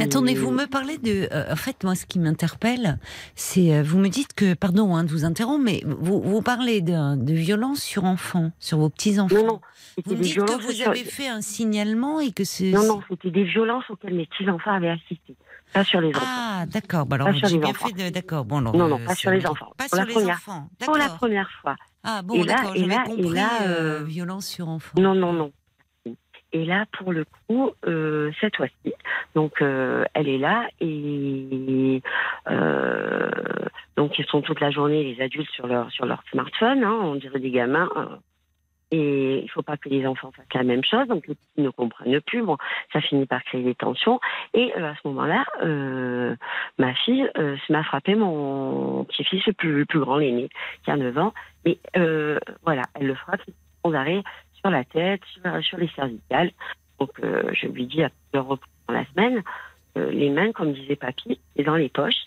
Attendez, 0.00 0.34
vous 0.34 0.50
me 0.50 0.66
parlez 0.66 0.98
de. 0.98 1.28
euh, 1.32 1.52
en 1.52 1.56
fait, 1.56 1.82
moi, 1.84 1.94
ce 1.94 2.06
qui 2.06 2.18
m'interpelle, 2.18 2.98
c'est. 3.34 3.74
euh, 3.74 3.82
vous 3.82 3.98
me 3.98 4.08
dites 4.08 4.32
que. 4.34 4.54
Pardon 4.54 4.94
hein, 4.96 5.04
de 5.04 5.10
vous 5.10 5.24
interrompre, 5.24 5.64
mais 5.64 5.82
vous, 5.84 6.20
vous 6.22 6.42
parlez 6.42 6.80
de, 6.80 7.16
de 7.16 7.32
violence 7.34 7.80
sur 7.82 8.04
enfants, 8.04 8.52
sur 8.60 8.78
vos 8.78 8.88
petits-enfants. 8.90 9.34
Non, 9.36 9.46
non, 9.46 9.60
Vous 10.04 10.14
me 10.16 10.22
dites 10.22 10.36
que 10.36 10.62
vous 10.62 10.72
sur- 10.72 10.88
avez 10.90 11.04
fait 11.04 11.28
un 11.28 11.40
signalement 11.40 12.20
et 12.20 12.32
que 12.32 12.44
c'est. 12.44 12.70
Non, 12.70 12.84
non, 12.86 13.02
c'était 13.10 13.30
des 13.30 13.44
violences 13.44 13.84
auxquelles 13.90 14.14
mes 14.14 14.26
petits-enfants 14.26 14.72
avaient 14.72 14.90
assisté. 14.90 15.36
Pas 15.72 15.82
sur 15.82 16.00
les 16.00 16.10
enfants. 16.10 16.20
Ah, 16.24 16.64
d'accord. 16.66 17.06
Bah 17.06 17.16
alors, 17.16 17.26
Pas 17.28 17.34
sur 17.34 17.48
j'ai 17.48 17.54
les 17.54 17.60
bien 17.60 17.70
enfants. 17.70 17.88
fait. 17.96 18.10
D'accord. 18.12 18.44
Bon, 18.44 18.58
alors, 18.58 18.76
Non, 18.76 18.86
non, 18.88 19.00
euh, 19.00 19.04
pas 19.04 19.14
sur 19.16 19.30
les 19.32 19.44
enfants. 19.46 19.72
Pas 19.76 19.88
Pour 19.88 19.98
sur 19.98 20.06
les 20.06 20.14
première- 20.14 20.36
enfants. 20.36 20.68
Pour 20.84 20.96
la 20.96 21.08
première 21.08 21.50
fois. 21.60 21.74
Ah, 22.04 22.22
bon, 22.22 22.44
d'accord. 22.44 22.72
J'avais 22.76 22.86
là- 22.86 23.04
et 23.08 23.16
compris 23.16 23.34
là, 23.34 23.48
euh, 23.62 24.00
euh, 24.00 24.04
violence 24.04 24.46
sur 24.46 24.68
enfants. 24.68 24.98
Non, 25.00 25.14
non, 25.14 25.32
non. 25.32 25.50
Et 26.56 26.64
là, 26.64 26.86
pour 26.92 27.12
le 27.12 27.26
coup, 27.26 27.72
euh, 27.86 28.32
cette 28.40 28.56
fois-ci, 28.56 28.94
donc 29.34 29.60
euh, 29.60 30.06
elle 30.14 30.26
est 30.26 30.38
là 30.38 30.66
et 30.80 32.00
euh, 32.48 33.30
donc 33.98 34.18
ils 34.18 34.24
sont 34.24 34.40
toute 34.40 34.60
la 34.60 34.70
journée 34.70 35.04
les 35.04 35.22
adultes 35.22 35.50
sur 35.50 35.66
leur 35.66 35.90
sur 35.90 36.06
leur 36.06 36.22
smartphone, 36.30 36.82
hein, 36.82 36.98
on 37.02 37.16
dirait 37.16 37.40
des 37.40 37.50
gamins. 37.50 37.90
Et 38.90 39.40
il 39.42 39.50
faut 39.50 39.60
pas 39.60 39.76
que 39.76 39.90
les 39.90 40.06
enfants 40.06 40.30
fassent 40.30 40.46
la 40.54 40.62
même 40.62 40.84
chose, 40.84 41.06
donc 41.08 41.26
les 41.26 41.34
petits 41.34 41.60
ne 41.60 41.68
comprennent 41.68 42.22
plus. 42.22 42.42
Bon, 42.42 42.56
ça 42.90 43.02
finit 43.02 43.26
par 43.26 43.44
créer 43.44 43.62
des 43.62 43.74
tensions. 43.74 44.18
Et 44.54 44.72
à 44.72 44.94
ce 44.94 45.08
moment-là, 45.08 45.44
ma 46.78 46.94
fille 46.94 47.28
m'a 47.68 47.82
frappé 47.82 48.14
mon 48.14 49.04
petit-fils 49.04 49.44
le 49.46 49.52
plus, 49.52 49.84
plus 49.84 49.98
grand, 49.98 50.16
l'aîné, 50.16 50.48
qui 50.84 50.90
a 50.90 50.96
9 50.96 51.18
ans. 51.18 51.34
Euh, 51.96 52.38
voilà, 52.64 52.82
elle 52.94 53.08
le 53.08 53.14
frappe 53.14 53.42
sans 53.84 53.92
arrêt 53.92 54.22
sur 54.60 54.70
la 54.70 54.84
tête, 54.84 55.20
sur, 55.62 55.78
les 55.78 55.88
cervicales. 55.88 56.50
Donc 56.98 57.10
euh, 57.22 57.50
je 57.52 57.66
lui 57.66 57.86
dis 57.86 58.02
à 58.02 58.10
plusieurs 58.10 58.46
reprises 58.46 58.72
dans 58.88 58.94
la 58.94 59.06
semaine, 59.06 59.42
euh, 59.96 60.10
les 60.10 60.30
mains, 60.30 60.52
comme 60.52 60.72
disait 60.72 60.96
papy, 60.96 61.38
c'est 61.54 61.64
dans 61.64 61.76
les 61.76 61.88
poches. 61.88 62.26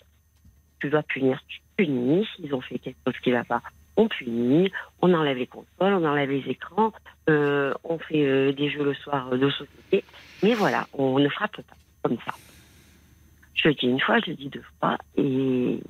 Tu 0.80 0.88
dois 0.88 1.02
punir, 1.02 1.40
tu 1.46 1.60
punis. 1.76 2.26
S'ils 2.36 2.54
ont 2.54 2.60
fait 2.60 2.78
quelque 2.78 2.98
chose 3.06 3.18
qui 3.22 3.30
va 3.32 3.44
pas, 3.44 3.62
on 3.96 4.08
punit. 4.08 4.72
On 5.02 5.12
enlève 5.12 5.36
les 5.36 5.46
consoles, 5.46 5.94
on 5.94 6.04
enlève 6.04 6.30
les 6.30 6.48
écrans. 6.48 6.92
euh, 7.28 7.74
on 7.84 7.98
fait 7.98 8.52
des 8.52 8.70
jeux 8.70 8.84
le 8.84 8.94
soir 8.94 9.30
de 9.30 9.50
société. 9.50 10.04
Mais 10.42 10.54
voilà, 10.54 10.86
on 10.94 11.18
ne 11.18 11.28
frappe 11.28 11.56
pas 11.56 11.76
comme 12.02 12.18
ça. 12.24 12.32
Je 13.54 13.68
le 13.68 13.74
dis 13.74 13.86
une 13.86 14.00
fois, 14.00 14.18
je 14.20 14.30
le 14.30 14.36
dis 14.36 14.48
deux 14.48 14.64
fois. 14.78 14.96
Et 15.16 15.80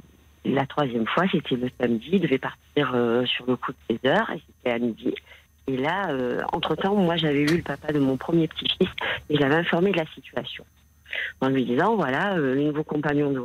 la 0.44 0.66
troisième 0.66 1.06
fois, 1.06 1.24
c'était 1.30 1.54
le 1.54 1.70
samedi. 1.80 2.10
Il 2.12 2.20
devait 2.20 2.38
partir 2.38 2.88
sur 3.26 3.46
le 3.46 3.56
coup 3.56 3.72
de 3.72 3.96
16 4.02 4.10
heures 4.10 4.30
et 4.30 4.42
c'était 4.46 4.74
à 4.74 4.78
midi. 4.78 5.14
Et 5.70 5.76
là, 5.76 6.10
euh, 6.10 6.40
entre-temps, 6.52 6.96
moi, 6.96 7.16
j'avais 7.16 7.42
eu 7.42 7.56
le 7.58 7.62
papa 7.62 7.92
de 7.92 8.00
mon 8.00 8.16
premier 8.16 8.48
petit-fils 8.48 8.88
et 9.28 9.36
je 9.36 9.40
l'avais 9.40 9.54
informé 9.54 9.92
de 9.92 9.98
la 9.98 10.06
situation. 10.06 10.64
En 11.40 11.48
lui 11.48 11.64
disant, 11.64 11.94
voilà, 11.94 12.34
euh, 12.34 12.54
le 12.56 12.62
nouveau 12.62 12.82
compagnon 12.82 13.30
de, 13.30 13.40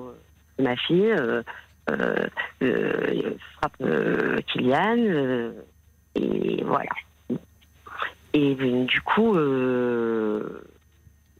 ma 0.63 0.75
fille 0.75 1.11
euh, 1.11 1.43
euh, 1.91 2.27
frappe 3.57 3.77
Kylian. 4.47 5.53
et 6.15 6.63
voilà. 6.63 6.89
Et 8.33 8.55
du 8.55 9.01
coup, 9.01 9.37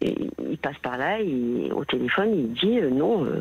et 0.01 0.15
il 0.49 0.57
passe 0.57 0.77
par 0.81 0.97
là, 0.97 1.17
au 1.73 1.85
téléphone, 1.85 2.29
il 2.35 2.53
dit 2.53 2.79
euh, 2.79 2.89
non, 2.89 3.23
euh, 3.25 3.39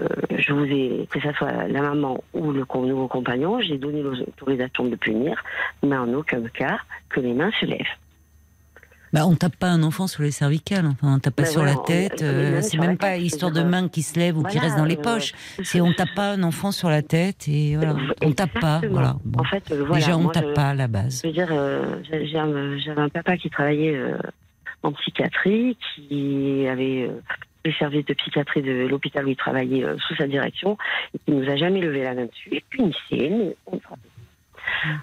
euh, 0.00 0.06
je 0.38 0.52
vous 0.52 0.64
ai, 0.64 1.06
que 1.10 1.20
ce 1.20 1.32
soit 1.32 1.66
la 1.68 1.82
maman 1.82 2.22
ou 2.32 2.52
le 2.52 2.64
nouveau 2.86 3.08
compagnon, 3.08 3.60
j'ai 3.60 3.76
donné 3.78 4.02
l'autorisation 4.02 4.84
de 4.86 4.96
punir, 4.96 5.42
mais 5.82 5.96
en 5.96 6.12
aucun 6.14 6.42
cas 6.42 6.78
que 7.08 7.20
les 7.20 7.34
mains 7.34 7.50
se 7.60 7.66
lèvent. 7.66 7.80
Bah, 9.12 9.26
on 9.28 9.36
tape 9.36 9.54
pas 9.56 9.68
un 9.68 9.84
enfant 9.84 10.08
sur 10.08 10.24
les 10.24 10.32
cervicales, 10.32 10.86
enfin, 10.86 11.14
on 11.14 11.18
tape 11.20 11.36
pas 11.36 11.42
Ben 11.44 11.48
sur 11.48 11.60
voilà, 11.62 11.76
la 11.76 11.82
tête. 11.84 12.18
c'est 12.64 12.78
même 12.78 12.96
pas 12.98 13.10
tête, 13.12 13.22
histoire 13.22 13.52
de 13.52 13.62
mains 13.62 13.88
qui 13.88 14.02
se 14.02 14.18
lèvent 14.18 14.38
ou 14.38 14.42
qui 14.42 14.58
restent 14.58 14.76
dans 14.76 14.84
les 14.84 14.96
poches. 14.96 15.32
C'est 15.62 15.80
on 15.80 15.92
tape 15.92 16.14
pas 16.16 16.32
un 16.32 16.42
enfant 16.50 16.72
sur 16.72 16.88
la 16.90 17.00
tête 17.02 17.46
et 17.46 17.76
voilà, 17.76 17.94
on 18.22 18.32
tape 18.32 18.58
pas. 18.60 18.80
Voilà. 18.90 19.14
Bon. 19.24 19.40
En 19.40 19.44
fait, 19.44 19.72
voilà, 19.72 19.94
Déjà, 19.94 20.16
on 20.16 20.22
moi, 20.22 20.32
tape 20.32 20.46
je- 20.48 20.54
pas 20.54 20.68
à 20.70 20.74
la 20.74 20.88
base. 20.88 21.20
Je 21.22 21.28
veux 21.28 21.32
dire, 21.32 21.48
j'avais 22.84 23.00
un 23.00 23.08
papa 23.08 23.36
qui 23.36 23.50
travaillait 23.50 23.96
en 24.84 24.92
psychiatrie, 24.92 25.76
qui 25.96 26.66
avait 26.68 27.08
euh, 27.08 27.20
le 27.64 27.72
service 27.72 28.04
de 28.04 28.14
psychiatrie 28.14 28.62
de 28.62 28.86
l'hôpital 28.86 29.24
où 29.26 29.30
il 29.30 29.36
travaillait 29.36 29.82
euh, 29.84 29.96
sous 30.06 30.14
sa 30.16 30.26
direction, 30.26 30.76
et 31.14 31.18
qui 31.18 31.32
nous 31.32 31.48
a 31.50 31.56
jamais 31.56 31.80
levé 31.80 32.02
la 32.04 32.14
main 32.14 32.26
dessus, 32.26 32.50
et 32.52 32.62
punissait, 32.70 33.30
mais 33.30 33.56
on 33.66 33.80
frappait. 33.80 34.02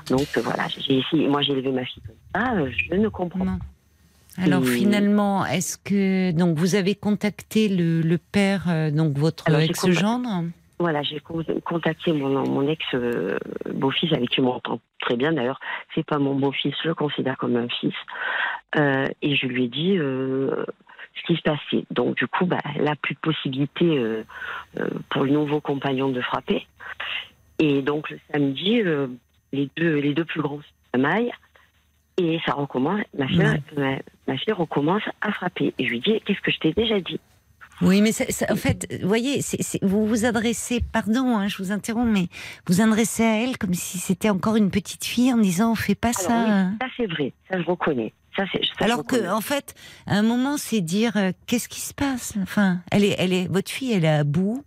Donc 0.09 0.27
euh, 0.37 0.41
voilà, 0.41 0.67
j'ai 0.69 0.99
essayé- 0.99 1.27
moi 1.27 1.41
j'ai 1.41 1.53
élevé 1.53 1.71
ma 1.71 1.83
fille 1.85 2.03
comme 2.05 2.15
ça, 2.41 2.55
je 2.69 2.95
ne 2.95 3.09
comprends 3.09 3.45
pas. 3.45 3.57
Alors 4.43 4.63
finalement, 4.65 5.45
est-ce 5.45 5.77
que 5.77 6.31
donc 6.31 6.57
vous 6.57 6.75
avez 6.75 6.95
contacté 6.95 7.67
le, 7.67 8.01
le 8.01 8.17
père, 8.17 8.63
donc 8.93 9.17
votre 9.17 9.43
ex-gendre? 9.65 10.45
Voilà, 10.81 11.03
j'ai 11.03 11.19
con- 11.19 11.43
contacté 11.63 12.11
mon, 12.11 12.29
mon 12.47 12.67
ex-beau-fils 12.67 14.11
avec 14.13 14.29
qui 14.29 14.37
je 14.37 14.41
m'entends 14.41 14.79
très 14.99 15.15
bien. 15.15 15.31
D'ailleurs, 15.31 15.59
c'est 15.93 16.03
pas 16.03 16.17
mon 16.17 16.33
beau-fils, 16.33 16.73
je 16.83 16.87
le 16.87 16.95
considère 16.95 17.37
comme 17.37 17.55
un 17.55 17.67
fils. 17.67 17.93
Euh, 18.79 19.05
et 19.21 19.35
je 19.35 19.45
lui 19.45 19.65
ai 19.65 19.67
dit 19.67 19.95
euh, 19.99 20.65
ce 21.15 21.21
qui 21.27 21.35
se 21.35 21.41
passait. 21.43 21.85
Donc, 21.91 22.15
du 22.15 22.25
coup, 22.27 22.47
bah, 22.47 22.57
là, 22.79 22.95
plus 22.99 23.13
de 23.13 23.19
possibilité 23.19 23.85
euh, 23.85 24.23
euh, 24.79 24.89
pour 25.11 25.23
le 25.23 25.29
nouveau 25.29 25.61
compagnon 25.61 26.09
de 26.09 26.19
frapper. 26.21 26.65
Et 27.59 27.83
donc, 27.83 28.09
le 28.09 28.19
samedi, 28.33 28.81
euh, 28.81 29.05
les, 29.53 29.69
deux, 29.77 29.97
les 29.99 30.15
deux 30.15 30.25
plus 30.25 30.41
grands 30.41 30.61
se 30.95 30.99
maillent. 30.99 31.31
Et 32.17 32.39
ça 32.45 32.53
recommence, 32.53 33.01
ma 33.17 33.27
fille, 33.27 33.39
Ouais. 33.39 33.61
ma, 33.77 33.95
ma 34.27 34.37
fille 34.37 34.53
recommence 34.53 35.03
à 35.21 35.31
frapper. 35.31 35.75
Et 35.77 35.85
je 35.85 35.91
lui 35.91 35.99
dis, 35.99 36.19
qu'est-ce 36.21 36.41
que 36.41 36.51
je 36.51 36.57
t'ai 36.59 36.73
déjà 36.73 36.99
dit? 36.99 37.19
Oui, 37.81 38.01
mais 38.01 38.11
ça- 38.11 38.25
ça- 38.29 38.45
en 38.51 38.55
fait, 38.55 38.87
vous 39.01 39.07
voyez, 39.07 39.41
vous 39.81 40.05
vous 40.05 40.25
adressez, 40.25 40.81
pardon, 40.91 41.37
hein, 41.37 41.47
je 41.47 41.57
vous 41.57 41.71
interromps, 41.71 42.11
mais 42.11 42.27
vous 42.67 42.81
adressez 42.81 43.23
à 43.23 43.41
elle 43.43 43.57
comme 43.57 43.73
si 43.73 43.97
c'était 43.97 44.29
encore 44.29 44.55
une 44.55 44.69
petite 44.71 45.03
fille 45.05 45.33
en 45.33 45.37
disant, 45.37 45.75
fais 45.75 45.95
pas 45.95 46.13
ça. 46.13 46.29
Oui, 46.29 46.49
hein. 46.51 46.75
ça 46.81 46.87
c'est 46.97 47.07
vrai, 47.07 47.33
ça 47.49 47.59
je 47.61 47.65
reconnais. 47.65 48.13
Ça, 48.35 48.43
c'est, 48.53 48.61
ça, 48.79 48.85
Alors 48.85 49.03
que, 49.05 49.29
en 49.29 49.41
fait, 49.41 49.75
à 50.07 50.15
un 50.15 50.21
moment, 50.21 50.55
c'est 50.55 50.79
dire 50.79 51.17
euh, 51.17 51.33
qu'est-ce 51.47 51.67
qui 51.67 51.81
se 51.81 51.93
passe? 51.93 52.33
Enfin, 52.41 52.79
elle 52.89 53.03
est, 53.03 53.15
elle 53.17 53.33
est, 53.33 53.47
votre 53.51 53.69
fille, 53.69 53.91
elle 53.91 54.05
est 54.05 54.09
à 54.09 54.23
bout. 54.23 54.63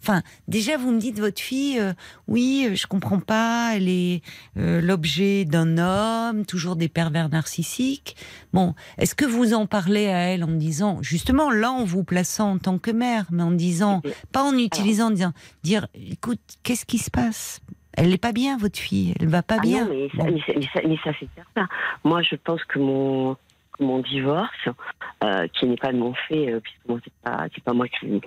Enfin, 0.00 0.22
déjà, 0.46 0.76
vous 0.76 0.92
me 0.92 1.00
dites 1.00 1.18
votre 1.18 1.40
fille, 1.40 1.78
euh, 1.80 1.92
oui, 2.28 2.66
euh, 2.70 2.74
je 2.76 2.86
comprends 2.86 3.18
pas, 3.18 3.72
elle 3.74 3.88
est 3.88 4.22
euh, 4.56 4.80
l'objet 4.80 5.44
d'un 5.44 5.76
homme, 5.76 6.46
toujours 6.46 6.76
des 6.76 6.88
pervers 6.88 7.28
narcissiques. 7.28 8.16
Bon, 8.52 8.74
est-ce 8.98 9.14
que 9.14 9.24
vous 9.24 9.54
en 9.54 9.66
parlez 9.66 10.06
à 10.06 10.18
elle 10.18 10.44
en 10.44 10.52
disant, 10.52 10.98
justement, 11.02 11.50
là, 11.50 11.72
en 11.72 11.84
vous 11.84 12.04
plaçant 12.04 12.52
en 12.52 12.58
tant 12.58 12.78
que 12.78 12.90
mère, 12.92 13.24
mais 13.30 13.42
en 13.42 13.50
disant, 13.50 14.00
pas 14.32 14.42
en 14.44 14.56
utilisant, 14.56 15.08
en 15.08 15.10
disant, 15.10 15.32
dire, 15.64 15.88
écoute, 15.94 16.40
qu'est-ce 16.62 16.86
qui 16.86 16.98
se 16.98 17.10
passe? 17.10 17.60
Elle 17.94 18.10
n'est 18.10 18.18
pas 18.18 18.32
bien, 18.32 18.56
votre 18.56 18.78
fille, 18.78 19.14
elle 19.18 19.26
va 19.28 19.42
pas 19.42 19.56
Ah 19.58 19.62
bien. 19.62 19.84
non, 19.84 19.90
mais 19.90 20.08
ça, 20.16 20.24
mais 20.30 20.40
ça- 20.46 20.52
mais 20.56 20.66
ça- 20.72 20.88
mais 20.88 20.96
ça, 21.02 21.10
c'est 21.18 21.28
certain. 21.34 21.68
Moi, 22.04 22.22
je 22.22 22.36
pense 22.36 22.62
que 22.64 22.78
mon, 22.78 23.36
mon 23.80 23.98
divorce, 23.98 24.68
euh, 25.24 25.48
qui 25.48 25.66
n'est 25.66 25.76
pas 25.76 25.92
de 25.92 25.98
mon 25.98 26.14
fait, 26.28 26.60
puisque 26.62 26.88
moi, 26.88 27.00
c'est 27.02 27.12
pas, 27.24 27.46
c'est 27.52 27.64
pas 27.64 27.72
moi 27.72 27.88
qui, 27.88 28.20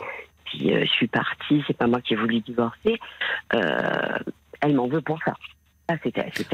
qui 0.52 0.74
euh, 0.74 0.86
suis 0.86 1.08
partie, 1.08 1.64
c'est 1.68 1.78
pas 1.78 1.88
moi 1.88 2.02
qui 2.02 2.14
ai 2.14 2.18
voulu 2.18 2.40
divorcer, 2.42 3.00
euh, 3.56 4.18
elle 4.62 4.76
m'en 4.76 4.88
veut 4.88 5.02
pour 5.02 5.20
ça. 5.24 5.34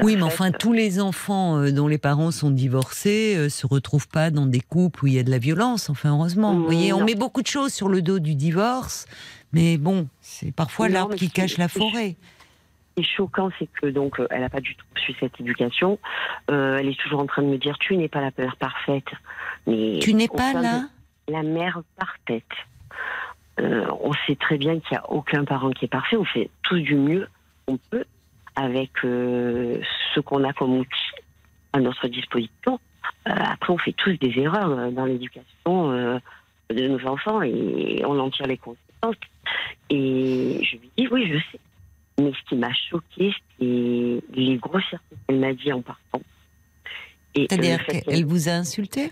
Oui, 0.02 0.16
mais 0.16 0.24
enfin, 0.24 0.50
tous 0.52 0.74
les 0.74 1.00
enfants 1.00 1.60
euh, 1.60 1.72
dont 1.72 1.88
les 1.88 2.00
parents 2.00 2.32
sont 2.32 2.50
divorcés 2.50 3.50
se 3.50 3.68
retrouvent 3.68 4.08
pas 4.08 4.32
dans 4.32 4.48
des 4.48 4.62
couples 4.62 5.04
où 5.04 5.08
il 5.08 5.14
y 5.14 5.20
a 5.20 5.24
de 5.24 5.30
la 5.30 5.38
violence. 5.38 5.92
Enfin, 5.92 6.10
heureusement. 6.10 6.56
Vous 6.56 6.66
voyez, 6.66 6.92
on 6.92 7.04
met 7.04 7.14
beaucoup 7.14 7.44
de 7.44 7.48
choses 7.48 7.72
sur 7.72 7.88
le 7.88 8.02
dos 8.02 8.18
du 8.18 8.34
divorce, 8.34 9.06
mais 9.54 9.78
bon, 9.78 10.08
c'est 10.22 10.52
parfois 10.52 10.90
l'arbre 10.90 11.14
qui 11.16 11.30
cache 11.30 11.58
la 11.58 11.68
forêt. 11.68 12.16
Ce 12.96 13.02
qui 13.04 13.08
est 13.08 13.16
choquant, 13.16 13.52
c'est 13.60 13.70
que 13.80 13.88
donc 13.88 14.20
elle 14.32 14.42
n'a 14.42 14.50
pas 14.50 14.62
du 14.62 14.76
tout 14.76 14.86
reçu 14.96 15.14
cette 15.20 15.40
éducation. 15.40 16.00
Euh, 16.50 16.78
elle 16.80 16.88
est 16.88 17.00
toujours 17.00 17.20
en 17.20 17.28
train 17.28 17.44
de 17.44 17.48
me 17.48 17.60
dire 17.60 17.78
tu 17.78 17.96
n'es 17.96 18.08
pas 18.08 18.22
la 18.22 18.32
mère 18.36 18.56
parfaite. 18.56 19.10
Mais 19.68 20.00
Tu 20.00 20.16
n'es 20.16 20.28
pas 20.28 20.54
là 20.54 20.88
la 21.30 21.44
mère 21.44 21.82
parfaite. 21.98 22.44
Euh, 23.60 23.88
on 24.02 24.14
sait 24.26 24.36
très 24.36 24.58
bien 24.58 24.80
qu'il 24.80 24.92
n'y 24.92 24.98
a 24.98 25.10
aucun 25.10 25.44
parent 25.44 25.72
qui 25.72 25.86
est 25.86 25.90
parfait. 25.90 26.16
On 26.16 26.26
fait 26.26 26.50
tous 26.64 26.80
du 26.80 26.96
mieux 26.96 27.28
qu'on 27.66 27.78
peut 27.78 28.06
avec 28.56 28.92
euh, 29.04 29.80
ce 30.14 30.20
qu'on 30.20 30.44
a 30.44 30.54
comme 30.54 30.78
outil 30.78 31.12
à 31.74 31.80
notre 31.80 32.08
disposition. 32.08 32.80
Euh, 33.28 33.32
après, 33.34 33.74
on 33.74 33.78
fait 33.78 33.94
tous 33.94 34.18
des 34.18 34.40
erreurs 34.40 34.92
dans 34.92 35.06
l'éducation 35.06 36.20
de 36.70 36.88
nos 36.88 37.08
enfants 37.08 37.42
et 37.42 38.02
on 38.06 38.20
en 38.20 38.30
tire 38.30 38.48
les 38.48 38.58
conséquences. 38.58 39.16
Et 39.90 40.60
je 40.64 40.78
lui 40.78 40.92
dis 40.98 41.08
oui, 41.10 41.28
je 41.32 41.38
sais. 41.52 41.60
Mais 42.20 42.32
ce 42.32 42.50
qui 42.50 42.56
m'a 42.56 42.74
choqué, 42.74 43.34
c'est 43.60 44.22
les 44.34 44.58
grossièretés 44.58 45.16
qu'elle 45.28 45.40
m'a 45.40 45.54
dit 45.54 45.72
en 45.72 45.82
partant. 45.82 46.22
C'est-à-dire 47.36 47.86
qu'elle 47.86 48.26
vous 48.26 48.50
a 48.50 48.54
insulté? 48.54 49.12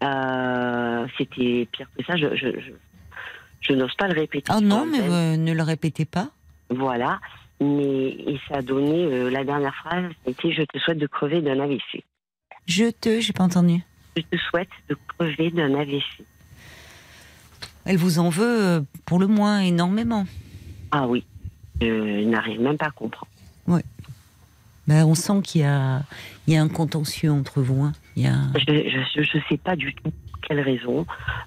C'était 0.00 1.68
pire 1.72 1.88
que 1.96 2.04
ça. 2.04 2.16
Je, 2.16 2.34
je, 2.34 2.60
je, 2.60 2.72
je 3.60 3.72
n'ose 3.72 3.94
pas 3.94 4.08
le 4.08 4.14
répéter. 4.14 4.50
Oh 4.54 4.58
sur 4.58 4.66
non, 4.66 4.86
mais 4.86 5.00
vous 5.00 5.40
ne 5.42 5.52
le 5.52 5.62
répétez 5.62 6.04
pas. 6.04 6.30
Voilà. 6.70 7.20
Mais 7.60 8.08
et 8.10 8.40
ça 8.48 8.58
a 8.58 8.62
donné 8.62 9.04
euh, 9.04 9.30
la 9.30 9.44
dernière 9.44 9.74
phrase, 9.74 10.04
c'était 10.24 10.52
je 10.52 10.62
te 10.62 10.78
souhaite 10.78 10.98
de 10.98 11.06
crever 11.06 11.40
d'un 11.42 11.58
AVC. 11.58 12.04
Je 12.66 12.90
te, 12.90 13.20
j'ai 13.20 13.32
pas 13.32 13.44
entendu. 13.44 13.80
Je 14.16 14.22
te 14.22 14.36
souhaite 14.36 14.68
de 14.88 14.96
crever 15.16 15.50
d'un 15.50 15.74
AVC. 15.74 16.02
Elle 17.84 17.96
vous 17.96 18.18
en 18.18 18.28
veut 18.28 18.62
euh, 18.64 18.80
pour 19.06 19.18
le 19.18 19.26
moins 19.26 19.60
énormément. 19.60 20.26
Ah 20.90 21.06
oui. 21.06 21.24
Je 21.80 22.24
n'arrive 22.24 22.60
même 22.60 22.76
pas 22.76 22.86
à 22.86 22.90
comprendre. 22.90 23.26
Ben, 24.86 25.04
on 25.04 25.14
sent 25.14 25.42
qu'il 25.44 25.60
y 25.60 25.64
a, 25.64 26.02
il 26.46 26.54
y 26.54 26.56
a 26.56 26.62
un 26.62 26.68
contentieux 26.68 27.30
entre 27.30 27.60
vous. 27.60 27.82
hein. 27.82 27.92
Il 28.16 28.22
y 28.22 28.26
a... 28.26 28.38
Je 28.56 29.36
ne 29.36 29.42
sais 29.48 29.58
pas 29.58 29.76
du 29.76 29.94
tout 29.94 30.10
quelle 30.48 30.60
raison. 30.60 31.06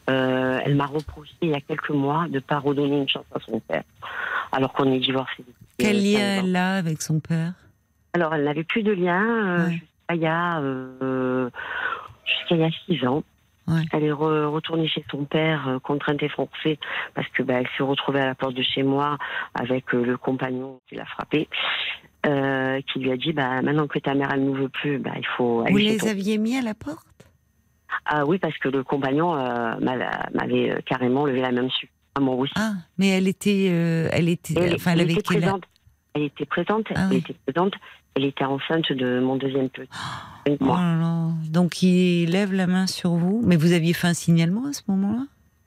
Euh, 0.10 0.60
elle 0.64 0.76
m'a 0.76 0.86
reproché 0.86 1.32
il 1.42 1.50
y 1.50 1.54
a 1.56 1.62
quelques 1.62 1.90
mois 1.90 2.28
de 2.28 2.36
ne 2.36 2.40
pas 2.40 2.60
redonner 2.60 2.98
une 3.00 3.10
chance 3.10 3.26
à 3.36 3.40
son 3.40 3.60
père, 3.60 3.84
alors 4.52 4.72
qu'on 4.74 4.92
est 4.94 5.00
divorcés. 5.00 5.44
depuis, 5.48 5.56
Quel 5.80 5.96
euh, 5.98 6.00
lien 6.00 6.20
15 6.20 6.40
ans. 6.40 6.44
elle 6.46 6.56
a 6.56 6.74
avec 6.76 7.02
son 7.02 7.20
père? 7.20 7.54
Alors, 8.14 8.36
elle 8.36 8.44
n'avait 8.44 8.64
plus 8.64 8.84
de 8.84 8.92
lien 8.92 9.24
euh, 9.24 9.68
Ouais. 9.68 9.72
jusqu'à 9.74 10.16
il 10.16 10.22
y 10.22 10.28
a 10.28 10.62
jusqu'à 12.26 12.56
il 12.56 12.62
y 12.62 12.64
a 12.64 12.70
six 12.86 13.06
ans. 13.08 13.24
Ouais. 13.68 13.82
Elle 13.94 14.04
est 14.04 14.12
re- 14.12 14.46
retournée 14.48 14.88
chez 14.88 15.06
son 15.12 15.24
père, 15.24 15.68
euh, 15.70 15.80
contrainte 15.80 16.22
et 16.24 16.30
forcée, 16.30 16.80
parce 17.14 17.28
que 17.30 17.44
bah, 17.44 17.56
elle 17.60 17.68
s'est 17.78 17.84
retrouvée 17.84 18.20
à 18.20 18.26
la 18.26 18.36
porte 18.36 18.56
de 18.56 18.64
chez 18.64 18.84
moi 18.84 19.18
avec 19.54 19.94
euh, 19.94 20.04
le 20.04 20.18
compagnon 20.18 20.80
qui 20.90 20.96
l'a 20.96 21.06
frappée, 21.06 21.48
euh, 22.26 22.82
qui 22.92 23.00
lui 23.00 23.12
a 23.12 23.18
dit 23.18 23.34
bah 23.34 23.62
maintenant 23.62 23.88
que 23.88 24.00
ta 24.00 24.14
mère 24.16 24.30
elle 24.34 24.44
nous 24.44 24.56
veut 24.56 24.70
plus, 24.70 24.98
bah 24.98 25.12
il 25.16 25.26
faut 25.38 25.62
aller 25.62 25.72
Vous 25.72 25.78
chez 25.80 25.86
les 25.92 25.98
ton- 25.98 26.08
aviez 26.10 26.38
mis 26.38 26.58
à 26.58 26.62
la 26.62 26.74
porte? 26.74 27.06
Ah 28.06 28.26
oui, 28.26 28.38
parce 28.40 28.58
que 28.58 28.70
le 28.70 28.84
compagnon 28.84 29.36
euh, 29.36 29.76
m'a- 29.80 30.28
m'avait 30.34 30.72
euh, 30.72 30.80
carrément 30.86 31.26
levé 31.26 31.42
la 31.42 31.52
main 31.52 31.64
dessus. 31.64 31.90
À 32.16 32.20
mon 32.20 32.36
oui. 32.40 32.50
Ah, 32.56 32.74
mais 32.98 33.08
elle 33.10 33.28
était, 33.28 33.68
euh, 33.72 34.10
elle 34.12 34.28
était, 34.30 34.54
elle, 34.58 34.76
enfin, 34.76 34.92
elle 34.92 35.00
elle 35.00 35.06
avait 35.06 35.14
était 35.14 35.22
présente. 35.22 35.64
Elle 36.14 36.24
était 36.24 36.46
présente. 36.46 36.86
Ah 36.94 37.04
elle 37.06 37.10
oui. 37.12 37.18
était 37.18 37.36
présente. 37.46 37.74
Elle 38.16 38.26
était 38.26 38.44
enceinte 38.44 38.92
de 38.92 39.22
mon 39.22 39.38
deuxième 39.38 39.70
petit. 39.70 39.88
Oh 40.50 40.58
mois. 40.60 40.78
là 40.82 40.96
là. 41.00 41.28
Donc 41.50 41.82
il 41.82 42.30
lève 42.32 42.54
la 42.54 42.68
main 42.68 42.86
sur 42.88 43.12
vous. 43.12 43.42
Mais 43.46 43.56
vous 43.56 43.72
aviez 43.72 43.94
fait 43.94 44.08
un 44.08 44.14
signalement 44.14 44.66
à 44.68 44.74
ce 44.74 44.82
moment-là? 44.90 45.24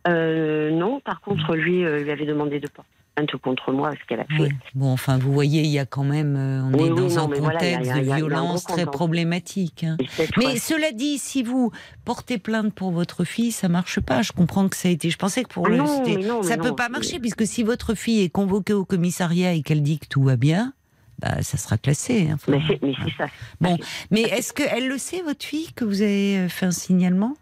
Euh, 0.09 0.71
non, 0.71 1.01
par 1.01 1.23
contre, 1.23 1.55
lui, 1.55 1.83
euh, 1.85 2.03
lui 2.03 2.11
avait 2.11 2.27
demandé 2.27 2.61
de 2.61 2.69
porter 2.69 2.91
plainte 3.15 3.37
contre 3.37 3.73
moi, 3.73 3.91
ce 3.93 4.07
qu'elle 4.09 4.21
a 4.21 4.25
fait. 4.25 4.51
Bon, 4.75 4.93
enfin, 4.93 5.19
vous 5.19 5.33
voyez, 5.33 5.63
il 5.63 5.69
y 5.71 5.79
a 5.79 5.87
quand 5.87 6.05
même, 6.05 6.37
euh, 6.37 6.63
on 6.63 6.73
Oui, 6.73 6.81
est 6.81 6.91
oui, 6.91 7.15
dans 7.15 7.29
non, 7.29 7.35
un 7.35 7.39
voilà, 7.39 7.59
a- 7.59 7.63
contexte 7.63 7.91
a- 7.93 7.95
de 8.01 8.01
violence 8.15 8.65
très 8.65 8.87
problématique. 8.87 9.85
hein. 9.85 9.97
Mais 10.37 10.45
fois- 10.45 10.57
cela 10.59 10.93
dit, 10.93 11.19
si 11.19 11.43
vous 11.43 11.71
portez 12.05 12.39
plainte 12.39 12.75
pour 12.75 12.91
votre 12.91 13.25
fille, 13.25 13.53
ça 13.53 13.69
marche 13.69 14.01
pas. 14.01 14.23
Je 14.23 14.33
comprends 14.33 14.69
que 14.69 14.77
ça 14.77 14.89
a 14.89 14.91
été. 14.91 15.11
Je 15.11 15.19
pensais 15.19 15.45
que 15.45 15.49
pour 15.49 15.67
Ah 15.67 15.71
le, 15.71 15.77
non, 15.77 15.87
c'était- 15.87 16.19
mais 16.19 16.27
non, 16.27 16.43
ça 16.43 16.57
peut 16.57 16.75
pas 16.75 16.89
marcher 16.89 17.19
puisque 17.21 17.47
si 17.47 17.63
votre 17.63 17.95
fille 17.95 18.23
est 18.23 18.29
convoquée 18.31 18.73
au 18.73 18.85
commissariat 18.85 19.53
et 19.53 19.63
qu'elle 19.63 19.83
dit 19.83 19.99
que 19.99 20.07
tout 20.07 20.23
va 20.23 20.37
bien, 20.37 20.73
bah 21.21 21.43
ça 21.43 21.57
sera 21.57 21.79
classé. 21.79 22.29
hein. 22.31 22.37
Mais 22.49 22.61
c'est 22.69 23.17
ça. 23.17 23.27
Bon, 23.61 23.79
mais 24.11 24.23
est-ce 24.23 24.53
qu'elle 24.53 24.89
le 24.89 24.99
sait 24.99 25.23
votre 25.23 25.45
fille 25.45 25.73
que 25.75 25.85
vous 25.85 26.03
avez 26.03 26.39
euh, 26.39 26.49
fait 26.49 26.67
un 26.67 26.73
signalement? 26.73 27.35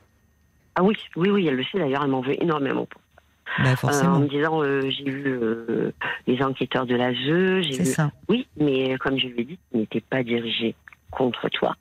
Ah 0.75 0.83
oui, 0.83 0.95
oui, 1.17 1.31
oui, 1.31 1.47
elle 1.47 1.57
le 1.57 1.65
sait 1.65 1.79
d'ailleurs, 1.79 2.03
elle 2.05 2.11
m'en 2.11 2.21
veut 2.21 2.41
énormément. 2.43 2.87
Bah 3.63 3.75
Euh, 3.85 4.05
en 4.07 4.21
me 4.21 4.29
disant, 4.29 4.63
euh, 4.63 4.81
j'ai 4.91 5.05
vu 5.11 5.25
euh, 5.27 5.93
les 6.27 6.43
enquêteurs 6.43 6.87
de 6.87 6.95
la 6.97 7.13
ZE, 7.13 7.63
j'ai 7.63 7.73
c'est 7.75 7.83
vu. 7.83 7.91
ça. 7.91 8.11
Oui, 8.29 8.47
mais 8.57 8.97
comme 8.99 9.19
je 9.19 9.27
lui 9.29 9.41
ai 9.41 9.45
dit, 9.45 9.59
ce 9.73 9.77
n'était 9.79 10.01
pas 10.01 10.23
dirigé 10.23 10.75
contre 11.11 11.49
toi. 11.51 11.77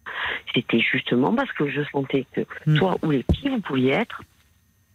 C'était 0.53 0.79
justement 0.81 1.33
parce 1.33 1.51
que 1.53 1.69
je 1.69 1.81
sentais 1.91 2.25
que 2.33 2.41
Hmm. 2.65 2.77
toi 2.77 2.97
ou 3.03 3.11
les 3.11 3.23
petits, 3.23 3.47
vous 3.49 3.61
pouviez 3.61 3.93
être 3.93 4.21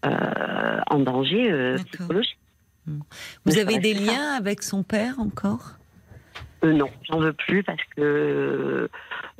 euh, 0.05 0.81
en 0.91 0.99
danger 0.99 1.51
euh, 1.51 1.79
psychologique. 1.91 2.39
Vous 2.87 3.01
Mais 3.47 3.59
avez 3.59 3.79
des 3.79 3.95
ça. 3.95 4.13
liens 4.13 4.33
avec 4.37 4.63
son 4.63 4.83
père 4.83 5.19
encore? 5.19 5.73
Euh, 6.65 6.73
non, 6.73 6.89
j'en 7.09 7.19
veux 7.19 7.33
plus 7.33 7.63
parce 7.65 7.83
que 7.97 8.89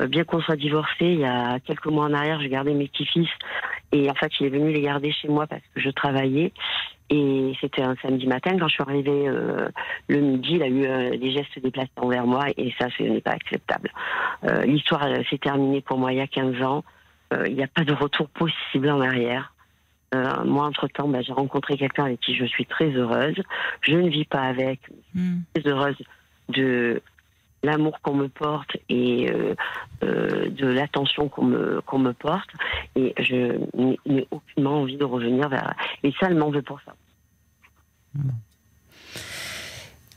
euh, 0.01 0.07
bien 0.09 0.25
qu'on 0.25 0.41
soit 0.41 0.57
divorcé, 0.57 1.05
il 1.05 1.21
y 1.21 1.25
a 1.25 1.61
quelques 1.61 1.87
mois 1.87 2.07
en 2.07 2.13
arrière, 2.15 2.41
je 2.41 2.49
gardais 2.49 2.75
mes 2.75 2.89
petits-fils 2.89 3.29
et 3.93 4.11
en 4.11 4.15
fait, 4.15 4.33
il 4.41 4.47
est 4.47 4.51
venu 4.51 4.73
les 4.73 4.81
garder 4.83 5.13
chez 5.13 5.29
moi 5.29 5.47
parce 5.47 5.63
que 5.75 5.81
je 5.81 5.91
travaillais. 5.91 6.53
Et 7.09 7.53
c'était 7.61 7.83
un 7.83 7.95
samedi 8.03 8.27
matin, 8.27 8.59
quand 8.59 8.67
je 8.67 8.75
suis 8.75 8.83
arrivée 8.83 9.29
euh, 9.29 9.69
le 10.09 10.21
midi, 10.21 10.55
il 10.55 10.63
a 10.63 10.69
eu 10.69 10.87
euh, 10.87 11.17
des 11.17 11.31
gestes 11.31 11.59
déplacés 11.63 11.91
envers 11.97 12.27
moi 12.27 12.47
et 12.57 12.75
ça, 12.81 12.89
ce 12.97 13.05
n'est 13.05 13.21
pas 13.21 13.33
acceptable. 13.33 13.91
Euh, 14.45 14.63
L'histoire 14.63 15.05
euh, 15.07 15.23
s'est 15.31 15.39
terminée 15.39 15.81
pour 15.81 15.99
moi 15.99 16.13
il 16.13 16.19
y 16.19 16.21
a 16.21 16.27
15 16.27 16.63
ans. 16.63 16.85
Euh, 17.33 17.45
il 17.47 17.55
n'y 17.55 17.63
a 17.63 17.69
pas 17.69 17.85
de 17.85 17.93
retour 17.93 18.29
possible 18.29 18.91
en 18.91 19.01
arrière. 19.01 19.53
Euh, 20.15 20.45
moi, 20.45 20.67
entre-temps, 20.67 21.09
bah, 21.09 21.23
j'ai 21.23 21.33
rencontré 21.33 21.77
quelqu'un 21.77 22.07
avec 22.07 22.21
qui 22.21 22.35
je 22.35 22.45
suis 22.45 22.67
très 22.67 22.91
heureuse. 22.91 23.41
Je 23.83 23.97
ne 23.97 24.09
vis 24.09 24.25
pas 24.25 24.43
avec, 24.43 24.81
Hmm. 25.15 25.39
très 25.55 25.71
heureuse 25.71 25.97
de 26.51 27.03
l'amour 27.67 28.01
qu'on 28.01 28.15
me 28.15 28.29
porte 28.29 28.77
et 28.89 29.31
euh, 29.31 29.55
euh, 30.03 30.49
de 30.49 30.67
l'attention 30.67 31.29
qu'on 31.29 31.45
me, 31.45 31.81
qu'on 31.83 31.99
me 31.99 32.13
porte. 32.13 32.51
Et 32.95 33.13
je 33.19 33.59
n'ai- 34.07 34.27
aucunement 34.31 34.81
envie 34.83 34.97
de 34.97 35.05
revenir 35.05 35.49
vers... 35.49 35.75
Et 36.03 36.13
ça, 36.19 36.29
elle 36.29 36.37
m'en 36.37 36.51
veut 36.51 36.63
pour 36.63 36.81
ça. 36.87 36.95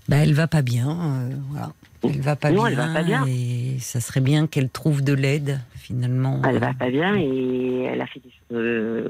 Bah, 0.08 0.18
elle 0.18 0.34
va 0.34 0.48
pas 0.48 0.62
bien, 0.62 0.90
euh, 0.90 1.30
voilà. 1.50 1.72
Elle 2.04 2.22
va 2.22 2.36
pas 2.36 2.50
Non, 2.52 2.64
bien. 2.64 2.68
elle 2.72 2.76
va 2.78 2.94
pas 2.94 3.04
bien. 3.04 3.26
Et 3.28 3.78
ça 3.80 4.00
serait 4.00 4.22
bien 4.22 4.48
qu'elle 4.48 4.70
trouve 4.70 5.04
de 5.04 5.14
l'aide, 5.14 5.60
finalement. 5.76 6.42
Elle 6.48 6.58
va 6.60 6.74
pas 6.74 6.90
bien 6.90 7.16
et 7.16 7.84
elle 7.84 8.02
a 8.02 8.08
fait 8.08 8.20
des 8.20 8.30
choses... 8.32 8.58
euh, 8.58 9.10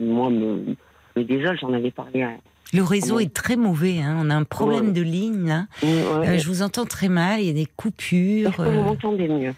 moi, 0.00 0.30
me, 0.30 0.74
me 1.16 1.22
désole, 1.24 1.58
j'en 1.60 1.72
avais 1.72 1.90
parlé 1.90 2.22
à... 2.22 2.30
Le 2.72 2.82
réseau 2.82 3.18
est 3.20 3.32
très 3.34 3.56
mauvais. 3.56 4.00
hein. 4.00 4.16
On 4.20 4.30
a 4.30 4.34
un 4.34 4.44
problème 4.44 4.92
de 4.92 5.02
ligne. 5.02 5.48
Là. 5.48 5.66
Euh, 5.84 6.38
je 6.38 6.46
vous 6.46 6.62
entends 6.62 6.86
très 6.86 7.08
mal. 7.08 7.40
Il 7.40 7.46
y 7.46 7.50
a 7.50 7.52
des 7.52 7.66
coupures. 7.66 8.48
Est-ce 8.50 8.56
que 8.58 8.62
vous 8.62 8.68
euh, 8.68 8.82
m'entendez 8.84 9.28
mieux? 9.28 9.54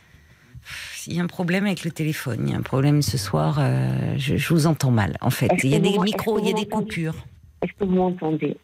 Il 1.06 1.14
y 1.14 1.20
a 1.20 1.22
un 1.22 1.26
problème 1.26 1.66
avec 1.66 1.84
le 1.84 1.90
téléphone. 1.90 2.44
Il 2.46 2.52
y 2.52 2.54
a 2.54 2.58
un 2.58 2.62
problème 2.62 3.02
ce 3.02 3.18
soir. 3.18 3.58
euh, 3.60 4.14
je, 4.16 4.36
je 4.36 4.54
vous 4.54 4.66
entends 4.66 4.90
mal, 4.92 5.16
en 5.20 5.30
fait. 5.30 5.50
Il 5.62 5.70
y 5.70 5.74
a 5.74 5.78
des 5.80 5.98
micros, 5.98 6.38
il 6.38 6.46
y 6.46 6.50
a 6.50 6.54
des 6.54 6.66
coupures. 6.68 7.16
Est-ce 7.62 7.72
que 7.78 7.84
vous 7.84 7.94
m'entendez? 7.94 8.56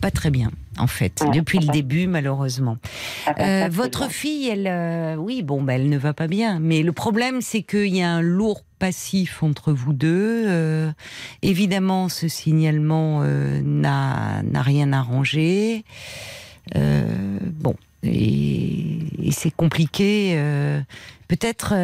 Pas 0.00 0.10
très 0.10 0.30
bien, 0.30 0.50
en 0.78 0.86
fait. 0.86 1.20
Ouais, 1.22 1.30
Depuis 1.30 1.58
le 1.58 1.66
début, 1.72 2.06
malheureusement. 2.06 2.78
Ah, 3.26 3.34
pas- 3.34 3.42
Euh, 3.66 3.68
votre 3.70 4.10
fille, 4.10 4.48
elle, 4.48 4.66
euh, 4.66 5.16
oui, 5.16 5.42
bon, 5.42 5.62
bah, 5.62 5.74
elle 5.74 5.88
ne 5.88 5.98
va 5.98 6.12
pas 6.14 6.26
bien. 6.26 6.58
Mais 6.60 6.82
le 6.82 6.92
problème, 6.92 7.40
c'est 7.40 7.62
qu'il 7.62 7.94
y 7.94 8.02
a 8.02 8.10
un 8.10 8.20
lourd 8.22 8.62
passif 8.78 9.42
entre 9.42 9.72
vous 9.72 9.92
deux. 9.92 10.44
Euh, 10.46 10.90
évidemment, 11.42 12.08
ce 12.08 12.28
signalement 12.28 13.22
n'a 13.24 14.42
rien 14.62 14.92
arrangé. 14.92 15.84
Bon, 16.74 17.74
et, 18.02 18.98
et 19.22 19.32
c'est 19.32 19.50
compliqué. 19.50 20.38
Peut-être 21.28 21.74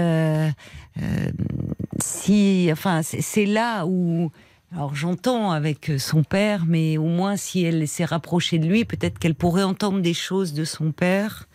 si, 2.01 2.69
enfin, 2.73 3.03
c'est 3.03 3.47
là 3.47 3.85
où. 3.87 4.31
Alors 4.75 4.95
j'entends 4.95 5.53
avec 5.53 5.93
son 5.99 6.25
père, 6.25 6.65
mais 6.67 6.99
au 6.99 7.05
moins 7.07 7.37
si 7.37 7.63
elle 7.65 7.87
s'est 7.87 8.05
rapprochée 8.05 8.59
de 8.59 8.67
lui, 8.67 8.85
peut-être 8.85 9.19
qu'elle 9.19 9.35
pourrait 9.37 9.63
entendre 9.63 10.01
des 10.01 10.15
choses 10.15 10.53
de 10.53 10.65
son 10.65 10.91
père. 10.93 11.47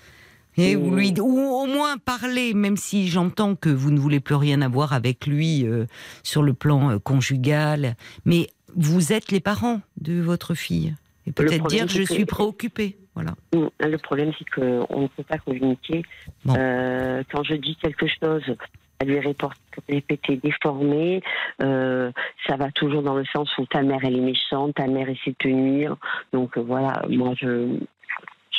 Et 0.58 0.76
ou, 0.76 0.94
lui, 0.94 1.14
ou 1.20 1.40
au 1.40 1.66
moins 1.68 1.98
parler, 1.98 2.54
même 2.54 2.76
si 2.76 3.08
j'entends 3.08 3.56
que 3.56 3.70
vous 3.70 3.92
ne 3.92 4.00
voulez 4.00 4.20
plus 4.20 4.36
rien 4.36 4.62
avoir 4.62 4.92
avec 4.92 5.26
lui 5.26 5.66
euh, 5.66 5.86
sur 6.24 6.44
le 6.44 6.54
plan 6.54 6.92
euh, 6.92 7.00
conjugal. 7.00 7.96
Mais 8.26 8.48
vous 8.76 9.14
êtes 9.14 9.32
les 9.32 9.40
parents 9.40 9.80
de 10.02 10.20
votre 10.20 10.56
fille. 10.56 10.96
Et 11.28 11.32
peut-être 11.32 11.68
dire 11.68 11.88
je 11.88 12.00
que- 12.04 12.14
suis 12.14 12.26
préoccupée. 12.26 12.98
Voilà. 13.16 13.36
Mm, 13.54 13.68
Le 13.80 13.98
problème, 14.00 14.32
c'est 14.38 14.50
qu'on 14.50 15.02
ne 15.04 15.08
peut 15.08 15.24
pas 15.24 15.38
communiquer. 15.38 16.04
Bon. 16.44 16.56
Euh, 16.58 17.24
quand 17.32 17.44
je 17.44 17.54
dis 17.56 17.78
quelque 17.82 18.08
chose, 18.22 18.44
répète, 19.02 19.50
répéter, 19.88 20.38
déformé. 20.38 21.22
Euh, 21.62 22.12
ça 22.48 22.58
va 22.58 22.72
toujours 22.72 23.02
dans 23.02 23.16
le 23.16 23.26
sens 23.26 23.50
où 23.58 23.66
ta 23.66 23.82
mère, 23.82 24.00
elle 24.04 24.18
est 24.18 24.22
méchante, 24.22 24.76
ta 24.76 24.88
mère 24.88 25.10
essaie 25.10 25.32
de 25.32 25.36
te 25.40 25.48
nuire. 25.48 25.96
Donc 26.34 26.58
euh, 26.58 26.62
voilà, 26.62 27.02
moi, 27.10 27.34
je 27.40 27.80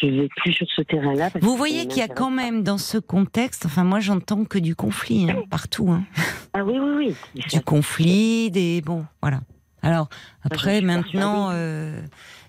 je 0.01 0.07
vais 0.07 0.29
plus 0.37 0.53
sur 0.53 0.67
ce 0.75 0.83
terrain-là. 0.83 1.29
Vous 1.43 1.57
voyez 1.57 1.87
qu'il 1.87 1.99
y 1.99 2.03
a 2.03 2.09
quand 2.09 2.31
même 2.31 2.63
dans 2.63 2.79
ce 2.79 2.97
contexte, 2.97 3.67
enfin 3.67 3.85
moi 3.85 4.01
j'entends 4.01 4.45
que 4.45 4.59
du 4.59 4.75
conflit 4.75 5.31
hein, 5.31 5.43
partout. 5.51 5.91
Hein. 5.91 6.05
Ah 6.55 6.65
oui, 6.65 6.79
oui, 6.79 7.15
oui. 7.35 7.43
Du 7.51 7.61
conflit, 7.61 8.51
des 8.51 8.81
bon, 8.81 9.05
voilà. 9.21 9.41
Alors 9.83 10.09
après, 10.43 10.81
maintenant, 10.81 11.51
euh, 11.53 12.01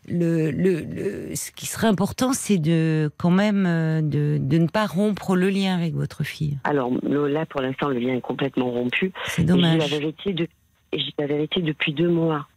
le, 0.08 0.52
le, 0.52 0.80
le- 0.82 1.36
ce 1.36 1.52
qui 1.52 1.66
serait 1.68 1.88
important, 1.88 2.34
c'est 2.34 2.58
de 2.58 3.12
quand 3.18 3.30
même 3.32 3.66
euh, 3.66 4.02
de, 4.02 4.38
de 4.40 4.58
ne 4.58 4.68
pas 4.68 4.86
rompre 4.88 5.36
le 5.36 5.50
lien 5.50 5.76
avec 5.76 5.94
votre 5.94 6.24
fille. 6.24 6.58
Alors 6.64 6.92
là, 7.04 7.46
pour 7.46 7.62
l'instant, 7.62 7.90
le 7.90 8.00
lien 8.00 8.16
est 8.16 8.22
complètement 8.22 8.72
rompu. 8.72 9.12
C'est 9.28 9.44
Et 9.44 9.46
j'ai 9.48 9.52
la 9.52 9.88
dommage. 9.88 9.92
de, 10.34 10.48
j'ai 10.94 11.14
la 11.20 11.28
vérité 11.28 11.62
depuis 11.62 11.94
deux 11.94 12.10
mois 12.10 12.48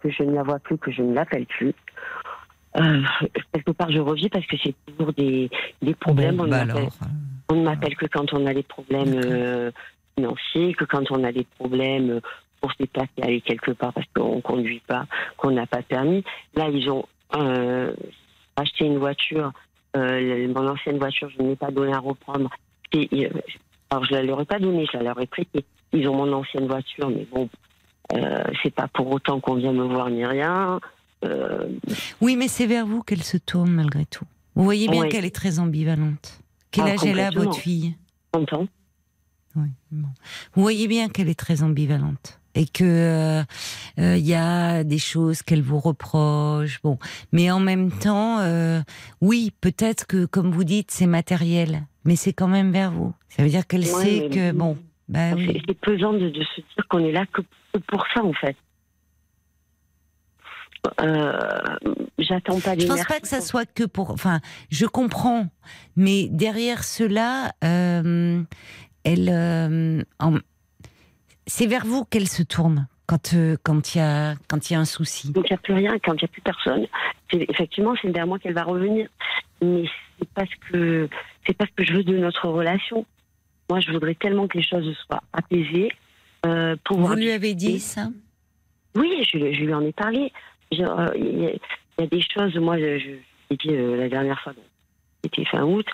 que 0.00 0.10
je 0.10 0.22
ne 0.22 0.32
la 0.34 0.42
vois 0.42 0.58
plus, 0.58 0.78
que 0.78 0.90
je 0.90 1.02
ne 1.02 1.14
l'appelle 1.14 1.46
plus. 1.46 1.74
Euh, 2.78 3.02
quelque 3.52 3.70
part, 3.72 3.90
je 3.90 3.98
revis 4.00 4.28
parce 4.28 4.46
que 4.46 4.56
c'est 4.62 4.74
toujours 4.86 5.12
des, 5.12 5.50
des 5.82 5.94
problèmes. 5.94 6.36
Bon, 6.36 6.44
on, 6.44 6.48
bah 6.48 6.60
ne 6.64 6.66
m'appelle- 6.66 6.80
alors, 6.82 6.98
euh, 7.02 7.06
on 7.50 7.54
ne 7.56 7.64
m'appelle 7.64 7.96
que 7.96 8.06
quand 8.06 8.32
on 8.34 8.46
a 8.46 8.52
des 8.54 8.62
problèmes 8.62 9.14
euh, 9.14 9.70
financiers, 10.18 10.74
que 10.74 10.84
quand 10.84 11.10
on 11.10 11.22
a 11.24 11.32
des 11.32 11.44
problèmes 11.58 12.20
pour 12.66 12.72
se 12.72 12.78
déplacer, 12.78 13.12
aller 13.22 13.40
quelque 13.40 13.70
part 13.70 13.92
parce 13.92 14.06
qu'on 14.14 14.36
ne 14.36 14.40
conduit 14.40 14.82
pas, 14.88 15.06
qu'on 15.36 15.52
n'a 15.52 15.66
pas 15.66 15.78
de 15.78 15.84
permis. 15.84 16.24
Là, 16.54 16.68
ils 16.68 16.90
ont 16.90 17.04
euh, 17.36 17.92
acheté 18.56 18.86
une 18.86 18.98
voiture. 18.98 19.52
Euh, 19.96 20.48
mon 20.52 20.68
ancienne 20.68 20.98
voiture, 20.98 21.30
je 21.30 21.40
ne 21.42 21.50
l'ai 21.50 21.56
pas 21.56 21.70
donné 21.70 21.92
à 21.92 22.00
reprendre. 22.00 22.50
Et, 22.92 23.08
euh, 23.26 23.30
alors, 23.90 24.04
je 24.04 24.14
ne 24.16 24.22
leur 24.22 24.40
ai 24.40 24.44
pas 24.44 24.58
donnée, 24.58 24.84
je 24.92 24.98
leur 24.98 25.20
ai 25.20 25.26
prêtée. 25.26 25.64
Ils 25.92 26.08
ont 26.08 26.16
mon 26.16 26.32
ancienne 26.32 26.66
voiture, 26.66 27.08
mais 27.08 27.24
bon, 27.30 27.48
euh, 28.14 28.42
c'est 28.64 28.74
pas 28.74 28.88
pour 28.88 29.08
autant 29.12 29.38
qu'on 29.38 29.54
vient 29.54 29.72
me 29.72 29.84
voir 29.84 30.10
ni 30.10 30.24
rien. 30.24 30.80
Oui, 32.20 32.36
mais 32.36 32.48
c'est 32.48 32.66
vers 32.66 32.86
vous 32.86 33.02
qu'elle 33.02 33.22
se 33.22 33.36
tourne 33.36 33.70
malgré 33.70 34.06
tout. 34.06 34.24
Vous 34.56 34.64
voyez 34.64 34.88
bien 34.88 35.08
qu'elle 35.08 35.24
est 35.24 35.34
très 35.34 35.60
ambivalente. 35.60 36.40
Quel 36.72 36.84
Ah, 36.86 36.90
âge 36.90 37.04
elle 37.04 37.20
a, 37.20 37.30
votre 37.30 37.56
fille? 37.56 37.94
J'entends. 38.34 38.66
Oui, 39.56 39.68
bon. 39.90 40.08
Vous 40.54 40.62
voyez 40.62 40.86
bien 40.86 41.08
qu'elle 41.08 41.28
est 41.28 41.38
très 41.38 41.62
ambivalente 41.62 42.38
et 42.56 42.66
que 42.66 42.82
euh, 42.84 43.42
euh, 44.00 44.16
il 44.16 44.26
y 44.26 44.34
a 44.34 44.82
des 44.82 44.98
choses 44.98 45.42
qu'elle 45.42 45.62
vous 45.62 45.78
reproche. 45.78 46.80
Bon, 46.82 46.98
mais 47.30 47.50
en 47.50 47.60
même 47.60 47.92
temps, 47.92 48.40
euh, 48.40 48.80
oui, 49.20 49.52
peut-être 49.60 50.06
que 50.06 50.24
comme 50.26 50.50
vous 50.50 50.64
dites, 50.64 50.90
c'est 50.90 51.06
matériel, 51.06 51.82
mais 52.04 52.16
c'est 52.16 52.32
quand 52.32 52.48
même 52.48 52.72
vers 52.72 52.90
vous. 52.90 53.14
Ça 53.28 53.42
veut 53.42 53.50
dire 53.50 53.66
qu'elle 53.66 53.82
Ouais, 53.82 54.02
sait 54.02 54.28
que 54.32 54.52
bon, 54.52 54.76
bah 55.08 55.30
C'est 55.30 55.34
oui. 55.36 55.62
c'est 55.68 55.78
pesant 55.78 56.12
de, 56.14 56.30
de 56.30 56.42
se 56.42 56.60
dire 56.60 56.88
qu'on 56.88 57.04
est 57.04 57.12
là 57.12 57.26
que 57.26 57.42
pour 57.88 58.04
ça, 58.14 58.24
en 58.24 58.32
fait. 58.32 58.56
Euh, 61.00 61.32
J'attends 62.18 62.60
pas 62.60 62.76
des 62.76 62.82
Je 62.82 62.86
pense 62.86 63.04
pas 63.04 63.20
que 63.20 63.26
ça 63.28 63.40
soit 63.40 63.66
que 63.66 63.84
pour. 63.84 64.10
Enfin, 64.10 64.40
je 64.70 64.86
comprends, 64.86 65.48
mais 65.96 66.28
derrière 66.30 66.84
cela, 66.84 67.52
euh, 67.64 68.42
elle, 69.04 69.28
euh, 69.30 70.02
en- 70.20 70.38
c'est 71.46 71.66
vers 71.66 71.84
vous 71.84 72.04
qu'elle 72.04 72.28
se 72.28 72.42
tourne 72.42 72.86
quand 73.06 73.34
euh, 73.34 73.56
quand 73.62 73.94
il 73.94 73.98
y 73.98 74.00
a 74.00 74.34
quand 74.48 74.68
il 74.68 74.72
y 74.74 74.76
a 74.76 74.80
un 74.80 74.84
souci. 74.84 75.32
Donc 75.32 75.48
il 75.48 75.52
n'y 75.52 75.56
a 75.58 75.60
plus 75.60 75.74
rien, 75.74 75.98
quand 76.04 76.12
il 76.14 76.18
n'y 76.18 76.24
a 76.24 76.28
plus 76.28 76.42
personne, 76.42 76.86
effectivement, 77.32 77.94
c'est 78.00 78.10
vers 78.10 78.26
moi 78.26 78.38
qu'elle 78.38 78.54
va 78.54 78.64
revenir. 78.64 79.08
Mais 79.62 79.84
c'est 80.18 80.28
parce 80.30 80.54
que 80.70 81.08
c'est 81.46 81.54
parce 81.56 81.70
que 81.72 81.84
je 81.84 81.92
veux 81.94 82.04
de 82.04 82.16
notre 82.18 82.48
relation. 82.48 83.06
Moi, 83.70 83.80
je 83.80 83.90
voudrais 83.90 84.14
tellement 84.14 84.46
que 84.46 84.58
les 84.58 84.64
choses 84.64 84.96
soient 85.06 85.22
apaisées. 85.32 85.90
Euh, 86.46 86.74
Vous 86.74 86.94
pouvoir 86.96 87.16
lui 87.16 87.30
avez 87.30 87.54
dit 87.54 87.80
ça? 87.80 88.08
Oui, 88.94 89.24
je, 89.32 89.38
je 89.38 89.64
lui 89.64 89.74
en 89.74 89.80
ai 89.84 89.92
parlé. 89.92 90.32
Euh, 90.72 91.06
il 91.16 91.38
y 91.40 91.46
a- 91.46 91.52
il 91.98 92.02
y 92.02 92.04
a 92.04 92.06
des 92.08 92.20
choses, 92.20 92.54
moi, 92.56 92.76
je, 92.78 92.98
je 92.98 93.08
l'ai 93.50 93.56
dit 93.56 93.70
euh, 93.70 93.96
la 93.96 94.08
dernière 94.08 94.38
fois, 94.40 94.52
c'était 95.24 95.44
fin 95.46 95.62
août, 95.64 95.86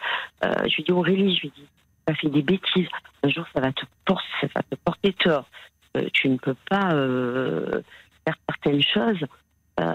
euh, 0.45 0.53
je 0.69 0.77
lui 0.77 0.83
dis 0.85 0.93
Aurélie, 0.93 1.37
je 1.37 1.43
lui 1.43 1.53
dis, 1.57 1.65
tu 2.07 2.13
as 2.13 2.17
fait 2.17 2.29
des 2.29 2.43
bêtises, 2.43 2.89
un 3.23 3.29
jour 3.29 3.45
ça 3.55 3.61
va 3.61 3.73
te, 3.73 3.85
por- 4.05 4.23
ça 4.41 4.47
va 4.55 4.63
te 4.63 4.75
porter 4.85 5.13
tort. 5.15 5.47
Euh, 5.97 6.09
tu 6.13 6.29
ne 6.29 6.37
peux 6.39 6.57
pas 6.71 6.93
euh, 6.95 7.83
faire 8.25 8.37
certaines 8.49 8.83
choses. 8.83 9.27
Euh, 9.81 9.93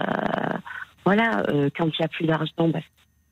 voilà, 1.04 1.42
quand 1.76 1.86
il 1.86 1.96
n'y 1.98 2.04
a 2.04 2.08
plus 2.08 2.26
d'argent, 2.26 2.68
bah, 2.68 2.80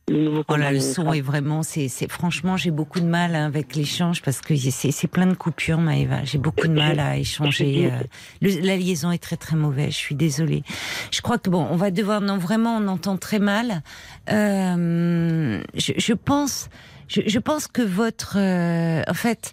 le 0.08 0.22
nouveau 0.22 0.44
Oh 0.48 0.56
là, 0.56 0.70
le 0.70 0.78
son 0.80 1.12
est 1.12 1.20
vraiment, 1.20 1.62
c'est, 1.64 1.88
c'est 1.88 2.08
franchement, 2.10 2.56
j'ai 2.56 2.70
beaucoup 2.70 3.00
de 3.00 3.04
mal 3.06 3.34
hein, 3.34 3.46
avec 3.46 3.74
l'échange 3.74 4.22
parce 4.22 4.40
que 4.40 4.54
c'est, 4.56 4.92
c'est 4.92 5.08
plein 5.08 5.26
de 5.26 5.34
coupures, 5.34 5.78
Maëva. 5.80 6.22
J'ai 6.24 6.38
beaucoup 6.38 6.68
de 6.68 6.72
mal 6.74 7.00
à 7.00 7.16
échanger. 7.18 7.90
le- 8.40 8.64
la 8.64 8.76
liaison 8.76 9.10
est 9.10 9.18
très 9.22 9.36
très 9.36 9.56
mauvaise. 9.56 9.90
Je 9.90 9.96
suis 9.96 10.14
désolée. 10.14 10.62
Je 11.10 11.20
crois 11.22 11.38
que 11.38 11.50
bon, 11.50 11.66
on 11.70 11.76
va 11.76 11.90
devoir, 11.90 12.20
non 12.20 12.38
vraiment, 12.38 12.76
on 12.76 12.86
entend 12.86 13.16
très 13.16 13.40
mal. 13.40 13.82
Euh, 14.30 15.60
je, 15.74 15.92
je 15.96 16.12
pense, 16.12 16.68
je, 17.08 17.22
je 17.26 17.38
pense 17.38 17.66
que 17.66 17.82
votre, 17.82 18.36
euh, 18.38 19.02
en 19.08 19.14
fait. 19.14 19.52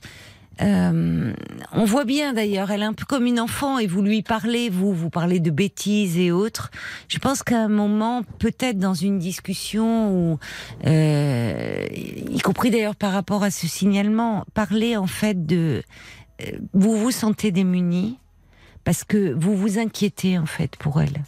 euh, 0.61 1.34
on 1.71 1.85
voit 1.85 2.05
bien 2.05 2.34
d'ailleurs, 2.34 2.69
elle 2.69 2.81
est 2.84 2.85
un 2.85 2.93
peu 2.93 3.05
comme 3.05 3.25
une 3.25 3.39
enfant 3.39 3.80
et 3.80 3.88
vous 3.88 4.03
lui 4.03 4.21
parlez, 4.21 4.69
vous, 4.69 4.93
vous 4.93 5.09
parlez 5.09 5.39
de 5.39 5.49
bêtises 5.49 6.17
et 6.19 6.31
autres. 6.31 6.69
Je 7.07 7.17
pense 7.17 7.41
qu'à 7.41 7.59
un 7.59 7.67
moment, 7.69 8.21
peut-être 8.38 8.77
dans 8.77 8.93
une 8.93 9.17
discussion 9.17 10.11
où, 10.13 10.39
euh, 10.85 11.88
y 11.91 12.39
compris 12.41 12.69
d'ailleurs 12.69 12.95
par 12.95 13.13
rapport 13.13 13.43
à 13.43 13.49
ce 13.49 13.67
signalement, 13.67 14.45
parler 14.53 14.95
en 14.95 15.07
fait 15.07 15.45
de, 15.47 15.81
euh, 16.41 16.51
vous 16.73 16.97
vous 16.97 17.11
sentez 17.11 17.51
démuni 17.51 18.19
parce 18.84 19.03
que 19.03 19.34
vous 19.34 19.55
vous 19.55 19.80
inquiétez 19.80 20.38
en 20.38 20.45
fait 20.45 20.75
pour 20.77 21.01
elle. 21.01 21.23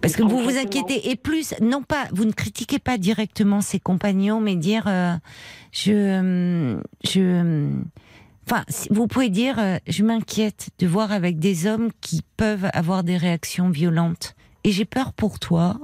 Parce 0.00 0.14
que 0.14 0.22
vous 0.22 0.40
vous 0.40 0.56
inquiétez 0.56 1.10
et 1.10 1.16
plus, 1.16 1.54
non 1.60 1.82
pas, 1.82 2.06
vous 2.12 2.24
ne 2.24 2.32
critiquez 2.32 2.78
pas 2.78 2.98
directement 2.98 3.60
ses 3.60 3.80
compagnons, 3.80 4.40
mais 4.40 4.56
dire, 4.56 4.84
euh, 4.86 5.14
je, 5.72 6.78
je, 7.04 7.70
Enfin, 8.48 8.64
vous 8.90 9.08
pouvez 9.08 9.28
dire, 9.28 9.58
euh, 9.58 9.78
je 9.88 10.04
m'inquiète 10.04 10.70
de 10.78 10.86
voir 10.86 11.10
avec 11.10 11.40
des 11.40 11.66
hommes 11.66 11.90
qui 12.00 12.22
peuvent 12.36 12.70
avoir 12.74 13.02
des 13.02 13.16
réactions 13.16 13.70
violentes. 13.70 14.36
Et 14.62 14.70
j'ai 14.70 14.84
peur 14.84 15.12
pour 15.12 15.40
toi 15.40 15.76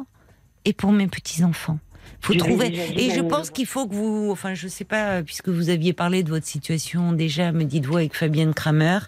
et 0.65 0.73
pour 0.73 0.93
mes 0.93 1.09
petits-enfants. 1.09 1.81
Faut 2.21 2.35
trouver. 2.35 2.73
Et 2.97 3.11
je 3.11 3.21
pense 3.21 3.51
qu'il 3.51 3.67
faut 3.67 3.89
que 3.89 3.95
vous, 3.95 4.29
enfin, 4.31 4.55
je 4.55 4.69
sais 4.69 4.85
pas, 4.85 5.23
puisque 5.25 5.49
vous 5.49 5.71
aviez 5.71 5.93
parlé 5.93 6.23
de 6.23 6.29
votre 6.29 6.47
situation 6.47 7.13
déjà, 7.13 7.51
me 7.51 7.65
dites-vous 7.65 7.97
avec 7.97 8.15
Fabienne 8.15 8.55
Kramer. 8.55 8.99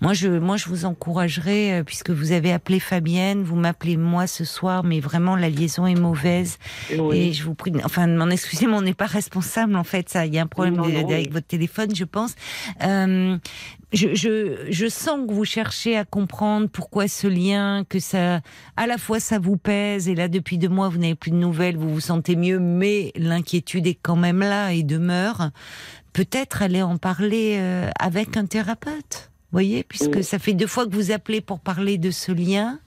Moi, 0.00 0.14
je, 0.14 0.28
moi, 0.28 0.56
je 0.56 0.68
vous 0.68 0.84
encouragerais, 0.86 1.80
euh, 1.80 1.84
puisque 1.84 2.10
vous 2.10 2.32
avez 2.32 2.50
appelé 2.52 2.80
Fabienne, 2.80 3.42
vous 3.42 3.56
m'appelez 3.56 3.96
moi 3.98 4.26
ce 4.26 4.44
soir, 4.44 4.84
mais 4.84 5.00
vraiment 5.00 5.36
la 5.36 5.50
liaison 5.50 5.86
est 5.86 5.98
mauvaise. 6.00 6.58
Oui. 6.98 7.18
Et 7.18 7.32
je 7.34 7.44
vous 7.44 7.54
prie, 7.54 7.72
enfin, 7.84 8.06
m'en 8.06 8.30
excuser, 8.30 8.66
mais 8.66 8.74
on 8.74 8.80
n'est 8.82 8.94
pas 8.94 9.06
responsable 9.06 9.76
en 9.76 9.84
fait. 9.84 10.08
Ça, 10.08 10.24
il 10.24 10.34
y 10.34 10.38
a 10.38 10.42
un 10.42 10.46
problème 10.46 10.76
Non, 10.76 10.86
de- 10.86 10.92
non, 10.92 11.10
avec 11.10 11.26
oui. 11.26 11.28
votre 11.32 11.46
téléphone, 11.46 11.94
je 11.94 12.04
pense. 12.04 12.34
Euh, 12.82 13.36
je, 13.92 14.14
je, 14.14 14.66
je 14.70 14.86
sens 14.88 15.26
que 15.26 15.32
vous 15.32 15.44
cherchez 15.44 15.96
à 15.96 16.04
comprendre 16.04 16.68
pourquoi 16.68 17.08
ce 17.08 17.26
lien, 17.26 17.84
que 17.88 17.98
ça, 18.00 18.40
à 18.76 18.86
la 18.86 18.98
fois 18.98 19.20
ça 19.20 19.38
vous 19.38 19.56
pèse, 19.56 20.08
et 20.08 20.14
là 20.14 20.28
depuis 20.28 20.58
deux 20.58 20.68
mois 20.68 20.88
vous 20.88 20.98
n'avez 20.98 21.14
plus 21.14 21.30
de 21.30 21.36
nouvelles, 21.36 21.76
vous 21.76 21.88
vous 21.92 22.00
sentez 22.00 22.36
mieux, 22.36 22.58
mais 22.58 23.12
l'inquiétude 23.16 23.86
est 23.86 23.98
quand 24.00 24.16
même 24.16 24.40
là 24.40 24.72
et 24.72 24.82
demeure. 24.82 25.50
Peut-être 26.12 26.62
aller 26.62 26.82
en 26.82 26.98
parler 26.98 27.56
euh, 27.58 27.90
avec 27.98 28.36
un 28.36 28.46
thérapeute. 28.46 29.30
Voyez, 29.50 29.82
puisque 29.82 30.16
Oui. 30.16 30.24
ça 30.24 30.38
fait 30.38 30.54
deux 30.54 30.66
fois 30.66 30.86
que 30.86 30.94
vous 30.94 31.10
appelez 31.10 31.42
pour 31.42 31.60
parler 31.60 31.98
de 31.98 32.10
ce 32.10 32.32
lien 32.32 32.78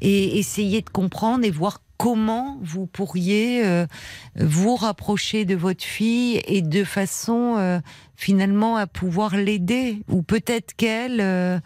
et 0.00 0.38
essayer 0.38 0.80
de 0.80 0.88
comprendre 0.88 1.44
et 1.44 1.50
voir 1.50 1.82
comment 1.98 2.58
vous 2.62 2.86
pourriez 2.86 3.64
euh, 3.66 3.86
vous 4.38 4.76
rapprocher 4.76 5.44
de 5.44 5.54
votre 5.54 5.84
fille 5.84 6.40
et 6.46 6.62
de 6.62 6.84
façon 6.84 7.56
euh, 7.58 7.80
finalement 8.16 8.76
à 8.76 8.86
pouvoir 8.86 9.36
l'aider 9.36 10.02
ou 10.08 10.22
peut-être 10.22 10.74
qu'elle 10.74 11.20
euh, 11.20 11.58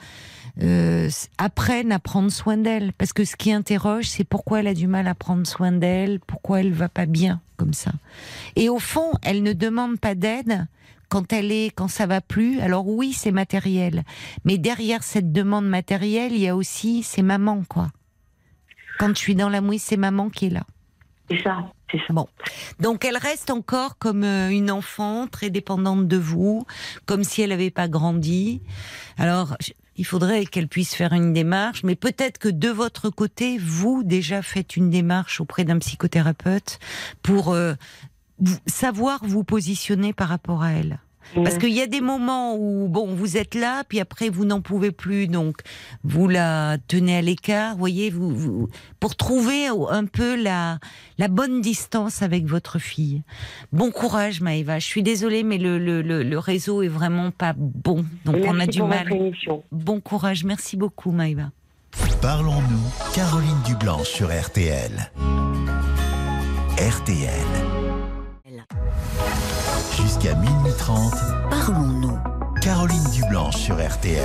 euh, 0.62 1.08
apprenne 1.38 1.92
à 1.92 1.98
prendre 1.98 2.30
soin 2.30 2.56
d'elle. 2.56 2.92
Parce 2.92 3.12
que 3.12 3.24
ce 3.24 3.36
qui 3.36 3.52
interroge 3.52 4.06
c'est 4.06 4.24
pourquoi 4.24 4.60
elle 4.60 4.66
a 4.66 4.74
du 4.74 4.86
mal 4.86 5.06
à 5.06 5.14
prendre 5.14 5.46
soin 5.46 5.72
d'elle 5.72 6.20
pourquoi 6.20 6.60
elle 6.60 6.72
va 6.72 6.88
pas 6.88 7.06
bien 7.06 7.40
comme 7.56 7.72
ça. 7.72 7.92
Et 8.56 8.68
au 8.68 8.78
fond 8.78 9.12
elle 9.22 9.42
ne 9.42 9.52
demande 9.52 9.98
pas 9.98 10.14
d'aide 10.14 10.66
quand 11.08 11.32
elle 11.32 11.50
est 11.52 11.72
quand 11.74 11.88
ça 11.88 12.06
va 12.06 12.20
plus. 12.20 12.60
Alors 12.60 12.88
oui 12.88 13.12
c'est 13.12 13.32
matériel. 13.32 14.04
Mais 14.44 14.58
derrière 14.58 15.02
cette 15.02 15.32
demande 15.32 15.68
matérielle 15.68 16.32
il 16.32 16.40
y 16.40 16.48
a 16.48 16.56
aussi 16.56 17.02
c'est 17.02 17.22
maman 17.22 17.62
quoi. 17.68 17.90
Quand 18.98 19.08
je 19.08 19.20
suis 19.20 19.34
dans 19.34 19.48
la 19.48 19.60
mouise 19.60 19.82
c'est 19.82 19.96
maman 19.96 20.30
qui 20.30 20.46
est 20.46 20.50
là. 20.50 20.64
C'est 21.30 21.42
ça, 21.44 21.72
Bon. 22.10 22.28
Donc 22.78 23.04
elle 23.04 23.16
reste 23.16 23.50
encore 23.50 23.98
comme 23.98 24.24
euh, 24.24 24.50
une 24.50 24.70
enfant 24.70 25.26
très 25.26 25.50
dépendante 25.50 26.06
de 26.06 26.16
vous, 26.16 26.66
comme 27.06 27.24
si 27.24 27.42
elle 27.42 27.50
n'avait 27.50 27.70
pas 27.70 27.88
grandi. 27.88 28.62
Alors 29.18 29.56
il 29.96 30.06
faudrait 30.06 30.46
qu'elle 30.46 30.68
puisse 30.68 30.94
faire 30.94 31.12
une 31.12 31.32
démarche, 31.32 31.82
mais 31.84 31.94
peut-être 31.94 32.38
que 32.38 32.48
de 32.48 32.68
votre 32.68 33.10
côté, 33.10 33.58
vous 33.58 34.02
déjà 34.02 34.40
faites 34.40 34.76
une 34.76 34.88
démarche 34.88 35.40
auprès 35.40 35.64
d'un 35.64 35.78
psychothérapeute 35.78 36.78
pour 37.22 37.52
euh, 37.52 37.74
savoir 38.66 39.20
vous 39.22 39.44
positionner 39.44 40.12
par 40.12 40.28
rapport 40.28 40.62
à 40.62 40.72
elle. 40.72 41.00
Parce 41.34 41.58
qu'il 41.58 41.72
y 41.72 41.80
a 41.80 41.86
des 41.86 42.00
moments 42.00 42.56
où, 42.56 42.88
bon, 42.88 43.14
vous 43.14 43.36
êtes 43.36 43.54
là, 43.54 43.84
puis 43.88 44.00
après, 44.00 44.28
vous 44.28 44.44
n'en 44.44 44.60
pouvez 44.60 44.90
plus, 44.90 45.28
donc 45.28 45.58
vous 46.04 46.28
la 46.28 46.76
tenez 46.88 47.16
à 47.16 47.22
l'écart, 47.22 47.76
voyez, 47.76 48.10
vous, 48.10 48.34
vous, 48.34 48.68
pour 48.98 49.16
trouver 49.16 49.66
un 49.66 50.04
peu 50.06 50.40
la, 50.40 50.78
la 51.18 51.28
bonne 51.28 51.60
distance 51.60 52.22
avec 52.22 52.46
votre 52.46 52.78
fille. 52.78 53.22
Bon 53.72 53.90
courage, 53.90 54.40
Maëva. 54.40 54.78
Je 54.78 54.86
suis 54.86 55.02
désolée, 55.02 55.42
mais 55.42 55.58
le, 55.58 55.78
le, 55.78 56.02
le, 56.02 56.22
le 56.22 56.38
réseau 56.38 56.82
est 56.82 56.88
vraiment 56.88 57.30
pas 57.30 57.54
bon, 57.56 58.04
donc 58.24 58.36
Merci 58.36 58.48
on 58.48 58.60
a 58.60 58.66
du 58.66 58.82
mal. 58.82 59.08
Bon 59.72 60.00
courage, 60.00 60.44
merci 60.44 60.76
beaucoup, 60.76 61.12
Maëva. 61.12 61.50
Parlons-nous, 62.22 63.12
Caroline 63.14 63.60
Dublanche 63.66 64.08
sur 64.08 64.28
RTL. 64.28 65.10
RTL. 66.78 67.69
Jusqu'à 70.20 70.36
minuit 70.36 70.72
30, 70.76 71.12
Parlons-nous. 71.48 72.18
Caroline 72.60 73.10
Dublanche 73.14 73.56
sur 73.56 73.76
RTL. 73.76 74.20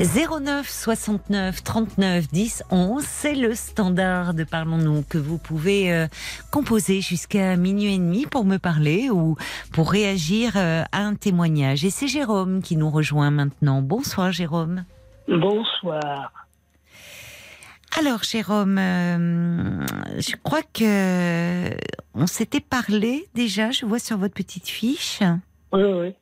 09 0.00 0.68
69 0.68 1.62
39 1.62 2.28
10 2.28 2.64
11, 2.72 3.04
c'est 3.04 3.36
le 3.36 3.54
standard 3.54 4.34
de 4.34 4.42
Parlons-nous 4.42 5.04
que 5.08 5.18
vous 5.18 5.38
pouvez 5.38 5.92
euh, 5.92 6.08
composer 6.50 7.00
jusqu'à 7.00 7.56
minuit 7.56 7.94
et 7.94 7.98
demi 7.98 8.26
pour 8.26 8.44
me 8.44 8.56
parler 8.56 9.08
ou 9.08 9.36
pour 9.72 9.92
réagir 9.92 10.54
euh, 10.56 10.82
à 10.90 11.02
un 11.02 11.14
témoignage. 11.14 11.84
Et 11.84 11.90
c'est 11.90 12.08
Jérôme 12.08 12.60
qui 12.60 12.76
nous 12.76 12.90
rejoint 12.90 13.30
maintenant. 13.30 13.82
Bonsoir 13.82 14.32
Jérôme. 14.32 14.84
Bonsoir. 15.28 16.45
Alors 17.98 18.22
Jérôme, 18.24 18.76
euh, 18.78 19.86
je 20.18 20.36
crois 20.42 20.62
que 20.62 21.70
on 22.14 22.26
s'était 22.26 22.60
parlé 22.60 23.26
déjà, 23.34 23.70
je 23.70 23.86
vois 23.86 23.98
sur 23.98 24.18
votre 24.18 24.34
petite 24.34 24.68
fiche. 24.68 25.20
Oui, 25.72 25.82
oui. 25.82 26.14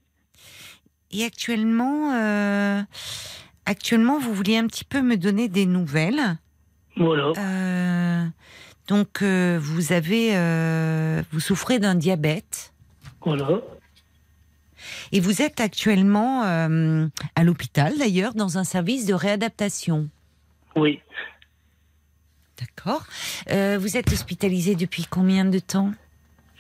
Et 1.11 1.25
actuellement, 1.25 2.13
euh, 2.15 2.81
actuellement, 3.67 4.19
vous 4.21 4.33
vouliez 4.33 4.57
un 4.57 4.67
petit 4.69 4.85
peu 4.85 5.03
me 5.03 5.17
donner 5.17 5.49
des 5.49 5.67
nouvelles. 5.67 6.37
Voilà. 6.97 7.33
Euh, 7.39 8.25
donc, 8.87 9.23
vous 9.23 9.93
avez, 9.93 10.31
vous 11.33 11.41
souffrez 11.41 11.81
d'un 11.81 11.97
diabète 11.97 12.73
Voilà. 13.25 13.61
et 15.11 15.19
vous 15.19 15.43
êtes 15.43 15.61
actuellement 15.61 16.43
à 16.43 17.45
l'hôpital, 17.45 17.99
d'ailleurs, 17.99 18.35
dans 18.35 18.59
un 18.59 18.65
service 18.65 19.07
de 19.07 19.15
réadaptation. 19.15 20.09
Oui. 20.77 21.01
D'accord. 22.61 23.05
Euh, 23.51 23.79
vous 23.81 23.97
êtes 23.97 24.13
hospitalisé 24.13 24.75
depuis 24.77 25.07
combien 25.09 25.45
de 25.45 25.59
temps 25.59 25.91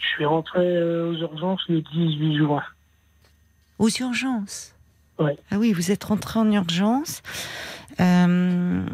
Je 0.01 0.07
suis 0.09 0.25
rentré 0.25 0.61
euh, 0.61 1.11
aux 1.11 1.15
urgences 1.17 1.63
le 1.69 1.81
18 1.83 2.37
juin. 2.39 2.63
Aux 3.79 3.89
urgences. 3.89 4.75
Ouais. 5.19 5.37
Ah 5.51 5.59
oui, 5.59 5.73
vous 5.73 5.91
êtes 5.93 6.03
rentré 6.05 6.41
en 6.41 6.51
urgence. 6.51 7.23
Euh, 8.01 8.85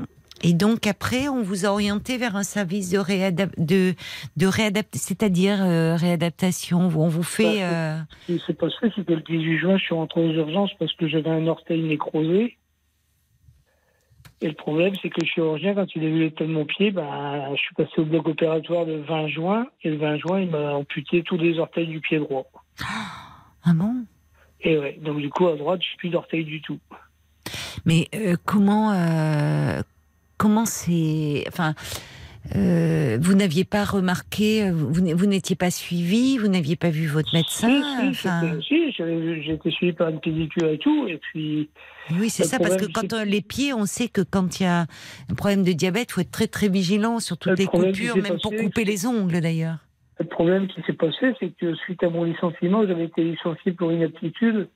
et 0.43 0.53
donc 0.55 0.87
après, 0.87 1.29
on 1.29 1.43
vous 1.43 1.65
a 1.67 1.71
orienté 1.71 2.17
vers 2.19 2.37
un 2.37 2.43
service 2.43 2.91
de 2.91 2.99
réadap 2.99 3.51
de, 3.59 3.95
de 4.37 4.47
réadapt, 4.47 4.95
c'est-à-dire 4.97 5.59
réadaptation. 5.99 6.81
On 6.81 7.09
vous 7.09 7.23
fait. 7.23 7.63
euh, 7.63 7.99
Ce 8.27 8.33
qui 8.33 8.43
s'est 8.47 8.55
passé, 8.55 8.77
c'est 8.95 9.05
que 9.07 9.13
le 9.13 9.21
18 9.23 9.59
juin, 9.59 9.77
je 9.79 9.85
suis 9.85 9.95
rentré 9.95 10.21
aux 10.21 10.33
urgences 10.33 10.71
parce 10.79 10.93
que 10.95 11.09
j'avais 11.09 11.31
un 11.31 11.47
orteil 11.47 11.83
nécrosé. 11.83 12.57
Et 14.43 14.49
le 14.49 14.55
problème, 14.55 14.95
c'est 15.03 15.11
que 15.11 15.21
le 15.21 15.27
chirurgien, 15.27 15.75
quand 15.75 15.95
il 15.95 16.05
a 16.05 16.09
vu 16.09 16.21
l'état 16.21 16.45
de 16.45 16.51
mon 16.51 16.65
pied, 16.65 16.91
bah, 16.91 17.55
je 17.55 17.61
suis 17.61 17.75
passé 17.75 17.93
au 17.99 18.05
bloc 18.05 18.27
opératoire 18.27 18.87
le 18.87 19.03
20 19.03 19.29
juin. 19.29 19.67
Et 19.83 19.91
le 19.91 19.99
20 19.99 20.17
juin, 20.17 20.41
il 20.41 20.51
m'a 20.51 20.75
amputé 20.75 21.23
tous 21.23 21.37
les 21.37 21.59
orteils 21.59 21.87
du 21.87 22.01
pied 22.01 22.19
droit. 22.19 22.47
Ah 23.63 23.75
bon? 23.75 24.07
Et 24.63 24.79
ouais, 24.79 24.99
donc 25.03 25.19
du 25.19 25.29
coup, 25.29 25.47
à 25.47 25.55
droite, 25.55 25.83
je 25.83 25.91
n'ai 25.91 25.97
plus 25.99 26.09
d'orteil 26.09 26.45
du 26.45 26.63
tout. 26.63 26.79
Mais 27.85 28.09
euh, 28.15 28.37
comment, 28.47 28.91
euh, 28.93 29.83
comment 30.39 30.65
c'est, 30.65 31.45
enfin. 31.47 31.75
Euh, 32.57 33.19
vous 33.21 33.35
n'aviez 33.35 33.65
pas 33.65 33.85
remarqué, 33.85 34.71
vous, 34.71 35.27
n'étiez 35.27 35.57
pas 35.57 35.71
suivi, 35.71 36.39
vous 36.39 36.49
n'aviez 36.49 36.77
pas 36.77 36.91
vu 36.91 37.07
votre 37.07 37.33
médecin. 37.35 37.69
Si, 37.69 37.83
si, 37.83 38.09
enfin, 38.09 38.41
j'étais- 38.61 39.61
si, 39.63 39.71
suivi 39.73 39.93
par 39.93 40.09
une 40.09 40.21
pédicure 40.21 40.69
et 40.69 40.79
tout, 40.79 41.07
et 41.07 41.19
puis 41.19 41.69
oui, 42.19 42.31
c'est 42.31 42.45
ça, 42.45 42.59
parce 42.59 42.77
que 42.77 42.87
quand 42.91 43.13
on- 43.13 43.25
les 43.25 43.43
pieds, 43.43 43.73
on 43.73 43.85
sait 43.87 44.09
que 44.09 44.23
quand 44.23 44.59
il 44.59 44.65
y 44.65 44.67
a 44.67 44.87
un 45.31 45.35
problème 45.35 45.63
de 45.63 45.73
diabète, 45.73 46.09
il 46.11 46.13
faut 46.15 46.21
être 46.23 46.31
très 46.33 46.49
très 46.49 46.69
vigilant 46.69 47.21
sur 47.21 47.37
toutes 47.39 47.53
Le 47.53 47.57
les 47.59 47.67
coupures, 47.67 48.17
même 48.17 48.39
pour 48.43 48.55
couper 48.57 48.85
les 48.85 49.07
ongles 49.07 49.41
d'ailleurs. 49.41 49.79
le 50.19 50.27
problème 50.27 50.67
qui 50.69 50.83
s'est 50.87 50.93
passé, 50.93 51.35
c'est 51.41 51.51
que 51.59 51.75
suite 51.77 52.03
à 52.03 52.11
mon 52.11 52.25
licenciement, 52.25 52.87
j'avais 52.87 53.05
été 53.05 53.23
licencié 53.25 53.73
pour 53.73 53.91
inaptitude. 53.93 54.69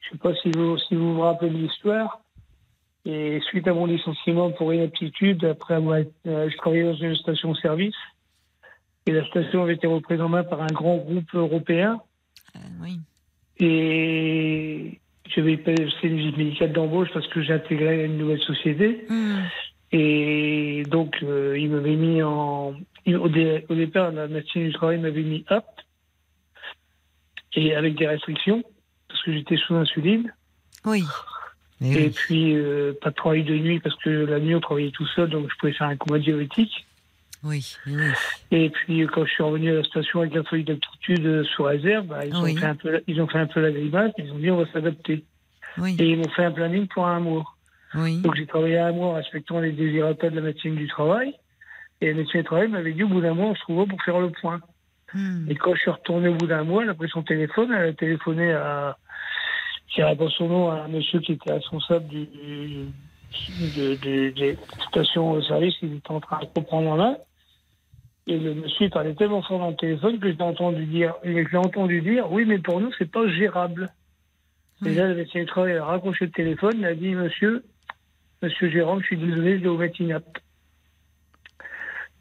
Je 0.00 0.08
ne 0.08 0.12
sais 0.12 0.18
pas 0.22 0.34
si 0.42 0.50
vous, 0.56 0.78
si 0.78 0.94
vous 0.96 1.14
vous 1.14 1.20
rappelez 1.20 1.50
de 1.50 1.58
l'histoire. 1.58 2.22
Et 3.06 3.40
suite 3.48 3.66
à 3.66 3.72
mon 3.72 3.86
licenciement 3.86 4.50
pour 4.50 4.74
inaptitude, 4.74 5.44
après 5.44 5.74
avoir 5.74 5.98
euh, 6.26 6.50
je 6.50 6.56
travaillais 6.58 6.84
dans 6.84 6.94
une 6.94 7.16
station-service. 7.16 7.94
Et 9.06 9.12
la 9.12 9.24
station 9.26 9.62
avait 9.62 9.74
été 9.74 9.86
reprise 9.86 10.20
en 10.20 10.28
main 10.28 10.44
par 10.44 10.60
un 10.62 10.66
grand 10.66 10.96
groupe 10.98 11.34
européen. 11.34 12.00
Euh, 12.56 12.58
oui. 12.82 12.98
Et 13.58 15.00
j'avais 15.34 15.56
passé 15.56 15.82
une 16.02 16.16
visite 16.16 16.36
médicale 16.36 16.72
d'embauche 16.72 17.08
parce 17.12 17.26
que 17.28 17.42
j'ai 17.42 17.52
intégré 17.54 18.04
une 18.04 18.18
nouvelle 18.18 18.40
société. 18.42 19.04
Hmm. 19.08 19.38
Et 19.92 20.82
donc, 20.88 21.16
euh, 21.22 21.56
il 21.58 21.70
m'avait 21.70 21.96
mis 21.96 22.22
en. 22.22 22.74
il- 23.06 23.16
Au, 23.16 23.28
dé- 23.28 23.64
au 23.68 23.74
départ, 23.74 24.12
la 24.12 24.28
médecine 24.28 24.66
du 24.66 24.72
travail 24.72 24.98
m'avait 24.98 25.22
mis 25.22 25.44
apte. 25.48 25.84
Et 27.54 27.74
avec 27.74 27.96
des 27.98 28.06
restrictions, 28.06 28.62
parce 29.08 29.22
que 29.22 29.32
j'étais 29.32 29.56
sous 29.56 29.74
insuline. 29.74 30.32
Oui. 30.84 31.02
Et 31.82 31.94
oui. 31.96 32.10
puis, 32.10 32.54
euh, 32.56 32.92
pas 33.00 33.10
de 33.10 33.14
travail 33.14 33.42
de 33.44 33.54
nuit, 33.54 33.80
parce 33.80 33.96
que 33.96 34.10
la 34.10 34.38
nuit, 34.38 34.54
on 34.54 34.60
travaillait 34.60 34.90
tout 34.90 35.06
seul, 35.14 35.30
donc 35.30 35.50
je 35.50 35.56
pouvais 35.58 35.72
faire 35.72 35.86
un 35.88 35.96
coma 35.96 36.18
diabétique. 36.18 36.86
Oui, 37.42 37.74
oui. 37.86 37.94
Et 38.50 38.68
puis, 38.68 39.02
euh, 39.02 39.06
quand 39.06 39.24
je 39.24 39.30
suis 39.30 39.42
revenu 39.42 39.70
à 39.70 39.74
la 39.76 39.84
station 39.84 40.20
avec 40.20 40.34
la 40.34 40.42
feuille 40.44 40.64
d'aptitude 40.64 41.24
euh, 41.24 41.42
sous 41.44 41.62
réserve, 41.62 42.06
bah, 42.06 42.26
ils, 42.26 42.34
Oui. 42.36 42.52
ont 42.52 42.56
fait 42.60 42.66
un 42.66 42.74
peu, 42.74 42.90
la- 42.90 43.00
ils 43.06 43.20
ont 43.22 43.26
fait 43.28 43.38
un 43.38 43.46
peu 43.46 43.60
la 43.62 43.70
grimace, 43.70 44.12
ils 44.18 44.30
ont 44.30 44.38
dit 44.38 44.50
on 44.50 44.58
va 44.62 44.70
s'adapter. 44.72 45.24
Oui, 45.78 45.96
Et 45.98 46.04
ils 46.10 46.18
m'ont 46.18 46.28
fait 46.30 46.44
un 46.44 46.50
planning 46.50 46.86
pour 46.88 47.06
un 47.06 47.20
mois. 47.20 47.44
oui. 47.94 48.20
Donc 48.20 48.34
j'ai 48.36 48.44
travaillé 48.46 48.76
un 48.78 48.92
mois 48.92 49.08
en 49.08 49.14
respectant 49.14 49.60
les 49.60 49.72
désirata 49.72 50.28
de 50.28 50.34
la 50.36 50.42
médecine 50.42 50.74
du 50.74 50.86
travail. 50.88 51.32
Et 52.02 52.08
la 52.08 52.14
médecine 52.14 52.40
du 52.40 52.46
travail 52.46 52.68
m'avait 52.68 52.92
dit 52.92 53.04
au 53.04 53.08
bout 53.08 53.22
d'un 53.22 53.32
mois, 53.34 53.46
on 53.46 53.54
se 53.54 53.64
revoit 53.68 53.86
pour 53.86 54.02
faire 54.02 54.20
le 54.20 54.30
point. 54.30 54.60
Hmm. 55.14 55.50
Et 55.50 55.54
quand 55.54 55.74
je 55.74 55.80
suis 55.80 55.90
retourné 55.90 56.28
au 56.28 56.34
bout 56.34 56.46
d'un 56.46 56.64
mois, 56.64 56.82
elle 56.82 56.90
a 56.90 56.94
pris 56.94 57.08
son 57.08 57.22
téléphone, 57.22 57.72
elle 57.72 57.88
a 57.88 57.92
téléphoné 57.94 58.52
à, 58.52 58.98
je 59.90 59.96
dirais 59.96 60.16
pas 60.16 60.28
son 60.30 60.48
nom, 60.48 60.70
à 60.70 60.82
un 60.82 60.88
monsieur 60.88 61.20
qui 61.20 61.32
était 61.32 61.52
responsable 61.52 62.06
du, 62.08 62.26
de, 63.48 63.94
de- 63.96 64.30
des 64.30 64.56
stations-service 64.88 65.76
qu'il 65.78 65.94
était 65.94 66.10
en 66.10 66.20
train 66.20 66.40
de 66.40 66.46
reprendre 66.54 66.90
en 66.90 66.96
main. 66.96 67.16
Et 68.26 68.38
le 68.38 68.54
monsieur 68.54 68.88
parlait 68.90 69.14
tellement 69.14 69.42
fort 69.42 69.58
dans 69.58 69.70
le 69.70 69.76
téléphone 69.76 70.20
que 70.20 70.30
j'ai 70.32 70.42
entendu 70.42 70.86
dire, 70.86 71.14
j'ai 71.24 71.56
entendu 71.56 72.00
dire, 72.00 72.30
oui, 72.30 72.44
mais 72.44 72.58
pour 72.58 72.80
nous, 72.80 72.92
c'est 72.98 73.10
pas 73.10 73.26
gérable. 73.28 73.92
Là, 74.82 75.08
le 75.08 75.14
médecin 75.16 75.40
du 75.40 75.46
travail 75.46 75.76
a 75.76 75.84
raccroché 75.84 76.26
le 76.26 76.30
téléphone, 76.30 76.76
il 76.78 76.84
a 76.86 76.94
dit, 76.94 77.14
monsieur, 77.14 77.64
monsieur 78.42 78.70
Jérôme, 78.70 79.00
je 79.02 79.06
suis 79.08 79.18
désolé, 79.18 79.58
je 79.58 79.64
dois 79.64 79.72
vous 79.72 79.78
mettre 79.78 80.00
inapte. 80.00 80.42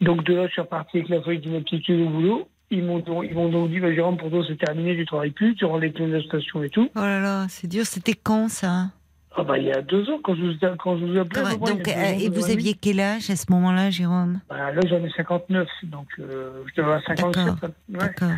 Donc 0.02 0.24
de 0.24 0.34
là, 0.34 0.48
je 0.48 0.54
suis 0.54 0.62
reparti 0.62 0.98
avec 0.98 1.10
la 1.10 1.22
feuille 1.22 1.40
d'inaptitude 1.40 2.02
au 2.02 2.10
boulot. 2.10 2.50
Ils 2.72 2.84
m'ont 2.84 3.00
donc, 3.00 3.26
ils 3.28 3.34
m'ont 3.36 3.50
donc 3.50 3.72
dit, 3.72 3.80
bah, 3.80 3.92
Jérôme, 3.94 4.18
pour 4.18 4.30
toi, 4.30 4.44
c'est 4.48 4.58
terminé, 4.58 4.96
tu 4.96 5.06
travailles 5.06 5.32
plus, 5.32 5.56
tu 5.56 5.66
rends 5.66 5.78
les 5.80 5.92
clés 5.92 6.06
de 6.08 6.14
la 6.18 6.22
station 6.24 6.62
et 6.64 6.70
tout. 6.70 6.88
Oh 6.96 7.00
là 7.00 7.20
là, 7.20 7.46
c'est 7.50 7.68
dur. 7.68 7.86
C'était 7.86 8.14
quand 8.14 8.48
ça? 8.50 8.90
Ah 9.36 9.44
bah, 9.44 9.58
il 9.58 9.66
y 9.66 9.72
a 9.72 9.82
deux 9.82 10.10
ans, 10.10 10.20
quand 10.24 10.36
je 10.36 10.42
vous, 10.42 10.54
quand 10.78 10.98
je 10.98 11.06
vous 11.06 11.18
appelais. 11.18 11.40
à 11.42 11.52
peu 11.52 11.58
près, 11.60 11.72
Donc, 11.74 11.82
il 11.88 11.90
y 11.90 11.94
a 11.94 11.96
deux 11.96 12.02
euh, 12.02 12.16
ans, 12.16 12.20
et 12.20 12.30
vous 12.30 12.52
aviez 12.52 12.74
quel 12.74 13.00
âge 13.00 13.30
à 13.30 13.36
ce 13.36 13.46
moment-là, 13.52 13.90
Jérôme? 13.90 14.40
Bah, 14.50 14.72
Là, 14.72 14.82
j'en 14.88 15.04
ai 15.04 15.10
59, 15.16 15.68
donc 15.84 16.08
euh, 16.20 16.64
je 16.68 16.74
devais 16.82 16.88
avoir 16.88 17.04
57. 17.06 17.72
D'accord. 17.90 18.28
Ouais. 18.30 18.36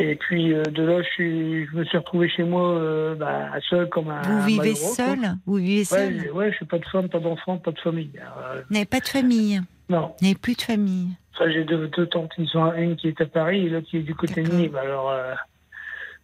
Et 0.00 0.16
puis 0.16 0.52
euh, 0.52 0.62
de 0.64 0.82
là, 0.82 1.02
je, 1.02 1.08
suis, 1.10 1.66
je 1.66 1.76
me 1.76 1.84
suis 1.84 1.96
retrouvé 1.96 2.28
chez 2.28 2.42
moi 2.42 2.68
euh, 2.78 3.14
bah, 3.14 3.50
seul 3.70 3.88
comme 3.88 4.10
un 4.10 4.22
Vous 4.22 4.40
vivez 4.44 4.58
malheureux, 4.72 4.80
quoi. 4.80 4.94
seul? 5.06 5.18
Vous 5.46 5.54
vivez 5.56 5.84
seul? 5.84 6.30
ouais, 6.32 6.50
je 6.50 6.56
suis 6.56 6.64
pas 6.66 6.78
de 6.78 6.84
femme, 6.86 7.08
pas 7.08 7.20
d'enfant, 7.20 7.58
pas 7.58 7.70
de 7.70 7.78
famille. 7.78 8.10
Euh, 8.18 8.62
Vous 8.68 8.74
n'avez 8.74 8.86
pas 8.86 8.98
de 8.98 9.06
famille? 9.06 9.60
Non. 9.88 10.12
Vous 10.18 10.26
n'avez 10.26 10.34
plus 10.34 10.54
de 10.56 10.62
famille? 10.62 11.10
Enfin, 11.34 11.50
j'ai 11.50 11.64
deux, 11.64 11.88
deux 11.88 12.06
tantes 12.06 12.30
qui 12.36 12.46
sont 12.46 12.72
une 12.74 12.96
qui 12.96 13.08
est 13.08 13.20
à 13.20 13.26
Paris 13.26 13.66
et 13.66 13.68
l'autre 13.68 13.88
qui 13.88 13.96
est 13.98 14.02
du 14.02 14.14
côté 14.14 14.42
de. 14.42 14.52
Nîmes. 14.52 14.76
Alors, 14.76 15.10
euh, 15.10 15.34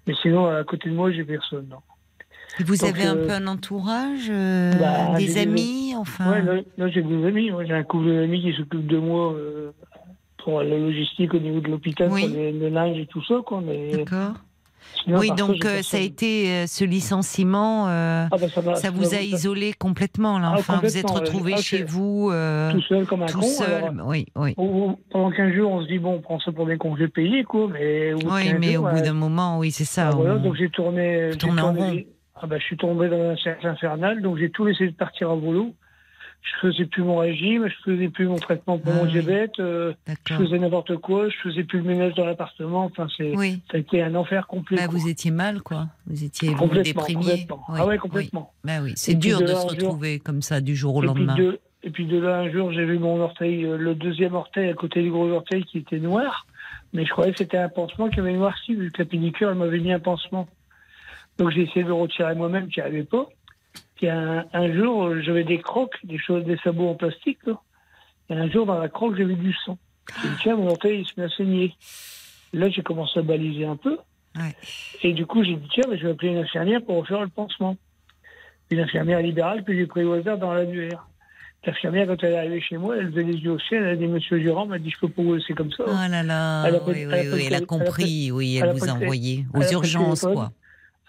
mais 0.07 0.15
sinon, 0.23 0.47
à 0.47 0.62
côté 0.65 0.89
de 0.89 0.95
moi, 0.95 1.11
j'ai 1.11 1.24
personne. 1.24 1.66
Non. 1.69 1.78
Et 2.59 2.65
vous 2.65 2.77
Donc, 2.77 2.91
avez 2.91 3.05
un 3.05 3.16
euh, 3.16 3.27
peu 3.27 3.32
un 3.32 3.47
entourage 3.47 4.28
euh, 4.31 4.73
bah, 4.74 5.16
Des 5.19 5.27
des- 5.27 5.39
amis 5.39 5.95
Enfin. 5.97 6.31
Ouais, 6.31 6.43
là, 6.43 6.61
là, 6.78 6.89
j'ai 6.89 7.03
des 7.03 7.27
amis. 7.27 7.51
J'ai 7.66 7.73
un 7.74 7.82
couple 7.82 8.07
d'amis 8.15 8.41
qui 8.41 8.53
s'occupe 8.55 8.87
de 8.87 8.99
moi 8.99 9.35
pour 10.39 10.62
la 10.62 10.78
logistique 10.78 11.35
au 11.35 11.39
niveau 11.39 11.61
de 11.61 11.69
l'hôpital, 11.69 12.09
Oui. 12.11 12.23
pour 12.27 12.37
les- 12.37 12.53
le 12.53 12.69
linge 12.69 12.99
et 12.99 13.07
tout 13.07 13.23
ça. 13.24 13.35
Quoi, 13.45 13.62
D'accord. 13.93 14.35
Sinon, 15.05 15.19
Oui, 15.19 15.31
donc 15.37 15.65
euh, 15.65 15.83
ça 15.83 15.97
a 15.97 16.01
été 16.01 16.49
euh, 16.51 16.67
ce 16.67 16.85
licenciement. 16.85 17.89
euh, 17.89 18.27
Ah, 18.31 18.37
bah, 18.39 18.75
ça, 18.77 18.91
vous 18.91 19.15
a 19.15 19.21
isolé 19.21 19.73
complètement, 19.73 20.39
là. 20.39 20.53
Ah, 20.55 20.59
Enfin, 20.59 20.81
vous 20.83 20.97
êtes 20.99 21.11
retrouvé 21.11 21.55
Ah, 21.57 21.61
chez 21.61 21.83
vous 21.85 22.31
tout 22.73 22.83
seul 22.83 23.07
comme 23.07 23.23
un 23.23 23.27
tout 23.27 23.41
con. 23.41 23.47
seul. 23.47 23.73
alors, 23.85 24.07
Oui, 24.07 24.27
oui. 24.37 24.55
pendant 25.11 25.31
15 25.31 25.53
jours, 25.55 25.71
on 25.73 25.83
se 25.83 25.89
dit, 25.89 25.99
bon, 25.99 26.15
on 26.15 26.21
prend 26.21 26.39
ça 26.41 26.53
pour 26.53 26.67
des 26.67 26.77
congés 26.79 27.09
payés, 27.09 27.45
quoi. 27.45 27.69
Mais 27.73 28.12
au 28.12 28.19
bout 28.19 28.27
de 28.29 28.33
Oui, 28.35 28.45
15 28.51 28.57
mais 28.61 28.73
jours, 28.75 28.87
au 28.87 28.91
bout 28.95 29.01
d'un 29.01 29.12
moment, 29.15 29.59
oui, 29.59 29.71
c'est 29.71 29.85
ça. 29.85 30.09
Ah, 30.09 30.17
voilà, 30.17 30.37
donc 30.39 30.55
j'ai 30.57 30.69
tourné. 30.71 31.31
en 31.33 31.37
tourné- 31.37 32.07
Ah 32.43 32.47
bah, 32.47 32.57
je 32.59 32.65
suis 32.65 32.77
tombé 32.79 33.09
dans 33.11 33.21
un 33.31 33.37
cercle 33.37 33.67
infernal, 33.67 34.23
donc 34.23 34.39
j'ai 34.39 34.51
tout 34.51 34.65
laissé 34.65 34.89
partir 34.93 35.31
à 35.31 35.35
volo. 35.35 35.75
Je 36.43 36.69
faisais 36.69 36.87
plus 36.87 37.03
mon 37.03 37.19
régime, 37.19 37.69
je 37.69 37.75
faisais 37.93 38.09
plus 38.09 38.27
mon 38.27 38.37
traitement 38.37 38.79
pour 38.79 38.93
Ah 38.93 38.97
mon 38.97 39.05
oui. 39.05 39.12
diabète, 39.12 39.59
euh, 39.61 39.93
je 40.29 40.35
faisais 40.35 40.59
n'importe 40.59 40.97
quoi, 40.97 41.29
je 41.29 41.37
faisais 41.43 41.65
plus 41.65 41.79
le 41.81 41.85
ménage 41.85 42.15
dans 42.15 42.25
l'appartement. 42.25 42.85
Enfin, 42.85 43.07
c'est, 43.17 43.37
Oui. 43.37 43.61
ça 43.71 43.77
a 43.77 43.81
été 43.81 44.03
un 44.03 44.15
enfer 44.15 44.47
complet. 44.47 44.79
Bah, 44.79 44.87
vous 44.91 45.09
étiez 45.09 45.31
mal, 45.31 45.61
quoi. 45.61 45.89
Vous 46.07 46.25
étiez 46.25 46.55
complètement, 46.55 47.03
déprimiez. 47.03 47.31
complètement. 47.47 47.65
Oui, 47.69 47.79
Ah 47.79 47.87
ouais, 47.87 47.93
oui. 47.95 47.99
complètement. 47.99 48.53
Bah 48.65 48.73
oui, 48.83 48.93
c'est 48.97 49.15
dur 49.15 49.41
de 49.41 49.47
se 49.49 49.53
jour- 49.53 49.71
retrouver 49.71 50.19
comme 50.19 50.41
ça 50.43 50.61
du 50.62 50.75
jour 50.75 50.97
au 50.97 51.01
puis, 51.01 51.09
lendemain. 51.09 51.35
de, 51.37 51.61
et 51.83 51.91
puis 51.91 52.07
de 52.07 52.19
là, 52.19 52.39
un 52.39 52.51
jour, 52.51 52.73
j'ai 52.73 52.85
vu 52.87 52.99
mon 52.99 53.21
orteil, 53.21 53.65
euh, 53.65 53.77
le 53.77 53.95
deuxième 53.95 54.35
orteil 54.35 54.71
à 54.71 54.75
côté 54.75 55.03
du 55.03 55.11
gros 55.11 55.29
orteil 55.31 55.65
qui 55.65 55.79
était 55.79 55.99
noir. 56.01 56.47
Mais 56.95 57.05
je 57.05 57.11
croyais 57.11 57.33
que 57.33 57.39
c'était 57.39 57.59
un 57.59 57.69
pansement 57.69 58.09
qui 58.09 58.19
avait 58.19 58.33
noirci, 58.33 58.75
vu 58.75 58.91
que 58.91 59.03
la 59.03 59.05
pédicure, 59.09 59.51
elle 59.51 59.57
m'avait 59.59 59.79
mis 59.79 59.93
un 59.93 60.01
pansement. 60.01 60.49
Donc 61.39 61.51
j'ai 61.51 61.62
essayé 61.62 61.83
de 61.85 61.89
le 61.89 61.95
retirer 61.95 62.35
moi-même, 62.35 62.69
qui 62.69 62.81
n'arrivait 62.81 63.05
pas. 63.05 63.27
Puis 63.97 64.09
un, 64.09 64.44
un 64.52 64.72
jour, 64.74 65.14
j'avais 65.20 65.44
des 65.44 65.59
crocs, 65.60 65.94
des 66.05 66.18
choses, 66.18 66.44
des 66.44 66.56
sabots 66.64 66.88
en 66.88 66.94
plastique. 66.94 67.38
Là. 67.47 67.60
Et 68.30 68.34
un 68.34 68.48
jour, 68.51 68.66
dans 68.66 68.78
la 68.78 68.88
croque, 68.88 69.16
j'avais 69.16 69.34
du 69.34 69.52
sang. 69.64 69.78
J'ai 70.22 70.28
dit, 70.28 70.34
tiens, 70.42 70.56
mon 70.56 70.68
orteil, 70.68 71.01
il 71.01 71.06
se 71.06 71.12
met 71.20 71.26
à 71.26 71.28
saigner. 71.30 71.74
Là, 72.52 72.68
j'ai 72.70 72.82
commencé 72.82 73.18
à 73.18 73.22
baliser 73.22 73.64
un 73.66 73.76
peu. 73.76 73.98
Ouais. 74.36 74.55
Et 75.02 75.12
du 75.12 75.26
coup, 75.26 75.44
j'ai 75.44 75.56
dit, 75.56 75.68
tiens, 75.72 75.84
mais 75.88 75.98
je 75.98 76.05
vais 76.06 76.12
appeler 76.12 76.32
une 76.32 76.38
infirmière 76.38 76.80
pour 76.84 76.97
refaire 76.97 77.20
le 77.20 77.28
pansement. 77.28 77.76
Une 78.70 78.80
infirmière 78.80 79.20
libérale 79.20 79.64
que 79.64 79.74
j'ai 79.74 79.86
pris 79.86 80.05
au 80.05 80.12
hasard 80.14 80.38
dans 80.38 80.52
l'annuaire. 80.55 81.06
L'infirmière, 81.66 82.06
quand 82.06 82.16
elle 82.22 82.32
est 82.32 82.38
arrivée 82.38 82.60
chez 82.62 82.78
moi, 82.78 82.97
elle 82.97 83.10
faisait 83.10 83.22
les 83.24 83.34
yeux 83.36 83.51
au 83.52 83.59
ciel, 83.59 83.82
elle 83.82 83.88
a 83.90 83.97
dit, 83.97 84.06
Monsieur 84.06 84.40
Jérôme, 84.40 84.72
elle 84.72 84.80
a 84.80 84.82
dit, 84.82 84.90
je 84.90 84.98
peux 85.01 85.09
pas 85.10 85.22
vous 85.22 85.34
laisser 85.34 85.52
comme 85.52 85.70
ça. 85.72 85.84
Oh 85.86 85.90
là 85.90 86.22
là, 86.22 86.64
Elle 86.66 86.76
a 86.76 86.78
oui, 86.86 86.92
pris- 87.06 87.28
oui, 87.32 87.44
elle 87.47 87.55
a 87.55 87.60
compris, 87.60 88.30
oui, 88.32 88.56
elle 88.62 88.72
vous 88.72 88.88
a 88.88 88.92
envoyé 88.92 89.44
aux 89.52 89.62
urgences, 89.72 90.22
quoi. 90.22 90.52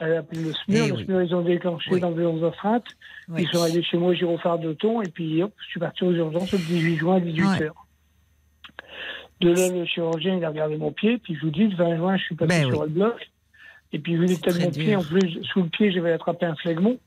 Elle 0.03 0.13
a 0.13 0.17
appelé 0.19 0.41
le 0.41 0.49
Eh 0.49 0.53
SMUR, 0.71 0.87
le 0.87 0.93
oui. 0.93 1.03
SMUR, 1.05 1.21
ils 1.21 1.35
ont 1.35 1.41
déclenché 1.41 1.91
Oui. 1.91 1.99
dans 1.99 2.11
aux 2.11 2.51
freinte. 2.53 2.85
Oui. 3.29 3.43
Ils 3.43 3.47
sont 3.49 3.61
arrivés 3.61 3.83
chez 3.83 3.97
moi, 3.97 4.15
gyrophare 4.15 4.57
de 4.57 4.73
thon, 4.73 5.03
et 5.03 5.09
puis 5.09 5.43
hop, 5.43 5.53
je 5.59 5.67
suis 5.67 5.79
parti 5.79 6.03
aux 6.03 6.11
urgences 6.11 6.51
le 6.51 6.57
18 6.57 6.97
juin 6.97 7.17
à 7.17 7.19
18h. 7.19 7.71
De 9.41 9.49
là, 9.51 9.69
le 9.69 9.85
chirurgien, 9.85 10.37
il 10.37 10.43
a 10.45 10.49
regardé 10.49 10.77
mon 10.77 10.91
pied, 10.91 11.19
puis 11.19 11.35
je 11.35 11.41
vous 11.41 11.51
dis, 11.51 11.67
le 11.67 11.75
20 11.75 11.97
juin, 11.97 12.17
je 12.17 12.23
suis 12.23 12.35
passé 12.35 12.47
Ben 12.47 12.69
sur 12.71 12.81
le 12.83 12.89
bloc. 12.89 13.29
Et 13.93 13.99
puis, 13.99 14.15
vu 14.15 14.25
l'état 14.25 14.51
de 14.51 14.59
mon 14.59 14.71
pied, 14.71 14.95
en 14.95 15.03
plus, 15.03 15.43
sous 15.43 15.63
le 15.63 15.69
pied, 15.69 15.91
j'avais 15.91 16.11
attrapé 16.13 16.45
un 16.47 16.55
phlegmon. 16.55 16.97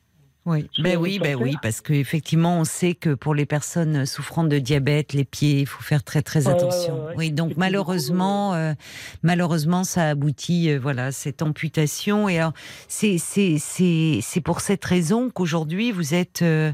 Oui, 0.47 0.69
ben 0.79 0.99
oui, 0.99 1.19
ben 1.19 1.37
oui, 1.41 1.57
parce 1.63 1.81
qu'effectivement, 1.81 2.59
on 2.61 2.65
sait 2.65 2.95
que 2.95 3.15
pour 3.15 3.35
les 3.35 3.47
personnes 3.47 4.05
souffrant 4.05 4.45
de 4.45 4.59
diabète, 4.59 5.15
les 5.15 5.25
pieds, 5.25 5.61
il 5.61 5.67
faut 5.67 5.83
faire 5.83 6.03
très 6.05 6.21
très 6.21 6.49
attention. 6.49 7.07
ouais. 7.07 7.15
Oui, 7.17 7.31
donc 7.31 7.53
malheureusement, 7.57 8.53
euh, 8.53 8.75
malheureusement, 9.23 9.85
ça 9.85 10.11
aboutit, 10.11 10.71
euh, 10.71 10.79
voilà, 10.79 11.13
cette 11.13 11.41
amputation. 11.41 12.29
Et 12.29 12.39
alors, 12.39 12.53
c'est 12.89 13.17
c'est 13.17 13.57
c'est 13.59 14.19
c'est 14.21 14.43
pour 14.43 14.61
cette 14.61 14.85
raison 14.85 15.31
qu'aujourd'hui 15.31 15.93
vous 15.93 16.13
êtes 16.13 16.43
euh, 16.43 16.73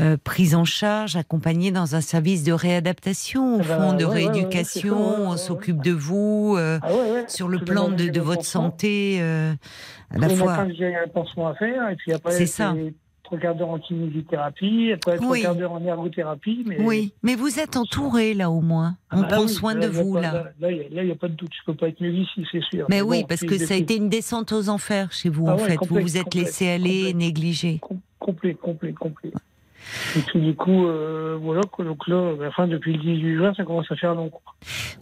euh, 0.00 0.16
prise 0.22 0.56
en 0.56 0.64
charge, 0.64 1.14
accompagnée 1.14 1.70
dans 1.70 1.94
un 1.94 2.00
service 2.00 2.42
de 2.42 2.52
réadaptation, 2.52 3.58
au 3.58 3.60
Ah 3.62 3.64
bah, 3.68 3.76
fond, 3.76 3.92
de 3.96 4.04
ouais, 4.04 4.12
rééducation. 4.26 5.20
ouais, 5.20 5.26
on 5.28 5.36
s'occupe 5.36 5.82
de 5.82 5.92
vous. 5.92 6.56
euh, 6.58 6.80
Ah 6.82 6.88
sur 7.28 7.46
le 7.48 7.58
plan 7.60 7.90
de, 7.90 8.20
votre 8.20 8.44
santé, 8.44 9.18
euh, 9.20 9.54
à 10.10 10.18
la 10.18 10.28
fois. 10.30 10.56
matins, 10.56 10.72
j'ai 10.76 10.94
un 10.96 11.08
pansement 11.08 11.48
à 11.48 11.54
faire, 11.54 11.88
et 11.90 11.96
puis 11.96 12.12
après, 12.12 12.32
C'est 12.32 12.46
ça. 12.46 12.74
Trois 13.24 13.38
quarts 13.38 13.54
d'heure 13.56 13.70
en 13.70 13.78
kinésithérapie, 13.78 14.92
après 14.92 15.16
trois 15.16 15.30
Oui. 15.32 15.42
quarts 15.42 15.56
d'heure 15.56 15.72
en 15.72 15.84
ergothérapie. 15.84 16.62
Mais... 16.66 16.80
Oui, 16.80 17.12
mais 17.22 17.34
vous 17.34 17.58
êtes 17.58 17.76
entouré 17.76 18.34
là 18.34 18.50
au 18.50 18.60
moins. 18.60 18.96
Ah 19.10 19.16
On 19.18 19.20
bah 19.22 19.28
prend 19.28 19.42
oui, 19.42 19.48
soin 19.48 19.74
là, 19.74 19.80
de 19.80 19.86
vous 19.92 20.14
pas- 20.14 20.20
là. 20.20 20.44
Là, 20.60 20.70
il 20.70 21.04
n'y 21.04 21.10
a, 21.10 21.14
pas 21.16 21.28
de 21.28 21.34
doute, 21.34 21.50
je 21.58 21.64
peux 21.66 21.74
pas 21.76 21.88
être 21.88 22.00
mieux 22.00 22.12
ici, 22.14 22.46
c'est 22.52 22.62
sûr. 22.62 22.86
Mais 22.88 23.02
oui, 23.02 23.24
parce 23.28 23.40
que 23.40 23.58
ça 23.58 23.74
a 23.74 23.76
été 23.76 23.96
une 23.96 24.08
descente 24.08 24.52
aux 24.52 24.68
enfers 24.68 25.10
chez 25.12 25.28
vous 25.30 25.46
Ah 25.48 25.54
en 25.54 25.58
ouais, 25.58 25.70
fait. 25.70 25.78
Vous 25.88 25.98
vous 26.00 26.16
êtes 26.16 26.34
laissé 26.34 26.68
aller, 26.68 27.12
négligé. 27.14 27.78
Com- 27.80 28.00
complet, 28.18 28.54
complet, 28.54 28.92
complet. 28.92 29.32
Et 30.16 30.20
puis 30.20 30.40
du 30.40 30.54
coup, 30.54 30.86
euh, 30.86 31.38
voilà, 31.40 31.60
donc 31.78 32.08
là, 32.08 32.34
ben, 32.38 32.48
enfin, 32.48 32.66
depuis 32.66 32.92
le 32.94 32.98
18 33.00 33.36
juin, 33.36 33.52
ça 33.56 33.64
commence 33.64 33.90
à 33.90 33.96
faire 33.96 34.14
long. 34.14 34.30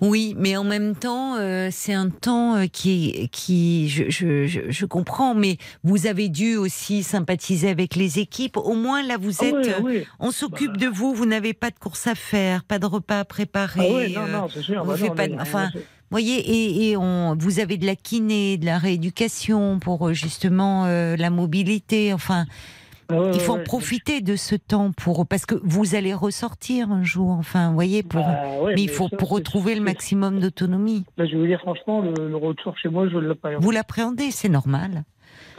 Oui, 0.00 0.34
mais 0.38 0.56
en 0.56 0.64
même 0.64 0.94
temps, 0.96 1.36
euh, 1.36 1.68
c'est 1.70 1.94
un 1.94 2.08
temps 2.10 2.56
euh, 2.56 2.66
qui, 2.66 3.28
qui 3.32 3.88
je, 3.88 4.04
je, 4.10 4.46
je, 4.46 4.60
je 4.68 4.86
comprends, 4.86 5.34
mais 5.34 5.56
vous 5.84 6.06
avez 6.06 6.28
dû 6.28 6.56
aussi 6.56 7.02
sympathiser 7.02 7.68
avec 7.68 7.94
les 7.96 8.18
équipes. 8.18 8.56
Au 8.56 8.74
moins, 8.74 9.02
là, 9.02 9.16
vous 9.20 9.32
Ah 9.40 9.46
êtes. 9.46 9.68
euh. 9.84 10.02
On 10.20 10.30
s'occupe 10.30 10.72
Bah. 10.72 10.86
de 10.86 10.86
vous, 10.88 11.14
vous 11.14 11.26
n'avez 11.26 11.52
pas 11.54 11.70
de 11.70 11.78
course 11.78 12.06
à 12.06 12.14
faire, 12.14 12.64
pas 12.64 12.78
de 12.78 12.86
repas 12.86 13.20
à 13.20 13.24
préparer. 13.24 13.88
Ah 13.88 13.94
ouais, 13.94 14.08
non, 14.08 14.26
non, 14.26 14.48
c'est 14.52 14.62
sûr. 14.62 14.82
on 14.82 14.86
bah 14.86 14.96
non, 15.00 15.14
pas 15.14 15.28
de- 15.28 15.34
enfin, 15.34 15.70
voyez, 16.10 16.38
et, 16.38 16.90
et 16.90 16.96
on, 16.96 17.36
vous 17.38 17.60
avez 17.60 17.76
de 17.76 17.86
la 17.86 17.94
kiné, 17.96 18.56
de 18.58 18.66
la 18.66 18.78
rééducation 18.78 19.78
pour 19.78 20.12
justement 20.12 20.84
euh, 20.86 21.16
la 21.16 21.30
mobilité. 21.30 22.12
Enfin, 22.12 22.46
ouais, 23.12 23.30
il 23.34 23.40
faut 23.40 23.54
ouais, 23.54 23.60
en 23.60 23.64
profiter 23.64 24.20
de 24.20 24.36
ce 24.36 24.54
temps 24.54 24.92
pour 24.92 25.26
parce 25.26 25.46
que 25.46 25.54
vous 25.62 25.94
allez 25.94 26.14
ressortir 26.14 26.90
un 26.90 27.02
jour. 27.04 27.30
Enfin, 27.30 27.68
vous 27.68 27.74
voyez, 27.74 28.02
pour. 28.02 28.20
Bah, 28.20 28.60
ouais, 28.62 28.74
mais 28.74 28.82
il 28.82 28.88
faut 28.88 29.08
ça, 29.08 29.16
pour 29.16 29.30
retrouver 29.30 29.74
le 29.74 29.82
maximum 29.82 30.40
d'autonomie. 30.40 31.04
Là, 31.16 31.26
je 31.26 31.36
vous 31.36 31.46
dire 31.46 31.60
franchement, 31.60 32.00
le, 32.00 32.28
le 32.28 32.36
retour 32.36 32.76
chez 32.78 32.88
moi, 32.88 33.08
je 33.08 33.16
ne 33.16 33.20
l'appréhende. 33.28 33.62
Vous 33.62 33.70
l'appréhendez, 33.70 34.30
c'est 34.30 34.48
normal. 34.48 35.04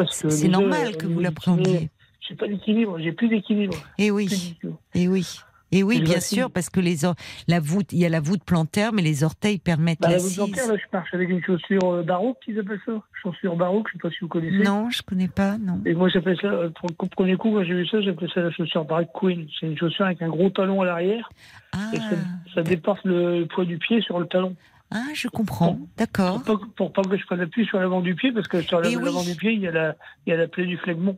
C'est 0.09 0.47
normal 0.47 0.97
que 0.97 1.05
niveau 1.05 1.15
vous 1.15 1.19
l'appréhendiez. 1.21 1.89
J'ai 2.27 2.35
pas 2.35 2.47
d'équilibre, 2.47 2.97
j'ai 2.99 3.11
plus 3.11 3.27
d'équilibre. 3.27 3.75
Et 3.97 4.07
Plus 4.07 4.11
oui, 4.11 4.57
et 4.95 5.07
oui. 5.07 5.39
Et 5.75 5.81
oui, 5.81 6.01
bien 6.01 6.19
sûr, 6.19 6.51
parce 6.51 6.69
que 6.69 6.79
les 6.79 7.03
or- 7.03 7.15
la 7.47 7.59
voûte, 7.59 7.91
il 7.91 7.97
y 7.99 8.05
a 8.05 8.09
la 8.09 8.19
voûte 8.19 8.43
plantaire, 8.43 8.93
mais 8.93 9.01
les 9.01 9.23
orteils 9.23 9.57
permettent 9.57 10.01
Bah, 10.01 10.11
la 10.11 10.17
voûte 10.19 10.35
dentaire, 10.37 10.67
là, 10.67 10.75
je 10.77 10.83
marche 10.93 11.13
avec 11.13 11.29
une 11.29 11.43
chaussure 11.43 11.83
euh, 11.85 12.03
baroque, 12.03 12.37
qu'ils 12.45 12.59
appellent 12.59 12.79
ça. 12.85 12.91
Chaussure 13.21 13.55
baroque, 13.55 13.87
je 13.89 13.93
sais 13.93 13.99
pas 14.01 14.09
si 14.11 14.17
vous 14.21 14.27
connaissez. 14.27 14.63
Non, 14.63 14.89
je 14.91 15.01
connais 15.01 15.27
pas, 15.27 15.57
non. 15.57 15.81
Et 15.85 15.93
moi, 15.95 16.09
j'appelle 16.09 16.37
ça, 16.39 16.47
euh, 16.47 16.69
pour 16.69 16.89
le 17.01 17.07
premier 17.07 17.35
coup, 17.37 17.51
quand 17.53 17.63
j'ai 17.63 17.73
vu 17.73 17.87
ça, 17.87 18.01
j'appelle 18.01 18.29
ça 18.33 18.41
la 18.41 18.51
chaussure 18.51 18.85
baroque 18.85 19.09
queen. 19.19 19.47
C'est 19.59 19.65
une 19.65 19.77
chaussure 19.77 20.05
avec 20.05 20.21
un 20.21 20.29
gros 20.29 20.49
talon 20.51 20.81
à 20.81 20.85
l'arrière, 20.85 21.29
Ah, 21.71 21.89
et 21.93 21.97
ça, 21.97 22.15
ça 22.53 22.61
dépasse 22.61 22.99
le 23.03 23.45
poids 23.45 23.65
du 23.65 23.77
pied 23.79 24.01
sur 24.01 24.19
le 24.19 24.27
talon. 24.27 24.55
ah 24.91 25.01
je 25.15 25.27
comprends. 25.27 25.79
D'accord. 25.97 26.43
Pour 26.43 26.67
pour 26.75 26.93
pas 26.93 27.01
que 27.01 27.17
je 27.17 27.25
prenne 27.25 27.41
appui 27.41 27.65
sur 27.65 27.79
l'avant 27.79 28.01
du 28.01 28.13
pied, 28.13 28.31
parce 28.31 28.47
que 28.47 28.61
sur 28.61 28.79
l'avant 28.79 29.19
oui. 29.21 29.25
du 29.31 29.35
pied, 29.35 29.53
il 29.53 29.61
y 29.61 29.67
a 29.67 29.71
la, 29.71 29.95
il 30.27 30.29
y 30.29 30.33
a 30.33 30.37
la 30.37 30.47
plaie 30.47 30.65
du 30.67 30.77
phlegmon. 30.77 31.17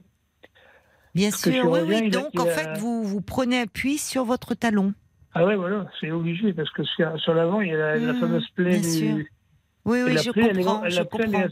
Bien 1.16 1.30
Parce 1.32 1.42
sûr, 1.54 1.72
oui, 1.72 1.80
reviens, 1.80 2.02
oui. 2.02 2.10
Donc, 2.10 2.40
en 2.40 2.44
a- 2.44 2.48
fait, 2.48 2.78
vous, 2.80 3.04
vous 3.04 3.22
prenez 3.22 3.62
appui 3.62 3.98
sur 3.98 4.26
votre 4.26 4.54
talon. 4.54 4.94
Ah 5.34 5.46
ouais, 5.46 5.56
voilà, 5.56 5.86
c'est 6.00 6.12
obligé, 6.12 6.54
parce 6.54 6.70
que 6.72 6.84
sur, 6.84 7.34
l'avant, 7.34 7.62
il 7.62 7.70
y 7.70 7.74
a 7.74 7.78
la, 7.78 7.96
la 7.98 8.14
Mmh, 8.14 8.20
fameuse 8.20 8.48
plaie 8.56 8.80
bien 8.80 8.90
sûr. 8.90 9.16
du. 9.16 9.32
Oui, 9.86 10.00
oui, 10.04 10.18
je 10.18 10.32
plaie, 10.32 10.46
est 10.48 10.54
comprends. 10.54 10.80
grande- 10.80 10.90
je 10.90 11.02
est 11.02 11.10
comprends. 11.10 11.44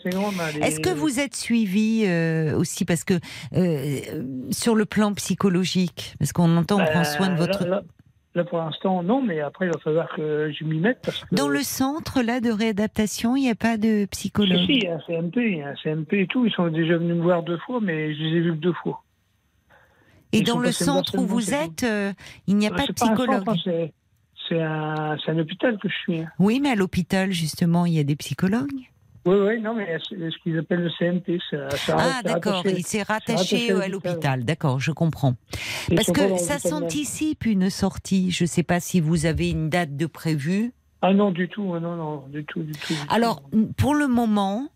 elle 0.56 0.64
Est-ce 0.64 0.80
que 0.80 0.90
est- 0.90 0.94
vous 0.94 1.20
êtes 1.20 1.36
suivi 1.36 2.04
euh, 2.06 2.58
aussi 2.58 2.84
parce 2.84 3.04
que 3.04 3.14
euh, 3.56 4.24
sur 4.52 4.76
le 4.76 4.86
plan 4.86 5.14
psychologique, 5.14 6.16
parce 6.20 6.34
qu'on 6.34 6.58
entend 6.58 6.82
on 6.82 6.86
prend 6.86 6.94
Bah, 7.00 7.04
soin 7.04 7.30
de 7.30 7.36
votre 7.36 7.64
Là, 7.66 7.70
là- 7.70 7.84
là, 8.36 8.44
pour 8.46 8.58
l'instant, 8.60 9.04
non, 9.04 9.22
mais 9.22 9.40
après, 9.42 9.68
il 9.68 9.72
va 9.72 9.80
falloir 9.80 10.10
que 10.16 10.52
je 10.52 10.64
m'y 10.64 10.80
mette. 10.80 11.00
Parce 11.06 11.20
que... 11.26 11.36
dans 11.36 11.48
le 11.48 11.62
centre 11.62 12.22
là 12.22 12.40
de 12.40 12.50
réadaptation, 12.52 13.36
il 13.36 13.42
n'y 13.44 13.50
a 13.52 13.56
pas 13.56 13.78
de 13.78 14.04
Si, 14.06 14.08
psychologue? 14.10 14.60
si, 14.66 14.74
il 14.74 14.84
y 14.84 14.88
a 14.88 14.96
un 14.96 15.00
CMP, 15.02 15.38
il 15.38 15.58
y 15.58 15.62
a 15.62 15.68
un 15.70 15.76
CMP 15.76 16.14
et 16.22 16.28
tout. 16.28 16.46
Ils 16.46 16.54
sont 16.54 16.68
déjà 16.70 16.98
venus 16.98 17.16
me 17.18 17.22
voir 17.22 17.44
deux 17.44 17.58
fois, 17.60 17.80
mais 17.82 18.16
je 18.16 18.20
les 18.24 18.38
ai 18.38 18.42
vus 18.42 18.52
que 18.54 18.58
deux 18.58 18.74
fois. 18.74 19.04
Et 20.34 20.40
Ils 20.40 20.44
dans 20.44 20.60
le 20.60 20.72
centre 20.72 21.18
où 21.18 21.26
vous 21.26 21.54
êtes, 21.54 21.84
euh, 21.84 22.12
il 22.48 22.58
n'y 22.58 22.68
a 22.68 22.72
Euh, 22.72 22.76
pas 22.76 22.88
de 22.88 22.92
psychologue. 22.94 23.44
hein, 23.48 23.56
c'est- 23.66 23.94
un, 24.62 25.16
un 25.28 25.40
hôpital 25.40 25.78
que 25.80 25.88
je 25.90 25.94
suis. 25.96 26.20
hein. 26.22 26.28
Oui, 26.38 26.60
mais 26.60 26.70
à 26.72 26.76
l'hôpital 26.76 27.32
justement, 27.32 27.86
il 27.86 27.94
y 27.94 28.00
a 28.00 28.04
des 28.04 28.16
psychologues. 28.16 28.70
Oui, 29.26 29.36
oui, 29.38 29.62
non, 29.62 29.74
mais 29.74 29.98
c'est 30.10 30.16
ce 30.18 30.38
qu'ils 30.44 30.58
appellent 30.60 30.84
le 30.84 30.92
CMP. 31.00 31.40
ça- 31.50 31.70
ça- 31.70 31.96
Ah, 31.98 32.22
d'accord. 32.24 32.62
Il 32.66 32.86
s'est 32.86 33.04
rattaché 33.04 33.36
rattaché 33.36 33.72
à 33.72 33.88
l'hôpital. 33.88 34.44
D'accord, 34.44 34.80
je 34.82 34.92
comprends. 34.92 35.36
Ils 35.90 35.96
Parce 35.96 36.12
que 36.12 36.38
ça 36.38 36.54
même. 36.56 36.60
s'anticipe 36.60 37.46
une 37.46 37.70
sortie? 37.70 38.32
Je 38.32 38.44
ne 38.44 38.48
sais 38.48 38.64
pas 38.64 38.80
si 38.82 39.00
vous 39.00 39.26
avez 39.26 39.50
une 39.50 39.70
date 39.70 39.96
de 39.96 40.06
prévue. 40.08 40.74
Ah 41.02 41.14
non, 41.14 41.32
du 41.32 41.48
tout, 41.48 41.64
non, 41.80 41.96
non, 41.96 42.24
du 42.28 42.44
tout, 42.46 42.64
du 42.64 42.74
tout. 42.74 42.94
du 42.94 43.00
Alors, 43.10 43.42
tout. 43.52 43.72
pour 43.78 43.96
le 43.96 44.08
moment, 44.08 44.68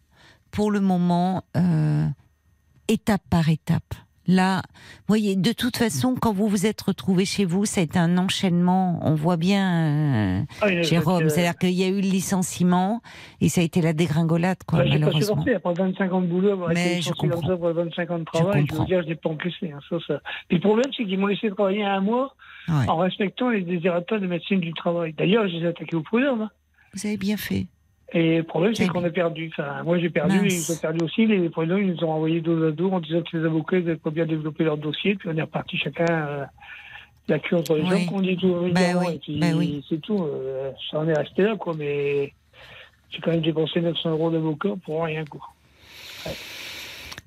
pour 0.51 0.71
le 0.71 0.79
moment, 0.79 1.43
euh, 1.57 2.05
étape 2.87 3.21
par 3.29 3.49
étape. 3.49 3.93
Là, 4.27 4.61
vous 4.81 5.03
voyez, 5.07 5.35
de 5.37 5.53
toute 5.53 5.77
façon, 5.77 6.15
quand 6.15 6.33
vous 6.33 6.47
vous 6.49 6.65
êtes 6.65 6.81
retrouvé 6.81 7.23
chez 7.23 7.45
vous, 7.45 7.65
ça 7.65 7.79
a 7.79 7.83
été 7.85 7.97
un 7.97 8.17
enchaînement. 8.17 8.99
On 9.03 9.15
voit 9.15 9.37
bien, 9.37 10.39
euh, 10.41 10.41
Ah, 10.61 10.81
Jérôme, 10.81 11.29
c'est-à-dire 11.29 11.57
qu'il 11.57 11.71
y 11.71 11.83
a 11.83 11.87
eu 11.87 11.95
le 11.95 11.99
licenciement 12.01 13.01
et 13.39 13.47
ça 13.49 13.61
a 13.61 13.63
été 13.63 13.81
la 13.81 13.93
dégringolade, 13.93 14.57
quoi, 14.67 14.79
bah, 14.79 14.85
j'ai 14.85 14.91
pas 14.99 15.05
malheureusement. 15.05 15.41
supporté. 15.43 15.55
Après 15.55 15.73
25 15.73 16.11
ans 16.13 16.21
de 16.21 16.27
boulot, 16.27 16.51
avoir 16.51 16.69
Mais 16.69 16.81
été 16.81 16.89
je 16.89 16.95
licencié 16.97 17.13
comme 17.21 17.29
comprends. 17.29 17.47
ça 17.47 17.53
après 17.53 17.73
25 17.73 18.11
ans 18.11 18.19
de 18.19 18.23
travail, 18.25 18.61
je, 18.63 18.67
comprends. 18.67 18.83
veux 18.83 18.87
dire, 18.87 19.01
je 19.03 19.07
n'ai 19.07 19.15
pas 19.15 19.29
encaissé. 19.29 19.71
Hein, 19.71 19.79
ça, 19.89 19.95
ça. 20.05 20.21
Le 20.51 20.59
problème, 20.59 20.91
c'est 20.97 21.05
qu'ils 21.05 21.17
m'ont 21.17 21.27
laissé 21.27 21.49
travailler 21.49 21.83
un 21.85 22.01
mois 22.01 22.33
Ouais. 22.67 22.89
en 22.89 22.97
respectant 22.97 23.49
les 23.49 23.61
désiratoires 23.61 24.19
de 24.19 24.27
médecine 24.27 24.59
du 24.59 24.73
travail. 24.73 25.13
D'ailleurs, 25.17 25.47
je 25.47 25.53
les 25.55 25.63
ai 25.63 25.67
attaqués 25.67 25.95
au 25.95 26.01
prud'homme. 26.01 26.41
hein. 26.41 26.49
Vous 26.93 27.07
avez 27.07 27.15
bien 27.15 27.37
fait. 27.37 27.67
Et 28.13 28.37
le 28.37 28.43
problème, 28.43 28.73
c'est 28.73 28.87
qu'on 28.87 29.03
a 29.03 29.09
perdu. 29.09 29.49
Enfin, 29.51 29.83
moi, 29.83 29.99
j'ai 29.99 30.09
perdu, 30.09 30.37
et 30.47 30.53
ils 30.53 30.71
ont 30.71 30.77
perdu 30.77 31.03
aussi. 31.03 31.25
Les 31.27 31.49
prud'hommes, 31.49 31.81
ils 31.81 31.93
nous 31.93 32.03
ont 32.05 32.11
envoyé 32.11 32.39
dos 32.39 32.67
à 32.67 32.71
dos 32.71 32.89
en 32.91 33.01
disant 33.01 33.21
que 33.21 33.35
les 33.37 33.45
avocats 33.45 33.77
n'avaient 33.77 33.95
pas 33.97 34.11
bien 34.11 34.25
développé 34.25 34.63
leur 34.63 34.77
dossier. 34.77 35.15
Puis 35.15 35.27
on 35.29 35.35
est 35.35 35.41
reparti 35.41 35.77
chacun 35.77 36.05
euh, 36.09 36.45
la 37.27 37.39
queue 37.39 37.57
entre 37.57 37.75
les 37.75 37.81
Oui. 37.83 37.89
jambes, 37.89 38.05
qu'on 38.07 38.21
dit 38.21 38.37
tout 38.37 38.53
régulièrement. 38.61 39.01
oui, 39.07 39.13
Et 39.15 39.19
puis, 39.19 39.39
ben 39.39 39.55
oui. 39.57 39.85
c'est 39.89 39.99
tout. 40.01 40.23
euh, 40.23 40.71
ça 40.89 40.99
en 40.99 41.07
est 41.09 41.17
resté 41.17 41.43
là, 41.43 41.57
quoi. 41.57 41.73
Mais 41.77 42.31
j'ai 43.09 43.19
quand 43.19 43.31
même 43.31 43.41
dépensé 43.41 43.81
900 43.81 44.09
euros 44.11 44.31
d'avocat 44.31 44.69
pour 44.85 45.03
rien, 45.03 45.25
quoi. 45.25 45.41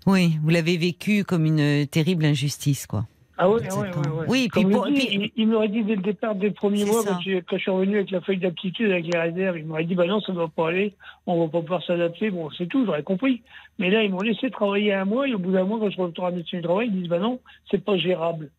Oui, 0.06 0.38
vous 0.42 0.48
l'avez 0.48 0.78
vécu 0.78 1.24
comme 1.24 1.44
une 1.44 1.86
terrible 1.86 2.24
injustice, 2.24 2.86
quoi. 2.86 3.04
Ah 3.42 3.48
Exactement. 3.48 3.80
ouais, 3.82 4.20
ouais. 4.20 4.26
Oui, 4.28 4.48
puis 4.52 4.64
pour- 4.66 4.86
il, 4.88 5.30
il 5.34 5.48
m'aurait 5.48 5.68
dit 5.68 5.82
dès 5.82 5.96
le 5.96 6.02
départ, 6.02 6.34
dès 6.34 6.48
le 6.48 6.52
premier 6.52 6.78
C'est 6.84 6.90
mois, 6.90 7.02
quand, 7.04 7.20
je 7.56 7.56
suis 7.58 7.70
revenu 7.70 7.96
avec 7.96 8.10
la 8.10 8.20
feuille 8.20 8.36
d'aptitude, 8.36 8.90
avec 8.90 9.06
les 9.12 9.18
réserves, 9.18 9.56
il 9.58 9.64
m'aurait 9.64 9.84
dit, 9.84 9.94
bah 9.94 10.06
non, 10.06 10.20
ça 10.20 10.32
ne 10.32 10.36
doit 10.36 10.48
pas 10.54 10.68
aller, 10.68 10.94
on 11.26 11.40
va 11.40 11.48
pas 11.48 11.60
pouvoir 11.62 11.82
s'adapter. 11.82 12.30
Bon, 12.30 12.50
c'est 12.50 12.66
tout, 12.66 12.84
j'aurais 12.84 13.02
compris. 13.02 13.42
Mais 13.78 13.88
là, 13.88 14.02
ils 14.04 14.10
m'ont 14.10 14.20
laissé 14.20 14.50
travailler 14.50 14.92
un 14.92 15.06
mois, 15.06 15.26
et 15.26 15.32
au 15.34 15.38
bout 15.38 15.52
d'un 15.52 15.64
mois, 15.64 15.78
quand 15.78 15.88
je 15.90 16.00
retourne 16.00 16.26
à 16.26 16.30
la 16.30 16.36
médecine 16.36 16.58
du 16.60 16.64
travail, 16.64 16.88
ils 16.88 17.00
disent, 17.00 17.08
bah 17.08 17.18
non, 17.18 17.40
c'est 17.70 17.82
pas 17.82 17.96
gérable. 17.96 18.50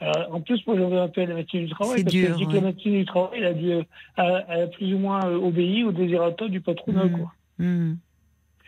Alors, 0.00 0.34
en 0.34 0.40
plus, 0.40 0.60
moi, 0.66 0.76
j'avais 0.76 0.98
appelé 0.98 1.26
à 1.26 1.28
la 1.28 1.34
médecine 1.36 1.64
du 1.64 1.70
travail, 1.70 2.02
parce 2.02 2.12
dur, 2.14 2.26
qu'elle 2.26 2.36
dit 2.36 2.44
que 2.46 2.48
ouais. 2.50 2.54
la 2.56 2.60
médecine 2.66 2.92
du 2.92 3.04
travail, 3.04 3.38
elle 3.38 3.46
a, 3.46 3.52
dû, 3.54 3.70
euh, 3.72 3.82
elle- 4.16 4.44
elle 4.48 4.60
a 4.62 4.66
plus 4.66 4.92
ou 4.92 4.98
moins 4.98 5.24
euh, 5.24 5.36
obéi 5.38 5.84
au 5.84 5.92
désirateur 5.92 6.48
du 6.48 6.60
patronat, 6.60 7.04
Mhm. 7.04 7.18
quoi. 7.18 7.32
Hmm. 7.58 7.94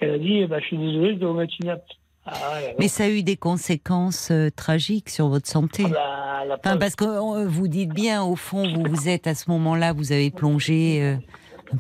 Elle 0.01 0.11
a 0.11 0.19
dit, 0.19 0.47
bah, 0.47 0.61
je 0.61 0.67
suis 0.67 0.79
désolé, 0.79 1.15
je 1.15 1.19
dois 1.19 1.35
mettre 1.35 1.55
inapte. 1.61 1.91
Ah, 2.31 2.53
ouais, 2.53 2.77
Mais 2.79 2.89
ça 2.89 3.05
a 3.05 3.09
eu 3.09 3.23
des 3.23 3.37
conséquences 3.37 4.29
euh, 4.31 4.51
tragiques 4.55 5.09
sur 5.09 5.29
votre 5.29 5.49
santé. 5.49 5.85
ah, 5.87 6.45
bah, 6.49 6.57
Enfin, 6.63 6.77
parce 6.77 6.95
que 6.95 7.05
euh, 7.05 7.47
vous 7.49 7.69
dites 7.69 7.91
bien, 7.95 8.23
au 8.23 8.37
fond, 8.37 8.71
vous 8.73 8.83
vous 8.89 9.09
êtes 9.09 9.27
à 9.27 9.35
ce 9.35 9.51
moment-là, 9.51 9.93
vous 9.93 10.13
avez 10.13 10.31
plongé 10.31 11.03
euh, 11.03 11.17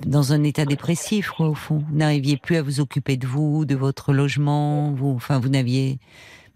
dans 0.06 0.32
un 0.32 0.42
état 0.44 0.64
dépressif, 0.64 1.30
quoi, 1.30 1.48
au 1.48 1.54
fond. 1.54 1.84
Vous 1.90 1.96
n'arriviez 1.96 2.36
plus 2.36 2.56
à 2.56 2.62
vous 2.62 2.80
occuper 2.80 3.16
de 3.16 3.26
vous, 3.26 3.64
de 3.64 3.74
votre 3.74 4.12
logement. 4.12 4.92
Vous, 4.92 5.12
enfin, 5.14 5.38
vous 5.38 5.48
n'aviez, 5.50 5.98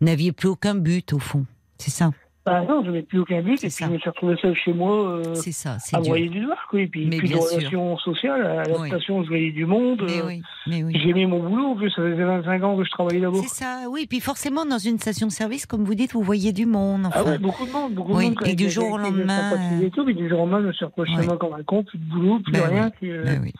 n'aviez 0.00 0.32
plus 0.32 0.48
aucun 0.48 0.74
but, 0.74 1.12
au 1.12 1.18
fond. 1.18 1.44
C'est 1.78 1.90
ça. 1.90 2.12
Bah 2.44 2.60
non, 2.68 2.82
je 2.82 2.88
n'avais 2.90 3.02
plus 3.02 3.20
aucun 3.20 3.40
but, 3.40 3.52
et 3.54 3.56
puis 3.68 3.70
ça. 3.70 3.86
je 3.86 3.92
me 3.92 3.98
suis 3.98 4.10
retrouvé 4.10 4.34
seul 4.42 4.52
chez 4.56 4.72
moi. 4.72 5.10
euh, 5.18 5.34
C'est 5.34 5.52
ça. 5.52 5.76
À 5.92 6.00
broyer 6.00 6.28
du 6.28 6.40
noir, 6.40 6.56
quoi. 6.68 6.80
Et 6.80 6.88
puis, 6.88 7.06
Mais 7.06 7.18
plus 7.18 7.28
de 7.28 7.34
sûr. 7.34 7.42
relations 7.56 7.96
sociales, 7.98 8.44
à 8.44 8.54
l'adaptation, 8.64 9.22
je 9.22 9.28
voyais 9.28 9.52
du 9.52 9.64
monde. 9.64 10.02
Mais 10.04 10.18
euh, 10.20 10.26
oui. 10.26 10.42
Mais 10.66 10.82
oui. 10.82 10.92
J'aimais 11.04 11.26
mon 11.26 11.38
boulot, 11.48 11.66
en 11.66 11.76
plus, 11.76 11.88
ça 11.90 12.02
faisait 12.02 12.24
25 12.24 12.64
ans 12.64 12.76
que 12.76 12.84
je 12.84 12.90
travaillais 12.90 13.20
là-bas. 13.20 13.38
C'est 13.42 13.62
ça. 13.64 13.82
Oui. 13.88 14.06
Puis 14.08 14.18
forcément, 14.18 14.64
dans 14.64 14.78
une 14.78 14.98
station-service, 14.98 15.66
comme 15.66 15.84
vous 15.84 15.94
dites, 15.94 16.14
vous 16.14 16.22
voyez 16.22 16.52
du 16.52 16.66
monde. 16.66 17.02
Ah 17.12 17.20
Enfin, 17.20 17.30
ouais, 17.30 17.38
beaucoup 17.38 17.64
de 17.64 17.70
monde, 17.70 17.94
beaucoup 17.94 18.12
Oui, 18.16 18.30
de 18.30 18.34
monde. 18.34 18.46
et 18.48 18.56
du 18.56 18.68
jour 18.70 18.90
au 18.90 18.98
lendemain, 18.98 19.52
Et 19.80 19.90
tout, 19.90 20.04
mais 20.04 20.14
du 20.14 20.28
jour 20.28 20.40
au 20.40 20.42
lendemain, 20.42 20.62
je 20.62 20.66
me 20.66 20.72
suis 20.72 20.84
retrouvé 20.84 21.08
chez 21.14 21.24
moi 21.24 21.36
comme 21.38 21.54
un 21.54 21.62
con, 21.62 21.84
plus 21.84 21.98
de 21.98 22.04
boulot, 22.04 22.40
plus 22.40 22.52
Ben 22.52 22.62
rien. 22.68 22.84
oui. 22.86 22.90
puis, 23.00 23.10
euh, 23.12 23.22
ben 23.24 23.40
oui. 23.44 23.52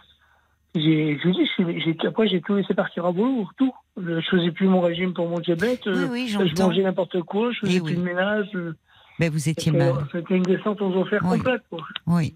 J'ai, 0.74 1.19
je 1.19 1.28
vous 1.28 1.35
dis, 1.35 1.47
suis- 1.49 1.81
j'ai, 1.81 1.97
après, 2.07 2.28
j'ai 2.28 2.40
tout 2.40 2.55
laissé 2.55 2.74
partir 2.74 3.05
à 3.07 3.12
boulot, 3.12 3.47
tout. 3.59 3.73
Je 3.97 4.20
faisais 4.31 4.51
plus 4.53 4.69
mon 4.69 4.81
régime 4.81 5.12
pour 5.12 5.28
mon 5.28 5.39
diabète. 5.39 5.82
Oui, 5.86 5.93
euh, 5.93 6.09
oui, 6.11 6.28
je 6.28 6.39
mangeais 6.62 6.82
n'importe 6.82 7.20
quoi, 7.23 7.51
je 7.53 7.61
faisais 7.61 7.77
Eh 7.77 7.81
plus 7.81 7.93
oui. 7.94 7.99
de 7.99 8.03
ménage. 8.05 8.49
euh, 8.55 8.74
Ben, 9.19 9.31
vous 9.31 9.49
étiez 9.49 9.73
C'était 9.73 9.77
mal. 9.93 10.07
c'était 10.11 10.35
une 10.36 10.43
descente 10.43 10.81
aux 10.81 10.94
enfers 10.94 11.20
complète, 11.23 11.62
quoi. 11.69 11.81
Oui. 12.07 12.35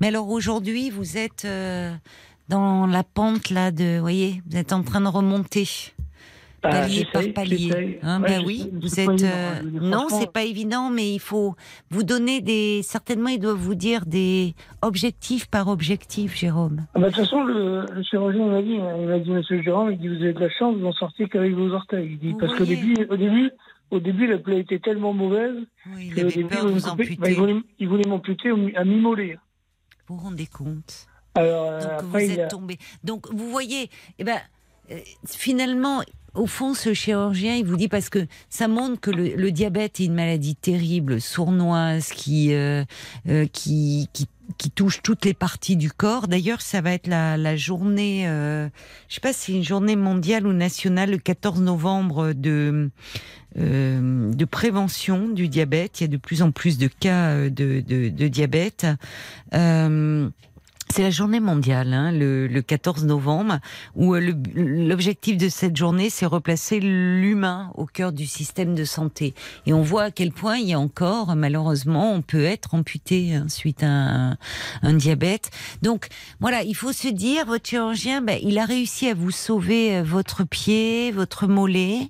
Mais 0.00 0.08
alors 0.08 0.28
aujourd'hui, 0.30 0.88
vous 0.90 1.18
êtes 1.18 1.44
euh, 1.44 1.92
dans 2.48 2.86
la 2.86 3.02
pente 3.04 3.50
là 3.50 3.70
de, 3.70 3.96
vous 3.96 4.00
voyez, 4.00 4.40
vous 4.50 4.56
êtes 4.56 4.72
en 4.72 4.82
train 4.82 5.02
de 5.02 5.08
remonter 5.08 5.66
palier 6.70 7.06
par 7.12 7.22
palier. 7.34 7.98
Hein, 8.02 8.20
Ouais, 8.22 8.28
ben 8.28 8.42
oui, 8.46 8.70
vous 8.72 9.00
êtes. 9.00 9.22
euh, 9.22 9.60
non, 9.62 10.06
c'est 10.08 10.30
pas 10.32 10.42
évident, 10.44 10.90
mais 10.90 11.14
il 11.14 11.18
faut 11.20 11.54
vous 11.90 12.02
donner 12.02 12.40
des. 12.40 12.82
Certainement, 12.82 13.28
ils 13.28 13.38
doivent 13.38 13.56
vous 13.58 13.74
dire 13.74 14.06
des 14.06 14.54
objectifs 14.82 15.46
par 15.46 15.68
objectif, 15.68 16.36
Jérôme. 16.36 16.86
Ah 16.94 16.98
bah, 16.98 17.10
de 17.10 17.14
toute 17.14 17.24
façon, 17.24 17.42
le, 17.44 17.86
le 17.92 18.02
chirurgien 18.02 18.46
m'a 18.46 18.62
dit, 18.62 18.76
hein, 18.76 18.96
il 19.00 19.06
m'a 19.06 19.18
dit, 19.18 19.30
monsieur 19.30 19.62
Gérard, 19.62 19.90
il 19.90 19.98
dit, 19.98 20.08
vous 20.08 20.22
avez 20.22 20.32
de 20.32 20.40
la 20.40 20.50
chance, 20.50 20.76
vous 20.76 20.86
en 20.86 20.92
sortez 20.92 21.28
qu'avec 21.28 21.52
vos 21.54 21.70
orteils. 21.72 22.08
Il 22.12 22.18
dit, 22.18 22.32
Vous 22.32 22.38
parce 22.38 22.54
qu'au 22.54 22.64
début, 22.64 22.94
au 23.08 23.16
début, 23.16 23.50
au 23.90 24.00
début, 24.00 24.26
la 24.26 24.38
plaie 24.38 24.60
était 24.60 24.78
tellement 24.80 25.12
mauvaise 25.12 25.56
Oui, 25.94 26.10
il 26.12 26.20
avait 26.20 26.30
début, 26.30 26.46
peur 26.48 26.64
de 26.64 26.70
vous 26.70 26.78
voulait- 26.80 26.88
amputer. 26.90 27.16
bah, 27.16 27.28
il 27.78 27.88
voulait, 27.88 28.08
m'amputer 28.08 28.50
à 28.76 28.84
mi-mollet. 28.84 29.38
Vous 30.08 30.16
vous 30.16 30.22
rendez 30.22 30.46
compte 30.46 31.06
Alors, 31.34 31.66
euh, 31.70 31.80
Donc 31.80 31.90
vous 32.02 32.06
après, 32.08 32.30
êtes 32.30 32.38
a, 32.40 32.46
tombé. 32.48 32.78
Donc 33.04 33.32
vous 33.32 33.48
voyez, 33.50 33.88
eh 34.18 34.24
ben, 34.24 34.38
euh, 34.90 34.98
finalement, 35.26 36.02
au 36.34 36.46
fond, 36.46 36.74
ce 36.74 36.92
chirurgien, 36.94 37.54
il 37.54 37.64
vous 37.64 37.76
dit 37.76 37.88
parce 37.88 38.08
que 38.08 38.26
ça 38.50 38.68
montre 38.68 39.00
que 39.00 39.10
le, 39.10 39.50
diabète 39.52 40.00
est 40.00 40.04
une 40.04 40.14
maladie 40.14 40.56
terrible, 40.56 41.20
sournoise, 41.20 42.08
qui, 42.08 42.52
euh, 42.52 42.84
euh, 43.28 43.46
qui, 43.52 44.08
qui, 44.12 44.70
touche 44.74 45.02
toutes 45.02 45.24
les 45.24 45.34
parties 45.34 45.76
du 45.76 45.90
corps. 45.90 46.26
D'ailleurs, 46.26 46.60
ça 46.60 46.80
va 46.80 46.92
être 46.92 47.06
la, 47.06 47.36
la 47.36 47.56
journée, 47.56 48.28
euh, 48.28 48.68
je 49.08 49.14
sais 49.14 49.20
pas 49.20 49.32
si 49.32 49.40
c'est 49.40 49.52
une 49.52 49.64
journée 49.64 49.96
mondiale 49.96 50.46
ou 50.46 50.52
nationale, 50.52 51.10
le 51.10 51.18
14 51.18 51.60
novembre 51.60 52.32
de 52.32 52.90
euh, 53.56 54.32
de 54.32 54.44
prévention 54.44 55.28
du 55.28 55.48
diabète. 55.48 56.00
Il 56.00 56.04
y 56.04 56.06
a 56.06 56.08
de 56.08 56.16
plus 56.16 56.42
en 56.42 56.50
plus 56.50 56.78
de 56.78 56.88
cas 56.88 57.48
de, 57.48 57.80
de, 57.80 58.28
diabète. 58.28 58.86
C'est 60.94 61.02
la 61.02 61.10
journée 61.10 61.40
mondiale, 61.40 61.92
hein, 61.92 62.12
le, 62.12 62.46
le 62.46 62.62
14 62.62 63.04
novembre, 63.04 63.58
où 63.96 64.14
euh, 64.14 64.32
l'objectif 64.54 65.36
de 65.36 65.48
cette 65.48 65.76
journée, 65.76 66.08
c'est 66.08 66.24
replacer 66.24 66.78
l'humain 66.78 67.72
au 67.74 67.84
cœur 67.84 68.12
du 68.12 68.26
système 68.26 68.76
de 68.76 68.84
santé. 68.84 69.34
Et 69.66 69.72
on 69.72 69.82
voit 69.82 70.04
à 70.04 70.10
quel 70.12 70.30
point 70.30 70.58
il 70.58 70.68
y 70.68 70.72
a 70.72 70.78
encore, 70.78 71.34
malheureusement, 71.34 72.12
on 72.12 72.22
peut 72.22 72.44
être 72.44 72.74
amputé 72.74 73.34
hein, 73.34 73.46
suite 73.48 73.82
à 73.82 73.88
un, 73.88 74.36
un 74.82 74.92
diabète. 74.92 75.50
Donc 75.82 76.06
voilà, 76.38 76.62
il 76.62 76.76
faut 76.76 76.92
se 76.92 77.08
dire, 77.08 77.44
votre 77.44 77.68
chirurgien, 77.68 78.20
ben, 78.20 78.38
il 78.40 78.56
a 78.60 78.64
réussi 78.64 79.08
à 79.08 79.14
vous 79.14 79.32
sauver 79.32 79.96
euh, 79.96 80.04
votre 80.04 80.44
pied, 80.44 81.10
votre 81.10 81.48
mollet. 81.48 82.08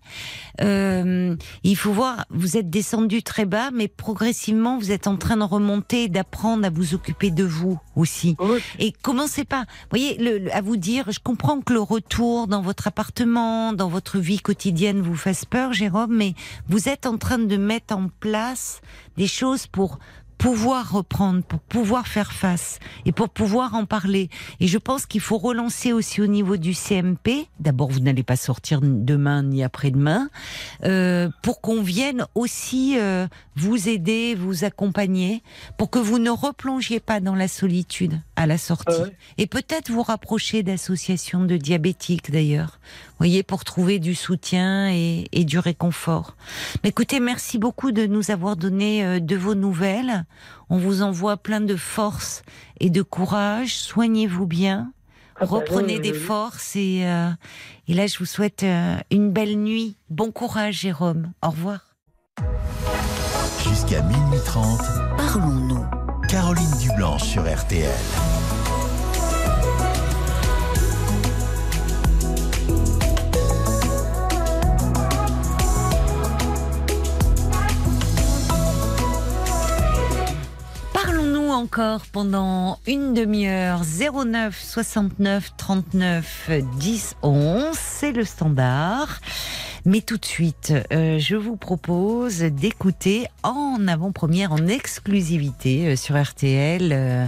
Euh, 0.61 1.35
il 1.63 1.77
faut 1.77 1.93
voir, 1.93 2.27
vous 2.29 2.59
êtes 2.59 2.69
descendu 2.69 3.23
très 3.23 3.47
bas, 3.47 3.71
mais 3.73 3.89
progressivement, 3.89 4.77
vous 4.77 4.93
êtes 4.93 5.07
en 5.07 5.17
train 5.17 5.39
de 5.39 5.43
remonter 5.43 6.11
d'apprendre 6.11 6.67
à 6.67 6.71
vous 6.71 6.93
occuper 6.93 7.31
de 7.31 7.45
vous 7.45 7.81
aussi. 7.97 8.37
Et 8.79 8.93
commencez 9.03 9.45
pas, 9.45 9.65
voyez, 9.91 10.17
le, 10.19 10.39
le- 10.39 10.55
à 10.55 10.61
vous 10.61 10.77
dire, 10.77 11.11
je 11.11 11.21
comprends 11.21 11.61
que 11.61 11.73
le 11.73 11.81
retour 11.81 12.47
dans 12.47 12.61
votre 12.63 12.87
appartement, 12.87 13.73
dans 13.73 13.89
votre 13.89 14.19
vie 14.19 14.41
quotidienne 14.41 15.01
vous 15.01 15.17
fasse 15.17 15.45
peur, 15.45 15.73
Jérôme, 15.73 16.15
mais 16.15 16.35
vous 16.69 16.89
êtes 16.89 17.07
en 17.07 17.19
train 17.19 17.39
de 17.39 17.57
mettre 17.57 17.95
en 17.97 18.09
place 18.21 18.81
des 19.17 19.27
choses 19.27 19.67
pour 19.67 19.99
pouvoir 20.39 20.93
reprendre, 20.93 21.43
pour 21.43 21.61
pouvoir 21.61 22.07
faire 22.07 22.33
face 22.33 22.79
et 23.07 23.13
pour 23.13 23.29
pouvoir 23.29 23.75
en 23.75 23.87
parler. 23.87 24.31
Et 24.61 24.67
je 24.67 24.79
pense 24.79 25.07
qu'il 25.07 25.21
faut 25.21 25.39
relancer 25.39 25.93
aussi 25.93 26.21
au 26.21 26.27
niveau 26.27 26.57
du 26.57 26.75
CMP. 26.75 27.49
D'abord, 27.61 27.91
vous 27.91 28.01
n'allez 28.01 28.23
pas 28.23 28.37
sortir 28.37 28.81
demain 28.83 29.43
ni 29.43 29.63
après-demain, 29.63 30.29
euh, 30.85 31.29
pour 31.43 31.61
qu'on 31.61 31.83
vienne 31.83 32.27
aussi 32.35 32.97
euh, 32.99 33.27
vous 33.57 33.89
aider, 33.89 34.35
vous 34.35 34.65
accompagner, 34.65 35.43
pour 35.79 35.91
que 35.91 35.99
vous 35.99 36.19
ne 36.19 36.31
replongiez 36.31 37.01
pas 37.01 37.21
dans 37.21 37.35
la 37.35 37.49
solitude 37.49 38.21
à 38.37 38.47
la 38.47 38.59
sortie. 38.59 38.85
Ah 38.89 39.03
ouais. 39.03 39.17
Et 39.39 39.47
peut-être 39.47 39.91
vous 39.91 40.03
rapprocher 40.03 40.63
d'associations 40.63 41.45
de 41.45 41.57
diabétiques 41.57 42.31
d'ailleurs, 42.31 42.79
voyez, 43.19 43.43
pour 43.43 43.65
trouver 43.65 43.99
du 43.99 44.15
soutien 44.15 44.91
et, 44.91 45.27
et 45.33 45.45
du 45.45 45.59
réconfort. 45.59 46.37
Mais 46.83 46.91
écoutez, 46.91 47.21
merci 47.21 47.59
beaucoup 47.59 47.93
de 47.93 48.07
nous 48.07 48.31
avoir 48.31 48.57
donné 48.57 49.05
euh, 49.05 49.21
de 49.21 49.37
vos 49.37 49.55
nouvelles. 49.55 50.25
On 50.71 50.79
vous 50.79 51.03
envoie 51.03 51.37
plein 51.37 51.61
de 51.61 51.77
force 51.77 52.43
et 52.81 52.91
de 52.91 53.03
courage. 53.03 53.77
Soignez-vous 53.77 54.47
bien. 54.47 54.93
Ah 55.37 55.41
bah, 55.41 55.47
Reprenez 55.51 55.99
des 55.99 56.13
forces 56.13 56.77
et, 56.77 57.03
euh, 57.05 57.31
et 57.89 57.95
là, 57.95 58.07
je 58.07 58.19
vous 58.19 58.27
souhaite 58.27 58.63
euh, 58.63 58.97
une 59.11 59.31
belle 59.31 59.57
nuit. 59.57 59.97
Bon 60.11 60.31
courage, 60.31 60.81
Jérôme. 60.81 61.33
Au 61.43 61.51
revoir. 61.51 61.81
Jusqu'à 63.63 64.03
minuit 64.03 64.41
30, 64.45 64.81
Parlons-nous. 65.17 65.85
Caroline 66.29 66.79
Dublanche 66.81 67.25
sur 67.25 67.43
RTL. 67.43 67.91
Encore 81.55 82.07
pendant 82.07 82.79
une 82.87 83.15
demi-heure. 83.15 83.83
09 83.85 84.61
69 84.61 85.53
39 85.57 86.51
10 86.79 87.17
11, 87.23 87.67
c'est 87.73 88.13
le 88.13 88.25
standard. 88.25 89.21
Mais 89.87 90.01
tout 90.01 90.17
de 90.17 90.25
suite, 90.25 90.73
euh, 90.93 91.19
je 91.19 91.37
vous 91.37 91.57
propose 91.57 92.39
d'écouter 92.39 93.27
en 93.43 93.87
avant-première, 93.87 94.53
en 94.53 94.67
exclusivité 94.67 95.89
euh, 95.89 95.97
sur 95.97 96.21
RTL, 96.21 96.91
euh, 96.93 97.27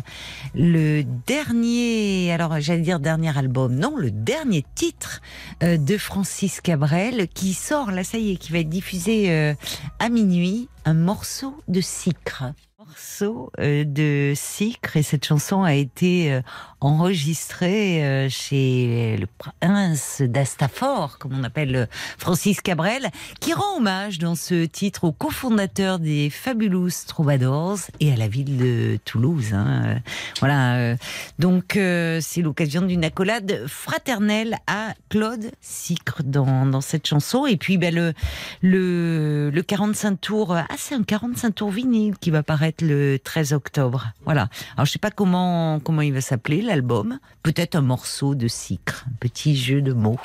le 0.55 1.03
dernier, 1.27 2.32
alors 2.32 2.59
j'allais 2.61 2.81
dire 2.81 2.98
dernier 2.98 3.36
album, 3.36 3.74
non, 3.74 3.97
le 3.97 4.11
dernier 4.11 4.65
titre 4.74 5.20
de 5.61 5.98
Francis 5.98 6.61
Cabrel 6.61 7.28
qui 7.28 7.53
sort, 7.53 7.90
là 7.90 8.03
ça 8.05 8.19
y 8.19 8.32
est, 8.32 8.36
qui 8.36 8.53
va 8.53 8.59
être 8.59 8.69
diffusé 8.69 9.55
à 9.98 10.09
minuit, 10.09 10.69
un 10.85 10.94
morceau 10.94 11.55
de 11.69 11.81
Sicre. 11.81 12.53
Morceau 12.86 13.50
euh, 13.58 13.84
de 13.84 14.32
Sicre 14.36 14.96
et 14.96 15.02
cette 15.02 15.24
chanson 15.24 15.64
a 15.64 15.74
été 15.74 16.40
enregistrée 16.81 18.05
euh, 18.05 18.28
chez 18.28 19.16
le 19.19 19.27
prince 19.27 20.23
d'Astafor, 20.23 21.19
comme 21.19 21.32
on 21.39 21.44
appelle 21.44 21.77
euh, 21.77 21.86
Francis 22.19 22.61
Cabrel, 22.61 23.11
qui 23.40 23.55
rend 23.55 23.78
hommage 23.78 24.19
dans 24.19 24.35
ce 24.35 24.65
titre 24.65 25.05
au 25.05 25.12
cofondateur 25.12 25.98
des 25.98 26.28
Fabulous 26.31 26.90
Troubadours 27.07 27.78
et 28.01 28.12
à 28.12 28.16
la 28.16 28.28
ville 28.28 28.59
de 28.59 28.98
Toulouse. 29.05 29.55
hein. 29.55 30.01
Voilà, 30.40 30.77
euh, 30.77 30.97
donc 31.39 31.78
c'est 32.20 32.43
l'occasion 32.43 32.82
d'une 32.82 33.05
accolade 33.05 33.65
fraternelle 33.66 34.57
à 34.66 34.94
Claude 35.09 35.51
Sicre 35.61 36.23
dans, 36.23 36.81
cette 36.81 37.07
chanson. 37.07 37.47
Et 37.47 37.57
puis 37.57 37.78
ben, 37.78 38.15
le 38.62 39.62
45 39.62 40.20
tours, 40.20 40.55
ah 40.55 40.66
c'est 40.77 40.94
un 40.94 41.03
45 41.03 41.55
tours 41.55 41.70
vinyle 41.70 42.16
qui 42.19 42.31
va 42.31 42.43
paraître 42.43 42.85
le 42.85 43.19
13 43.19 43.53
octobre. 43.53 44.09
Voilà. 44.24 44.48
Alors 44.77 44.86
je 44.86 44.93
sais 44.93 44.98
pas 44.98 45.11
comment, 45.11 45.81
comment 45.81 46.03
il 46.03 46.12
va 46.12 46.20
s'appeler 46.20 46.65
l'album. 46.66 47.18
Peut-être 47.43 47.74
un 47.76 47.80
morceau 47.82 48.34
de 48.34 48.48
Sicre, 48.48 49.05
un 49.09 49.14
petit 49.20 49.56
jeu 49.56 49.80
de 49.80 49.93
mots. 49.93 50.18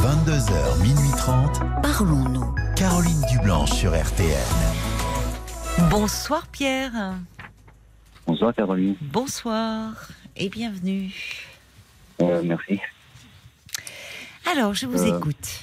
22h, 0.00 0.82
minuit 0.82 1.10
30, 1.16 1.60
Parlons-nous. 1.82 2.54
Caroline 2.76 3.20
Dublanche 3.30 3.70
sur 3.72 3.92
RTL. 3.94 4.36
Bonsoir 5.90 6.46
Pierre. 6.48 7.14
Bonsoir 8.26 8.54
Caroline. 8.54 8.96
Bonsoir 9.00 10.08
et 10.36 10.48
bienvenue. 10.48 11.12
Euh, 12.20 12.42
merci. 12.44 12.80
Alors 14.50 14.74
je 14.74 14.86
vous 14.86 15.02
Euh, 15.04 15.16
écoute. 15.18 15.60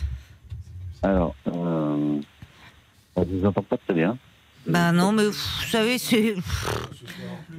Alors, 1.03 1.35
euh, 1.47 2.19
on 3.15 3.23
vous 3.23 3.45
entend 3.45 3.63
pas 3.63 3.77
très 3.77 3.93
bien. 3.93 4.17
Bah 4.67 4.91
non, 4.91 5.11
mais 5.11 5.25
vous 5.25 5.33
savez, 5.69 5.97
c'est. 5.97 6.35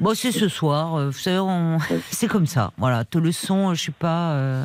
Bon, 0.01 0.15
c'est 0.15 0.33
ce 0.33 0.49
soir. 0.49 0.95
euh, 0.97 1.07
Vous 1.11 1.19
savez, 1.19 1.39
on- 1.39 1.79
c'est 2.11 2.29
comme 2.29 2.47
ça. 2.47 2.73
Voilà, 2.79 3.05
tout 3.05 3.21
le 3.21 3.33
son, 3.33 3.71
euh, 3.71 3.75
je 3.75 3.83
sais 3.85 3.93
pas. 3.93 4.33
euh, 4.33 4.65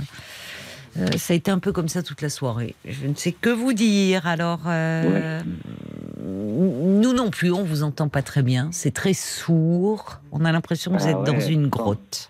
euh, 1.00 1.08
ça 1.18 1.34
a 1.34 1.36
été 1.36 1.52
un 1.52 1.60
peu 1.60 1.72
comme 1.72 1.88
ça 1.90 2.02
toute 2.04 2.22
la 2.22 2.30
soirée. 2.30 2.76
Je 2.86 3.08
ne 3.08 3.16
sais 3.16 3.32
que 3.32 3.50
vous 3.50 3.74
dire. 3.74 4.26
Alors, 4.28 4.62
euh, 4.68 5.42
nous 6.26 7.14
non 7.14 7.30
plus, 7.30 7.52
on 7.52 7.64
vous 7.64 7.84
entend 7.84 8.08
pas 8.10 8.22
très 8.22 8.42
bien. 8.44 8.70
C'est 8.72 8.92
très 8.94 9.14
sourd. 9.14 10.20
On 10.32 10.46
a 10.46 10.52
l'impression 10.52 10.92
que 10.92 10.98
vous 11.00 11.06
Ah 11.08 11.12
êtes 11.12 11.24
dans 11.24 11.34
ouais, 11.38 11.52
une 11.52 11.68
grotte. 11.68 12.30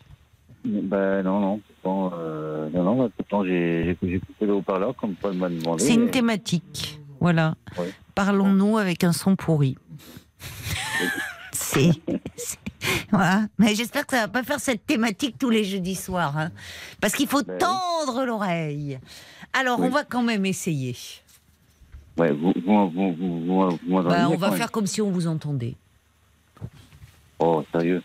Ben 0.65 1.23
non, 1.23 1.39
non. 1.39 1.61
Pourtant, 1.81 2.11
non, 2.73 2.83
non, 2.83 3.03
bah, 3.03 3.09
pourtant 3.15 3.45
j'ai 3.45 3.97
coupé 4.01 4.45
le 4.45 4.53
haut-parleur 4.53 4.95
comme 4.95 5.13
Paul 5.15 5.33
m'a 5.35 5.47
demandé. 5.49 5.83
C'est 5.83 5.93
une 5.93 6.09
thématique. 6.09 6.99
Voilà. 7.21 7.55
Ouais. 7.77 7.91
Parlons-nous 8.15 8.77
avec 8.77 9.03
un 9.05 9.13
son 9.13 9.35
pourri. 9.35 9.77
C'est- 11.51 11.91
Voilà. 13.11 13.47
Mais 13.57 13.75
j'espère 13.75 14.05
que 14.05 14.15
ça 14.15 14.21
va 14.23 14.27
pas 14.27 14.43
faire 14.43 14.59
cette 14.59 14.85
thématique 14.85 15.37
tous 15.37 15.49
les 15.49 15.63
jeudis 15.63 15.95
soirs. 15.95 16.37
hein. 16.37 16.51
Parce 17.01 17.13
qu'il 17.13 17.27
faut 17.27 17.43
Ben 17.43 17.53
oui. 17.53 17.57
tendre 17.59 18.25
l'oreille. 18.25 18.99
Alors, 19.53 19.79
Oui. 19.79 19.87
on 19.87 19.89
va 19.89 20.03
quand 20.03 20.23
même 20.23 20.45
essayer. 20.45 20.95
Ouais, 22.17 22.31
vous, 22.31 22.53
vous, 22.65 22.89
vous, 22.89 23.13
vous, 23.13 23.39
vous, 23.45 23.45
vous 23.45 23.79
m'entendez 23.87 24.09
Bah, 24.15 24.29
on 24.29 24.37
va 24.37 24.51
faire 24.51 24.71
comme 24.71 24.87
si 24.87 25.01
on 25.01 25.11
vous 25.11 25.27
entendait. 25.27 25.75
Oh, 27.39 27.63
sérieux? 27.71 28.01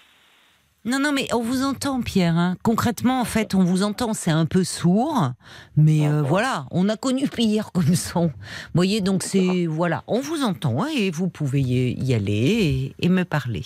Non, 0.84 0.98
non, 0.98 1.12
mais 1.12 1.28
on 1.32 1.40
vous 1.42 1.62
entend, 1.62 2.00
Pierre. 2.02 2.36
hein. 2.36 2.56
Concrètement, 2.64 3.20
en 3.20 3.24
fait, 3.24 3.54
on 3.54 3.62
vous 3.62 3.84
entend. 3.84 4.14
C'est 4.14 4.32
un 4.32 4.46
peu 4.46 4.64
sourd, 4.64 5.30
mais 5.76 6.08
euh, 6.08 6.22
voilà, 6.22 6.66
on 6.72 6.88
a 6.88 6.96
connu 6.96 7.28
pire 7.34 7.70
comme 7.72 7.94
son. 7.94 8.26
Vous 8.26 8.32
voyez, 8.74 9.00
donc 9.00 9.22
c'est 9.22 9.66
voilà, 9.66 10.02
on 10.08 10.18
vous 10.20 10.42
entend 10.42 10.82
hein, 10.82 10.88
et 10.96 11.10
vous 11.12 11.28
pouvez 11.28 11.60
y 11.60 12.14
aller 12.14 12.94
et, 12.98 13.06
et 13.06 13.08
me 13.08 13.24
parler. 13.24 13.62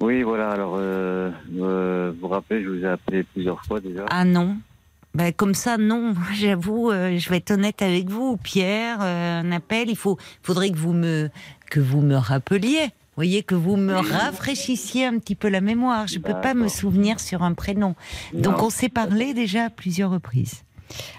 Oui, 0.00 0.22
voilà. 0.22 0.50
Alors, 0.50 0.76
euh, 0.78 1.30
euh, 1.60 2.12
vous 2.14 2.20
vous 2.20 2.28
rappelez, 2.28 2.62
je 2.64 2.68
vous 2.70 2.82
ai 2.82 2.88
appelé 2.88 3.24
plusieurs 3.24 3.62
fois 3.66 3.80
déjà. 3.80 4.06
Ah 4.08 4.24
non. 4.24 4.56
Ben, 5.14 5.32
comme 5.34 5.54
ça, 5.54 5.76
non. 5.76 6.14
J'avoue, 6.34 6.92
je 6.92 7.28
vais 7.28 7.38
être 7.38 7.50
honnête 7.50 7.82
avec 7.82 8.08
vous, 8.08 8.38
Pierre. 8.38 9.02
un 9.02 9.52
appel, 9.52 9.90
il 9.90 9.96
faut, 9.96 10.16
faudrait 10.42 10.70
que 10.70 10.78
vous 10.78 10.94
me, 10.94 11.28
que 11.70 11.80
vous 11.80 12.00
me 12.00 12.16
rappeliez. 12.16 12.88
Vous 13.18 13.22
voyez 13.24 13.42
que 13.42 13.56
vous 13.56 13.74
me 13.76 13.94
rafraîchissiez 13.94 15.04
un 15.04 15.18
petit 15.18 15.34
peu 15.34 15.48
la 15.48 15.60
mémoire. 15.60 16.06
Je 16.06 16.20
peux 16.20 16.40
pas 16.40 16.54
me 16.54 16.68
souvenir 16.68 17.18
sur 17.18 17.42
un 17.42 17.52
prénom. 17.52 17.96
Donc 18.32 18.58
Non. 18.58 18.66
on 18.66 18.70
s'est 18.70 18.88
parlé 18.88 19.34
déjà 19.34 19.64
à 19.64 19.70
plusieurs 19.70 20.12
reprises. 20.12 20.62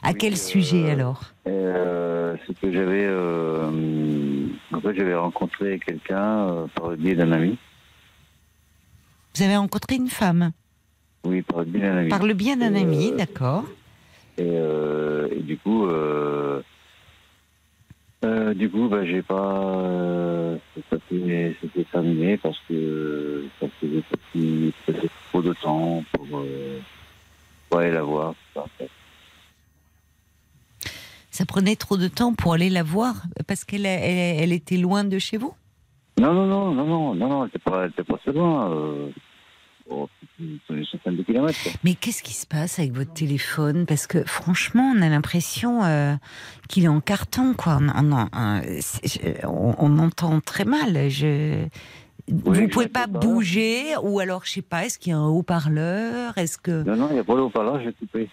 À 0.02 0.14
quel 0.14 0.38
sujet 0.38 0.90
alors 0.92 1.24
Euh, 1.46 2.38
c'est 2.48 2.58
que 2.58 2.72
j'avais, 2.72 3.04
euh, 3.06 4.48
en 4.72 4.80
fait, 4.80 4.96
j'avais 4.96 5.14
rencontré 5.14 5.78
quelqu'un 5.86 6.48
euh, 6.48 6.66
par 6.74 6.88
le 6.88 6.96
biais 6.96 7.16
d'un 7.16 7.34
ami. 7.34 7.58
Vous 9.36 9.44
avez 9.44 9.58
rencontré 9.58 9.98
une 9.98 10.08
femme 10.08 10.52
Oui, 11.26 11.42
par 11.42 11.60
le 11.60 11.66
biais 11.66 11.82
d'un 11.82 11.98
ami. 11.98 12.08
par 12.10 12.24
le 12.26 12.34
bien 12.34 12.56
d'un 12.56 12.76
Euh, 12.76 12.82
ami, 12.82 13.12
d'accord. 13.12 13.66
Et, 14.38 14.44
euh, 14.48 15.28
et 15.36 15.42
du 15.42 15.58
coup, 15.58 15.86
euh, 18.24 18.50
euh, 18.50 18.54
du 18.54 18.70
coup, 18.70 18.88
bah, 18.88 19.06
j'ai 19.06 19.22
pas, 19.22 19.62
euh, 19.76 20.58
c'était 20.92 21.84
terminé 21.92 22.38
parce 22.38 22.60
que 22.68 23.46
ça 23.60 23.68
faisait 23.80 24.04
peut-être 24.12 25.14
trop 25.30 25.42
de 25.42 25.54
temps 25.54 26.04
pour, 26.12 26.28
euh, 26.34 26.80
pour 27.70 27.80
aller 27.80 27.92
la 27.92 28.04
voir. 28.04 28.34
ça, 31.32 31.46
prenait 31.46 31.76
trop 31.76 31.98
de 31.98 32.08
temps 32.08 32.34
pour 32.34 32.54
aller 32.54 32.70
la 32.70 32.84
voir 32.84 33.24
parce 33.48 33.64
qu'elle 33.64 33.86
elle, 33.86 34.44
elle 34.44 34.54
était 34.54 34.78
loin 34.78 35.04
de 35.04 35.20
chez 35.20 35.38
vous? 35.38 35.54
Non, 36.20 36.34
non, 36.34 36.46
non, 36.46 36.74
non, 36.74 36.86
non, 36.86 37.16
non, 37.16 37.30
non, 37.30 37.44
elle 37.44 37.50
était 37.50 37.60
pas, 37.60 37.84
elle 37.84 37.92
était 37.92 38.04
pas 38.04 38.18
très 38.18 38.34
loin. 38.34 38.70
Euh, 39.92 39.96
oh, 39.96 40.10
de 40.40 41.24
kilomètres. 41.24 41.62
quoi. 41.64 41.72
Mais 41.84 41.96
qu'est-ce 41.96 42.24
qui 42.24 42.34
se 42.34 42.46
passe 42.48 42.80
avec 42.80 42.94
votre 42.94 43.14
téléphone? 43.14 43.86
Parce 43.86 44.08
que 44.08 44.24
franchement, 44.24 44.94
on 44.96 45.02
a 45.02 45.10
l'impression 45.10 45.84
euh, 45.84 46.16
qu'il 46.68 46.86
est 46.86 46.90
en 46.90 47.02
carton, 47.02 47.54
quoi. 47.54 47.80
On, 47.82 48.12
on- 48.12 48.30
on- 48.34 48.62
c'est- 48.82 49.08
je- 49.42 49.48
on- 49.48 49.76
on 49.78 50.00
entend 50.00 50.40
très 50.42 50.66
mal. 50.66 51.10
Je... 51.10 51.66
vous 52.32 52.54
je 52.54 52.66
pouvez 52.66 52.88
pas 52.88 53.08
pas. 53.08 53.20
bouger, 53.20 53.96
ou 54.04 54.20
alors 54.20 54.46
je 54.46 54.52
sais 54.52 54.62
pas. 54.62 54.86
Est-ce 54.86 55.00
qu'il 55.00 55.12
y 55.12 55.14
a 55.14 55.18
un 55.18 55.28
haut-parleur? 55.28 56.38
Est-ce 56.38 56.58
que, 56.58 56.84
Non, 56.84 56.96
non, 56.96 57.08
il 57.10 57.14
n'y 57.16 57.20
a 57.20 57.24
pas 57.24 57.36
de 57.36 57.40
haut-parleur, 57.42 57.82
j'ai 57.84 57.94
coupé. 57.94 58.30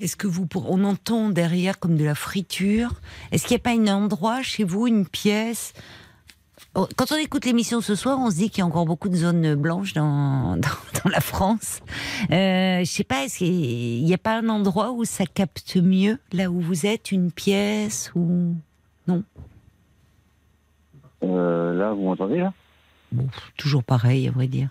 est-ce 0.00 0.16
que 0.16 0.26
vous, 0.26 0.46
pour- 0.46 0.70
on 0.70 0.82
entend 0.84 1.28
derrière 1.30 1.78
comme 1.78 1.96
de 1.96 2.04
la 2.04 2.14
friture? 2.14 2.92
Est-ce 3.32 3.46
qu'il 3.46 3.56
n'y 3.56 3.60
a 3.60 3.64
pas 3.64 3.72
un 3.92 3.94
endroit 3.94 4.42
chez 4.42 4.64
vous, 4.64 4.86
une 4.86 5.06
pièce 5.06 5.72
Quand 6.72 7.10
on 7.10 7.16
écoute 7.16 7.44
l'émission 7.46 7.80
ce 7.80 7.96
soir, 7.96 8.18
on 8.20 8.30
se 8.30 8.36
dit 8.36 8.48
qu'il 8.48 8.60
y 8.60 8.62
a 8.62 8.66
encore 8.66 8.86
beaucoup 8.86 9.08
de 9.08 9.16
zones 9.16 9.54
blanches 9.56 9.92
dans, 9.92 10.56
dans, 10.56 10.68
dans 11.04 11.10
la 11.10 11.20
France. 11.20 11.80
Euh, 12.30 12.80
je 12.80 12.84
sais 12.84 13.04
pas, 13.04 13.24
est-ce 13.24 13.38
qu'il 13.38 14.04
n'y 14.04 14.14
a 14.14 14.18
pas 14.18 14.38
un 14.38 14.48
endroit 14.48 14.92
où 14.92 15.04
ça 15.04 15.26
capte 15.26 15.76
mieux, 15.76 16.18
là 16.32 16.48
où 16.50 16.60
vous 16.60 16.86
êtes, 16.86 17.10
une 17.12 17.32
pièce 17.32 18.12
ou 18.14 18.54
Euh, 21.22 21.74
là, 21.74 21.92
vous 21.92 22.02
m'entendez, 22.04 22.38
là? 22.38 22.52
Bon, 23.12 23.26
toujours 23.56 23.82
pareil, 23.82 24.28
à 24.28 24.30
vrai 24.30 24.46
dire. 24.46 24.68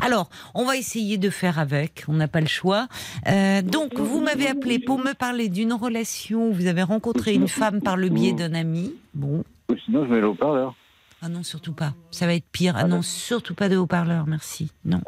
Alors, 0.00 0.28
on 0.54 0.64
va 0.64 0.76
essayer 0.76 1.16
de 1.18 1.30
faire 1.30 1.58
avec, 1.58 2.04
on 2.08 2.14
n'a 2.14 2.28
pas 2.28 2.40
le 2.40 2.46
choix. 2.48 2.88
Euh, 3.28 3.62
donc, 3.62 3.94
vous 3.94 4.20
m'avez 4.20 4.48
appelé 4.48 4.78
pour 4.78 4.98
me 4.98 5.14
parler 5.14 5.48
d'une 5.48 5.72
relation 5.72 6.48
où 6.48 6.52
vous 6.52 6.66
avez 6.66 6.82
rencontré 6.82 7.34
une 7.34 7.48
femme 7.48 7.80
par 7.80 7.96
le 7.96 8.08
biais 8.08 8.32
d'un 8.32 8.54
ami. 8.54 8.94
Bon, 9.14 9.44
sinon, 9.84 10.04
je 10.06 10.10
mets 10.12 10.20
le 10.20 10.28
haut-parleur. 10.28 10.74
Ah 11.22 11.28
non, 11.28 11.42
surtout 11.42 11.72
pas. 11.72 11.94
Ça 12.10 12.26
va 12.26 12.34
être 12.34 12.46
pire. 12.52 12.74
Ah 12.76 12.84
non, 12.84 13.02
surtout 13.02 13.54
pas 13.54 13.68
de 13.68 13.76
haut-parleur, 13.76 14.26
merci. 14.26 14.70
Non. 14.84 15.00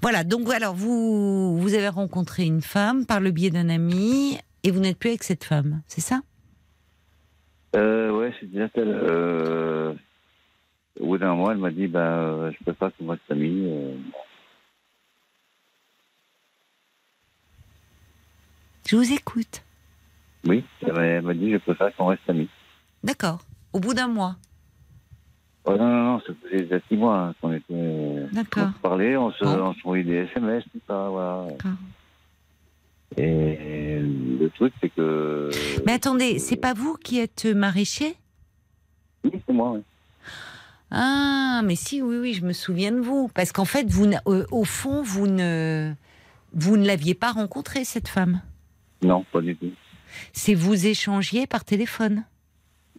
Voilà, 0.00 0.24
donc 0.24 0.50
alors, 0.50 0.74
vous, 0.74 1.56
vous 1.58 1.74
avez 1.74 1.88
rencontré 1.88 2.44
une 2.44 2.62
femme 2.62 3.06
par 3.06 3.20
le 3.20 3.30
biais 3.30 3.50
d'un 3.50 3.68
ami 3.68 4.38
et 4.64 4.70
vous 4.70 4.80
n'êtes 4.80 4.98
plus 4.98 5.10
avec 5.10 5.22
cette 5.24 5.44
femme, 5.44 5.82
c'est 5.86 6.00
ça? 6.00 6.20
Euh, 7.76 8.10
ouais, 8.10 8.34
c'est 8.40 8.50
déjà 8.50 8.68
tel. 8.70 8.88
Euh, 8.88 9.94
au 11.00 11.06
bout 11.06 11.18
d'un 11.18 11.34
mois, 11.34 11.52
elle 11.52 11.58
m'a 11.58 11.70
dit, 11.70 11.86
ben, 11.86 12.00
euh, 12.00 12.50
je 12.52 12.62
préfère 12.64 12.90
qu'on 12.96 13.06
reste 13.08 13.22
amis. 13.30 13.64
Euh, 13.66 13.94
Je 18.88 18.96
vous 18.96 19.12
écoute. 19.12 19.62
oui, 20.44 20.64
elle 20.82 21.22
m'a- 21.22 21.34
dit, 21.34 21.52
je 21.52 21.58
préfère 21.58 21.94
qu'on 21.96 22.06
reste 22.06 22.28
amis. 22.28 22.48
D'accord. 23.04 23.44
Au 23.72 23.80
bout 23.80 23.94
d'un 23.94 24.08
mois. 24.08 24.36
Oh, 25.64 25.76
non, 25.76 25.86
non, 25.88 26.04
non, 26.14 26.20
ça 26.26 26.32
faisait 26.42 26.62
déjà 26.64 26.80
six 26.88 26.96
mois 26.96 27.18
hein, 27.18 27.34
qu'on 27.40 27.52
était. 27.52 27.64
euh, 27.72 28.26
D'accord. 28.32 28.68
On 28.68 28.72
se 28.72 28.78
parlait, 28.80 29.16
on 29.16 29.30
se, 29.32 29.44
Bon. 29.44 29.74
on 29.84 29.94
des 29.94 30.26
SMS, 30.32 30.64
tout 30.72 30.80
ça, 30.88 31.08
voilà. 31.08 31.46
D'accord. 31.50 31.78
Et 33.16 34.00
le 34.00 34.48
truc, 34.54 34.72
c'est 34.80 34.88
que. 34.88 35.50
Mais 35.86 35.92
attendez, 35.92 36.38
c'est 36.38 36.56
pas 36.56 36.72
vous 36.74 36.94
qui 36.96 37.20
êtes 37.20 37.44
maraîcher? 37.46 38.16
Oui, 39.24 39.32
c'est 39.46 39.52
moi, 39.52 39.72
oui. 39.72 39.82
Ah, 40.90 41.60
mais 41.64 41.76
si, 41.76 42.02
oui, 42.02 42.16
oui, 42.18 42.32
je 42.34 42.44
me 42.44 42.52
souviens 42.52 42.92
de 42.92 43.00
vous. 43.00 43.28
Parce 43.34 43.52
qu'en 43.52 43.64
fait, 43.64 43.88
vous, 43.88 44.10
euh, 44.26 44.44
au 44.50 44.64
fond, 44.64 45.02
vous 45.02 45.26
ne, 45.26 45.92
vous 46.54 46.76
ne 46.76 46.86
l'aviez 46.86 47.14
pas 47.14 47.32
rencontrée, 47.32 47.84
cette 47.84 48.08
femme? 48.08 48.40
Non, 49.02 49.24
pas 49.32 49.40
du 49.40 49.56
tout. 49.56 49.70
C'est 50.32 50.54
vous 50.54 50.86
échangiez 50.86 51.46
par 51.46 51.64
téléphone? 51.64 52.24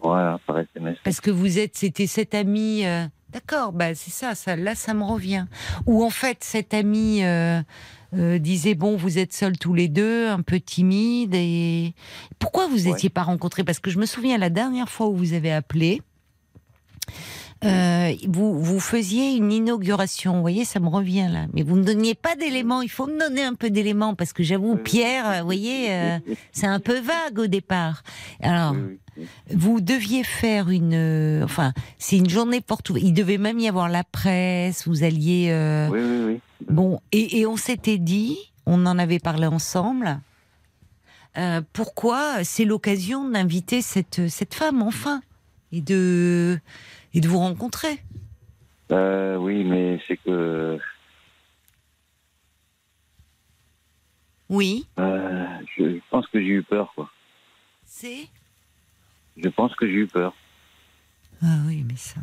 Voilà, 0.03 0.39
par 0.45 0.59
SMS. 0.59 0.97
Parce 1.03 1.21
que 1.21 1.31
vous 1.31 1.57
êtes, 1.59 1.75
c'était 1.77 2.07
cet 2.07 2.35
ami. 2.35 2.85
euh, 2.85 3.05
D'accord, 3.31 3.71
bah 3.73 3.95
c'est 3.95 4.11
ça, 4.11 4.35
ça, 4.35 4.55
là, 4.55 4.75
ça 4.75 4.93
me 4.93 5.03
revient. 5.03 5.45
Ou 5.87 6.03
en 6.03 6.09
fait, 6.11 6.43
cet 6.43 6.73
ami 6.75 7.23
euh, 7.23 7.61
euh, 8.15 8.37
disait 8.37 8.75
bon, 8.75 8.95
vous 8.95 9.17
êtes 9.17 9.33
seuls 9.33 9.57
tous 9.57 9.73
les 9.73 9.87
deux, 9.87 10.27
un 10.29 10.41
peu 10.41 10.59
timide. 10.59 11.33
Et 11.33 11.93
pourquoi 12.37 12.67
vous 12.67 12.83
Ouais. 12.85 12.91
n'étiez 12.91 13.09
pas 13.09 13.23
rencontrés? 13.23 13.63
Parce 13.63 13.79
que 13.79 13.89
je 13.89 13.97
me 13.97 14.05
souviens 14.05 14.37
la 14.37 14.49
dernière 14.51 14.87
fois 14.89 15.07
où 15.07 15.15
vous 15.15 15.33
avez 15.33 15.51
appelé. 15.51 16.01
euh, 17.65 18.13
vous, 18.27 18.61
vous 18.61 18.79
faisiez 18.79 19.35
une 19.35 19.51
inauguration, 19.51 20.33
vous 20.35 20.41
voyez, 20.41 20.65
ça 20.65 20.79
me 20.81 20.89
revient 20.89 21.29
là. 21.31 21.45
Mais 21.53 21.63
vous 21.63 21.77
ne 21.77 21.83
donniez 21.83 22.13
pas 22.13 22.35
d'éléments, 22.35 22.81
il 22.81 22.89
faut 22.89 23.07
me 23.07 23.17
donner 23.17 23.43
un 23.43 23.53
peu 23.53 23.69
d'éléments, 23.69 24.15
parce 24.15 24.33
que 24.33 24.43
j'avoue, 24.43 24.75
Pierre, 24.75 25.39
vous 25.39 25.45
voyez, 25.45 25.91
euh, 25.93 26.19
c'est 26.51 26.67
un 26.67 26.79
peu 26.81 26.99
vague 26.99 27.39
au 27.39 27.47
départ. 27.47 28.03
Alors, 28.41 28.73
Oui, 28.73 28.77
oui, 28.79 28.83
oui. 28.91 28.99
Vous 29.49 29.81
deviez 29.81 30.23
faire 30.23 30.69
une, 30.69 30.93
euh, 30.93 31.43
enfin, 31.43 31.73
c'est 31.97 32.17
une 32.17 32.29
journée 32.29 32.61
porte 32.61 32.89
ouverte. 32.89 33.05
Il 33.05 33.13
devait 33.13 33.37
même 33.37 33.59
y 33.59 33.67
avoir 33.67 33.89
la 33.89 34.03
presse. 34.03 34.87
Vous 34.87 35.03
alliez, 35.03 35.49
euh, 35.51 35.87
Oui, 35.89 35.99
oui, 36.01 36.33
oui. 36.33 36.39
bon, 36.73 36.99
et, 37.11 37.39
et 37.39 37.45
on 37.45 37.55
s'était 37.57 37.97
dit, 37.97 38.37
on 38.65 38.85
en 38.85 38.97
avait 38.97 39.19
parlé 39.19 39.47
ensemble. 39.47 40.19
euh, 41.37 41.61
pourquoi 41.73 42.43
c'est 42.43 42.65
l'occasion 42.65 43.27
d'inviter 43.29 43.81
cette 43.81 44.27
cette 44.29 44.53
femme 44.53 44.81
enfin 44.81 45.21
et 45.71 45.81
de 45.81 46.59
et 47.13 47.21
de 47.21 47.27
vous 47.27 47.39
rencontrer? 47.39 47.99
Oui, 48.89 49.63
mais 49.63 49.99
c'est 50.07 50.17
que. 50.17 50.77
Oui, 54.49 54.85
je 54.97 55.99
pense 56.11 56.27
que 56.27 56.39
j'ai 56.39 56.47
eu 56.59 56.63
peur, 56.63 56.91
quoi. 56.95 57.09
c'est? 57.85 58.27
Je 59.37 59.49
pense 59.49 59.73
que 59.75 59.87
j'ai 59.87 59.93
eu 59.93 60.07
peur. 60.07 60.33
Ah 61.41 61.57
oui, 61.67 61.83
mais 61.87 61.95
ça. 61.97 62.19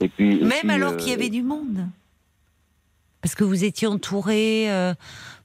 Et 0.00 0.08
puis. 0.08 0.36
et 0.38 0.44
Même 0.44 0.60
puis, 0.62 0.70
alors 0.70 0.92
euh, 0.92 0.96
qu'il 0.96 1.10
y 1.10 1.14
avait 1.14 1.30
du 1.30 1.42
monde. 1.42 1.86
Parce 3.20 3.34
que 3.34 3.44
vous 3.44 3.64
étiez 3.64 3.86
entouré, 3.88 4.70
euh, 4.70 4.94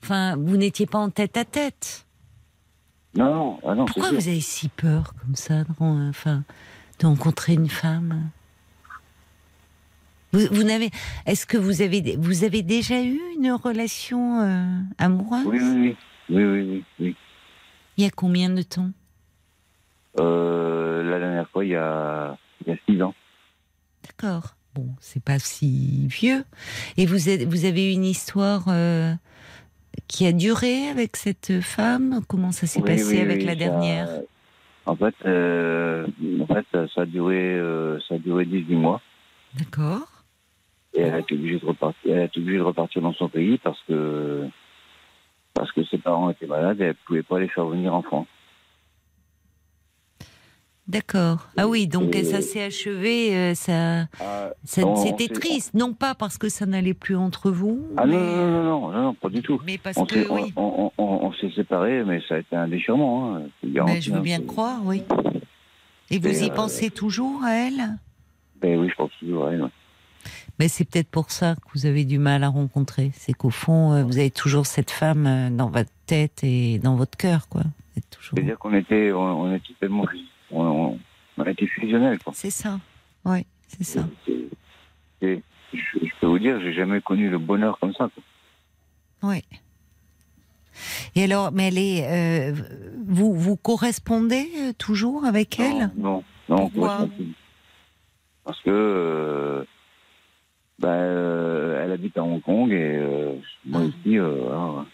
enfin, 0.03 0.35
vous 0.35 0.57
n'étiez 0.57 0.85
pas 0.85 0.99
en 0.99 1.09
tête 1.09 1.37
à 1.37 1.45
tête. 1.45 2.05
Non, 3.15 3.33
non, 3.33 3.59
ah 3.65 3.73
non, 3.75 3.85
Pourquoi 3.85 4.09
sûr. 4.09 4.19
vous 4.19 4.27
avez 4.27 4.41
si 4.41 4.69
peur 4.69 5.13
comme 5.21 5.35
ça, 5.35 5.63
de, 5.63 5.71
ren- 5.79 6.09
enfin, 6.09 6.43
de 6.99 7.05
rencontrer 7.07 7.53
une 7.53 7.69
femme? 7.69 8.29
Vous, 10.31 10.41
vous 10.51 10.63
n'avez, 10.63 10.91
est-ce 11.25 11.45
que 11.47 11.57
vous 11.57 11.81
avez, 11.81 12.15
vous 12.17 12.43
avez 12.43 12.61
déjà 12.61 13.01
eu 13.01 13.19
une 13.37 13.51
relation 13.53 14.41
euh, 14.41 14.79
amoureuse? 14.99 15.45
Oui, 15.47 15.59
oui, 15.59 15.71
oui. 15.71 15.95
Oui, 16.29 16.43
oui, 16.43 16.61
oui. 16.69 16.83
oui. 16.99 17.15
Il 17.97 18.03
y 18.03 18.07
a 18.07 18.11
combien 18.11 18.49
de 18.49 18.61
temps? 18.61 18.83
Euh, 18.91 18.91
la 20.17 21.19
dernière 21.19 21.49
fois, 21.49 21.65
il 21.65 21.71
y 21.71 21.75
a, 21.75 22.37
il 22.65 22.73
y 22.73 22.75
a 22.75 22.77
six 22.87 23.01
ans. 23.01 23.13
D'accord. 24.05 24.55
Bon, 24.75 24.87
c'est 24.99 25.23
pas 25.23 25.39
si 25.39 26.07
vieux. 26.07 26.43
Et 26.97 27.05
vous, 27.05 27.29
êtes, 27.29 27.43
vous 27.43 27.65
avez 27.65 27.91
une 27.91 28.05
histoire 28.05 28.65
euh, 28.67 29.13
qui 30.07 30.25
a 30.27 30.31
duré 30.31 30.87
avec 30.89 31.15
cette 31.17 31.59
femme? 31.61 32.21
Comment 32.27 32.51
ça 32.51 32.67
s'est 32.67 32.79
Oui, 32.81 32.85
passé 32.91 33.15
oui, 33.15 33.19
avec 33.21 33.39
oui, 33.39 33.45
la 33.45 33.53
ça- 33.53 33.57
dernière? 33.57 34.09
En 34.85 34.95
fait, 34.95 35.13
euh, 35.25 36.07
en 36.39 36.47
fait, 36.47 36.65
ça 36.95 37.01
a 37.01 37.05
duré, 37.05 37.35
euh, 37.37 37.99
ça 38.07 38.15
a 38.15 38.17
duré 38.17 38.45
18 38.45 38.75
mois. 38.75 39.01
D'accord. 39.57 40.07
Et 40.95 41.01
elle 41.01 41.13
a 41.13 41.19
été 41.19 41.35
obligée 41.35 41.59
de 41.59 41.65
repartir, 41.65 42.13
elle 42.13 42.19
a 42.21 42.23
été 42.25 42.39
obligée 42.39 42.57
de 42.57 42.63
repartir 42.63 43.01
dans 43.01 43.13
son 43.13 43.29
pays 43.29 43.59
parce 43.59 43.79
que, 43.87 44.47
parce 45.53 45.71
que 45.73 45.83
ses 45.85 45.97
parents 45.99 46.29
étaient 46.31 46.47
malades 46.47 46.81
et 46.81 46.85
elle 46.85 46.95
pouvait 46.95 47.21
pas 47.23 47.39
les 47.39 47.49
faire 47.49 47.65
venir 47.65 47.93
en 47.93 48.01
France. 48.01 48.27
D'accord. 50.89 51.47
Ah 51.55 51.67
oui, 51.67 51.85
donc 51.87 52.15
Et- 52.15 52.23
ça 52.23 52.41
s'est 52.41 52.63
achevé, 52.63 53.35
euh, 53.35 53.53
ça, 53.53 54.07
ça- 54.63 54.81
Non, 54.81 54.95
c'était 54.95 55.27
triste. 55.27 55.75
Non 55.75 55.93
pas 55.93 56.15
parce 56.15 56.39
que 56.39 56.49
ça 56.49 56.65
n'allait 56.65 56.95
plus 56.95 57.15
entre 57.15 57.51
vous, 57.51 57.79
Ah 57.95 58.07
mais, 58.07 58.13
non, 58.15 58.47
non, 58.51 58.63
non, 58.63 58.91
non, 58.91 59.01
non, 59.03 59.13
pas 59.13 59.29
du 59.29 59.43
tout. 59.43 59.61
mais 59.65 59.77
parce 59.77 59.97
On 59.97 60.05
que 60.05 60.27
oui. 60.31 60.51
on, 60.55 60.91
on- 60.97 61.03
on- 61.03 61.27
on 61.27 61.33
s'est 61.33 61.51
séparés, 61.55 62.03
mais 62.03 62.21
ça 62.27 62.35
a 62.35 62.37
été 62.39 62.55
un 62.55 62.67
déchirement. 62.67 63.35
Hein, 63.35 63.41
garanti, 63.63 64.01
je 64.01 64.11
veux 64.11 64.17
hein, 64.17 64.21
bien 64.21 64.41
croire, 64.41 64.79
oui. 64.83 65.03
Et 66.09 66.17
vous 66.17 66.43
y 66.43 66.49
euh, 66.49 66.53
pensez 66.53 66.89
toujours 66.89 67.43
à 67.43 67.53
elle? 67.53 67.95
Ben 68.59 68.79
oui, 68.79 68.89
je 68.89 68.95
pense 68.95 69.11
toujours 69.19 69.45
à 69.45 69.51
elle. 69.53 69.61
ouais. 69.61 69.69
Mais 70.57 70.67
c'est 70.69 70.85
peut-être 70.89 71.07
pour 71.09 71.29
ça 71.29 71.53
que 71.55 71.61
vous 71.75 71.85
avez 71.85 72.03
du 72.03 72.17
mal 72.17 72.43
à 72.43 72.49
rencontrer. 72.49 73.11
C'est 73.13 73.33
qu'au 73.33 73.51
fond, 73.51 73.93
euh, 73.93 74.03
vous 74.03 74.17
avez 74.17 74.31
toujours 74.31 74.65
cette 74.65 74.89
femme 74.91 75.55
dans 75.55 75.69
votre 75.69 75.91
tête 76.07 76.43
et 76.43 76.79
dans 76.79 76.95
votre 76.95 77.15
cœur, 77.15 77.47
quoi. 77.47 77.61
Toujours- 78.11 78.33
C'est-à-dire 78.35 78.57
qu'on 78.57 78.73
était, 78.73 79.11
on, 79.11 79.41
on 79.41 79.53
était 79.55 79.73
tellement, 79.79 80.05
on, 80.51 80.61
on, 80.65 80.99
on 81.37 81.43
était 81.45 81.67
fusionnels. 81.67 82.19
C'est 82.33 82.49
ça. 82.49 82.79
Oui, 83.25 83.45
c'est 83.67 83.83
ça. 83.83 84.07
Et- 84.27 84.49
et 85.21 85.43
je, 85.73 85.79
je 86.01 86.09
peux 86.21 86.27
vous 86.27 86.39
dire, 86.39 86.59
j'ai 86.61 86.73
jamais 86.73 87.01
connu 87.01 87.29
le 87.29 87.37
bonheur 87.37 87.77
comme 87.79 87.93
ça. 87.93 88.09
quoi. 88.13 88.23
Oui. 89.31 89.43
Et 91.15 91.23
alors, 91.25 91.51
mais 91.51 91.67
elle 91.67 91.77
est, 91.77 92.07
euh, 92.07 92.53
vous 93.05 93.33
vous 93.33 93.57
correspondez 93.57 94.49
euh, 94.57 94.71
toujours 94.77 95.25
avec 95.25 95.59
elle? 95.59 95.91
Non, 95.97 96.23
non, 96.47 96.71
non. 96.75 97.09
Parce 98.45 98.61
que, 98.61 98.69
euh, 98.69 99.63
bah, 100.79 100.87
euh, 100.93 101.83
elle 101.83 101.91
habite 101.91 102.17
à 102.17 102.23
Hong 102.23 102.41
Kong 102.41 102.71
et 102.71 102.95
euh, 102.97 103.33
moi 103.65 103.81
Ah. 103.83 103.85
ici, 103.85 104.17
voilà, 104.17 104.85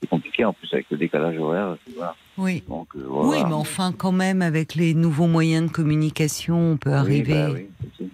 c'est 0.00 0.08
compliqué 0.08 0.44
en 0.44 0.52
plus 0.52 0.72
avec 0.72 0.86
le 0.90 0.96
décalage 0.96 1.38
horaire. 1.38 1.76
Voilà. 1.94 2.14
Oui. 2.38 2.62
Donc, 2.68 2.88
euh, 2.96 3.04
Oui, 3.06 3.36
mais 3.46 3.52
enfin, 3.54 3.92
quand 3.92 4.12
même, 4.12 4.40
avec 4.42 4.74
les 4.74 4.94
nouveaux 4.94 5.26
moyens 5.26 5.66
de 5.68 5.72
communication, 5.72 6.72
on 6.72 6.76
peut 6.76 6.90
Oui, 6.90 6.96
arriver. 6.96 7.34
bah 7.34 7.50
oui, 7.52 7.68
ça. 7.98 8.04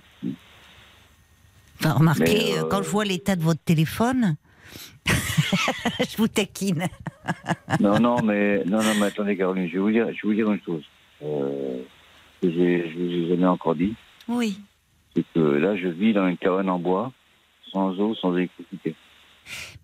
Enfin, 1.80 1.92
remarquez, 1.92 2.54
euh, 2.58 2.62
euh, 2.62 2.68
quand 2.68 2.82
je 2.82 2.88
vois 2.88 3.04
l'état 3.04 3.36
de 3.36 3.42
votre 3.42 3.60
téléphone, 3.62 4.36
je 5.06 6.16
vous 6.16 6.26
taquine. 6.28 6.86
non, 7.80 8.00
non, 8.00 8.22
mais 8.22 8.64
non, 8.64 8.78
non, 8.82 8.94
mais 8.98 9.06
attendez, 9.06 9.36
Caroline, 9.36 9.68
je 9.68 9.74
vais 9.74 9.78
vous 9.78 9.90
dire, 9.90 10.06
je 10.08 10.12
vais 10.12 10.18
vous 10.24 10.34
dire 10.34 10.50
une 10.50 10.60
chose. 10.62 10.82
Euh, 11.22 11.82
que 12.42 12.50
je 12.50 12.56
vous 12.98 13.10
ai 13.24 13.28
jamais 13.28 13.46
encore 13.46 13.74
dit, 13.74 13.94
Oui. 14.28 14.58
c'est 15.14 15.24
que 15.34 15.40
là, 15.40 15.76
je 15.76 15.88
vis 15.88 16.12
dans 16.12 16.26
une 16.28 16.36
cabane 16.36 16.68
en 16.68 16.78
bois, 16.78 17.12
sans 17.72 17.92
eau, 18.00 18.14
sans 18.14 18.36
électricité. 18.36 18.94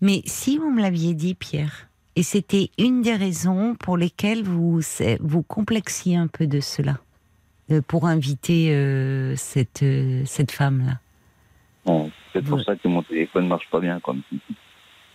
Mais 0.01 0.21
si 0.25 0.57
vous 0.57 0.71
me 0.71 0.81
l'aviez 0.81 1.13
dit, 1.13 1.33
Pierre, 1.35 1.87
et 2.15 2.23
c'était 2.23 2.69
une 2.77 3.01
des 3.01 3.15
raisons 3.15 3.75
pour 3.75 3.97
lesquelles 3.97 4.43
vous 4.43 4.81
vous 5.19 5.41
complexiez 5.43 6.15
un 6.15 6.27
peu 6.27 6.47
de 6.47 6.59
cela, 6.59 6.99
euh, 7.71 7.81
pour 7.87 8.05
inviter 8.07 8.73
euh, 8.73 9.35
cette, 9.35 9.83
euh, 9.83 10.23
cette 10.25 10.51
femme-là. 10.51 10.99
Bon, 11.85 12.11
c'est 12.31 12.41
pour 12.43 12.57
Ouais. 12.57 12.63
ça 12.65 12.75
que 12.75 12.87
mon 12.87 13.03
téléphone 13.03 13.47
marche 13.47 13.69
pas 13.69 13.79
bien, 13.79 13.99
comme 13.99 14.21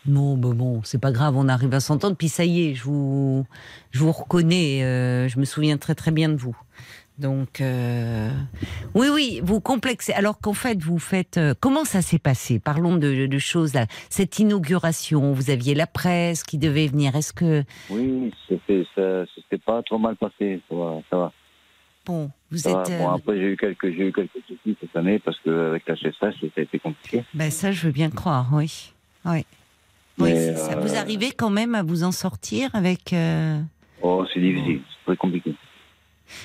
Non, 0.07 0.37
bon, 0.37 0.55
bon, 0.55 0.81
c'est 0.85 1.01
pas 1.01 1.13
grave, 1.13 1.37
on 1.37 1.49
arrive 1.49 1.75
à 1.75 1.81
s'entendre. 1.81 2.17
Puis 2.17 2.29
ça 2.29 2.45
y 2.45 2.63
est, 2.69 2.75
je 2.75 2.85
vous, 2.85 3.47
je 3.91 3.99
vous 4.01 4.13
reconnais, 4.13 4.83
euh, 4.85 5.29
je 5.29 5.39
me 5.39 5.45
souviens 5.45 5.77
très 5.79 5.95
très 5.95 6.11
bien 6.11 6.29
de 6.29 6.37
vous. 6.37 6.57
Donc, 7.19 7.61
euh, 7.61 8.31
oui, 8.95 9.09
oui, 9.13 9.41
vous 9.43 9.61
complexez. 9.61 10.13
Alors 10.13 10.39
qu'en 10.41 10.53
fait, 10.53 10.81
vous 10.83 10.99
faites. 11.01 11.37
euh, 11.37 11.53
comment 11.59 11.85
ça 11.85 12.01
s'est 12.01 12.19
passé? 12.21 12.61
Parlons 12.61 12.97
de, 12.97 13.27
de 13.27 13.39
choses 13.39 13.75
là. 13.75 13.87
Cette 14.09 14.39
inauguration, 14.39 15.33
vous 15.33 15.51
aviez 15.51 15.75
la 15.75 15.87
presse 15.89 16.45
qui 16.45 16.59
devait 16.59 16.87
venir. 16.87 17.17
Est-ce 17.17 17.33
que. 17.33 17.65
Oui, 17.91 18.33
c'était 18.49 18.85
ça, 18.95 19.25
c'était 19.35 19.59
pas 19.59 19.83
trop 19.83 19.99
mal 19.99 20.15
passé, 20.17 20.61
ça 20.69 20.75
va. 20.77 20.95
Ça 21.11 21.17
va, 21.17 21.33
Bon, 22.07 22.31
vous 22.53 22.59
ça 22.59 22.73
va. 22.73 22.83
êtes. 22.83 22.99
Bon, 22.99 23.11
euh, 23.11 23.15
après, 23.17 23.37
j'ai 23.37 23.53
eu 23.53 23.57
quelques, 23.57 23.91
j'ai 23.91 24.07
eu 24.09 24.13
quelques 24.13 24.31
soucis 24.47 24.77
cette 24.81 24.95
année 24.97 25.19
parce 25.19 25.39
qu'avec 25.41 25.89
la 25.89 25.95
CSH, 25.97 26.21
ça 26.21 26.27
a 26.57 26.61
été 26.61 26.79
compliqué. 26.79 27.25
ben, 27.35 27.51
ça, 27.51 27.73
je 27.73 27.85
veux 27.87 27.93
bien 27.93 28.11
croire, 28.11 28.47
oui. 28.53 28.93
Oui. 29.27 29.45
Ça. 30.57 30.77
Vous 30.81 30.97
arrivez 30.97 31.31
quand 31.33 31.51
même 31.51 31.75
à 31.75 31.83
vous 31.83 32.03
en 32.05 32.13
sortir 32.13 32.71
avec. 32.75 33.13
euh, 33.13 33.61
Oh, 34.03 34.25
c'est 34.33 34.41
difficile, 34.41 34.81
c'est 34.89 35.05
très 35.07 35.17
compliqué. 35.17 35.53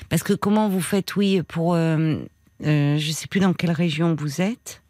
Parce 0.10 0.24
que 0.24 0.34
comment 0.34 0.70
vous 0.70 0.82
faites, 0.82 1.16
oui, 1.16 1.42
pour. 1.44 1.76
Euh, 1.76 2.18
euh, 2.66 2.98
je 2.98 3.12
sais 3.12 3.28
plus 3.28 3.40
dans 3.40 3.54
quelle 3.54 3.72
région 3.72 4.16
vous 4.16 4.42
êtes. 4.42 4.82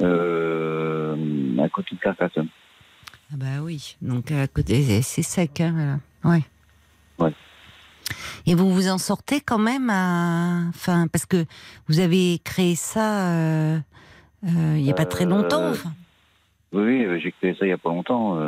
Euh, 0.00 1.16
à 1.58 1.68
côté 1.68 1.94
de 1.94 2.00
Carcassonne. 2.00 2.48
Ah 3.32 3.36
bah 3.36 3.60
oui, 3.62 3.96
donc 4.02 4.30
à 4.30 4.46
côté, 4.46 5.02
c'est 5.02 5.22
sec, 5.22 5.60
hein, 5.60 5.72
voilà. 6.22 6.36
Ouais. 6.36 6.44
Ouais. 7.18 7.32
Et 8.46 8.54
vous 8.54 8.72
vous 8.72 8.88
en 8.88 8.98
sortez 8.98 9.40
quand 9.40 9.58
même 9.58 9.90
à... 9.90 10.62
Enfin, 10.68 11.08
parce 11.08 11.26
que 11.26 11.44
vous 11.88 11.98
avez 11.98 12.38
créé 12.44 12.76
ça 12.76 13.32
euh, 13.32 13.78
il 14.44 14.82
n'y 14.82 14.90
a 14.90 14.94
pas 14.94 15.06
très 15.06 15.24
longtemps. 15.24 15.70
enfin. 15.70 15.92
Oui, 16.72 17.04
oui, 17.06 17.20
j'ai 17.20 17.32
créé 17.32 17.54
ça 17.58 17.66
il 17.66 17.70
y 17.70 17.72
a 17.72 17.78
pas 17.78 17.88
longtemps. 17.88 18.38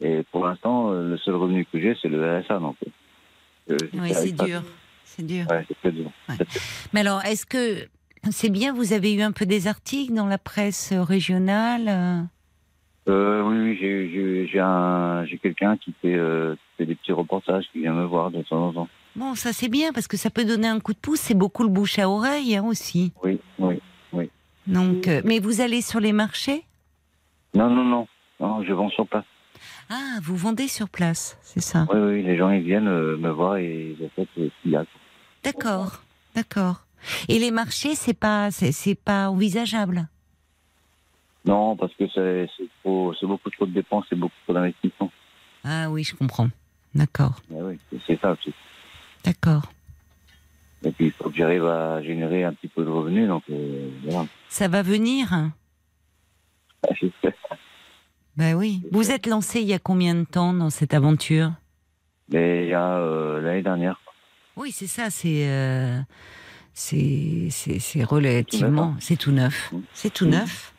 et 0.00 0.22
pour 0.32 0.46
l'instant, 0.46 0.90
le 0.90 1.16
seul 1.18 1.36
revenu 1.36 1.64
que 1.64 1.80
j'ai, 1.80 1.96
c'est 2.02 2.08
le 2.08 2.40
RSA. 2.40 2.58
Donc, 2.58 2.76
Oui, 3.68 4.12
c'est 4.14 4.32
dur. 4.32 4.62
C'est 5.04 5.26
dur. 5.26 5.46
Ouais, 5.50 5.66
très 5.80 5.92
dur. 5.92 6.10
Mais 6.92 7.00
alors, 7.00 7.24
est-ce 7.24 7.44
que 7.46 7.86
c'est 8.30 8.50
bien, 8.50 8.72
vous 8.72 8.92
avez 8.92 9.12
eu 9.14 9.22
un 9.22 9.32
peu 9.32 9.46
des 9.46 9.66
articles 9.66 10.12
dans 10.14 10.26
la 10.26 10.38
presse 10.38 10.92
régionale 10.92 11.88
euh? 11.88 12.22
Euh, 13.08 13.42
oui, 13.42 13.56
oui, 13.70 13.78
j'ai- 13.80 14.10
j'ai 14.10 14.46
j'ai 14.52 14.60
un- 14.60 15.24
j'ai 15.24 15.38
quelqu'un 15.38 15.78
qui 15.78 15.94
fait, 16.02 16.12
euh, 16.14 16.54
qui 16.56 16.60
fait 16.78 16.86
des 16.86 16.94
petits 16.94 17.12
reportages, 17.12 17.64
qui 17.72 17.80
vient 17.80 17.94
me 17.94 18.04
voir 18.04 18.30
de 18.30 18.42
temps 18.42 18.68
en 18.68 18.72
temps. 18.72 18.88
Bon, 19.16 19.34
ça 19.34 19.54
c'est 19.54 19.68
bien, 19.68 19.92
parce 19.94 20.06
que 20.06 20.18
ça 20.18 20.28
peut 20.28 20.44
donner 20.44 20.68
un 20.68 20.78
coup 20.78 20.92
de 20.92 20.98
pouce, 20.98 21.18
c'est 21.20 21.34
beaucoup 21.34 21.62
le 21.62 21.70
bouche 21.70 21.98
à 21.98 22.08
oreille 22.10 22.54
hein, 22.56 22.64
aussi. 22.64 23.12
Oui, 23.24 23.38
oui. 23.58 23.80
Donc, 24.66 25.08
euh, 25.08 25.22
mais 25.24 25.38
vous 25.38 25.62
allez 25.62 25.80
sur 25.80 25.98
les 26.00 26.12
marchés? 26.12 26.62
Non, 27.54 27.70
non, 27.70 27.84
non. 27.84 28.06
Non, 28.38 28.62
je 28.62 28.72
vends 28.74 28.90
sur 28.90 29.06
place. 29.06 29.24
Ah, 29.90 30.18
vous 30.22 30.36
vendez 30.36 30.68
sur 30.68 30.88
place, 30.88 31.38
c'est 31.42 31.60
ça 31.60 31.86
Oui, 31.90 31.98
oui, 31.98 32.22
les 32.22 32.36
gens, 32.36 32.50
ils 32.50 32.62
viennent 32.62 32.88
euh, 32.88 33.16
me 33.16 33.30
voir 33.30 33.56
et 33.56 33.96
ils 33.98 34.04
achètent 34.04 34.28
euh, 34.38 34.48
ce 34.48 34.62
qu'il 34.62 34.72
y 34.72 34.76
a. 34.76 34.84
D'accord, 35.44 36.02
d'accord. 36.34 36.82
Et 37.28 37.38
les 37.38 37.50
marchés, 37.50 37.94
c'est 37.94 38.12
pas, 38.18 38.50
c'est 38.50 38.94
pas 38.94 39.30
envisageable? 39.30 40.06
Non, 41.46 41.76
parce 41.76 41.94
que 41.94 42.04
c'est 42.14 42.48
beaucoup 43.26 43.48
trop 43.50 43.64
de 43.66 43.72
dépenses 43.72 44.04
et 44.12 44.16
beaucoup 44.16 44.34
trop 44.44 44.52
d'investissements. 44.52 45.10
Ah 45.64 45.88
oui, 45.88 46.04
je 46.04 46.14
comprends. 46.14 46.48
D'accord, 46.94 47.40
Ah 47.50 47.54
oui, 47.60 47.78
c'est- 47.90 48.00
c'est 48.06 48.20
ça 48.20 48.32
aussi. 48.32 48.52
d'accord. 49.24 49.72
Et 50.84 50.90
puis, 50.92 51.06
il 51.06 51.12
faut 51.12 51.28
que 51.30 51.36
j'arrive 51.36 51.64
à 51.66 52.02
générer 52.02 52.44
un 52.44 52.52
petit 52.52 52.68
peu 52.68 52.84
de 52.84 52.88
revenus, 52.90 53.26
donc 53.28 53.42
euh, 53.50 53.88
voilà. 54.04 54.26
Ça 54.48 54.68
va 54.68 54.82
venir? 54.82 55.28
Ben 58.38 58.54
oui. 58.54 58.82
Vous 58.92 59.10
êtes 59.10 59.26
lancé 59.26 59.60
il 59.60 59.66
y 59.66 59.74
a 59.74 59.80
combien 59.80 60.14
de 60.14 60.24
temps 60.24 60.54
dans 60.54 60.70
cette 60.70 60.94
aventure? 60.94 61.50
Mais 62.30 62.64
il 62.64 62.68
y 62.68 62.74
a 62.74 62.98
euh, 62.98 63.40
l'année 63.40 63.62
dernière. 63.62 64.00
Oui, 64.56 64.70
c'est 64.70 64.86
ça. 64.86 65.10
C'est 65.10 65.48
euh, 65.48 65.98
c'est 66.72 68.04
relativement, 68.04 68.94
c'est 69.00 69.16
tout 69.16 69.32
neuf. 69.32 69.72
Mm. 69.72 69.78
C'est 69.92 70.14
tout 70.14 70.26
neuf. 70.26 70.72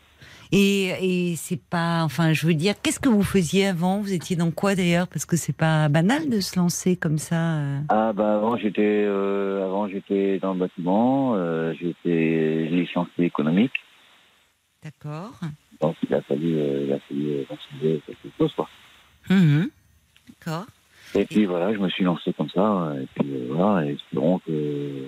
Et 0.52 1.32
et 1.32 1.36
c'est 1.36 1.62
pas, 1.62 2.04
enfin, 2.04 2.32
je 2.32 2.48
veux 2.48 2.54
dire, 2.54 2.76
qu'est-ce 2.82 3.00
que 3.00 3.10
vous 3.10 3.24
faisiez 3.24 3.68
avant? 3.68 4.00
Vous 4.00 4.14
étiez 4.14 4.38
dans 4.38 4.52
quoi 4.52 4.74
d'ailleurs? 4.76 5.08
Parce 5.10 5.26
que 5.26 5.36
c'est 5.36 5.56
pas 5.56 5.90
banal 5.90 6.30
de 6.30 6.40
se 6.40 6.58
lancer 6.58 6.96
comme 6.96 7.18
ça. 7.18 7.58
euh. 7.58 7.80
Ah 7.90 8.14
bah 8.14 8.36
avant 8.36 8.56
j'étais 8.58 9.04
euh, 9.06 9.66
avant 9.66 9.90
j'étais 9.90 10.40
dans 10.40 10.54
le 10.54 10.60
bâtiment, 10.60 11.34
euh, 11.36 11.74
j'étais 11.80 12.68
licencié 12.72 13.26
économique, 13.26 13.74
D'accord. 14.84 15.34
Donc 15.82 15.96
il 16.08 16.14
a 16.14 16.22
fallu 16.22 16.58
euh, 16.58 16.86
il 16.86 16.94
a 16.94 17.00
fallu 17.00 17.30
euh, 17.30 17.44
considérer 17.48 18.02
quelque 18.06 18.38
chose 18.38 18.54
quoi. 18.56 18.70
Mhm. 19.30 19.70
D'accord. 20.28 20.66
Et 21.16 21.26
puis 21.26 21.46
voilà, 21.46 21.74
je 21.74 21.80
me 21.80 21.90
suis 21.90 22.04
lancé 22.04 22.34
comme 22.34 22.50
ça, 22.50 22.94
et 23.02 23.08
puis 23.16 23.34
euh, 23.34 23.48
voilà, 23.50 23.86
espérons 23.86 24.40
que, 24.40 25.08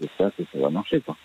que 0.00 0.06
ça 0.18 0.30
que 0.36 0.42
ça 0.52 0.58
va 0.58 0.70
marcher 0.70 1.00
quoi. 1.00 1.16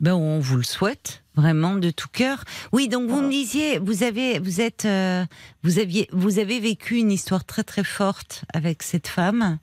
Ben, 0.00 0.14
on 0.14 0.40
vous 0.40 0.56
le 0.56 0.62
souhaite 0.62 1.22
vraiment 1.34 1.76
de 1.76 1.90
tout 1.90 2.08
cœur. 2.10 2.44
Oui, 2.72 2.88
donc 2.88 3.08
vous 3.08 3.20
me 3.20 3.30
disiez, 3.30 3.78
vous 3.78 4.02
avez, 4.02 4.38
vous 4.38 4.60
êtes, 4.60 4.84
euh, 4.84 5.24
vous 5.62 5.78
aviez, 5.78 6.08
vous 6.12 6.38
avez 6.38 6.58
vécu 6.58 6.96
une 6.96 7.12
histoire 7.12 7.44
très 7.44 7.62
très 7.62 7.84
forte 7.84 8.44
avec 8.52 8.82
cette 8.82 9.08
femme 9.08 9.58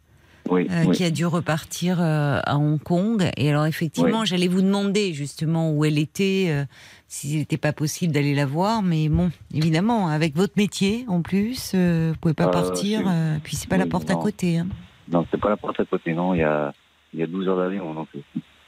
Oui, 0.49 0.68
euh, 0.69 0.84
oui. 0.88 0.95
qui 0.95 1.03
a 1.03 1.11
dû 1.11 1.26
repartir 1.26 1.99
euh, 2.02 2.40
à 2.44 2.57
Hong 2.57 2.82
Kong. 2.82 3.30
Et 3.38 3.49
alors 3.49 3.65
effectivement, 3.65 4.26
j'allais 4.26 4.48
vous 4.48 4.61
demander 4.61 5.14
justement 5.14 5.72
où 5.72 5.86
elle 5.86 5.98
était, 5.98 6.48
euh, 6.49 6.65
s'il 7.07 7.38
n'était 7.38 7.57
pas 7.57 7.74
possible 7.74 8.14
d'aller 8.14 8.36
la 8.36 8.45
voir. 8.45 8.82
Mais 8.84 9.10
bon, 9.10 9.32
évidemment, 9.53 10.07
avec 10.07 10.36
votre 10.36 10.53
métier 10.57 11.06
en 11.07 11.22
plus, 11.22 11.72
euh, 11.76 12.11
vous 12.14 12.19
pouvez 12.19 12.34
pas 12.34 12.48
partir. 12.48 13.02
puis 13.44 13.56
c'est 13.56 13.69
pas 13.69 13.78
la 13.78 13.86
porte 13.86 14.10
à 14.10 14.15
côté. 14.15 14.57
Hein. 14.57 14.68
Non, 15.10 15.26
c'est 15.32 15.40
pas 15.40 15.49
la 15.49 15.57
porte 15.57 15.80
à 15.80 15.86
côté, 15.86 16.14
non, 16.14 16.34
il 16.34 16.40
y 16.40 16.44
a 16.44 16.74
il 17.14 17.22
y 17.22 17.24
a 17.24 17.28
12 17.28 17.48
heures 17.48 17.57
d'avion 17.57 17.94
donc 17.94 18.10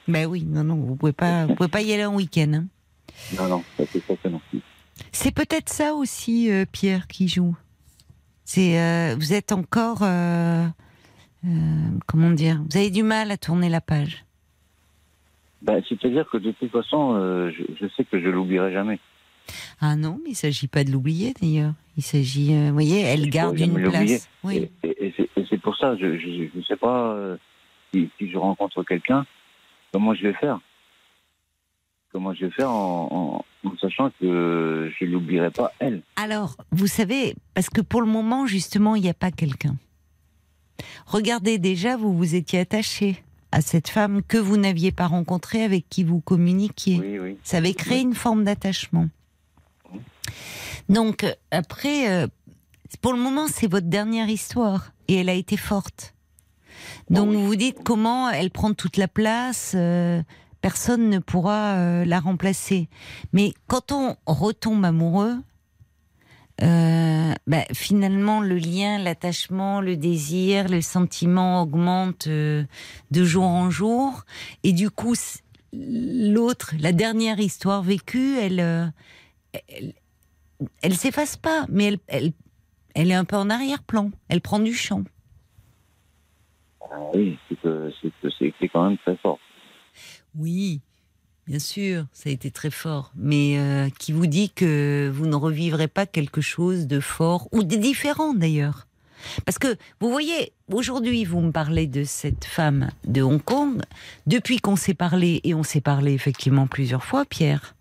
Ben 0.08 0.26
oui, 0.26 0.46
non, 0.48 0.64
non, 0.64 0.76
vous 0.76 0.96
pouvez 0.96 1.12
pas, 1.12 1.46
vous 1.46 1.56
pouvez 1.56 1.68
pas 1.70 1.82
y 1.82 1.92
aller 1.94 2.06
en 2.06 2.16
week-end. 2.16 2.52
hein. 2.54 2.66
non 3.38 3.48
non, 3.50 3.64
c'est 3.78 4.02
ça 4.08 4.14
que 4.16 4.30
non. 4.30 4.40
C'est 5.12 5.32
peut-être 5.34 5.70
ça 5.70 5.94
aussi, 5.94 6.50
Pierre, 6.72 7.08
qui 7.08 7.28
joue. 7.28 7.56
C'est, 8.46 9.14
vous 9.16 9.34
êtes 9.34 9.52
encore, 9.52 10.04
comment 12.06 12.32
dire, 12.32 12.62
vous 12.70 12.78
avez 12.78 12.90
du 12.90 13.04
mal 13.04 13.32
à 13.32 13.38
tourner 13.38 13.70
la 13.70 13.82
page. 13.82 14.26
Ben, 15.62 15.82
c'est-à-dire 15.88 16.28
que 16.32 16.38
de 16.38 16.52
toute 16.52 16.72
façon, 16.72 17.16
euh, 17.16 17.52
je, 17.52 17.64
je 17.82 17.88
sais 17.96 18.06
que 18.06 18.20
je 18.20 18.28
l'oublierai 18.28 18.72
jamais. 18.72 19.00
Ah 19.82 19.96
non, 19.96 20.20
mais 20.24 20.32
il 20.32 20.36
s'agit 20.36 20.68
pas 20.68 20.84
de 20.84 20.92
l'oublier 20.92 21.34
d'ailleurs. 21.42 21.74
Il 21.98 22.04
s'agit, 22.04 22.54
euh, 22.54 22.68
vous 22.68 22.74
voyez, 22.74 23.02
elle 23.02 23.22
Il 23.22 23.30
garde 23.30 23.60
une 23.60 23.82
place. 23.90 24.30
Oui. 24.44 24.70
Et, 24.84 24.90
et- 24.90 25.08
et 25.36 25.46
c'est- 25.50 25.58
pour 25.58 25.76
ça, 25.76 25.98
je 25.98 26.06
ne 26.06 26.62
sais 26.64 26.78
pas 26.78 27.12
euh, 27.14 27.38
si, 27.94 28.10
si 28.18 28.30
je 28.32 28.38
rencontre 28.38 28.84
quelqu'un, 28.84 29.26
comment 29.92 30.14
je 30.14 30.24
vais 30.24 30.34
faire? 30.34 30.60
comment 32.12 32.34
je 32.34 32.46
vais 32.46 32.52
faire 32.52 32.72
en, 32.72 33.44
en- 33.64 33.70
en 33.70 33.78
sachant 33.78 34.10
que 34.20 34.92
je 35.00 35.06
l'oublierai 35.06 35.52
pas 35.52 35.72
elle? 35.80 36.02
Alors, 36.16 36.56
vous 36.72 36.88
savez, 36.88 37.36
parce 37.54 37.70
que 37.70 37.82
pour 37.82 38.02
le 38.02 38.08
moment, 38.08 38.48
justement, 38.48 38.96
il 38.96 39.04
n'y 39.04 39.10
a 39.10 39.14
pas 39.14 39.30
quelqu'un. 39.32 39.76
Regardez 41.06 41.58
déjà, 41.58 41.98
vous 41.98 42.16
vous 42.16 42.36
étiez 42.36 42.60
attaché 42.60 43.24
à 43.52 43.62
cette 43.62 43.90
femme 43.90 44.22
que 44.22 44.38
vous 44.38 44.58
n'aviez 44.58 44.92
pas 44.92 45.08
rencontrée, 45.08 45.64
avec 45.64 45.90
qui 45.90 46.04
vous 46.04 46.20
communiquiez. 46.20 47.00
Oui, 47.00 47.20
oui. 47.20 47.38
Ça 47.44 47.58
avait 47.58 47.74
créé 47.74 48.02
une 48.02 48.14
forme 48.14 48.44
d'attachement. 48.44 49.10
Donc, 50.88 51.26
après, 51.52 52.10
euh, 52.10 52.28
pour 53.02 53.14
le 53.14 53.20
moment, 53.20 53.48
c'est 53.48 53.68
votre 53.68 53.88
dernière 53.88 54.30
histoire. 54.30 54.92
Et 55.08 55.16
elle 55.16 55.30
a 55.30 55.34
été 55.34 55.58
forte. 55.58 56.14
Donc, 57.10 57.34
vous 57.34 57.46
vous 57.46 57.56
dites 57.56 57.78
comment 57.84 58.30
elle 58.30 58.52
prend 58.52 58.74
toute 58.74 58.98
la 58.98 59.08
place, 59.08 59.74
euh, 59.76 60.22
personne 60.62 61.10
ne 61.10 61.20
pourra 61.20 61.76
euh, 61.76 62.06
la 62.06 62.20
remplacer. 62.20 62.88
Mais 63.34 63.54
quand 63.68 63.92
on 63.92 64.16
retombe 64.28 64.86
amoureux, 64.86 65.36
euh, 66.62 67.34
bah, 67.48 67.64
finalement, 67.74 68.42
le 68.42 68.58
lien, 68.58 68.98
l'attachement, 68.98 69.82
le 69.82 69.96
désir, 69.96 70.68
le 70.68 70.82
sentiment 70.82 71.62
augmentent 71.62 72.28
euh, 72.28 72.64
de 73.12 73.24
jour 73.24 73.46
en 73.46 73.70
jour. 73.70 74.24
Et 74.64 74.74
du 74.74 74.90
coup, 74.90 75.16
l'autre, 75.74 76.74
la 76.80 76.92
dernière 76.92 77.40
histoire 77.40 77.82
vécue, 77.82 78.38
elle, 78.38 78.60
euh, 78.60 78.86
elle, 79.70 79.94
elle 80.82 80.96
s'efface 80.96 81.38
pas, 81.38 81.66
mais 81.70 81.86
elle, 81.86 82.00
elle, 82.08 82.34
elle 82.96 83.12
est 83.12 83.16
un 83.16 83.26
peu 83.26 83.38
en 83.38 83.50
arrière-plan. 83.50 84.12
Elle 84.28 84.42
prend 84.42 84.60
du 84.60 84.74
champ. 84.74 85.04
Ah 86.92 86.98
oui, 87.14 87.38
c'est 87.50 88.68
quand 88.70 88.90
même 88.90 88.98
très 88.98 89.16
fort. 89.18 89.40
Oui, 90.36 90.82
bien 91.50 91.60
sûr, 91.60 92.06
ça 92.14 92.30
a 92.30 92.32
été 92.32 92.52
très 92.52 92.70
fort. 92.72 93.12
Mais 93.16 93.58
euh, 93.58 93.90
qui 94.00 94.12
vous 94.14 94.28
dit 94.28 94.50
que 94.52 95.12
vous 95.14 95.26
ne 95.26 95.36
revivrez 95.36 95.88
pas 95.88 96.06
quelque 96.06 96.42
chose 96.42 96.88
de 96.88 97.00
fort 97.00 97.50
ou 97.52 97.64
de 97.64 97.76
différent 97.76 98.34
d'ailleurs 98.36 98.88
Parce 99.46 99.58
que 99.60 99.76
vous 100.00 100.10
voyez, 100.12 100.54
aujourd'hui, 100.72 101.26
vous 101.26 101.42
me 101.42 101.52
parlez 101.52 101.88
de 101.88 102.04
cette 102.04 102.46
femme 102.46 102.90
de 103.06 103.22
Hong 103.24 103.44
Kong. 103.44 103.82
Depuis 104.28 104.60
qu'on 104.60 104.76
s'est 104.76 104.94
parlé, 104.94 105.42
et 105.44 105.54
on 105.56 105.64
s'est 105.64 105.82
parlé 105.82 106.14
effectivement 106.14 106.68
plusieurs 106.68 107.04
fois, 107.04 107.26
Pierre. 107.26 107.76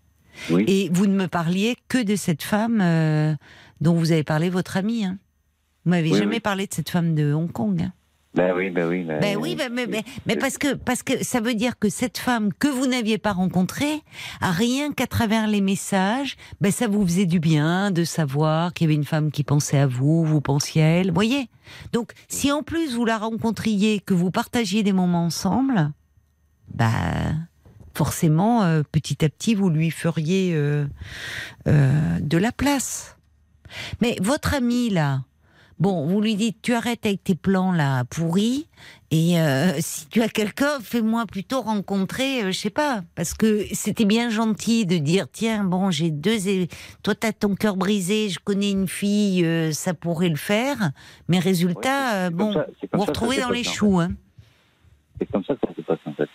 Oui. 0.49 0.63
Et 0.67 0.89
vous 0.91 1.05
ne 1.05 1.15
me 1.15 1.27
parliez 1.27 1.75
que 1.89 2.01
de 2.01 2.15
cette 2.15 2.43
femme 2.43 2.79
euh, 2.81 3.35
dont 3.81 3.93
vous 3.93 4.11
avez 4.11 4.23
parlé 4.23 4.49
votre 4.49 4.77
ami. 4.77 5.05
Hein. 5.05 5.17
Vous 5.85 5.91
m'avez 5.91 6.11
Oui, 6.11 6.17
jamais 6.17 6.35
oui. 6.35 6.39
parlé 6.39 6.65
de 6.65 6.73
cette 6.73 6.89
femme 6.89 7.13
de 7.13 7.33
Hong 7.33 7.51
Kong. 7.51 7.81
hein. 7.83 7.93
Ben 8.39 8.53
oui, 8.55 8.69
ben 8.69 8.87
oui. 8.87 9.03
Ben, 9.03 9.19
Ben 9.19 9.35
oui, 9.35 9.55
ben, 9.55 9.69
mais, 9.69 9.85
mais, 9.85 10.05
mais 10.25 10.37
parce 10.37 10.57
que 10.57 10.73
parce 10.73 11.03
que 11.03 11.25
ça 11.25 11.41
veut 11.41 11.55
dire 11.55 11.77
que 11.77 11.89
cette 11.89 12.17
femme 12.17 12.53
que 12.53 12.69
vous 12.69 12.87
n'aviez 12.87 13.17
pas 13.17 13.33
rencontrée, 13.33 14.01
rien 14.39 14.93
qu'à 14.93 15.07
travers 15.07 15.45
les 15.45 15.59
messages, 15.59 16.37
ben 16.61 16.71
ça 16.71 16.87
vous 16.87 17.05
faisait 17.05 17.25
du 17.25 17.41
bien 17.41 17.91
de 17.91 18.05
savoir 18.05 18.73
qu'il 18.73 18.85
y 18.85 18.87
avait 18.87 18.95
une 18.95 19.03
femme 19.03 19.29
qui 19.29 19.43
pensait 19.43 19.79
à 19.79 19.87
vous, 19.87 20.23
vous 20.23 20.39
pensiez 20.39 20.81
à 20.81 20.85
elle, 20.85 21.11
voyez. 21.11 21.49
Donc 21.91 22.13
si 22.29 22.49
en 22.49 22.63
plus 22.63 22.95
vous 22.95 23.03
la 23.03 23.17
rencontriez, 23.17 23.99
que 23.99 24.13
vous 24.13 24.31
partagiez 24.31 24.83
des 24.83 24.93
moments 24.93 25.25
ensemble, 25.25 25.91
ben 26.73 27.45
forcément 27.93 28.63
euh, 28.63 28.83
petit 28.89 29.25
à 29.25 29.27
petit 29.27 29.53
vous 29.53 29.69
lui 29.69 29.91
feriez 29.91 30.53
euh, 30.53 30.87
euh, 31.67 32.19
de 32.21 32.37
la 32.37 32.53
place. 32.53 33.17
Mais 33.99 34.15
votre 34.21 34.53
ami 34.53 34.89
là, 34.89 35.23
Bon, 35.79 36.05
vous 36.05 36.19
lui 36.19 36.35
dites, 36.35 36.61
tu 36.61 36.73
arrêtes 36.73 37.05
avec 37.05 37.23
tes 37.23 37.35
plans 37.35 37.71
là 37.71 38.03
pourris, 38.03 38.67
et 39.11 39.39
euh, 39.39 39.71
si 39.79 40.07
tu 40.07 40.21
as 40.21 40.27
quelqu'un, 40.27 40.79
fais-moi 40.81 41.25
plutôt 41.25 41.61
rencontrer, 41.61 42.43
euh, 42.43 42.51
je 42.51 42.57
sais 42.59 42.69
pas, 42.69 43.01
parce 43.15 43.33
que 43.33 43.65
c'était 43.71 44.03
bien 44.03 44.29
gentil 44.29 44.85
de 44.85 44.97
dire, 44.97 45.27
tiens, 45.31 45.63
bon, 45.63 45.89
j'ai 45.89 46.11
deux, 46.11 46.49
é- 46.49 46.67
toi 47.01 47.15
t'as 47.15 47.31
ton 47.31 47.55
cœur 47.55 47.77
brisé, 47.77 48.27
je 48.27 48.39
connais 48.39 48.71
une 48.71 48.89
fille, 48.89 49.45
euh, 49.45 49.71
ça 49.71 49.93
pourrait 49.93 50.27
le 50.27 50.35
faire, 50.35 50.91
mais 51.29 51.39
résultat, 51.39 52.25
euh, 52.25 52.29
bon, 52.29 52.51
ça- 52.53 52.65
vous 52.67 52.73
ça 52.81 52.87
que 52.87 52.97
ça 52.99 53.05
retrouvez 53.05 53.39
dans 53.39 53.49
les 53.49 53.65
en 53.65 53.71
choux, 53.71 53.99
hein. 54.01 54.09
C'est 55.17 55.31
comme 55.31 55.45
ça 55.45 55.53
que 55.55 55.61
ça 55.65 55.73
se 55.77 55.81
passe 55.81 55.99
en 56.05 56.13
fait. 56.13 56.29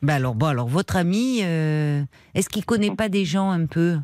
Ben 0.00 0.14
alors, 0.14 0.34
bon, 0.34 0.46
alors 0.46 0.68
votre 0.68 0.96
ami, 0.96 1.40
est-ce 1.40 2.48
qu'il 2.48 2.64
connaît 2.64 2.94
pas 2.96 3.08
des 3.10 3.24
gens 3.26 3.50
un 3.50 3.66
peu? 3.66 3.98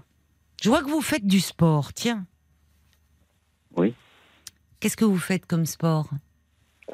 Je 0.62 0.68
vois 0.68 0.82
que 0.82 0.90
vous 0.90 1.00
faites 1.02 1.26
du 1.26 1.40
sport, 1.40 1.92
tiens. 1.94 2.24
Oui. 3.76 3.94
Qu'est-ce 4.82 4.96
que 4.96 5.04
vous 5.04 5.18
faites 5.18 5.46
comme 5.46 5.64
sport 5.64 6.10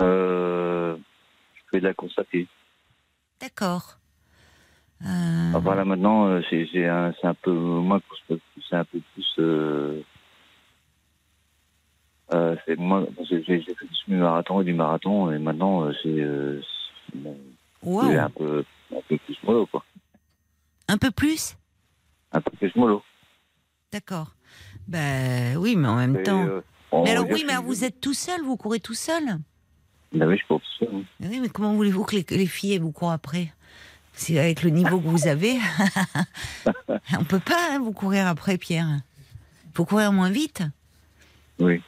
Euh, 0.03 0.95
je 1.55 1.61
fais 1.71 1.81
de 1.81 1.87
la 1.87 1.95
course 1.95 2.19
à 2.19 2.25
pied. 2.25 2.47
D'accord. 3.41 3.97
Euh, 5.07 5.53
Enfin, 5.55 5.75
là 5.75 5.87
maintenant, 5.87 6.27
euh, 6.27 6.43
c'est 6.51 6.87
un, 6.87 7.35
peu 7.41 7.51
moins 7.51 7.99
c'est 8.69 8.77
un 8.77 8.85
peu 8.85 9.01
plus. 9.15 9.35
Euh, 9.39 10.03
euh, 12.35 12.57
c'est 12.67 12.77
moins. 12.79 13.07
J'ai 13.27 13.43
fait 13.43 13.57
du 13.59 13.95
semi-marathon 14.05 14.61
et 14.61 14.65
du 14.65 14.75
marathon 14.75 15.33
et 15.33 15.39
maintenant 15.39 15.85
euh, 15.85 15.93
c'est 16.03 16.21
euh, 16.21 16.61
wow. 17.83 18.03
un 18.03 18.29
peu 18.29 18.65
un 18.95 19.01
peu 19.09 19.17
plus 19.17 19.39
mollo 19.45 19.65
quoi. 19.65 19.83
Un 20.89 20.99
peu 20.99 21.11
plus 21.11 21.57
Un 22.33 22.43
peu 22.43 22.51
plus 22.51 22.77
mollo. 22.77 23.03
D'accord. 23.91 24.35
Ben 24.87 25.57
oui, 25.57 25.75
mais 25.75 25.89
en 25.89 25.97
même 25.97 26.23
temps. 26.23 26.61
On 26.93 27.05
mais 27.05 27.11
alors 27.11 27.27
oui, 27.31 27.45
mais 27.47 27.57
vous 27.57 27.85
êtes 27.85 28.01
tout 28.01 28.15
seul, 28.15 28.41
vous 28.43 28.57
courez 28.57 28.81
tout 28.81 28.95
seul 28.95 29.23
Ben 30.13 30.27
oui, 30.29 30.39
je 30.39 30.55
ça. 30.55 30.87
oui. 30.93 31.05
Mais 31.21 31.29
Oui, 31.29 31.41
mais 31.41 31.49
comment 31.49 31.75
voulez-vous 31.75 32.05
que 32.05 32.17
les, 32.35 32.47
filles 32.47 32.79
vous 32.79 32.93
courent 32.93 33.13
après? 33.13 33.53
Si 34.15 34.39
avec 34.39 34.63
le 34.63 34.71
niveau 34.71 34.99
que 35.01 35.07
vous 35.07 35.29
avez, 35.29 35.57
on 37.19 37.25
peut 37.25 37.39
pas 37.39 37.73
hein, 37.73 37.79
vous 37.79 37.93
courir 37.93 38.27
après, 38.27 38.59
Pierre. 38.59 38.89
Il 39.67 39.71
faut 39.75 39.85
courir 39.85 40.13
moins 40.13 40.31
vite. 40.31 40.63
Oui. 41.61 41.81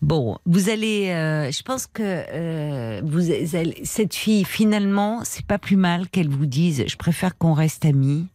Bon, 0.00 0.38
vous 0.46 0.68
allez. 0.70 1.08
euh, 1.10 1.50
je 1.50 1.62
pense 1.62 1.86
que 1.86 2.02
euh, 2.02 3.00
vous, 3.04 3.30
allez- 3.56 3.80
cette 3.84 4.14
fille, 4.14 4.44
finalement, 4.44 5.22
c'est 5.24 5.44
pas 5.44 5.58
plus 5.58 5.76
mal 5.76 6.08
qu'elle 6.08 6.28
vous 6.28 6.46
dise. 6.46 6.84
Je 6.86 6.96
préfère 6.96 7.36
qu'on 7.36 7.52
reste 7.52 7.84
amis, 7.84 8.26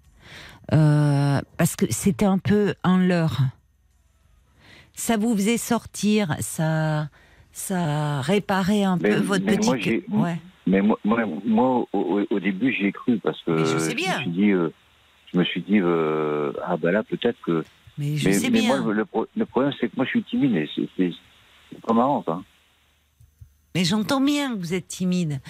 euh, 0.73 1.41
parce 1.57 1.75
que 1.75 1.85
c'était 1.89 2.25
un 2.25 2.37
peu 2.37 2.75
un 2.83 2.97
leurre. 2.97 3.39
Ça 4.95 5.17
vous 5.17 5.35
faisait 5.35 5.57
sortir, 5.57 6.35
ça, 6.39 7.09
ça 7.51 8.21
réparait 8.21 8.83
un 8.83 8.97
Mais- 8.97 9.09
peu 9.09 9.15
votre 9.21 9.45
mais 9.45 9.57
petit. 9.57 10.03
moi, 10.07 10.25
ouais. 10.27 10.39
Mais 10.67 10.81
moi, 10.81 10.97
moi, 11.03 11.25
moi, 11.45 11.85
au, 11.93 12.39
début, 12.39 12.71
j'y 12.73 12.85
ai 12.85 12.91
cru 12.91 13.17
parce 13.19 13.41
que 13.43 13.51
Mais 13.51 13.65
je 13.65 13.77
sais 13.79 13.95
bien. 13.95 14.17
me 14.19 14.21
suis 14.23 14.31
dit, 14.31 14.51
euh, 14.51 14.69
je 15.33 15.37
me 15.39 15.43
suis 15.43 15.61
dit, 15.61 15.79
euh, 15.81 16.53
ah 16.65 16.77
ben 16.77 16.91
là, 16.91 17.03
peut-être 17.03 17.37
que. 17.45 17.63
Mais 17.97 18.15
je 18.17 18.29
mais, 18.29 18.33
sais 18.33 18.49
mais 18.49 18.59
bien. 18.61 18.81
moi, 18.81 18.93
le, 18.93 19.05
le 19.35 19.45
problème, 19.45 19.73
c'est 19.79 19.87
que 19.89 19.93
moi, 19.97 20.05
je 20.05 20.11
suis 20.11 20.23
timide 20.23 20.55
et 20.55 20.69
c'est- 20.97 21.11
pas 21.85 21.93
marrant, 21.93 22.23
ça. 22.25 22.39
Mais 23.75 23.83
j'entends 23.83 24.21
bien 24.21 24.53
que 24.53 24.59
vous 24.59 24.73
êtes 24.75 24.87
timide. 24.87 25.41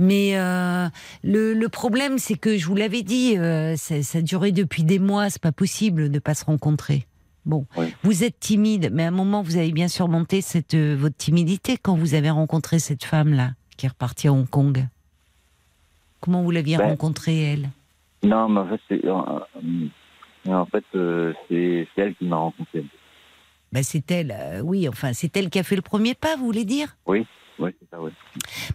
Mais 0.00 0.36
euh, 0.36 0.88
le, 1.22 1.54
le 1.54 1.68
problème, 1.68 2.18
c'est 2.18 2.36
que 2.36 2.58
je 2.58 2.66
vous 2.66 2.74
l'avais 2.74 3.02
dit, 3.02 3.38
euh, 3.38 3.76
ça, 3.76 4.20
duré 4.20 4.50
depuis 4.52 4.82
des 4.82 4.98
mois, 4.98 5.30
c'est 5.30 5.40
pas 5.40 5.52
possible 5.52 6.08
de 6.08 6.14
ne 6.14 6.18
pas 6.18 6.34
se 6.34 6.44
rencontrer. 6.44 7.06
Bon, 7.48 7.64
Oui. 7.78 7.86
vous 8.02 8.24
êtes 8.24 8.38
timide, 8.38 8.90
mais 8.92 9.04
à 9.04 9.08
un 9.08 9.10
moment, 9.10 9.40
vous 9.42 9.56
avez 9.56 9.72
bien 9.72 9.88
surmonté 9.88 10.42
cette, 10.42 10.74
euh, 10.74 10.94
votre 10.98 11.16
timidité 11.16 11.78
quand 11.78 11.96
vous 11.96 12.12
avez 12.14 12.28
rencontré 12.30 12.78
cette 12.78 13.04
femme-là, 13.04 13.52
qui 13.78 13.86
est 13.86 13.88
repartie 13.88 14.28
à 14.28 14.32
Hong 14.34 14.46
Kong. 14.48 14.86
Comment 16.20 16.42
vous 16.42 16.50
l'aviez 16.50 16.76
Ben, 16.76 16.88
rencontrée, 16.90 17.40
elle? 17.42 17.70
Non, 18.22 18.48
mais 18.50 18.60
en 18.60 18.68
fait, 18.68 18.80
c'est, 18.88 19.04
euh, 19.04 19.22
euh, 20.46 20.52
en 20.52 20.66
fait, 20.66 20.84
euh, 20.94 21.32
elle 21.50 22.14
qui 22.16 22.24
m'a 22.26 22.36
rencontré. 22.36 22.84
ben, 23.72 23.82
C'est 23.82 24.10
elle, 24.10 24.60
oui, 24.62 24.86
enfin, 24.88 25.12
c'est 25.14 25.34
elle 25.36 25.48
qui 25.48 25.58
a 25.58 25.62
fait 25.62 25.76
le 25.76 25.82
premier 25.82 26.14
pas, 26.14 26.36
vous 26.36 26.44
voulez 26.44 26.64
dire? 26.66 26.96
Oui, 27.06 27.26
oui, 27.60 27.70
c'est 27.80 27.88
ça, 27.90 28.00
oui. 28.00 28.10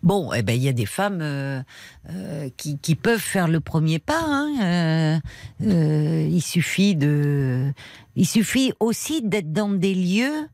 Bon, 0.01 0.31
eh 0.33 0.41
ben, 0.41 0.53
il 0.55 0.61
y 0.63 0.67
a 0.67 0.73
des 0.73 0.85
femmes 0.85 1.19
euh, 1.21 1.61
euh, 2.09 2.49
qui, 2.57 2.77
qui 2.79 2.95
peuvent 2.95 3.19
faire 3.19 3.47
le 3.47 3.59
premier 3.59 3.99
pas. 3.99 4.21
hein, 4.25 5.19
euh, 5.61 6.27
il 6.29 6.41
suffit 6.41 6.95
de, 6.95 7.71
il 8.15 8.25
suffit 8.25 8.73
aussi 8.79 9.21
d'être 9.21 9.51
dans 9.51 9.69
des 9.69 9.95
lieux 9.95 10.47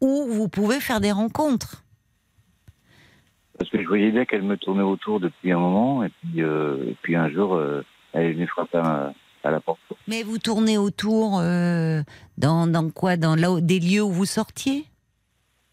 où 0.00 0.26
vous 0.28 0.48
pouvez 0.48 0.80
faire 0.80 1.00
des 1.00 1.12
rencontres. 1.12 1.84
Parce 3.58 3.70
que 3.70 3.82
je 3.82 3.88
voyais 3.88 4.10
bien 4.10 4.26
qu'elle 4.26 4.42
me 4.42 4.56
tournait 4.56 4.82
autour 4.82 5.18
depuis 5.18 5.50
un 5.52 5.58
moment 5.58 6.04
et 6.04 6.10
puis, 6.10 6.42
euh, 6.42 6.90
et 6.90 6.96
puis 7.02 7.16
un 7.16 7.30
jour, 7.30 7.54
euh, 7.54 7.82
elle 8.12 8.26
est 8.26 8.32
venue 8.34 8.46
frapper 8.46 8.78
à, 8.78 9.14
à 9.44 9.50
la 9.50 9.60
porte. 9.60 9.80
Mais 10.06 10.22
vous 10.22 10.38
tournez 10.38 10.76
autour 10.76 11.40
euh, 11.40 12.02
dans, 12.36 12.66
dans 12.66 12.90
quoi? 12.90 13.16
Dans 13.16 13.34
là, 13.34 13.60
des 13.60 13.80
lieux 13.80 14.02
où 14.02 14.10
vous 14.10 14.26
sortiez? 14.26 14.84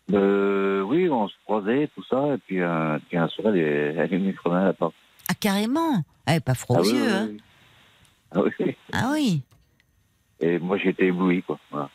Oui, 0.09 1.09
on 1.09 1.27
se 1.27 1.33
croisait, 1.45 1.89
tout 1.95 2.03
ça, 2.07 2.35
et 2.35 2.37
puis, 2.37 2.59
puis 3.07 3.17
un 3.17 3.27
soir, 3.29 3.47
elle 3.47 3.57
est, 3.57 3.95
elle 3.97 4.13
est 4.13 4.17
venue 4.17 4.33
frapper 4.33 4.57
à 4.57 4.65
la 4.65 4.73
porte. 4.73 4.93
Ah 5.27 5.33
carrément? 5.33 6.03
Elle 6.25 6.35
est 6.35 6.39
pas 6.39 6.53
froid 6.53 6.81
aux 6.81 6.83
yeux, 6.83 7.39
oui. 8.35 8.75
Ah 8.91 9.11
oui. 9.13 9.41
Et 10.43 10.59
moi, 10.59 10.77
j'étais 10.77 11.07
ébloui, 11.07 11.41
quoi. 11.43 11.57
Voilà. 11.71 11.89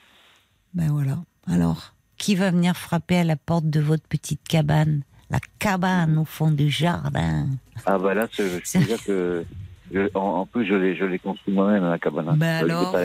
Ben 0.75 0.89
voilà. 0.91 1.19
Alors, 1.47 1.95
qui 2.17 2.35
va 2.35 2.51
venir 2.51 2.77
frapper 2.77 3.19
à 3.19 3.25
la 3.25 3.37
porte 3.37 3.67
de 3.69 3.81
votre 3.81 4.07
petite 4.09 4.47
cabane? 4.49 5.03
La 5.31 5.39
cabane 5.59 6.17
au 6.17 6.25
fond 6.25 6.51
du 6.51 6.71
jardin. 6.71 7.47
Ah 7.85 7.99
bah 7.99 8.15
là, 8.15 8.27
c'est- 8.33 8.49
je 8.65 8.79
peux 8.79 8.85
dire 8.87 9.05
que 9.05 9.45
je- 9.93 10.09
en, 10.15 10.41
en 10.41 10.47
plus 10.47 10.65
je 10.67 10.75
l'ai 10.75 10.97
je 10.97 11.05
l'ai 11.05 11.19
construit 11.19 11.53
moi-même 11.53 11.85
la 11.85 11.99
cabane. 11.99 12.31
hein. 12.31 12.37
Bah 12.39 12.63
l'ai 12.63 12.73
alors. 12.73 12.97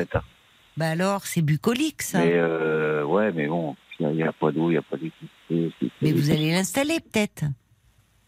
Bah 0.78 0.88
alors, 0.90 1.26
c'est 1.26 1.42
bucolique 1.42 2.02
ça. 2.02 2.20
Mais 2.20 2.28
Mais, 2.28 2.34
euh, 2.38 3.04
ouais, 3.04 3.32
mais 3.34 3.48
bon, 3.48 3.76
il 4.00 4.08
n'y 4.08 4.24
a, 4.24 4.32
pas 4.32 4.52
d'eau, 4.54 4.70
il 4.70 4.74
n'y 4.74 4.78
a 4.78 4.82
pas 4.82 4.96
d'électricité. 4.98 5.72
c'est- 6.02 6.12
vous 6.14 6.32
allez 6.32 6.52
l'installer 6.52 7.00
peut-être. 7.02 7.44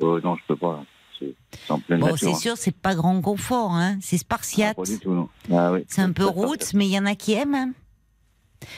Euh, 0.01 0.19
non, 0.21 0.35
je 0.35 0.41
peux 0.47 0.57
pas. 0.57 0.83
C'est 1.65 1.71
en 1.71 1.79
pleine 1.79 1.99
Bon, 1.99 2.15
c'est 2.17 2.31
hein. 2.31 2.35
sûr, 2.35 2.57
c'est 2.57 2.75
pas 2.75 2.95
grand 2.95 3.21
confort, 3.21 3.71
hein. 3.71 3.97
C'est 4.01 4.15
Ah, 4.17 4.19
spartiate. 4.19 4.75
pas 4.77 4.83
du 4.83 4.99
tout, 4.99 5.11
non. 5.13 5.29
Ah, 5.51 5.71
oui. 5.71 5.85
C'est 5.87 6.01
un 6.01 6.11
peu 6.11 6.25
roots, 6.25 6.73
mais 6.73 6.85
il 6.85 6.91
y 6.91 6.99
en 6.99 7.05
a 7.05 7.15
qui 7.15 7.33
aiment. 7.33 7.55
hein. 7.55 7.71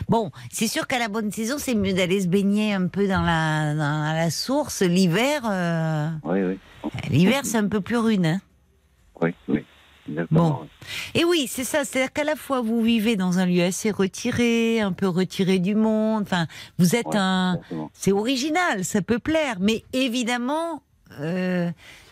Bon, 0.10 0.32
c'est 0.52 0.68
sûr 0.68 0.86
qu'à 0.88 1.00
la 1.00 1.08
bonne 1.08 1.32
saison, 1.32 1.56
c'est 1.58 1.76
mieux 1.76 1.94
d'aller 1.94 2.22
se 2.22 2.28
baigner 2.28 2.74
un 2.74 2.88
peu 2.88 3.08
dans 3.08 3.22
la, 3.22 3.74
dans 3.74 4.14
la 4.14 4.30
source. 4.30 4.82
L'hiver, 4.82 5.42
euh, 5.46 6.10
Oui, 6.24 6.42
oui. 6.44 6.92
l'hiver, 7.10 7.42
c'est 7.44 7.58
un 7.58 7.68
peu 7.68 7.80
plus 7.82 7.98
rude. 7.98 8.26
hein. 8.26 8.42
Oui, 9.22 9.34
oui. 9.48 9.64
Exactement. 10.10 10.50
Bon. 10.50 10.68
Et 11.16 11.26
oui, 11.26 11.48
c'est 11.50 11.64
ça. 11.66 11.84
C'est-à-dire 11.84 12.14
qu'à 12.14 12.24
la 12.24 12.36
fois, 12.38 12.62
vous 12.62 12.82
vivez 12.82 13.16
dans 13.18 13.40
un 13.40 13.46
lieu 13.46 13.64
assez 13.64 13.92
retiré, 13.92 14.80
un 14.80 14.94
peu 14.94 15.08
retiré 15.08 15.60
du 15.60 15.76
monde. 15.76 16.24
Enfin, 16.24 16.48
vous 16.80 16.96
êtes 16.96 17.08
Ouais, 17.08 17.18
un. 17.18 17.60
C'est 17.94 18.14
original, 18.14 18.86
ça 18.86 19.02
peut 19.02 19.20
plaire. 19.20 19.58
Mais 19.60 19.84
évidemment, 19.92 20.82
euh, 21.20 21.70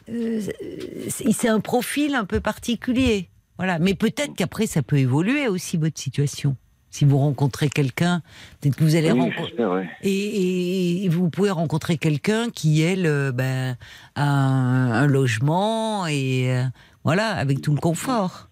c'est 0.07 1.31
c'est 1.31 1.47
un 1.49 1.59
profil 1.59 2.15
un 2.15 2.25
peu 2.25 2.39
particulier. 2.39 3.29
Voilà. 3.57 3.79
Mais 3.79 3.93
peut-être 3.93 4.33
qu'après, 4.35 4.67
ça 4.67 4.81
peut 4.81 4.97
évoluer 4.97 5.47
aussi, 5.47 5.77
votre 5.77 5.99
situation. 5.99 6.55
Si 6.91 7.03
vous 7.03 7.17
rencontrez 7.17 7.67
quelqu'un, 7.69 8.21
peut-être 8.61 8.75
que 8.77 8.83
vous 8.83 8.95
allez 8.95 9.11
Oui, 9.11 9.19
rencontrer. 9.19 9.65
ouais. 9.65 9.89
Et, 10.01 11.03
et 11.05 11.09
vous 11.09 11.29
pouvez 11.29 11.49
rencontrer 11.51 11.97
quelqu'un 11.97 12.49
qui, 12.49 12.81
elle, 12.81 13.05
euh, 13.05 13.31
ben, 13.33 13.75
a 14.15 14.23
un, 14.23 14.91
un 14.91 15.07
logement 15.07 16.07
et 16.07 16.51
euh, 16.55 16.63
voilà, 17.03 17.31
avec 17.33 17.61
tout 17.61 17.73
le 17.73 17.79
confort. 17.81 18.49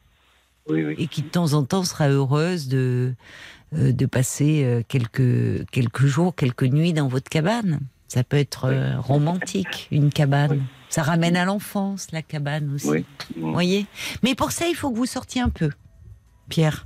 Oui, 0.68 0.84
oui. 0.84 0.96
Et 0.98 1.08
qui 1.08 1.22
de 1.22 1.28
temps 1.28 1.54
en 1.54 1.64
temps 1.64 1.84
sera 1.84 2.10
heureuse 2.10 2.68
de, 2.68 3.14
euh, 3.78 3.92
de 3.94 4.06
passer 4.06 4.64
euh, 4.66 4.82
quelques, 4.88 5.66
quelques 5.72 6.06
jours, 6.06 6.36
quelques 6.36 6.64
nuits 6.64 6.94
dans 6.94 7.08
votre 7.08 7.30
cabane. 7.30 7.80
Ça 8.10 8.24
peut 8.26 8.38
être 8.38 8.66
euh, 8.66 9.00
romantique, 9.00 9.88
une 9.92 10.10
cabane. 10.12 10.64
Ça 10.94 11.02
ramène 11.02 11.36
à 11.36 11.44
l'enfance, 11.44 12.10
la 12.12 12.22
cabane 12.22 12.76
aussi. 12.76 12.88
Oui. 12.88 13.06
Vous 13.36 13.52
voyez? 13.52 13.88
Mais 14.22 14.36
pour 14.36 14.52
ça, 14.52 14.68
il 14.68 14.76
faut 14.76 14.92
que 14.92 14.96
vous 14.98 15.08
sortiez 15.08 15.42
un 15.42 15.50
peu, 15.50 15.72
Pierre. 16.50 16.86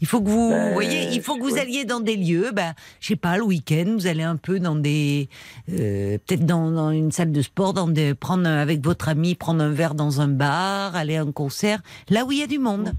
Il 0.00 0.08
faut 0.08 0.20
que 0.20 0.28
vous, 0.28 0.48
Ben, 0.50 0.66
vous 0.66 0.74
voyez, 0.74 1.08
il 1.12 1.22
faut 1.22 1.36
que 1.36 1.42
vous 1.44 1.56
alliez 1.56 1.84
dans 1.84 2.00
des 2.00 2.16
lieux, 2.16 2.50
ben, 2.52 2.74
je 2.98 3.06
sais 3.06 3.14
pas, 3.14 3.36
le 3.36 3.44
week-end, 3.44 3.94
vous 3.96 4.08
allez 4.08 4.24
un 4.24 4.34
peu 4.34 4.58
dans 4.58 4.74
des, 4.74 5.28
euh, 5.70 6.18
peut-être 6.26 6.44
dans, 6.44 6.72
dans 6.72 6.90
une 6.90 7.12
salle 7.12 7.30
de 7.30 7.42
sport, 7.42 7.74
dans 7.74 7.86
des, 7.86 8.12
prendre 8.14 8.48
avec 8.48 8.84
votre 8.84 9.08
ami, 9.08 9.36
prendre 9.36 9.62
un 9.62 9.70
verre 9.70 9.94
dans 9.94 10.20
un 10.20 10.26
bar, 10.26 10.96
aller 10.96 11.16
à 11.16 11.22
un 11.22 11.30
concert, 11.30 11.80
là 12.10 12.24
où 12.24 12.32
il 12.32 12.40
y 12.40 12.42
a 12.42 12.48
du 12.48 12.58
monde. 12.58 12.92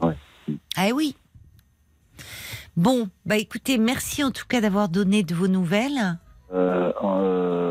Ouais. 0.00 0.16
Ah 0.76 0.90
oui. 0.94 1.16
Bon, 2.76 3.08
bah 3.26 3.38
écoutez, 3.38 3.76
merci 3.76 4.22
en 4.22 4.30
tout 4.30 4.46
cas 4.48 4.60
d'avoir 4.60 4.88
donné 4.88 5.24
de 5.24 5.34
vos 5.34 5.48
nouvelles. 5.48 6.16
Euh, 6.54 6.92
euh, 7.02 7.61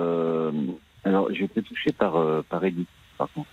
alors, 1.03 1.28
j'ai 1.34 1.45
été 1.45 1.61
touché 1.61 1.91
par, 1.91 2.15
euh, 2.15 2.44
par 2.48 2.64
Edith, 2.64 2.88
par 3.18 3.30
contre. 3.34 3.49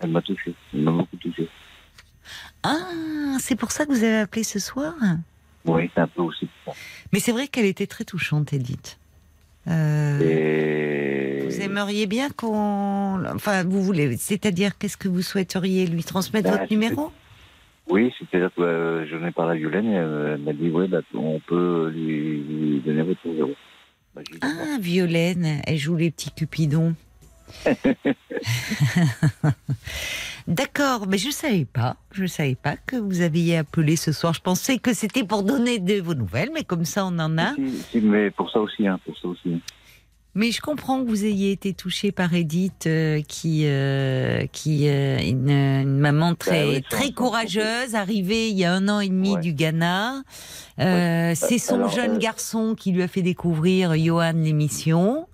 Elle 0.00 0.10
m'a 0.10 0.22
touché. 0.22 0.54
Elle 0.72 0.80
m'a 0.82 0.92
beaucoup 0.92 1.16
touché. 1.16 1.48
Ah, 2.62 3.36
c'est 3.38 3.56
pour 3.56 3.70
ça 3.70 3.84
que 3.84 3.90
vous 3.90 4.04
avez 4.04 4.18
appelé 4.18 4.42
ce 4.42 4.58
soir? 4.58 4.94
Oui, 5.64 5.90
c'est 5.94 6.00
un 6.00 6.08
peu 6.08 6.22
aussi. 6.22 6.48
pour 6.64 6.74
ça. 6.74 6.80
Mais 7.12 7.18
c'est 7.20 7.32
vrai 7.32 7.48
qu'elle 7.48 7.66
était 7.66 7.86
très 7.86 8.04
touchante, 8.04 8.52
Edith. 8.52 8.98
Euh, 9.68 10.20
Et... 10.20 11.46
Vous 11.46 11.60
aimeriez 11.60 12.06
bien 12.06 12.30
qu'on. 12.30 13.22
Enfin, 13.32 13.64
vous 13.64 13.82
voulez. 13.82 14.16
C'est-à-dire, 14.16 14.78
qu'est-ce 14.78 14.96
que 14.96 15.08
vous 15.08 15.22
souhaiteriez 15.22 15.86
lui 15.86 16.02
transmettre 16.02 16.50
Bah, 16.50 16.58
votre 16.58 16.72
numéro? 16.72 17.12
Oui, 17.88 18.12
c'est-à-dire 18.18 18.50
que 18.56 18.62
euh, 18.62 19.06
je 19.06 19.16
n'ai 19.16 19.32
parlé 19.32 19.52
à 19.52 19.54
Violaine 19.56 19.86
et 19.86 19.98
euh, 19.98 20.34
elle 20.34 20.42
m'a 20.42 20.52
dit, 20.52 20.70
ouais, 20.70 20.88
bah, 20.88 21.00
on 21.14 21.40
peut 21.40 21.90
lui, 21.94 22.42
lui 22.42 22.80
donner 22.80 23.02
votre 23.02 23.26
numéro. 23.26 23.50
Bah, 24.14 24.22
Ah, 24.42 24.78
Violaine, 24.80 25.62
elle 25.66 25.78
joue 25.78 25.96
les 25.96 26.10
petits 26.10 26.30
cupidons. 26.30 26.94
D'accord, 30.48 31.06
mais 31.06 31.18
je 31.18 31.30
savais 31.30 31.64
pas. 31.64 31.96
Je 32.10 32.26
savais 32.26 32.56
pas 32.56 32.76
que 32.76 32.96
vous 32.96 33.20
aviez 33.20 33.58
appelé 33.58 33.96
ce 33.96 34.12
soir. 34.12 34.34
Je 34.34 34.40
pensais 34.40 34.78
que 34.78 34.92
c'était 34.92 35.24
pour 35.24 35.42
donner 35.44 35.78
de 35.78 36.00
vos 36.00 36.14
nouvelles, 36.14 36.50
mais 36.52 36.64
comme 36.64 36.84
ça, 36.84 37.06
on 37.06 37.18
en 37.18 37.38
a. 37.38 37.54
Si, 37.54 37.78
si, 37.90 38.00
mais 38.00 38.30
pour 38.30 38.50
ça 38.50 38.60
aussi, 38.60 38.86
hein, 38.86 38.98
pour 39.04 39.16
ça 39.18 39.28
aussi. 39.28 39.60
Mais 40.34 40.50
je 40.50 40.62
comprends 40.62 41.02
que 41.04 41.08
vous 41.08 41.26
ayez 41.26 41.52
été 41.52 41.74
touché 41.74 42.10
par 42.10 42.32
Edith, 42.32 42.86
euh, 42.86 43.20
qui, 43.28 43.64
euh, 43.66 44.46
qui 44.50 44.88
euh, 44.88 45.18
une, 45.18 45.50
une 45.50 45.98
maman 45.98 46.34
très, 46.34 46.80
Bah 46.80 46.86
très 46.88 47.06
ça, 47.08 47.12
courageuse, 47.12 47.94
arrivée 47.94 48.48
il 48.48 48.56
y 48.58 48.64
a 48.64 48.72
un 48.72 48.88
an 48.88 49.00
et 49.00 49.08
demi 49.08 49.34
Ouais. 49.34 49.40
du 49.42 49.52
Ghana. 49.52 50.22
Euh, 50.80 51.32
C'est 51.36 51.58
son 51.58 51.74
alors, 51.76 51.90
jeune 51.90 52.16
garçon 52.18 52.74
qui 52.74 52.92
lui 52.92 53.02
a 53.02 53.08
fait 53.08 53.20
découvrir 53.20 53.94
Johan 53.96 54.32
l'émission. 54.34 55.26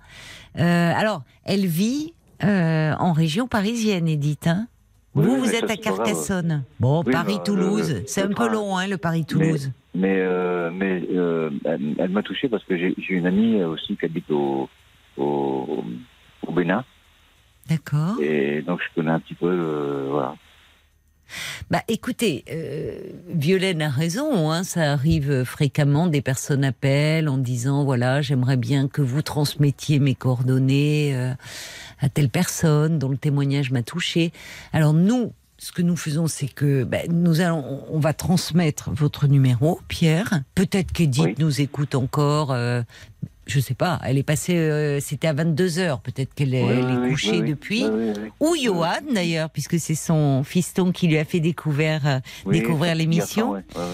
Alors, 0.57 1.23
elle 1.45 1.67
vit 1.67 2.13
en 2.43 3.13
région 3.13 3.47
parisienne, 3.47 4.09
Edith. 4.09 4.49
Hein 4.49 4.67
Oui, 5.15 5.27
vous, 5.27 5.37
vous 5.37 5.55
êtes 5.55 5.71
à. 5.71 5.77
Carcassonne. 5.77 6.65
Bon, 6.81 7.05
Oui, 7.07 7.13
bah, 7.13 7.23
Paris-Toulouse, 7.25 7.95
le- 7.95 8.03
c'est 8.09 8.23
un 8.23 8.29
peu 8.33 8.49
long, 8.49 8.77
hein, 8.77 8.89
le 8.89 8.97
Paris-Toulouse. 8.97 9.71
Mais, 9.95 10.21
mais 10.73 11.03
elle, 11.65 11.95
elle 11.99 12.11
m'a 12.11 12.23
touché 12.25 12.49
parce 12.49 12.65
que 12.65 12.77
j'ai 12.77 12.95
une 13.11 13.27
amie 13.27 13.63
aussi 13.63 13.97
qui 13.97 14.05
habite 14.05 14.29
au, 14.33 14.69
au, 15.19 15.85
au 16.47 16.53
Bénin. 16.53 16.85
D'accord. 17.69 18.17
Et 18.21 18.63
donc, 18.63 18.81
je 18.81 18.95
connais 18.95 19.11
un 19.11 19.21
petit 19.21 19.35
peu, 19.35 19.47
euh, 19.51 20.07
voilà. 20.11 20.35
Bah 21.71 21.83
écoutez, 21.89 22.43
euh, 22.51 22.99
Violaine 23.29 23.83
a 23.83 23.91
raison, 23.91 24.51
hein, 24.51 24.65
ça 24.65 24.93
arrive 24.93 25.45
fréquemment, 25.45 26.07
des 26.07 26.23
personnes 26.23 26.65
appellent 26.65 27.29
en 27.29 27.37
disant 27.37 27.85
voilà, 27.85 28.23
j'aimerais 28.23 28.57
bien 28.57 28.89
que 28.89 29.03
vous 29.03 29.21
transmettiez 29.21 29.99
mes 29.99 30.15
coordonnées 30.15 31.15
euh, 31.15 31.35
à 32.01 32.09
telle 32.09 32.31
personne 32.31 32.99
dont 32.99 33.11
le 33.11 33.19
témoignage 33.19 33.71
m'a 33.73 33.83
touché. 33.83 34.33
Alors 34.73 34.95
nous, 34.95 35.35
ce 35.59 35.71
que 35.71 35.83
nous 35.83 35.97
faisons, 35.97 36.29
c'est 36.29 36.49
que 36.49 36.85
bah, 36.85 37.07
nous 37.11 37.43
allons, 37.43 37.85
on 37.91 37.99
va 37.99 38.15
transmettre 38.15 38.91
votre 38.91 39.27
numéro, 39.27 39.81
Pierre. 39.89 40.41
Peut-être 40.55 40.93
qu'Edith 40.93 41.25
Oui. 41.25 41.35
nous 41.39 41.61
écoute 41.61 41.95
encore. 41.95 42.53
Euh, 42.53 42.81
je 43.49 43.61
sais 43.61 43.75
pas, 43.75 43.99
elle 44.05 44.19
est 44.19 44.23
passée, 44.23 44.57
euh, 44.57 45.01
c'était 45.01 45.27
à 45.27 45.33
22 45.33 45.69
h 45.69 46.01
Peut-être 46.03 46.35
qu'elle 46.35 46.51
oui, 46.51 47.07
est 47.07 47.11
couchée 47.11 47.41
depuis. 47.41 47.85
Ou 48.41 48.57
Johan 48.63 49.01
d'ailleurs, 49.13 49.51
puisque 49.51 49.79
c'est 49.81 49.95
son 49.95 50.45
fiston 50.45 50.93
qui 50.93 51.09
lui 51.09 51.19
a 51.19 51.25
fait 51.25 51.41
découvrir, 51.41 52.07
euh, 52.07 52.21
Oui, 52.45 52.61
découvrir 52.61 52.95
l'émission. 52.95 53.53
ouais, 53.53 53.65
ouais, 53.75 53.81
ouais. 53.83 53.87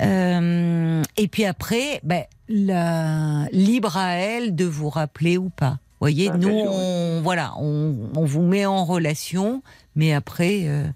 Euh, 0.00 1.02
et 1.18 1.28
puis 1.28 1.44
après, 1.44 2.00
ben, 2.02 2.24
la, 2.48 3.46
libre 3.52 3.96
à 3.96 4.12
elle 4.14 4.54
de 4.54 4.64
vous 4.64 4.88
rappeler 4.88 5.36
ou 5.36 5.50
pas. 5.50 5.72
Vous 5.72 6.06
voyez, 6.08 6.30
Ah, 6.32 6.38
nous, 6.38 6.48
on, 6.48 7.20
voilà, 7.22 7.52
on, 7.58 7.94
on 8.16 8.24
vous 8.24 8.42
met 8.42 8.66
en 8.66 8.84
relation, 8.84 9.62
mais 9.94 10.12
après, 10.14 10.62
euh, 10.64 10.86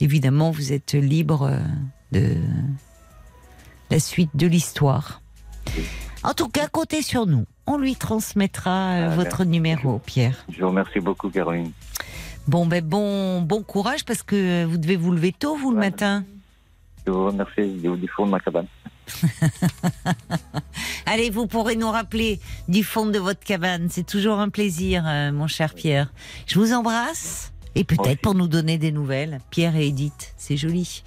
évidemment, 0.00 0.50
vous 0.50 0.72
êtes 0.72 0.94
libre 0.94 1.42
euh, 1.42 1.58
de 2.12 2.36
la 3.90 4.00
suite 4.00 4.30
de 4.34 4.46
l'histoire. 4.46 5.20
En 6.22 6.32
tout 6.32 6.48
cas, 6.48 6.66
comptez 6.68 7.02
sur 7.02 7.26
nous. 7.26 7.44
On 7.66 7.78
lui 7.78 7.96
transmettra 7.96 8.70
euh, 8.70 9.08
Ah, 9.10 9.14
votre 9.14 9.38
merci. 9.38 9.50
numéro, 9.50 9.98
Pierre. 9.98 10.44
Je 10.50 10.60
vous 10.60 10.68
remercie 10.68 11.00
beaucoup, 11.00 11.30
Caroline. 11.30 11.72
Bon, 12.46 12.66
ben 12.66 12.84
bon, 12.84 13.40
bon 13.42 13.62
courage 13.62 14.04
parce 14.04 14.22
que 14.22 14.64
vous 14.64 14.76
devez 14.76 14.96
vous 14.96 15.12
lever 15.12 15.32
tôt, 15.32 15.56
vous, 15.56 15.72
le 15.72 15.78
matin. 15.78 16.24
Je 17.06 17.10
vous 17.10 17.26
remercie 17.26 17.66
du, 17.66 17.88
du 17.96 18.08
fond 18.08 18.26
de 18.26 18.30
ma 18.30 18.40
cabane. 18.40 18.66
Allez, 21.06 21.30
vous 21.30 21.46
pourrez 21.46 21.76
nous 21.76 21.90
rappeler 21.90 22.40
du 22.68 22.84
fond 22.84 23.06
de 23.06 23.18
votre 23.18 23.40
cabane. 23.40 23.88
C'est 23.90 24.06
toujours 24.06 24.38
un 24.38 24.48
plaisir, 24.48 25.04
euh, 25.06 25.32
mon 25.32 25.46
cher 25.46 25.74
Pierre. 25.74 26.12
Je 26.46 26.58
vous 26.58 26.72
embrasse. 26.72 27.52
Et 27.74 27.84
peut-être 27.84 28.22
pour 28.22 28.34
nous 28.34 28.48
donner 28.48 28.78
des 28.78 28.90
nouvelles. 28.90 29.40
Pierre 29.50 29.76
et 29.76 29.88
Edith, 29.88 30.32
c'est 30.38 30.56
joli. 30.56 31.02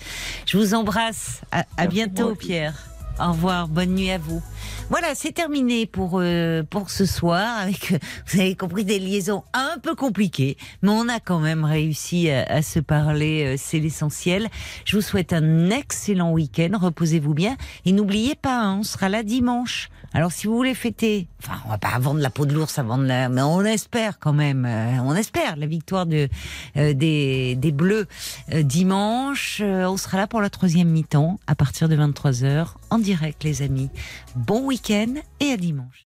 Je 0.46 0.56
vous 0.58 0.76
embrasse. 0.76 1.42
À, 1.52 1.88
bientôt. 1.88 2.36
Pierre. 2.36 2.76
Au 3.20 3.32
revoir. 3.32 3.68
Bonne 3.68 3.96
nuit 3.96 4.12
à 4.12 4.18
vous. 4.18 4.42
Voilà, 4.90 5.14
c'est 5.14 5.32
terminé 5.32 5.86
pour 5.86 6.20
euh, 6.20 6.64
pour 6.64 6.90
ce 6.90 7.06
soir. 7.06 7.60
Avec, 7.60 7.92
euh, 7.92 7.98
vous 8.28 8.40
avez 8.40 8.56
compris, 8.56 8.86
des 8.86 8.98
liaisons 9.00 9.44
un 9.54 9.78
peu 9.82 9.94
compliquées, 9.96 10.58
mais 10.82 10.90
on 10.90 11.08
a 11.10 11.20
quand 11.20 11.40
même 11.40 11.64
réussi 11.66 12.30
à, 12.30 12.44
à 12.44 12.62
se 12.62 12.80
parler. 12.80 13.44
euh, 13.44 13.56
c'est 13.58 13.80
l'essentiel. 13.80 14.48
Je 14.86 14.96
vous 14.96 15.02
souhaite 15.02 15.34
un 15.34 15.70
excellent 15.70 16.32
week-end. 16.32 16.70
Reposez-vous 16.80 17.34
bien 17.34 17.58
et 17.86 17.92
n'oubliez 17.92 18.36
pas, 18.36 18.58
hein, 18.62 18.78
on 18.80 18.84
sera 18.84 19.10
là 19.10 19.24
dimanche. 19.24 19.90
Alors 20.14 20.32
si 20.32 20.48
vous 20.48 20.56
voulez 20.56 20.74
fêter, 20.74 21.28
enfin 21.44 21.62
on 21.66 21.70
va 21.70 21.78
pas 21.78 21.98
vendre 22.00 22.20
la 22.20 22.30
peau 22.30 22.46
de 22.46 22.54
l'ours 22.54 22.80
avant 22.80 22.98
de 22.98 23.06
la, 23.06 23.30
mais 23.30 23.42
on 23.42 23.62
espère 23.62 24.20
quand 24.20 24.34
même, 24.34 24.66
euh, 24.66 25.00
on 25.04 25.16
espère 25.16 25.56
la 25.56 25.68
victoire 25.68 26.08
euh, 26.12 26.94
des 26.94 27.56
des 27.56 27.72
Bleus 27.72 28.08
euh, 28.54 28.64
dimanche. 28.64 29.60
Euh, 29.62 29.86
on 29.88 29.98
sera 29.98 30.18
là 30.18 30.28
pour 30.28 30.42
la 30.42 30.50
troisième 30.50 30.90
mi-temps 30.90 31.40
à 31.48 31.56
partir 31.56 31.90
de 31.90 31.96
23 31.96 32.32
h 32.32 32.68
en 32.90 33.00
direct, 33.00 33.44
les 33.44 33.62
amis. 33.62 33.90
Bon 34.36 34.66
week-end 34.66 35.16
et 35.40 35.52
à 35.52 35.58
dimanche. 35.58 36.09